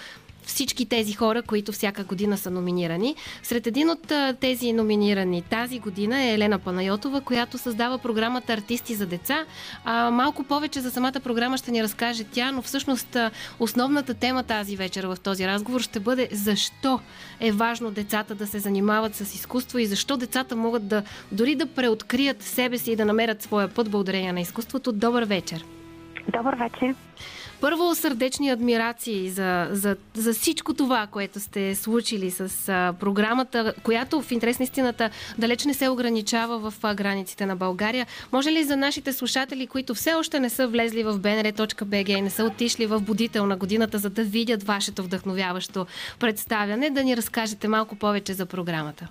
всички 0.47 0.85
тези 0.85 1.13
хора, 1.13 1.41
които 1.41 1.71
всяка 1.71 2.03
година 2.03 2.37
са 2.37 2.51
номинирани. 2.51 3.15
Сред 3.43 3.67
един 3.67 3.89
от 3.89 4.11
тези 4.39 4.73
номинирани 4.73 5.41
тази 5.41 5.79
година 5.79 6.23
е 6.23 6.33
Елена 6.33 6.59
Панайотова, 6.59 7.21
която 7.21 7.57
създава 7.57 7.97
програмата 7.97 8.53
Артисти 8.53 8.95
за 8.95 9.05
деца. 9.05 9.45
А, 9.85 10.11
малко 10.11 10.43
повече 10.43 10.79
за 10.79 10.91
самата 10.91 11.19
програма 11.23 11.57
ще 11.57 11.71
ни 11.71 11.83
разкаже 11.83 12.23
тя, 12.23 12.51
но 12.51 12.61
всъщност 12.61 13.17
основната 13.59 14.13
тема 14.13 14.43
тази 14.43 14.75
вечер 14.75 15.03
в 15.03 15.17
този 15.23 15.47
разговор 15.47 15.81
ще 15.81 15.99
бъде 15.99 16.29
защо 16.31 16.99
е 17.39 17.51
важно 17.51 17.91
децата 17.91 18.35
да 18.35 18.47
се 18.47 18.59
занимават 18.59 19.15
с 19.15 19.35
изкуство 19.35 19.77
и 19.77 19.85
защо 19.85 20.17
децата 20.17 20.55
могат 20.55 20.87
да 20.87 21.03
дори 21.31 21.55
да 21.55 21.65
преоткрият 21.65 22.43
себе 22.43 22.77
си 22.77 22.91
и 22.91 22.95
да 22.95 23.05
намерят 23.05 23.41
своя 23.41 23.67
път 23.67 23.89
благодарение 23.89 24.33
на 24.33 24.41
изкуството. 24.41 24.91
Добър 24.91 25.23
вечер! 25.23 25.65
Добър 26.33 26.55
вечер. 26.55 26.95
Първо 27.61 27.95
сърдечни 27.95 28.49
адмирации 28.49 29.29
за, 29.29 29.67
за, 29.71 29.95
за 30.13 30.33
всичко 30.33 30.73
това, 30.73 31.07
което 31.07 31.39
сте 31.39 31.75
случили 31.75 32.31
с 32.31 32.69
а, 32.69 32.93
програмата, 32.99 33.73
която 33.83 34.21
в 34.21 34.31
интерес 34.31 34.59
на 34.59 34.63
истината 34.63 35.09
далеч 35.37 35.65
не 35.65 35.73
се 35.73 35.89
ограничава 35.89 36.71
в 36.71 36.73
а, 36.83 36.95
границите 36.95 37.45
на 37.45 37.55
България. 37.55 38.07
Може 38.31 38.51
ли 38.51 38.63
за 38.63 38.77
нашите 38.77 39.13
слушатели, 39.13 39.67
които 39.67 39.95
все 39.95 40.13
още 40.13 40.39
не 40.39 40.49
са 40.49 40.67
влезли 40.67 41.03
в 41.03 41.19
bnr.bg 41.19 42.09
и 42.17 42.21
не 42.21 42.29
са 42.29 42.43
отишли 42.43 42.85
в 42.85 42.99
будител 42.99 43.45
на 43.45 43.57
годината, 43.57 43.97
за 43.97 44.09
да 44.09 44.23
видят 44.23 44.63
вашето 44.63 45.03
вдъхновяващо 45.03 45.85
представяне, 46.19 46.89
да 46.89 47.03
ни 47.03 47.17
разкажете 47.17 47.67
малко 47.67 47.95
повече 47.95 48.33
за 48.33 48.45
програмата? 48.45 49.07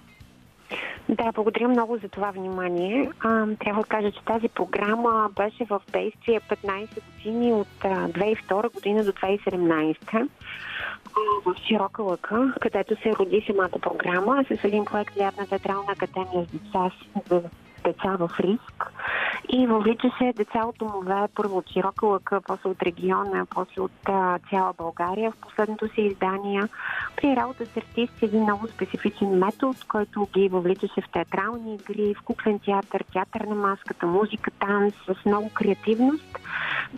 Да, 1.08 1.32
благодаря 1.32 1.68
много 1.68 1.96
за 1.96 2.08
това 2.08 2.30
внимание. 2.30 3.10
А, 3.20 3.46
трябва 3.60 3.82
да 3.82 3.88
кажа, 3.88 4.12
че 4.12 4.24
тази 4.24 4.48
програма 4.48 5.30
беше 5.36 5.64
в 5.64 5.80
действие 5.92 6.40
15 6.40 6.88
години 7.04 7.52
от 7.52 7.84
а, 7.84 8.08
2002 8.08 8.74
година 8.74 9.04
до 9.04 9.12
2017 9.12 9.96
а, 10.14 10.26
в 11.44 11.54
Широка 11.68 12.02
лъка, 12.02 12.54
където 12.60 13.02
се 13.02 13.16
роди 13.16 13.44
самата 13.46 13.78
програма 13.82 14.44
с 14.44 14.64
един 14.64 14.84
проект 14.84 15.16
Лятна 15.16 15.46
театрална 15.46 15.92
академия 15.92 16.46
с 16.46 16.52
деца, 16.52 16.90
с 17.28 17.42
деца 17.86 18.16
в 18.16 18.30
риск 18.40 18.92
и 19.48 19.66
въвлича 19.66 20.10
се 20.18 20.32
деца 20.32 20.66
от 20.66 20.76
домове, 20.78 21.28
първо 21.34 21.56
от 21.58 21.70
Широка 21.72 22.06
лъка, 22.06 22.40
после 22.46 22.70
от 22.70 22.82
региона, 22.82 23.46
после 23.50 23.82
от 23.82 24.08
а, 24.08 24.38
цяла 24.50 24.74
България. 24.78 25.30
В 25.30 25.36
последното 25.36 25.88
си 25.88 26.00
издание 26.00 26.62
при 27.16 27.36
работа 27.36 27.66
с 27.66 27.76
артисти 27.76 28.24
един 28.24 28.42
много 28.42 28.68
специфичен 28.68 29.38
метод, 29.38 29.78
който 29.88 30.28
ги 30.34 30.48
въвличаше 30.48 31.00
в 31.00 31.12
театрални 31.12 31.74
игри, 31.74 32.14
в 32.14 32.22
куклен 32.22 32.58
театър, 32.58 33.04
театър 33.12 33.40
на 33.40 33.54
маската, 33.54 34.06
музика, 34.06 34.50
танц, 34.50 34.94
с 35.06 35.24
много 35.26 35.50
креативност, 35.54 36.38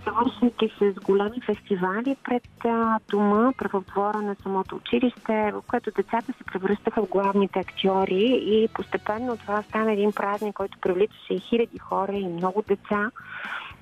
завършвайки 0.06 0.72
с 0.78 1.00
големи 1.00 1.40
фестивали 1.40 2.16
пред 2.24 2.48
а, 2.64 2.98
дома, 3.10 3.52
в 3.72 3.82
на 4.22 4.36
самото 4.42 4.76
училище, 4.76 5.52
в 5.54 5.62
което 5.66 5.90
децата 5.96 6.32
се 6.32 6.44
превръщаха 6.44 7.02
в 7.02 7.08
главните 7.08 7.58
актьори 7.58 8.40
и 8.42 8.68
постепенно 8.74 9.36
това 9.36 9.62
стана 9.62 9.92
един 9.92 10.12
празник, 10.12 10.54
който 10.54 10.77
привличаше 10.78 11.34
и 11.34 11.40
хиляди 11.40 11.78
хора 11.78 12.12
и 12.12 12.28
много 12.28 12.62
деца 12.68 13.10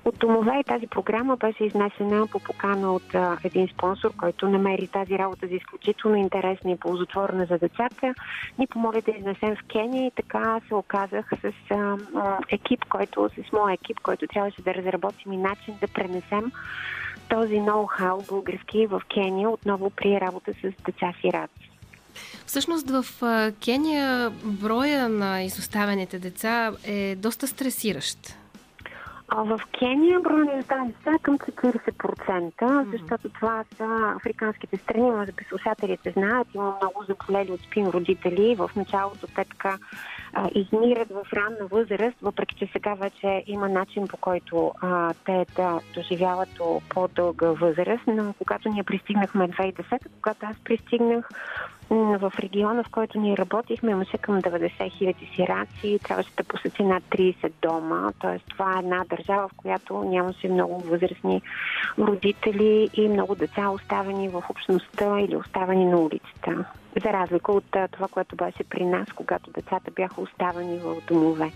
от 0.07 0.17
домове 0.19 0.59
и 0.59 0.63
тази 0.63 0.87
програма 0.87 1.37
беше 1.37 1.63
изнесена 1.63 2.27
по 2.27 2.39
покана 2.39 2.93
от 2.93 3.15
а, 3.15 3.37
един 3.43 3.67
спонсор, 3.67 4.11
който 4.17 4.49
намери 4.49 4.87
тази 4.87 5.17
работа 5.19 5.47
за 5.47 5.55
изключително 5.55 6.17
интересна 6.17 6.71
и 6.71 6.79
ползотворна 6.79 7.45
за 7.45 7.57
децата. 7.57 8.13
Ни 8.59 8.67
помоли 8.67 9.01
да 9.01 9.11
изнесем 9.11 9.55
в 9.55 9.67
Кения 9.71 10.07
и 10.07 10.11
така 10.11 10.61
се 10.67 10.75
оказах 10.75 11.29
с 11.41 11.71
а, 11.71 11.97
екип, 12.49 12.85
който, 12.85 13.29
с 13.29 13.51
моя 13.51 13.73
екип, 13.73 13.99
който 13.99 14.27
трябваше 14.27 14.61
да 14.61 14.73
разработим 14.73 15.33
и 15.33 15.37
начин 15.37 15.77
да 15.81 15.87
пренесем 15.87 16.51
този 17.29 17.59
ноу-хау 17.59 18.27
български 18.29 18.87
в 18.87 19.01
Кения 19.13 19.49
отново 19.49 19.89
при 19.89 20.21
работа 20.21 20.53
с 20.53 20.83
деца 20.85 21.13
сираци. 21.21 21.66
Всъщност 22.45 22.89
в 22.89 23.05
Кения 23.63 24.31
броя 24.43 25.09
на 25.09 25.41
изоставените 25.41 26.19
деца 26.19 26.71
е 26.85 27.15
доста 27.15 27.47
стресиращ. 27.47 28.37
А 29.29 29.43
в 29.43 29.59
Кения 29.79 30.19
броя 30.19 30.45
на 30.45 30.55
деца 30.55 31.11
е 31.15 31.19
към 31.19 31.37
40%, 31.37 32.91
защото 32.91 33.29
това 33.29 33.63
са 33.77 34.13
африканските 34.15 34.77
страни, 34.77 35.11
може 35.11 35.31
би 35.31 35.43
слушателите 35.43 36.11
знаят, 36.11 36.47
има 36.55 36.75
много 36.81 37.03
заболели 37.07 37.51
от 37.51 37.59
спин 37.59 37.87
родители. 37.87 38.55
В 38.55 38.71
началото 38.75 39.27
те 39.27 39.45
така 39.45 39.77
а, 40.33 40.49
измират 40.55 41.09
в 41.09 41.33
ранна 41.33 41.67
възраст, 41.71 42.17
въпреки 42.21 42.55
че 42.55 42.69
сега 42.71 42.93
вече 42.93 43.43
има 43.47 43.69
начин 43.69 44.07
по 44.07 44.17
който 44.17 44.71
а, 44.81 45.13
те 45.25 45.45
да 45.55 45.79
доживяват 45.93 46.49
до 46.57 46.81
по-дълга 46.89 47.51
възраст. 47.51 48.03
Но 48.07 48.33
когато 48.37 48.69
ние 48.69 48.83
пристигнахме 48.83 49.49
2010, 49.49 49.99
когато 50.21 50.45
аз 50.45 50.55
пристигнах 50.63 51.29
в 51.89 52.33
региона, 52.39 52.83
в 52.83 52.89
който 52.89 53.19
ние 53.19 53.37
работихме, 53.37 53.91
имаше 53.91 54.17
към 54.17 54.41
90 54.41 54.97
хиляди 54.97 55.31
сираци, 55.35 55.99
трябваше 56.03 56.29
да 56.37 56.43
посети 56.43 56.83
над 56.83 57.03
30 57.03 57.51
дома. 57.61 58.11
Т.е. 58.21 58.39
това 58.39 58.75
е 58.75 58.79
една 58.79 59.03
държава, 59.09 59.47
в 59.47 59.51
която 59.57 60.03
нямаше 60.03 60.49
много 60.49 60.79
възрастни 60.79 61.41
родители 61.99 62.89
и 62.93 63.07
много 63.07 63.35
деца 63.35 63.69
оставени 63.69 64.29
в 64.29 64.43
общността 64.49 65.19
или 65.19 65.35
оставени 65.35 65.85
на 65.85 65.97
улицата. 65.97 66.65
За 67.03 67.13
разлика 67.13 67.51
от 67.51 67.75
това, 67.91 68.07
което 68.07 68.35
беше 68.35 68.63
при 68.69 68.85
нас, 68.85 69.07
когато 69.15 69.51
децата 69.51 69.91
бяха 69.91 70.21
оставени 70.21 70.77
в 70.77 70.95
домове. 71.07 71.51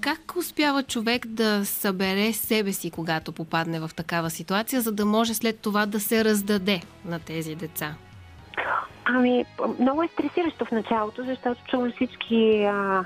Как 0.00 0.36
успява 0.36 0.82
човек 0.82 1.26
да 1.26 1.64
събере 1.64 2.32
себе 2.32 2.72
си, 2.72 2.90
когато 2.90 3.32
попадне 3.32 3.80
в 3.80 3.90
такава 3.96 4.30
ситуация, 4.30 4.80
за 4.80 4.92
да 4.92 5.04
може 5.04 5.34
след 5.34 5.60
това 5.60 5.86
да 5.86 6.00
се 6.00 6.24
раздаде 6.24 6.80
на 7.04 7.18
тези 7.20 7.54
деца? 7.54 7.94
Ами, 9.10 9.44
много 9.80 10.02
е 10.02 10.08
стресиращо 10.08 10.64
в 10.64 10.70
началото, 10.70 11.24
защото 11.24 11.64
чувам 11.64 11.92
всички, 11.92 12.64
а, 12.64 13.04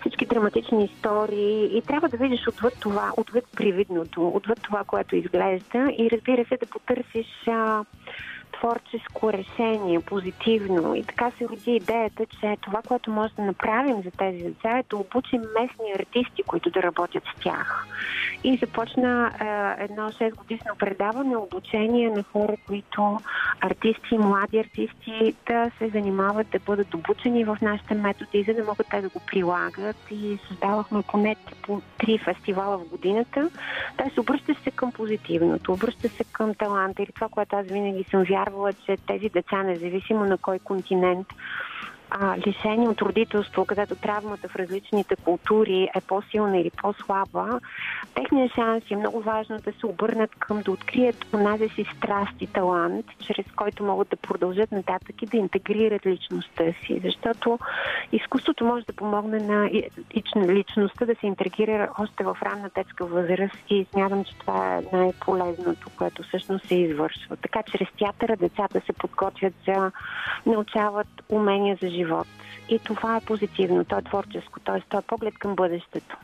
всички 0.00 0.26
драматични 0.26 0.84
истории 0.84 1.78
и 1.78 1.82
трябва 1.82 2.08
да 2.08 2.16
видиш 2.16 2.48
отвъд 2.48 2.74
това, 2.80 3.12
отвъд 3.16 3.44
привидното, 3.56 4.28
отвъд 4.28 4.62
това, 4.62 4.84
което 4.84 5.16
изглежда 5.16 5.92
и 5.98 6.10
разбира 6.12 6.44
се 6.44 6.56
да 6.56 6.66
потърсиш 6.66 7.26
а, 7.48 7.84
творческо 8.60 9.32
решение, 9.32 10.00
позитивно. 10.00 10.94
И 10.94 11.04
така 11.04 11.30
се 11.38 11.48
роди 11.48 11.70
идеята, 11.70 12.26
че 12.26 12.56
това, 12.60 12.82
което 12.88 13.10
може 13.10 13.34
да 13.34 13.42
направим 13.42 14.02
за 14.02 14.10
тези 14.10 14.44
деца 14.44 14.78
е 14.78 14.84
да 14.90 14.96
обучим 14.96 15.40
местни 15.40 15.92
артисти, 15.98 16.42
които 16.42 16.70
да 16.70 16.82
работят 16.82 17.22
с 17.24 17.40
тях. 17.42 17.86
И 18.44 18.56
започна 18.56 19.30
е, 19.40 19.84
едно 19.84 20.02
6 20.02 20.34
годишно 20.34 20.76
предаване, 20.78 21.36
обучение 21.36 22.10
на 22.10 22.22
хора, 22.22 22.56
които 22.66 23.18
артисти, 23.60 24.18
млади 24.18 24.58
артисти, 24.58 25.34
да 25.46 25.70
се 25.78 25.88
занимават, 25.88 26.50
да 26.50 26.58
бъдат 26.58 26.94
обучени 26.94 27.44
в 27.44 27.58
нашите 27.62 27.94
методи, 27.94 28.44
за 28.48 28.54
да 28.54 28.64
могат 28.64 28.86
те 28.90 29.00
да 29.00 29.08
го 29.08 29.20
прилагат. 29.26 29.96
И 30.10 30.38
създавахме 30.48 31.02
поне 31.02 31.36
по 31.62 31.80
три 31.98 32.18
фестивала 32.18 32.78
в 32.78 32.88
годината. 32.88 33.50
Тоест, 33.96 34.18
обръща 34.18 34.54
се 34.64 34.70
към 34.70 34.92
позитивното, 34.92 35.72
обръща 35.72 36.08
се 36.08 36.24
към 36.24 36.54
таланта 36.54 37.02
или 37.02 37.12
това, 37.12 37.28
което 37.28 37.56
аз 37.56 37.66
винаги 37.66 38.04
съм 38.04 38.24
вярвала, 38.24 38.49
че 38.86 38.96
тези 39.06 39.28
деца, 39.28 39.62
независимо 39.62 40.24
на 40.24 40.38
кой 40.38 40.58
континент, 40.58 41.26
а, 42.10 42.38
лишени 42.46 42.88
от 42.88 43.02
родителство, 43.02 43.64
където 43.64 43.94
травмата 43.94 44.48
в 44.48 44.56
различните 44.56 45.16
култури 45.16 45.88
е 45.96 46.00
по-силна 46.00 46.58
или 46.58 46.70
по-слаба, 46.70 47.60
техният 48.14 48.54
шанс 48.54 48.84
е 48.90 48.96
много 48.96 49.20
важно 49.20 49.58
да 49.58 49.72
се 49.72 49.86
обърнат 49.86 50.30
към 50.38 50.62
да 50.62 50.70
открият 50.70 51.26
онази 51.34 51.68
си 51.68 51.84
страст 51.96 52.32
и 52.40 52.46
талант, 52.46 53.06
чрез 53.26 53.46
който 53.56 53.84
могат 53.84 54.08
да 54.08 54.16
продължат 54.16 54.72
нататък 54.72 55.22
и 55.22 55.26
да 55.26 55.36
интегрират 55.36 56.06
личността 56.06 56.64
си. 56.86 57.00
Защото 57.04 57.58
изкуството 58.12 58.64
може 58.64 58.86
да 58.86 58.92
помогне 58.92 59.38
на 59.38 59.70
личността 60.36 61.06
да 61.06 61.14
се 61.14 61.26
интегрира 61.26 61.90
още 61.98 62.24
в 62.24 62.36
ранна 62.42 62.70
детска 62.74 63.06
възраст 63.06 63.56
и 63.70 63.86
смятам, 63.92 64.24
че 64.24 64.38
това 64.38 64.76
е 64.76 64.96
най-полезното, 64.96 65.88
което 65.98 66.22
всъщност 66.22 66.66
се 66.66 66.74
извършва. 66.74 67.36
Така, 67.36 67.62
чрез 67.62 67.88
театъра 67.98 68.36
децата 68.36 68.80
се 68.86 68.92
подготвят 68.92 69.54
за 69.66 69.90
научават 70.46 71.08
умения 71.28 71.78
за 71.82 71.90
живот. 72.00 72.26
И 72.68 72.78
това 72.78 73.16
е 73.16 73.20
позитивно, 73.20 73.84
то 73.84 73.98
е 73.98 74.02
творческо, 74.02 74.60
т.е. 74.60 74.80
то 74.90 74.98
е 74.98 75.02
поглед 75.02 75.34
към 75.38 75.54
бъдещето. 75.54 76.16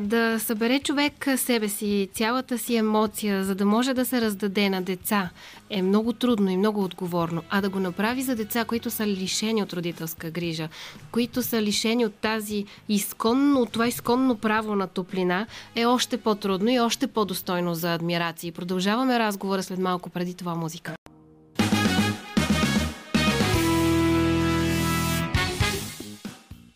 Да 0.00 0.38
събере 0.38 0.78
човек 0.78 1.26
себе 1.36 1.68
си, 1.68 2.08
цялата 2.12 2.58
си 2.58 2.76
емоция, 2.76 3.44
за 3.44 3.54
да 3.54 3.64
може 3.66 3.94
да 3.94 4.04
се 4.04 4.20
раздаде 4.20 4.70
на 4.70 4.82
деца, 4.82 5.30
е 5.70 5.82
много 5.82 6.12
трудно 6.12 6.50
и 6.50 6.56
много 6.56 6.84
отговорно. 6.84 7.42
А 7.50 7.60
да 7.60 7.68
го 7.68 7.80
направи 7.80 8.22
за 8.22 8.36
деца, 8.36 8.64
които 8.64 8.90
са 8.90 9.06
лишени 9.06 9.62
от 9.62 9.72
родителска 9.72 10.30
грижа, 10.30 10.68
които 11.10 11.42
са 11.42 11.62
лишени 11.62 12.06
от 12.06 12.14
тази 12.14 12.64
изконно, 12.88 13.60
от 13.60 13.72
това 13.72 13.86
изконно 13.86 14.36
право 14.36 14.76
на 14.76 14.86
топлина, 14.86 15.46
е 15.76 15.86
още 15.86 16.18
по-трудно 16.18 16.70
и 16.70 16.80
още 16.80 17.06
по-достойно 17.06 17.74
за 17.74 17.94
адмирации. 17.94 18.52
Продължаваме 18.52 19.18
разговора 19.18 19.62
след 19.62 19.78
малко 19.78 20.10
преди 20.10 20.34
това 20.34 20.54
музика. 20.54 20.94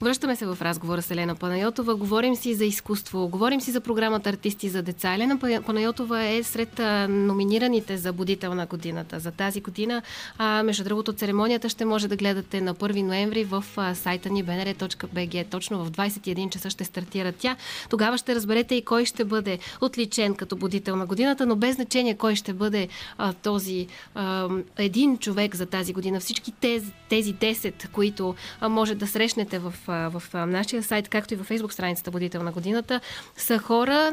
Връщаме 0.02 0.36
се 0.36 0.46
в 0.46 0.58
разговора 0.62 1.02
с 1.02 1.10
Елена 1.10 1.34
Панайотова. 1.34 1.96
Говорим 1.96 2.36
си 2.36 2.54
за 2.54 2.64
изкуство, 2.64 3.28
говорим 3.28 3.60
си 3.60 3.70
за 3.70 3.80
програмата 3.80 4.30
Артисти 4.30 4.68
за 4.68 4.82
деца. 4.82 5.14
Елена 5.14 5.38
Па- 5.38 5.62
Панайотова 5.66 6.24
е 6.24 6.42
сред 6.42 6.78
номинираните 7.08 7.96
за 7.96 8.12
будител 8.12 8.54
на 8.54 8.66
годината. 8.66 9.20
За 9.20 9.30
тази 9.30 9.60
година, 9.60 10.02
а, 10.38 10.62
между 10.62 10.84
другото, 10.84 11.12
церемонията 11.12 11.68
ще 11.68 11.84
може 11.84 12.08
да 12.08 12.16
гледате 12.16 12.60
на 12.60 12.74
1 12.74 13.02
ноември 13.02 13.44
в 13.44 13.64
сайта 13.94 14.30
ни 14.30 14.44
bnr.bg. 14.44 15.50
Точно 15.50 15.84
в 15.84 15.90
21 15.90 16.50
часа 16.50 16.70
ще 16.70 16.84
стартира 16.84 17.32
тя. 17.32 17.56
Тогава 17.90 18.18
ще 18.18 18.34
разберете 18.34 18.74
и 18.74 18.84
кой 18.84 19.04
ще 19.04 19.24
бъде 19.24 19.58
отличен 19.80 20.34
като 20.34 20.56
будител 20.56 20.96
на 20.96 21.06
годината, 21.06 21.46
но 21.46 21.56
без 21.56 21.74
значение 21.74 22.14
кой 22.14 22.34
ще 22.34 22.52
бъде 22.52 22.88
а, 23.18 23.32
този 23.32 23.86
а, 24.14 24.48
един 24.76 25.18
човек 25.18 25.54
за 25.54 25.66
тази 25.66 25.92
година. 25.92 26.20
Всички 26.20 26.52
тези, 26.52 26.92
тези 27.08 27.34
10, 27.34 27.88
които 27.88 28.34
а, 28.60 28.68
може 28.68 28.94
да 28.94 29.06
срещнете 29.06 29.58
в, 29.58 29.74
в 29.88 30.22
нашия 30.34 30.82
сайт, 30.82 31.08
както 31.08 31.34
и 31.34 31.36
във 31.36 31.46
фейсбук 31.46 31.72
страницата 31.72 32.10
Будител 32.10 32.42
на 32.42 32.52
годината, 32.52 33.00
са 33.36 33.58
хора, 33.58 34.12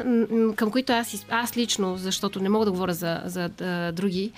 към 0.56 0.72
които 0.72 0.94
аз, 0.94 1.26
аз 1.30 1.58
лично, 1.58 1.98
защото 1.98 2.40
не 2.40 2.50
мога 2.50 2.66
да 2.66 2.72
говоря 2.72 2.94
за, 2.94 3.22
за 3.26 3.50
а, 3.62 3.92
други, 3.92 4.32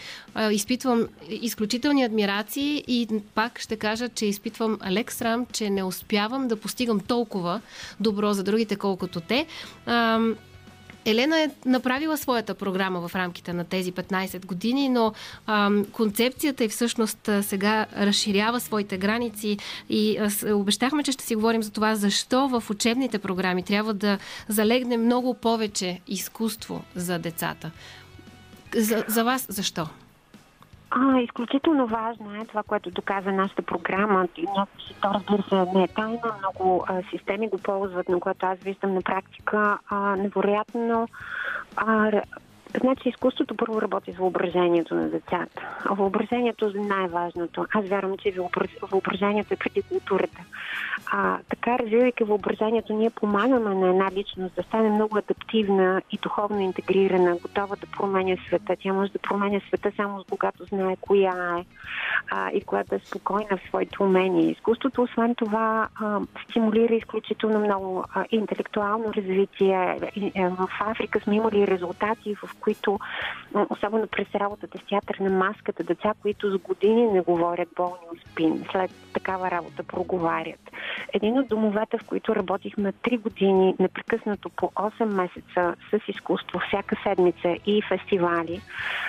изпитвам 0.52 1.08
изключителни 1.30 2.04
адмирации 2.04 2.84
и 2.88 3.08
пак 3.36 3.60
ще 3.60 3.78
кажа, 3.78 4.10
че 4.10 4.26
изпитвам 4.26 4.80
лек 4.90 5.12
срам, 5.12 5.46
че 5.54 5.70
не 5.70 5.84
успявам 5.84 6.48
да 6.48 6.56
постигам 6.56 7.00
толкова 7.00 7.62
добро 8.00 8.34
за 8.34 8.44
другите, 8.44 8.76
колкото 8.76 9.22
те. 9.22 9.46
Елена 11.08 11.40
е 11.40 11.50
направила 11.66 12.18
своята 12.18 12.54
програма 12.54 13.08
в 13.08 13.16
рамките 13.16 13.54
на 13.54 13.64
тези 13.64 13.94
15 13.94 14.46
години, 14.46 14.90
но 14.90 15.14
ам, 15.48 15.86
концепцията 15.92 16.64
и 16.64 16.68
всъщност 16.68 17.30
сега 17.42 17.86
разширява 17.98 18.60
своите 18.60 18.98
граници 18.98 19.58
и 19.90 20.18
а, 20.18 20.30
с- 20.30 20.54
обещахме, 20.54 21.04
че 21.04 21.12
ще 21.12 21.24
си 21.24 21.36
говорим 21.36 21.64
за 21.64 21.72
това, 21.72 21.96
защо 21.96 22.48
в 22.48 22.64
учебните 22.70 23.20
програми 23.20 23.64
трябва 23.64 23.94
да 23.94 24.18
залегне 24.48 24.98
много 24.98 25.34
повече 25.34 26.00
изкуство 26.08 26.84
за 26.96 27.20
децата. 27.20 27.72
За, 28.76 29.06
за 29.08 29.24
вас 29.24 29.46
защо? 29.50 29.88
А, 30.90 31.20
изключително 31.20 31.88
важно 31.88 32.36
е 32.42 32.46
това, 32.46 32.64
което 32.64 32.92
доказа 32.92 33.32
нашата 33.32 33.62
програма. 33.62 34.28
То, 35.02 35.10
разбира 35.14 35.44
се, 35.44 35.72
не 35.78 35.84
е 35.84 35.88
тайна. 35.88 36.20
Много 36.40 36.86
а, 36.88 37.02
системи 37.12 37.50
го 37.50 37.58
ползват, 37.58 38.10
на 38.10 38.20
което 38.20 38.46
аз 38.46 38.60
виждам 38.60 38.94
на 38.94 39.02
практика 39.02 39.78
а, 39.90 40.16
невероятно 40.16 41.08
а, 41.76 42.12
Значи 42.80 43.10
изкуството 43.10 43.56
първо 43.56 43.82
работи 43.82 44.14
с 44.14 44.18
въображението 44.18 44.96
на 44.96 45.10
децата. 45.10 45.68
А 45.86 45.94
въображението 45.94 46.66
е 46.66 46.80
най-важното. 46.80 47.66
Аз 47.74 47.86
вярвам, 47.88 48.18
че 48.18 48.34
въображението 48.92 49.54
е 49.54 49.58
преди 49.58 49.82
културата. 49.82 50.42
А, 51.12 51.38
така, 51.50 51.80
развивайки 51.80 52.24
въображението, 52.24 52.94
ние 52.94 53.10
помагаме 53.10 53.76
на 53.76 53.90
една 53.90 54.12
личност 54.12 54.56
да 54.56 54.64
стане 54.64 54.90
много 54.90 55.18
адаптивна 55.18 56.02
и 56.12 56.18
духовно 56.18 56.60
интегрирана, 56.60 57.38
готова 57.42 57.76
да 57.76 57.88
променя 57.98 58.36
света. 58.48 58.76
Тя 58.80 58.94
може 58.94 59.12
да 59.12 59.20
променя 59.20 59.60
света 59.68 59.92
само 59.96 60.24
когато 60.30 60.64
знае 60.64 60.96
коя 61.02 61.58
е 61.58 61.66
а, 62.32 62.52
и 62.52 62.62
когато 62.62 62.96
е 62.96 63.00
спокойна 63.00 63.58
в 63.58 63.68
своите 63.68 64.04
умения. 64.04 64.52
Изкуството, 64.52 65.02
освен 65.02 65.36
това, 65.36 65.88
а, 66.02 66.20
стимулира 66.44 66.96
изключително 66.96 67.60
много 67.60 68.04
а, 68.14 68.26
интелектуално 68.32 69.14
развитие. 69.14 70.00
И, 70.16 70.32
а, 70.36 70.50
в 70.50 70.70
Африка 70.80 71.20
сме 71.20 71.36
имали 71.36 71.68
резултати, 71.68 72.36
в 72.36 72.60
които, 72.68 73.00
особено 73.70 74.08
през 74.08 74.36
работата 74.36 74.78
с 74.78 74.86
театър 74.90 75.18
на 75.20 75.30
маската, 75.30 75.84
деца, 75.84 76.14
които 76.22 76.52
с 76.52 76.58
години 76.58 77.08
не 77.08 77.22
говорят 77.22 77.70
болни 77.76 78.08
от 78.12 78.32
спин, 78.32 78.66
след 78.72 78.92
такава 79.14 79.52
работа 79.52 79.84
проговарят. 79.84 80.60
Един 81.14 81.40
от 81.40 81.48
домовете, 81.48 81.98
в 81.98 82.06
които 82.06 82.36
работихме 82.36 82.94
3 82.94 83.20
години, 83.20 83.76
непрекъснато 83.80 84.50
по 84.50 84.66
8 84.68 85.06
месеца 85.06 85.76
с 85.92 86.08
изкуство, 86.08 86.60
всяка 86.68 86.96
седмица 87.04 87.56
и 87.66 87.82
фестивали, 87.82 88.62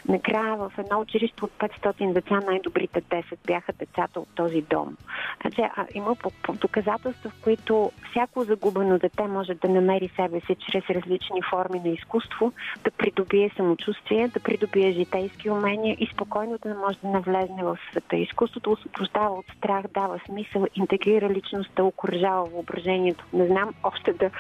накрая 0.09 0.57
в 0.57 0.73
едно 0.79 1.01
училище 1.01 1.45
от 1.45 1.51
500 1.51 2.13
деца, 2.13 2.41
най-добрите 2.47 3.03
10 3.03 3.23
бяха 3.47 3.73
децата 3.73 4.21
от 4.21 4.29
този 4.35 4.63
дом. 4.63 4.97
Значи, 5.41 5.61
а, 5.61 5.87
има 5.95 6.17
доказателства, 6.61 7.31
в 7.31 7.43
които 7.43 7.93
всяко 8.11 8.45
загубено 8.45 8.99
дете 8.99 9.27
може 9.27 9.55
да 9.55 9.69
намери 9.69 10.11
себе 10.17 10.41
си 10.41 10.57
чрез 10.59 10.85
различни 10.91 11.43
форми 11.51 11.81
на 11.85 11.89
изкуство, 11.89 12.53
да 12.85 12.91
придобие 12.91 13.38
самочувствие, 13.57 14.29
да 14.29 14.41
придобие 14.41 14.93
житейски 14.93 15.51
умения 15.51 15.97
и 15.99 16.07
спокойно 16.07 16.59
да 16.63 16.75
може 16.75 16.99
да 17.03 17.09
навлезне 17.09 17.65
в 17.65 17.79
света. 17.91 18.17
Изкуството 18.17 18.73
освобождава 18.73 19.35
от 19.35 19.47
страх, 19.59 19.85
дава 19.95 20.21
смисъл, 20.27 20.67
интегрира 20.75 21.31
личността, 21.31 21.85
окоръжава 21.85 22.45
въображението. 22.45 23.25
Не 23.33 23.47
знам 23.47 23.75
още 23.83 24.13
да, 24.13 24.31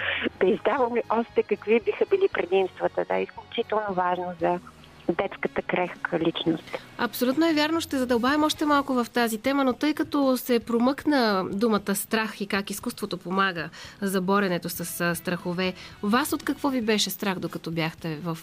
да 0.40 0.46
издаваме 0.46 1.02
още 1.10 1.42
какви 1.42 1.80
биха 1.84 2.04
били 2.10 2.28
предимствата. 2.32 3.04
Да, 3.08 3.18
изключително 3.18 3.94
важно 3.94 4.34
за 4.40 4.60
детската 5.12 5.62
крехка 5.62 6.18
личност. 6.18 6.78
Абсолютно 6.98 7.46
е 7.46 7.54
вярно. 7.54 7.80
Ще 7.80 7.98
задълбаем 7.98 8.44
още 8.44 8.66
малко 8.66 8.94
в 8.94 9.06
тази 9.12 9.38
тема, 9.38 9.64
но 9.64 9.72
тъй 9.72 9.94
като 9.94 10.36
се 10.36 10.60
промъкна 10.60 11.44
думата 11.52 11.94
страх 11.94 12.40
и 12.40 12.46
как 12.46 12.70
изкуството 12.70 13.18
помага 13.18 13.68
за 14.00 14.20
боренето 14.20 14.68
с 14.68 15.14
страхове, 15.14 15.74
вас 16.02 16.32
от 16.32 16.42
какво 16.42 16.68
ви 16.68 16.80
беше 16.80 17.10
страх, 17.10 17.38
докато 17.38 17.70
бяхте 17.70 18.16
в, 18.16 18.38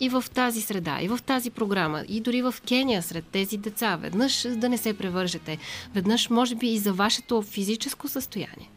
и 0.00 0.08
в 0.08 0.24
тази 0.34 0.60
среда, 0.60 0.98
и 1.02 1.08
в 1.08 1.18
тази 1.26 1.50
програма, 1.50 2.04
и 2.08 2.20
дори 2.20 2.42
в 2.42 2.54
Кения 2.68 3.02
сред 3.02 3.24
тези 3.24 3.56
деца? 3.56 3.96
Веднъж 3.96 4.46
да 4.48 4.68
не 4.68 4.78
се 4.78 4.98
превържете, 4.98 5.58
веднъж 5.94 6.30
може 6.30 6.54
би 6.54 6.68
и 6.68 6.78
за 6.78 6.92
вашето 6.92 7.42
физическо 7.42 8.08
състояние. 8.08 8.71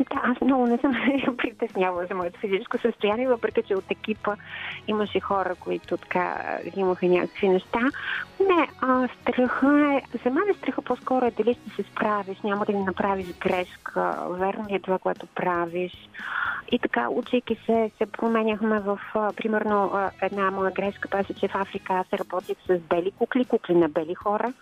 Да, 0.00 0.20
аз 0.22 0.40
много 0.40 0.66
не 0.66 0.78
съм 0.78 0.92
се 1.24 1.36
притеснявала 1.36 2.06
за 2.06 2.14
моето 2.14 2.40
физическо 2.40 2.78
състояние, 2.78 3.28
въпреки 3.28 3.62
че 3.62 3.74
от 3.74 3.90
екипа 3.90 4.36
имаше 4.88 5.20
хора, 5.20 5.54
които 5.54 5.96
така 5.96 6.58
имаха 6.76 7.06
някакви 7.06 7.48
неща. 7.48 7.80
Не, 8.40 8.68
а, 8.80 9.08
страха 9.22 9.94
е... 9.96 10.18
За 10.24 10.30
мен 10.30 10.44
е 10.50 10.54
страха 10.54 10.82
по-скоро 10.82 11.26
е 11.26 11.30
дали 11.30 11.54
ще 11.54 11.70
се 11.70 11.82
справиш, 11.82 12.38
няма 12.44 12.64
да 12.66 12.72
ли 12.72 12.78
направиш 12.78 13.26
грешка, 13.40 14.26
верно 14.30 14.68
ли 14.68 14.74
е 14.74 14.80
това, 14.80 14.98
което 14.98 15.26
правиш. 15.26 15.92
И 16.72 16.78
така, 16.78 17.08
учейки 17.08 17.56
се, 17.66 17.90
се 17.98 18.06
променяхме 18.06 18.80
в, 18.80 19.00
а, 19.14 19.32
примерно, 19.32 19.90
а, 19.94 20.10
една 20.22 20.50
моя 20.50 20.70
грешка 20.70 21.08
беше, 21.08 21.34
че 21.34 21.48
в 21.48 21.54
Африка 21.54 21.92
аз 21.92 22.20
работих 22.20 22.56
с 22.66 22.78
бели 22.78 23.10
кукли, 23.10 23.44
кукли 23.44 23.74
на 23.74 23.88
бели 23.88 24.14
хора. 24.14 24.52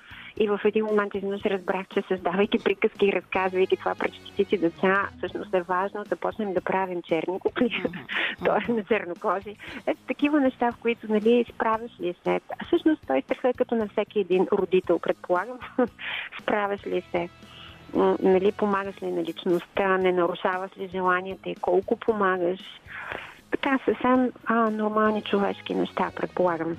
И 0.40 0.48
в 0.48 0.60
един 0.65 0.85
момент 0.85 1.15
изведнъж 1.15 1.44
разбрах, 1.44 1.86
че 1.89 2.02
създавайки 2.09 2.59
приказки 2.59 3.06
и 3.06 3.12
разказвайки 3.12 3.77
това 3.77 3.94
пред 3.94 4.12
стотици 4.15 4.59
деца, 4.59 5.09
всъщност 5.19 5.55
е 5.55 5.62
важно 5.62 6.05
да 6.05 6.16
почнем 6.16 6.55
да 6.55 6.60
правим 6.60 7.02
черни 7.02 7.40
кукли, 7.40 7.85
т.е. 8.44 8.73
на 8.73 8.85
чернокожи. 8.85 9.56
Ето 9.86 10.01
такива 10.09 10.40
неща, 10.40 10.73
в 10.73 10.77
които, 10.77 11.12
нали, 11.12 11.44
справяш 11.55 11.90
ли 12.01 12.15
се. 12.24 12.40
А 12.60 12.65
всъщност 12.66 13.02
той 13.06 13.23
страха 13.23 13.48
е 13.48 13.52
като 13.52 13.74
на 13.74 13.89
всеки 13.89 14.20
един 14.20 14.47
родител, 14.52 14.98
предполагам. 14.98 15.59
справяш 16.40 16.86
ли 16.86 17.02
се 17.10 17.28
нали, 18.23 18.52
помагаш 18.52 19.02
ли 19.02 19.10
на 19.10 19.23
личността, 19.23 19.98
не 19.98 20.12
нарушаваш 20.12 20.70
ли 20.78 20.89
желанията 20.89 21.51
и 21.51 21.55
колко 21.55 21.97
помагаш. 21.97 22.60
Така, 23.51 23.79
съвсем 23.85 24.33
а, 24.45 24.70
нормални 24.70 25.23
човешки 25.23 25.75
неща, 25.75 26.11
предполагам. 26.16 26.77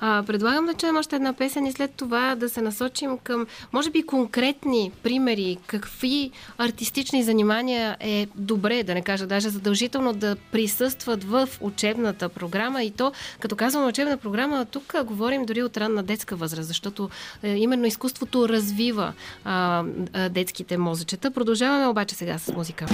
А, 0.00 0.22
предлагам 0.26 0.66
да 0.66 0.74
чуем 0.74 0.96
още 0.96 1.16
една 1.16 1.32
песен 1.32 1.66
и 1.66 1.72
след 1.72 1.94
това 1.94 2.34
да 2.34 2.48
се 2.48 2.62
насочим 2.62 3.18
към, 3.18 3.46
може 3.72 3.90
би, 3.90 4.06
конкретни 4.06 4.92
примери, 5.02 5.58
какви 5.66 6.30
артистични 6.58 7.22
занимания 7.22 7.96
е 8.00 8.26
добре, 8.34 8.82
да 8.82 8.94
не 8.94 9.02
кажа 9.02 9.26
даже 9.26 9.48
задължително, 9.48 10.12
да 10.12 10.36
присъстват 10.52 11.24
в 11.24 11.48
учебната 11.60 12.28
програма. 12.28 12.82
И 12.82 12.90
то, 12.90 13.12
като 13.40 13.56
казвам 13.56 13.88
учебна 13.88 14.16
програма, 14.16 14.64
тук 14.64 14.94
говорим 15.04 15.44
дори 15.44 15.62
от 15.62 15.76
ранна 15.76 16.02
детска 16.02 16.36
възраст, 16.36 16.68
защото 16.68 17.10
е, 17.42 17.48
именно 17.48 17.86
изкуството 17.86 18.48
развива 18.48 19.12
а, 19.44 19.84
а, 20.12 20.28
детските 20.28 20.78
мозъчета. 20.78 21.30
Продължаваме 21.30 21.86
обаче 21.86 22.14
сега 22.14 22.38
с 22.38 22.52
музика. 22.52 22.86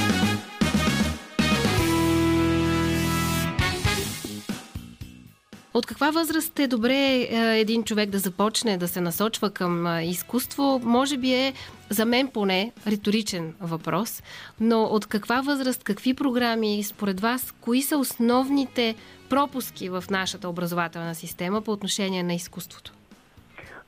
От 5.74 5.86
каква 5.86 6.10
възраст 6.10 6.59
е 6.59 6.66
добре 6.66 6.97
е, 6.97 7.28
един 7.60 7.84
човек 7.84 8.10
да 8.10 8.18
започне 8.18 8.78
да 8.78 8.88
се 8.88 9.01
насочва 9.01 9.51
към 9.51 10.01
изкуство? 10.02 10.80
Може 10.84 11.16
би 11.16 11.32
е, 11.32 11.52
за 11.90 12.05
мен 12.05 12.28
поне, 12.28 12.72
риторичен 12.86 13.55
въпрос, 13.60 14.22
но 14.60 14.82
от 14.82 15.06
каква 15.06 15.40
възраст, 15.40 15.84
какви 15.84 16.14
програми, 16.14 16.84
според 16.84 17.20
вас, 17.20 17.55
кои 17.60 17.82
са 17.82 17.98
основните 17.98 18.94
пропуски 19.28 19.88
в 19.88 20.05
нашата 20.10 20.48
образователна 20.48 21.14
система 21.14 21.62
по 21.62 21.72
отношение 21.72 22.22
на 22.22 22.34
изкуството? 22.34 22.92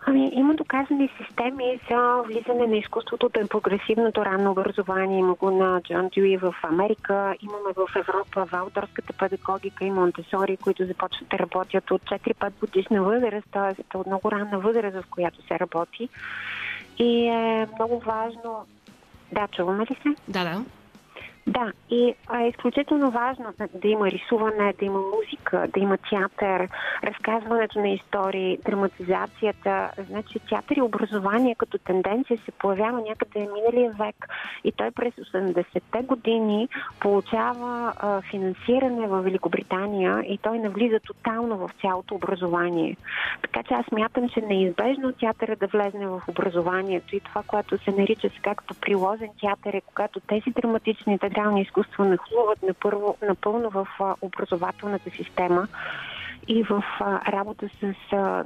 Ами, 0.06 0.30
има 0.34 0.54
доказани 0.54 1.10
системи 1.18 1.80
за 1.90 2.22
влизане 2.26 2.66
на 2.66 2.76
изкуството 2.76 3.26
от 3.26 3.50
прогресивното 3.50 4.24
ранно 4.24 4.50
образование. 4.50 5.18
Има 5.18 5.34
го 5.34 5.50
на 5.50 5.80
Джон 5.82 6.08
Дюи 6.08 6.36
в 6.36 6.54
Америка, 6.62 7.34
имаме 7.42 7.72
в 7.76 7.96
Европа 7.96 8.44
валдорската 8.44 9.12
педагогика 9.12 9.84
и 9.84 9.90
Монтесори, 9.90 10.56
които 10.56 10.86
започват 10.86 11.28
да 11.28 11.38
работят 11.38 11.90
от 11.90 12.02
4-5 12.02 12.52
годишна 12.60 13.02
възраст, 13.02 13.46
т.е. 13.52 13.96
от 13.96 14.06
много 14.06 14.30
ранна 14.30 14.58
възраст, 14.58 14.96
в 14.96 15.10
която 15.10 15.46
се 15.46 15.58
работи. 15.58 16.08
И 16.98 17.26
е 17.26 17.68
много 17.78 17.98
важно... 17.98 18.66
Да, 19.32 19.48
чуваме 19.48 19.82
ли 19.82 19.96
се? 20.02 20.14
Да, 20.28 20.44
да. 20.44 20.64
Да, 21.46 21.72
и 21.90 22.14
е 22.34 22.48
изключително 22.48 23.10
важно 23.10 23.44
да, 23.74 23.88
има 23.88 24.10
рисуване, 24.10 24.74
да 24.78 24.84
има 24.84 25.00
музика, 25.00 25.66
да 25.74 25.80
има 25.80 25.98
театър, 26.10 26.68
разказването 27.04 27.80
на 27.80 27.88
истории, 27.88 28.58
драматизацията. 28.64 29.90
Значи 30.08 30.38
театър 30.48 30.76
и 30.76 30.82
образование 30.82 31.54
като 31.54 31.78
тенденция 31.78 32.38
се 32.44 32.52
появява 32.52 33.00
някъде 33.00 33.48
миналия 33.54 33.92
век 33.98 34.28
и 34.64 34.72
той 34.72 34.90
през 34.90 35.14
80-те 35.14 36.02
години 36.02 36.68
получава 37.00 37.92
а, 37.96 38.20
финансиране 38.20 39.06
в 39.06 39.22
Великобритания 39.22 40.24
и 40.28 40.38
той 40.38 40.58
навлиза 40.58 41.00
тотално 41.00 41.56
в 41.56 41.70
цялото 41.80 42.14
образование. 42.14 42.96
Така 43.42 43.62
че 43.62 43.74
аз 43.74 43.92
мятам, 43.92 44.28
че 44.28 44.40
неизбежно 44.40 45.12
театъра 45.12 45.56
да 45.56 45.66
влезне 45.66 46.06
в 46.06 46.22
образованието 46.28 47.16
и 47.16 47.20
това, 47.20 47.42
което 47.46 47.78
се 47.78 47.90
нарича 47.90 48.30
сега 48.36 48.54
като 48.54 48.74
приложен 48.80 49.28
театър 49.40 49.74
е 49.74 49.80
когато 49.80 50.20
тези 50.20 50.50
драматични 50.50 51.18
театрални 51.32 51.60
изкуства 51.62 52.04
нахлуват 52.04 52.62
напърво, 52.62 53.16
напълно 53.22 53.70
в 53.70 53.86
образователната 54.20 55.10
система 55.10 55.68
и 56.48 56.62
в 56.62 56.84
работа 57.28 57.68
с, 57.68 57.94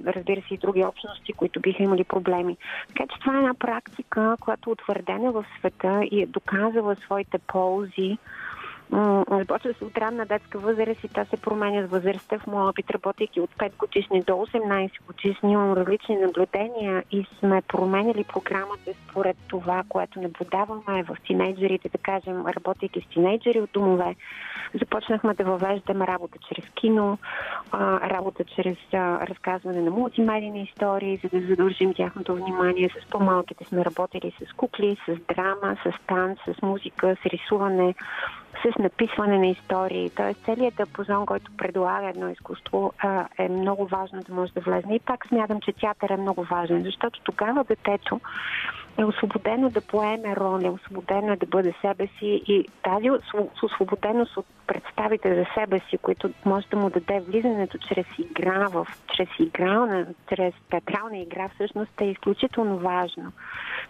разбира 0.07 0.43
се, 0.49 0.55
и 0.55 0.59
други 0.59 0.85
общности, 0.85 1.33
които 1.33 1.61
биха 1.61 1.83
имали 1.83 2.05
проблеми. 2.05 2.57
Така 2.89 3.05
че 3.07 3.21
това 3.21 3.35
е 3.35 3.39
една 3.39 3.55
практика, 3.55 4.37
която 4.41 4.71
е 4.71 4.73
утвърдена 4.73 5.33
в 5.33 5.45
света 5.59 6.01
и 6.11 6.23
е 6.23 6.27
доказала 6.27 6.97
своите 6.97 7.39
ползи. 7.39 8.19
Започва 9.31 9.75
се 9.75 9.85
от 9.85 9.99
ранна 9.99 10.27
детска 10.27 10.59
възраст 10.59 11.05
и 11.05 11.09
тя 11.09 11.25
се 11.25 11.37
променя 11.37 11.87
с 11.87 11.91
възрастта. 11.91 12.39
В 12.39 12.47
моя 12.47 12.69
опит, 12.69 12.91
работейки 12.91 13.41
от 13.41 13.51
5 13.51 13.77
годишни 13.77 14.23
до 14.23 14.33
18 14.33 14.91
годишни, 15.07 15.53
имам 15.53 15.73
различни 15.73 16.17
наблюдения 16.17 17.05
и 17.11 17.27
сме 17.39 17.63
променяли 17.63 18.25
програмата 18.25 18.93
според 19.09 19.37
това, 19.49 19.83
което 19.89 20.21
наблюдаваме 20.21 21.03
в 21.03 21.17
тинейджерите, 21.27 21.89
да 21.89 21.99
кажем, 21.99 22.47
работейки 22.47 23.01
с 23.01 23.09
тинейджери 23.15 23.61
от 23.61 23.71
домове. 23.73 24.17
Започнахме 24.81 25.35
да 25.35 25.45
въвеждаме 25.45 26.07
работа 26.07 26.39
чрез 26.49 26.65
кино, 26.75 27.19
работа 28.03 28.45
чрез 28.45 28.77
разказване 28.95 29.81
на 29.81 29.91
мултимедийни 29.91 30.63
истории, 30.63 31.17
за 31.17 31.29
да 31.29 31.47
задължим 31.47 31.95
тяхното 31.95 32.35
внимание. 32.35 32.91
С 33.03 33.11
по-малките 33.11 33.65
сме 33.65 33.85
работили 33.85 34.33
с 34.43 34.53
кукли, 34.53 34.97
с 35.09 35.35
драма, 35.35 35.77
с 35.85 36.07
танц, 36.07 36.39
с 36.47 36.63
музика, 36.63 37.17
с 37.23 37.27
рисуване, 37.27 37.95
с 38.73 38.79
написване 38.79 39.39
на 39.39 39.47
истории. 39.47 40.11
Тоест 40.11 40.45
целият 40.45 40.77
диапазон, 40.77 41.27
който 41.27 41.51
предлага 41.57 42.09
едно 42.09 42.29
изкуство, 42.29 42.93
е 43.39 43.49
много 43.49 43.87
важно 43.87 44.23
да 44.23 44.35
може 44.35 44.53
да 44.53 44.61
влезне. 44.61 44.95
И 44.95 45.01
пак 45.01 45.27
смятам, 45.29 45.61
че 45.61 45.73
театър 45.73 46.11
е 46.11 46.17
много 46.17 46.45
важен, 46.45 46.83
защото 46.83 47.21
тогава 47.25 47.65
детето 47.65 48.21
е 48.99 49.05
освободено 49.05 49.71
да 49.71 49.81
поеме 49.81 50.37
роля, 50.37 50.71
освободено 50.71 51.33
е 51.33 51.37
да 51.37 51.47
бъде 51.47 51.75
себе 51.81 52.07
си 52.07 52.43
и 52.47 52.69
тази 52.83 53.11
осво- 53.11 53.49
освободеност 53.63 54.37
от 54.37 54.47
представите 54.67 55.35
за 55.35 55.47
себе 55.55 55.81
си, 55.91 55.99
които 55.99 56.31
може 56.45 56.67
да 56.69 56.77
му 56.77 56.91
даде 56.91 57.21
влизането 57.21 57.79
чрез 57.79 58.07
игра, 58.19 58.69
в, 58.69 58.87
чрез 59.17 59.29
игра, 59.39 60.07
чрез 60.29 60.55
театрална 60.71 61.19
игра, 61.19 61.49
всъщност 61.49 62.01
е 62.01 62.05
изключително 62.05 62.79
важно. 62.79 63.33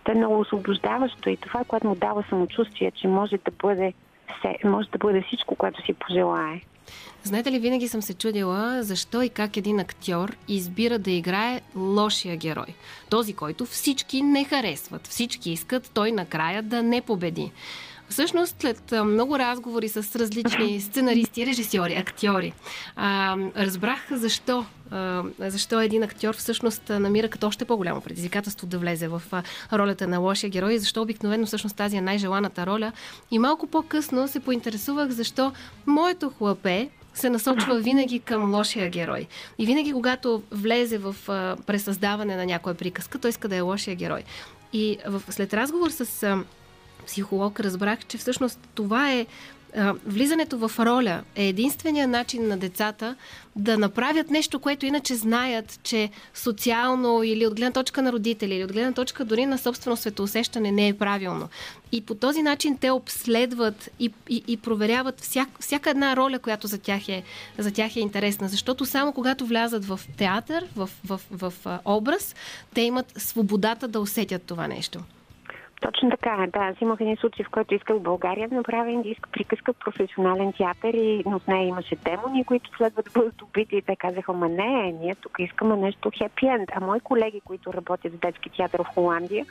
То 0.05 0.12
е 0.12 0.15
много 0.15 0.40
освобождаващо 0.40 1.31
и 1.31 1.36
това, 1.36 1.65
което 1.65 1.86
му 1.86 1.94
дава 1.94 2.24
самочувствие, 2.28 2.90
че 2.90 3.09
може 3.09 3.36
да 3.36 3.51
бъде, 3.51 3.93
се- 4.43 4.69
може 4.69 4.89
да 4.89 4.98
бъде 4.98 5.23
всичко, 5.27 5.57
което 5.57 5.82
си 5.86 5.93
пожелае. 5.93 6.61
Знаете 7.23 7.53
ли, 7.53 7.59
винаги 7.59 7.89
съм 7.89 8.03
се 8.03 8.15
чудила 8.15 8.82
защо 8.82 9.23
и 9.23 9.28
как 9.28 9.57
един 9.57 9.81
актьор 9.81 10.36
избира 10.48 10.98
да 10.98 11.11
играе 11.11 11.61
лошия 11.77 12.36
герой. 12.36 12.66
Този, 13.11 13.35
който 13.35 13.66
всички 13.66 14.23
не 14.23 14.44
харесват. 14.44 15.07
Всички 15.07 15.51
искат 15.51 15.90
той 15.94 16.12
накрая 16.12 16.62
да 16.62 16.82
не 16.82 17.01
победи. 17.01 17.53
Всъщност, 18.09 18.57
след 18.61 18.93
много 19.05 19.39
разговори 19.39 19.89
с 19.89 20.16
различни 20.16 20.81
сценаристи, 20.81 21.47
режисьори, 21.47 21.95
актьори, 21.95 22.53
а, 22.97 23.37
разбрах 23.57 24.07
защо, 24.11 24.65
а, 24.91 25.23
защо 25.39 25.81
един 25.81 26.03
актьор 26.03 26.37
всъщност 26.37 26.89
намира 26.89 27.28
като 27.28 27.47
още 27.47 27.65
по-голямо 27.65 28.01
предизвикателство 28.01 28.66
да 28.66 28.78
влезе 28.78 29.09
в 29.09 29.23
ролята 29.73 30.09
на 30.09 30.19
лошия 30.19 30.51
герой 30.51 30.74
и 30.74 30.78
защо 30.78 31.03
обикновено 31.03 31.47
всъщност 31.47 31.77
тази 31.77 31.97
е 31.97 32.01
най-желаната 32.01 32.66
роля. 32.66 32.93
И 33.31 33.39
малко 33.39 33.66
по-късно 33.66 34.28
се 34.28 34.41
поинтересувах 34.41 35.11
защо 35.11 35.53
моето 35.87 36.31
хлапе 36.31 36.89
се 37.15 37.31
насочва 37.31 37.78
винаги 37.81 38.20
към 38.20 38.55
лошия 38.55 38.91
герой. 38.91 39.27
И 39.59 39.66
винаги, 39.66 39.93
когато 39.93 40.43
влезе 40.51 40.99
в 40.99 41.16
а, 41.28 41.57
пресъздаване 41.66 42.37
на 42.37 42.47
някоя 42.47 42.74
приказка, 42.74 43.19
той 43.19 43.28
иска 43.28 43.49
да 43.49 43.57
е 43.57 43.61
лошия 43.61 43.97
герой. 43.97 44.23
И 44.73 44.99
в, 45.07 45.23
след 45.31 45.55
разговор 45.55 45.91
с 45.91 46.23
а, 46.23 46.45
психолог 47.07 47.61
разбрах, 47.61 48.07
че 48.07 48.19
всъщност 48.19 48.59
това 48.74 49.12
е 49.12 49.27
влизането 50.07 50.69
в 50.69 50.73
роля 50.78 51.23
е 51.35 51.49
единствения 51.49 52.09
начин 52.09 52.49
на 52.49 52.57
децата 52.57 53.16
да 53.57 53.78
направят 53.78 54.31
нещо, 54.31 54.59
което 54.59 54.87
иначе 54.87 55.15
знаят, 55.15 55.81
че 55.83 56.11
социално 56.35 57.23
или 57.23 57.47
от 57.47 57.55
гледна 57.55 57.73
точка 57.73 58.03
на 58.03 58.12
родители, 58.12 58.55
или 58.55 58.65
от 58.65 58.73
гледна 58.73 58.93
точка 58.93 59.24
дори 59.24 59.47
на 59.47 59.59
собствено 59.59 59.97
светоусещане 59.97 60.73
не 60.73 60.89
е 60.89 60.95
правилно. 60.95 61.49
И 61.93 62.01
по 62.01 62.15
този 62.15 62.43
начин 62.43 62.78
те 62.78 62.91
обследват 62.91 63.91
и, 64.01 64.12
и, 64.28 64.43
и 64.47 64.57
проверяват 64.57 65.20
всяк, 65.20 65.49
всяка 65.61 65.91
една 65.91 66.16
роля, 66.16 66.39
която 66.39 66.66
за 66.66 66.78
тях, 66.78 67.09
е, 67.09 67.23
за 67.59 67.70
тях 67.70 67.97
е 67.97 68.01
интересна. 68.01 68.49
Защото 68.49 68.87
само 68.87 69.12
когато 69.12 69.47
влязат 69.47 69.85
в 69.85 70.01
театър, 70.16 70.66
в, 70.77 70.91
в, 71.05 71.20
в, 71.31 71.53
в 71.61 71.78
образ, 71.85 72.35
те 72.74 72.81
имат 72.81 73.12
свободата 73.16 73.89
да 73.89 74.01
усетят 74.01 74.43
това 74.43 74.69
нещо. 74.69 75.01
Точно 75.81 76.11
така, 76.11 76.47
да. 76.53 76.59
Аз 76.59 76.81
имах 76.81 77.01
един 77.01 77.16
случай, 77.16 77.44
в 77.44 77.51
който 77.51 77.74
исках 77.74 77.97
в 77.97 78.03
България 78.03 78.48
да 78.48 78.55
направя 78.55 78.90
индийска 78.90 79.31
приказка 79.31 79.73
в 79.73 79.78
професионален 79.78 80.53
театър 80.53 80.94
и 80.94 81.23
от 81.27 81.48
нея 81.48 81.69
имаше 81.69 81.97
демони, 81.97 82.44
които 82.44 82.77
следват 82.77 83.05
да 83.05 83.20
бъдат 83.20 83.43
убити. 83.43 83.77
И 83.77 83.82
те 83.82 83.97
казаха, 83.97 84.32
ма 84.32 84.48
не, 84.48 84.93
ние 84.93 85.15
тук 85.15 85.36
искаме 85.39 85.77
нещо 85.77 86.11
хепи 86.19 86.47
енд. 86.47 86.70
А 86.74 86.81
мои 86.81 87.01
колеги, 87.01 87.40
които 87.44 87.73
работят 87.73 88.12
в 88.12 88.19
детски 88.19 88.51
театър 88.51 88.82
в 88.82 88.94
Холандия, 88.94 89.47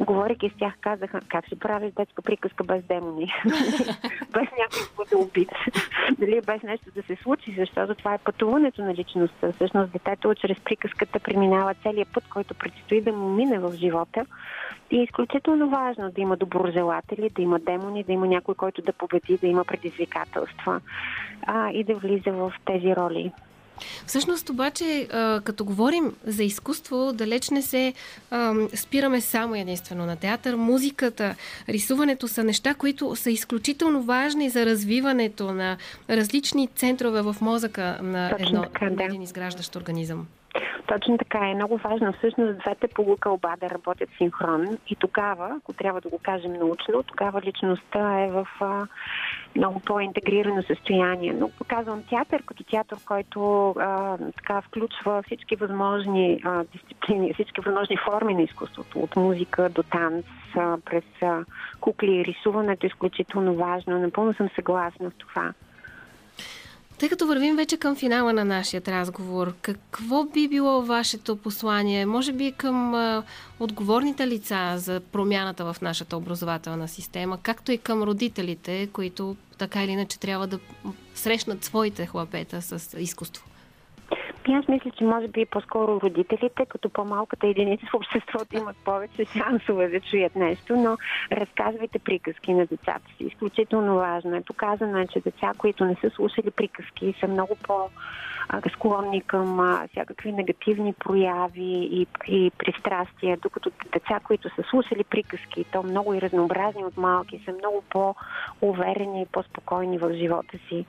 говорейки 0.00 0.50
с 0.50 0.58
тях, 0.58 0.74
казаха, 0.80 1.20
как 1.28 1.46
ще 1.46 1.58
правиш 1.58 1.92
детска 1.92 2.22
приказка 2.22 2.64
без 2.64 2.84
демони? 2.84 3.32
без 4.32 4.48
някой 4.58 4.80
да 4.82 4.94
бъде 4.96 5.16
убит. 5.16 5.50
Дали 6.18 6.40
без 6.46 6.62
нещо 6.62 6.86
да 6.94 7.02
се 7.02 7.16
случи, 7.22 7.54
защото 7.58 7.94
това 7.94 8.14
е 8.14 8.18
пътуването 8.18 8.82
на 8.82 8.94
личността. 8.94 9.52
Всъщност 9.52 9.92
детето 9.92 10.34
чрез 10.34 10.60
приказката 10.60 11.18
преминава 11.18 11.74
целият 11.74 12.08
път, 12.12 12.24
който 12.28 12.54
предстои 12.54 13.00
да 13.00 13.12
му 13.12 13.28
мине 13.28 13.58
в 13.58 13.72
живота. 13.72 14.26
И 14.90 14.98
е 14.98 15.02
изключително 15.02 15.70
важно 15.70 16.10
да 16.10 16.20
има 16.20 16.36
доброжелатели, 16.36 17.30
да 17.30 17.42
има 17.42 17.58
демони, 17.58 18.04
да 18.04 18.12
има 18.12 18.26
някой, 18.26 18.54
който 18.54 18.82
да 18.82 18.92
победи, 18.92 19.36
да 19.36 19.46
има 19.46 19.64
предизвикателства 19.64 20.80
а, 21.42 21.70
и 21.70 21.84
да 21.84 21.94
влиза 21.94 22.32
в 22.32 22.52
тези 22.66 22.96
роли. 22.96 23.32
Всъщност 24.06 24.50
обаче, 24.50 25.08
като 25.44 25.64
говорим 25.64 26.12
за 26.24 26.44
изкуство, 26.44 27.12
далеч 27.12 27.50
не 27.50 27.62
се 27.62 27.94
спираме 28.74 29.20
само 29.20 29.54
единствено 29.54 30.06
на 30.06 30.16
театър. 30.16 30.54
Музиката, 30.54 31.34
рисуването 31.68 32.28
са 32.28 32.44
неща, 32.44 32.74
които 32.74 33.16
са 33.16 33.30
изключително 33.30 34.02
важни 34.02 34.50
за 34.50 34.66
развиването 34.66 35.52
на 35.52 35.76
различни 36.10 36.68
центрове 36.68 37.22
в 37.22 37.36
мозъка 37.40 37.98
на, 38.02 38.30
Точно 38.30 38.46
едно, 38.46 38.62
така, 38.62 38.90
да. 38.90 39.04
един 39.04 39.22
изграждащ 39.22 39.76
организъм. 39.76 40.26
Точно 40.86 41.18
така 41.18 41.38
е. 41.38 41.54
Много 41.54 41.76
важно 41.76 42.12
всъщност 42.12 42.58
двете 42.58 42.88
полукълба 42.88 43.54
да 43.60 43.70
работят 43.70 44.08
синхронно 44.18 44.78
и 44.88 44.96
тогава, 44.96 45.56
ако 45.58 45.72
трябва 45.72 46.00
да 46.00 46.08
го 46.08 46.18
кажем 46.22 46.52
научно, 46.52 47.02
тогава 47.02 47.40
личността 47.40 48.20
е 48.20 48.30
в 48.30 48.46
а, 48.60 48.86
много 49.56 49.80
по-интегрирано 49.80 50.62
състояние. 50.62 51.32
Но 51.32 51.48
показвам 51.48 52.02
театър 52.02 52.42
като 52.42 52.64
театър, 52.64 52.98
който 53.06 53.70
а, 53.70 54.18
така 54.36 54.60
включва 54.60 55.22
всички 55.22 55.56
възможни 55.56 56.40
а, 56.44 56.64
дисциплини, 56.72 57.34
всички 57.34 57.60
възможни 57.60 57.96
форми 57.96 58.34
на 58.34 58.42
изкуството, 58.42 58.98
от 58.98 59.16
музика 59.16 59.68
до 59.68 59.82
танц, 59.82 60.26
а, 60.56 60.78
през 60.84 61.04
а, 61.22 61.44
кукли, 61.80 62.24
рисуването 62.24 62.86
е 62.86 62.88
изключително 62.88 63.54
важно. 63.54 63.98
Напълно 63.98 64.34
съм 64.34 64.48
съгласна 64.54 65.10
в 65.10 65.14
това. 65.18 65.52
Тъй 66.98 67.08
като 67.08 67.26
вървим 67.26 67.56
вече 67.56 67.76
към 67.76 67.96
финала 67.96 68.32
на 68.32 68.44
нашия 68.44 68.82
разговор, 68.88 69.54
какво 69.60 70.24
би 70.24 70.48
било 70.48 70.82
вашето 70.82 71.36
послание? 71.36 72.06
Може 72.06 72.32
би 72.32 72.52
към 72.52 72.94
а, 72.94 73.22
отговорните 73.60 74.26
лица 74.26 74.74
за 74.76 75.00
промяната 75.00 75.72
в 75.72 75.80
нашата 75.82 76.16
образователна 76.16 76.88
система, 76.88 77.38
както 77.42 77.72
и 77.72 77.78
към 77.78 78.02
родителите, 78.02 78.88
които 78.92 79.36
така 79.58 79.84
или 79.84 79.90
иначе 79.90 80.18
трябва 80.18 80.46
да 80.46 80.58
срещнат 81.14 81.64
своите 81.64 82.06
хлапета 82.06 82.62
с 82.62 83.00
изкуство? 83.00 83.44
Аз 84.52 84.68
мисля, 84.68 84.90
че 84.90 85.04
може 85.04 85.28
би 85.28 85.46
по-скоро 85.46 86.00
родителите, 86.00 86.66
като 86.66 86.88
по-малката 86.88 87.46
единица 87.46 87.86
в 87.90 87.94
обществото 87.94 88.56
имат 88.56 88.76
повече 88.84 89.24
шансове 89.24 89.88
да 89.88 90.00
чуят 90.00 90.36
нещо, 90.36 90.76
но 90.76 90.96
разказвайте 91.32 91.98
приказки 91.98 92.54
на 92.54 92.66
децата 92.66 93.06
си. 93.16 93.24
Изключително 93.24 93.94
важно 93.94 94.36
е. 94.36 94.40
Доказано 94.40 94.98
е, 94.98 95.06
че 95.06 95.20
деца, 95.20 95.52
които 95.58 95.84
не 95.84 95.96
са 96.00 96.10
слушали 96.10 96.50
приказки, 96.50 97.14
са 97.20 97.28
много 97.28 97.56
по- 97.62 97.90
склонни 98.72 99.20
към 99.20 99.60
а, 99.60 99.88
всякакви 99.90 100.32
негативни 100.32 100.92
прояви 100.92 101.88
и, 101.92 102.06
и 102.28 102.50
пристрастия, 102.58 103.36
докато 103.42 103.70
деца, 103.92 104.20
които 104.24 104.48
са 104.48 104.62
слушали 104.70 105.04
приказки, 105.04 105.64
то 105.72 105.82
много 105.82 106.14
и 106.14 106.20
разнообразни 106.20 106.84
от 106.84 106.96
малки, 106.96 107.42
са 107.44 107.52
много 107.52 107.82
по-уверени 107.90 109.22
и 109.22 109.26
по-спокойни 109.26 109.98
в 109.98 110.14
живота 110.14 110.58
си. 110.68 110.86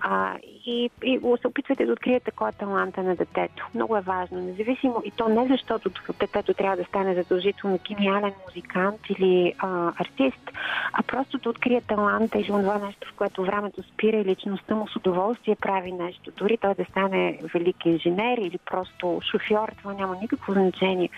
А, 0.00 0.34
и, 0.66 0.90
и 1.02 1.20
се 1.40 1.46
опитвайте 1.46 1.86
да 1.86 1.92
откриете 1.92 2.30
кой 2.30 2.48
е 2.48 2.52
таланта 2.96 3.02
на 3.02 3.16
детето. 3.16 3.68
Много 3.74 3.96
е 3.96 4.00
важно. 4.00 4.40
Независимо 4.40 5.02
и 5.04 5.10
то 5.10 5.28
не 5.28 5.46
защото 5.48 5.90
детето 6.20 6.54
трябва 6.54 6.76
да 6.76 6.84
стане 6.84 7.14
задължително 7.14 7.78
гениален 7.88 8.32
музикант 8.48 9.00
или 9.10 9.52
а, 9.58 9.92
артист, 9.96 10.50
а 10.92 11.02
просто 11.02 11.38
да 11.38 11.48
открие 11.50 11.80
таланта 11.80 12.38
или 12.38 12.46
това 12.46 12.78
нещо, 12.78 13.08
в 13.08 13.16
което 13.16 13.44
времето 13.44 13.82
спира 13.82 14.16
и 14.16 14.24
личността 14.24 14.74
му 14.74 14.88
с 14.88 14.96
удоволствие 14.96 15.56
прави 15.56 15.92
нещо. 15.92 16.30
Дори 16.36 16.56
той 16.56 16.74
да 16.74 16.84
стане 16.84 17.38
велик 17.54 17.86
инженер 17.86 18.38
или 18.38 18.58
просто 18.70 19.20
шофьор, 19.30 19.72
това 19.78 19.92
няма 19.92 20.16
никакво 20.22 20.52
значение. 20.52 21.08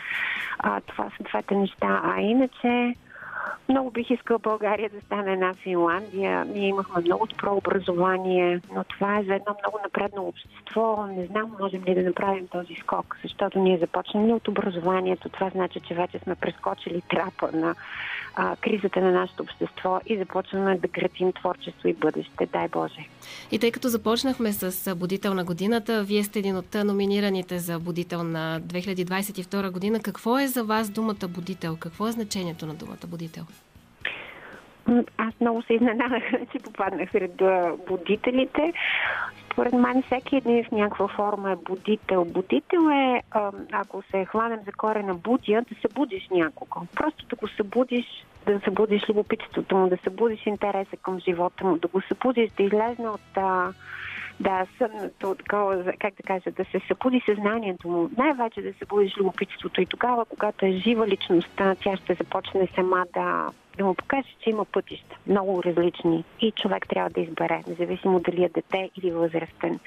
А, 0.58 0.80
това 0.80 1.10
са 1.16 1.22
двете 1.22 1.54
неща. 1.54 2.00
А 2.04 2.20
иначе 2.20 2.94
много 3.68 3.90
бих 3.90 4.10
искала 4.10 4.38
България 4.38 4.90
да 4.90 5.00
стане 5.00 5.32
една 5.32 5.54
Финландия. 5.54 6.44
Ние 6.44 6.68
имахме 6.68 7.02
много 7.02 7.26
добро 7.26 7.56
образование, 7.56 8.60
но 8.74 8.84
това 8.84 9.18
е 9.18 9.24
за 9.24 9.34
едно 9.34 9.56
много 9.62 9.78
напредно 9.84 10.22
общество. 10.22 11.06
Не 11.06 11.26
знам, 11.26 11.56
можем 11.60 11.84
ли 11.84 11.94
да 11.94 12.02
направим 12.02 12.48
този 12.48 12.74
скок, 12.74 13.16
защото 13.22 13.58
ние 13.58 13.78
започнем 13.78 14.30
от 14.30 14.48
образованието. 14.48 15.28
Това 15.28 15.50
значи, 15.50 15.80
че 15.80 15.94
вече 15.94 16.18
сме 16.18 16.34
прескочили 16.34 17.00
трапа 17.00 17.50
на 17.52 17.74
а, 18.40 18.56
кризата 18.56 19.00
на 19.00 19.10
нашето 19.10 19.42
общество 19.42 20.00
и 20.06 20.18
започваме 20.18 20.78
да 20.78 20.88
градим 20.88 21.32
творчество 21.32 21.88
и 21.88 21.92
бъдеще. 21.92 22.46
Дай 22.52 22.68
Боже! 22.68 23.08
И 23.52 23.58
тъй 23.58 23.70
като 23.70 23.88
започнахме 23.88 24.52
с 24.52 24.94
Будител 24.94 25.34
на 25.34 25.44
годината, 25.44 26.04
вие 26.04 26.24
сте 26.24 26.38
един 26.38 26.56
от 26.56 26.74
номинираните 26.74 27.58
за 27.58 27.78
Будител 27.78 28.22
на 28.22 28.60
2022 28.60 29.70
година. 29.70 30.00
Какво 30.00 30.38
е 30.38 30.46
за 30.46 30.64
вас 30.64 30.90
думата 30.90 31.28
Будител? 31.28 31.76
Какво 31.80 32.08
е 32.08 32.12
значението 32.12 32.66
на 32.66 32.74
думата 32.74 33.06
Будител? 33.06 33.44
Аз 35.16 35.34
много 35.40 35.62
се 35.62 35.74
изненадах, 35.74 36.22
че 36.52 36.58
попаднах 36.58 37.10
сред 37.10 37.42
будителите. 37.88 38.72
Според 39.52 39.72
мен 39.72 40.02
всеки 40.02 40.36
един 40.36 40.64
в 40.64 40.70
някаква 40.70 41.08
форма 41.08 41.52
е 41.52 41.56
будител. 41.56 42.24
Будител 42.24 42.90
е, 42.90 43.22
ако 43.72 44.02
се 44.10 44.24
хванем 44.24 44.60
за 44.66 44.72
корена 44.72 45.14
будия, 45.14 45.62
да 45.62 45.88
събудиш 45.88 46.28
някого. 46.30 46.86
Просто 46.96 47.26
да 47.26 47.36
го 47.36 47.48
събудиш, 47.48 48.06
да 48.46 48.60
събудиш 48.64 49.08
любопитството 49.08 49.76
му, 49.76 49.88
да 49.88 49.98
събудиш 50.04 50.46
интереса 50.46 50.96
към 50.96 51.20
живота 51.20 51.66
му, 51.66 51.78
да 51.78 51.88
го 51.88 52.00
събудиш 52.00 52.50
да 52.50 52.62
излезне 52.62 53.08
от 53.08 53.38
да, 54.40 54.66
съдното, 54.78 55.34
такова, 55.34 55.92
как 55.98 56.14
да 56.14 56.22
кажа, 56.22 56.50
да 56.50 56.64
се 56.64 56.80
събуди 56.88 57.22
съзнанието 57.26 57.88
му. 57.88 58.10
Най-вече 58.16 58.62
да 58.62 58.72
събудиш 58.78 59.16
любопитството 59.16 59.80
и 59.80 59.86
тогава, 59.86 60.24
когато 60.24 60.66
е 60.66 60.72
жива 60.72 61.08
личността, 61.08 61.74
тя 61.74 61.96
ще 61.96 62.14
започне 62.14 62.68
сама 62.74 63.04
да, 63.14 63.50
да 63.78 63.84
му 63.84 63.94
покаже, 63.94 64.28
че 64.40 64.50
има 64.50 64.64
пътища, 64.64 65.16
много 65.26 65.62
различни. 65.62 66.24
И 66.40 66.52
човек 66.52 66.88
трябва 66.88 67.10
да 67.10 67.20
избере, 67.20 67.62
независимо 67.68 68.20
дали 68.20 68.44
е 68.44 68.48
дете 68.48 68.90
или 68.96 69.10
възрастен. 69.10 69.78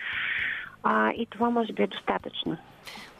А, 0.84 1.11
и 1.11 1.26
това 1.26 1.49
може 1.49 1.73
би 1.73 1.84
е 1.84 1.88
достатъчно. 1.88 2.57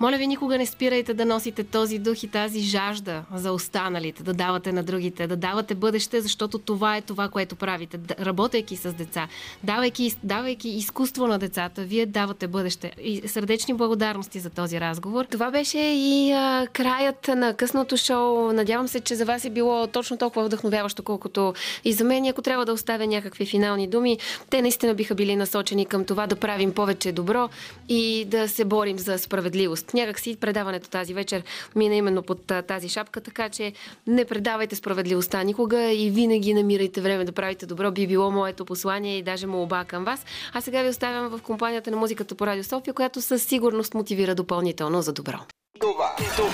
Моля 0.02 0.18
ви, 0.18 0.28
никога 0.28 0.58
не 0.58 0.66
спирайте 0.66 1.14
да 1.14 1.26
носите 1.26 1.64
този 1.64 2.00
дух 2.00 2.24
и 2.24 2.28
тази 2.28 2.60
жажда 2.60 3.24
за 3.34 3.52
останалите, 3.52 4.24
да 4.24 4.34
давате 4.34 4.72
на 4.72 4.84
другите, 4.84 5.28
да 5.28 5.36
давате 5.36 5.76
бъдеще, 5.76 6.22
защото 6.22 6.60
това 6.60 6.98
е 6.98 7.02
това, 7.02 7.30
което 7.30 7.56
правите. 7.56 8.00
Работейки 8.20 8.76
с 8.76 8.94
деца, 8.94 9.28
давайки, 9.64 10.16
давайки 10.24 10.70
изкуство 10.70 11.28
на 11.28 11.40
децата, 11.40 11.82
вие 11.82 12.06
давате 12.06 12.48
бъдеще. 12.48 12.92
И 13.04 13.28
сърдечни 13.28 13.74
благодарности 13.74 14.40
за 14.40 14.50
този 14.50 14.80
разговор. 14.80 15.26
Това 15.26 15.52
беше 15.52 15.80
и 15.80 16.32
а, 16.32 16.68
краят 16.74 17.28
на 17.28 17.54
късното 17.54 17.98
шоу. 17.98 18.54
Надявам 18.54 18.88
се, 18.88 19.00
че 19.00 19.16
за 19.16 19.26
вас 19.26 19.46
е 19.46 19.50
било 19.50 19.88
точно 19.88 20.18
толкова 20.18 20.46
вдъхновяващо, 20.46 21.04
колкото 21.04 21.54
и 21.84 21.94
за 21.94 22.04
мен. 22.04 22.26
Ако 22.26 22.42
трябва 22.42 22.66
да 22.66 22.74
оставя 22.74 23.08
някакви 23.08 23.46
финални 23.46 23.88
думи, 23.88 24.18
те 24.50 24.62
наистина 24.62 24.94
биха 24.94 25.16
били 25.16 25.36
насочени 25.36 25.86
към 25.86 26.06
това 26.06 26.28
да 26.28 26.36
правим 26.36 26.74
повече 26.74 27.12
добро 27.12 27.50
и 27.90 28.26
да 28.26 28.50
се 28.50 28.66
борим 28.66 29.00
за 29.00 29.18
справедливост. 29.18 29.51
Някак 29.94 30.20
си 30.20 30.36
предаването 30.36 30.90
тази 30.90 31.14
вечер 31.14 31.44
мина 31.76 31.96
именно 31.96 32.24
под 32.24 32.52
тази 32.68 32.90
шапка, 32.90 33.22
така 33.22 33.50
че 33.50 33.74
не 34.08 34.26
предавайте 34.26 34.76
справедливостта 34.76 35.44
никога 35.44 35.92
и 35.92 36.10
винаги 36.10 36.54
намирайте 36.54 37.02
време 37.02 37.26
да 37.26 37.32
правите 37.32 37.66
добро. 37.66 37.92
Би 37.92 38.08
било 38.08 38.32
моето 38.32 38.66
послание 38.66 39.18
и 39.18 39.24
даже 39.24 39.48
молба 39.48 39.84
към 39.84 40.04
вас. 40.04 40.26
А 40.54 40.62
сега 40.62 40.82
ви 40.82 40.90
оставям 40.90 41.30
в 41.30 41.42
компанията 41.42 41.92
на 41.92 41.98
музиката 41.98 42.36
по 42.36 42.48
Радио 42.48 42.64
София, 42.64 42.94
която 42.94 43.22
със 43.22 43.44
сигурност 43.44 43.94
мотивира 43.94 44.36
допълнително 44.36 45.02
за 45.02 45.14
добро. 45.14 45.38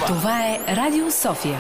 Това 0.08 0.46
е 0.46 0.76
Радио 0.76 1.12
София. 1.12 1.60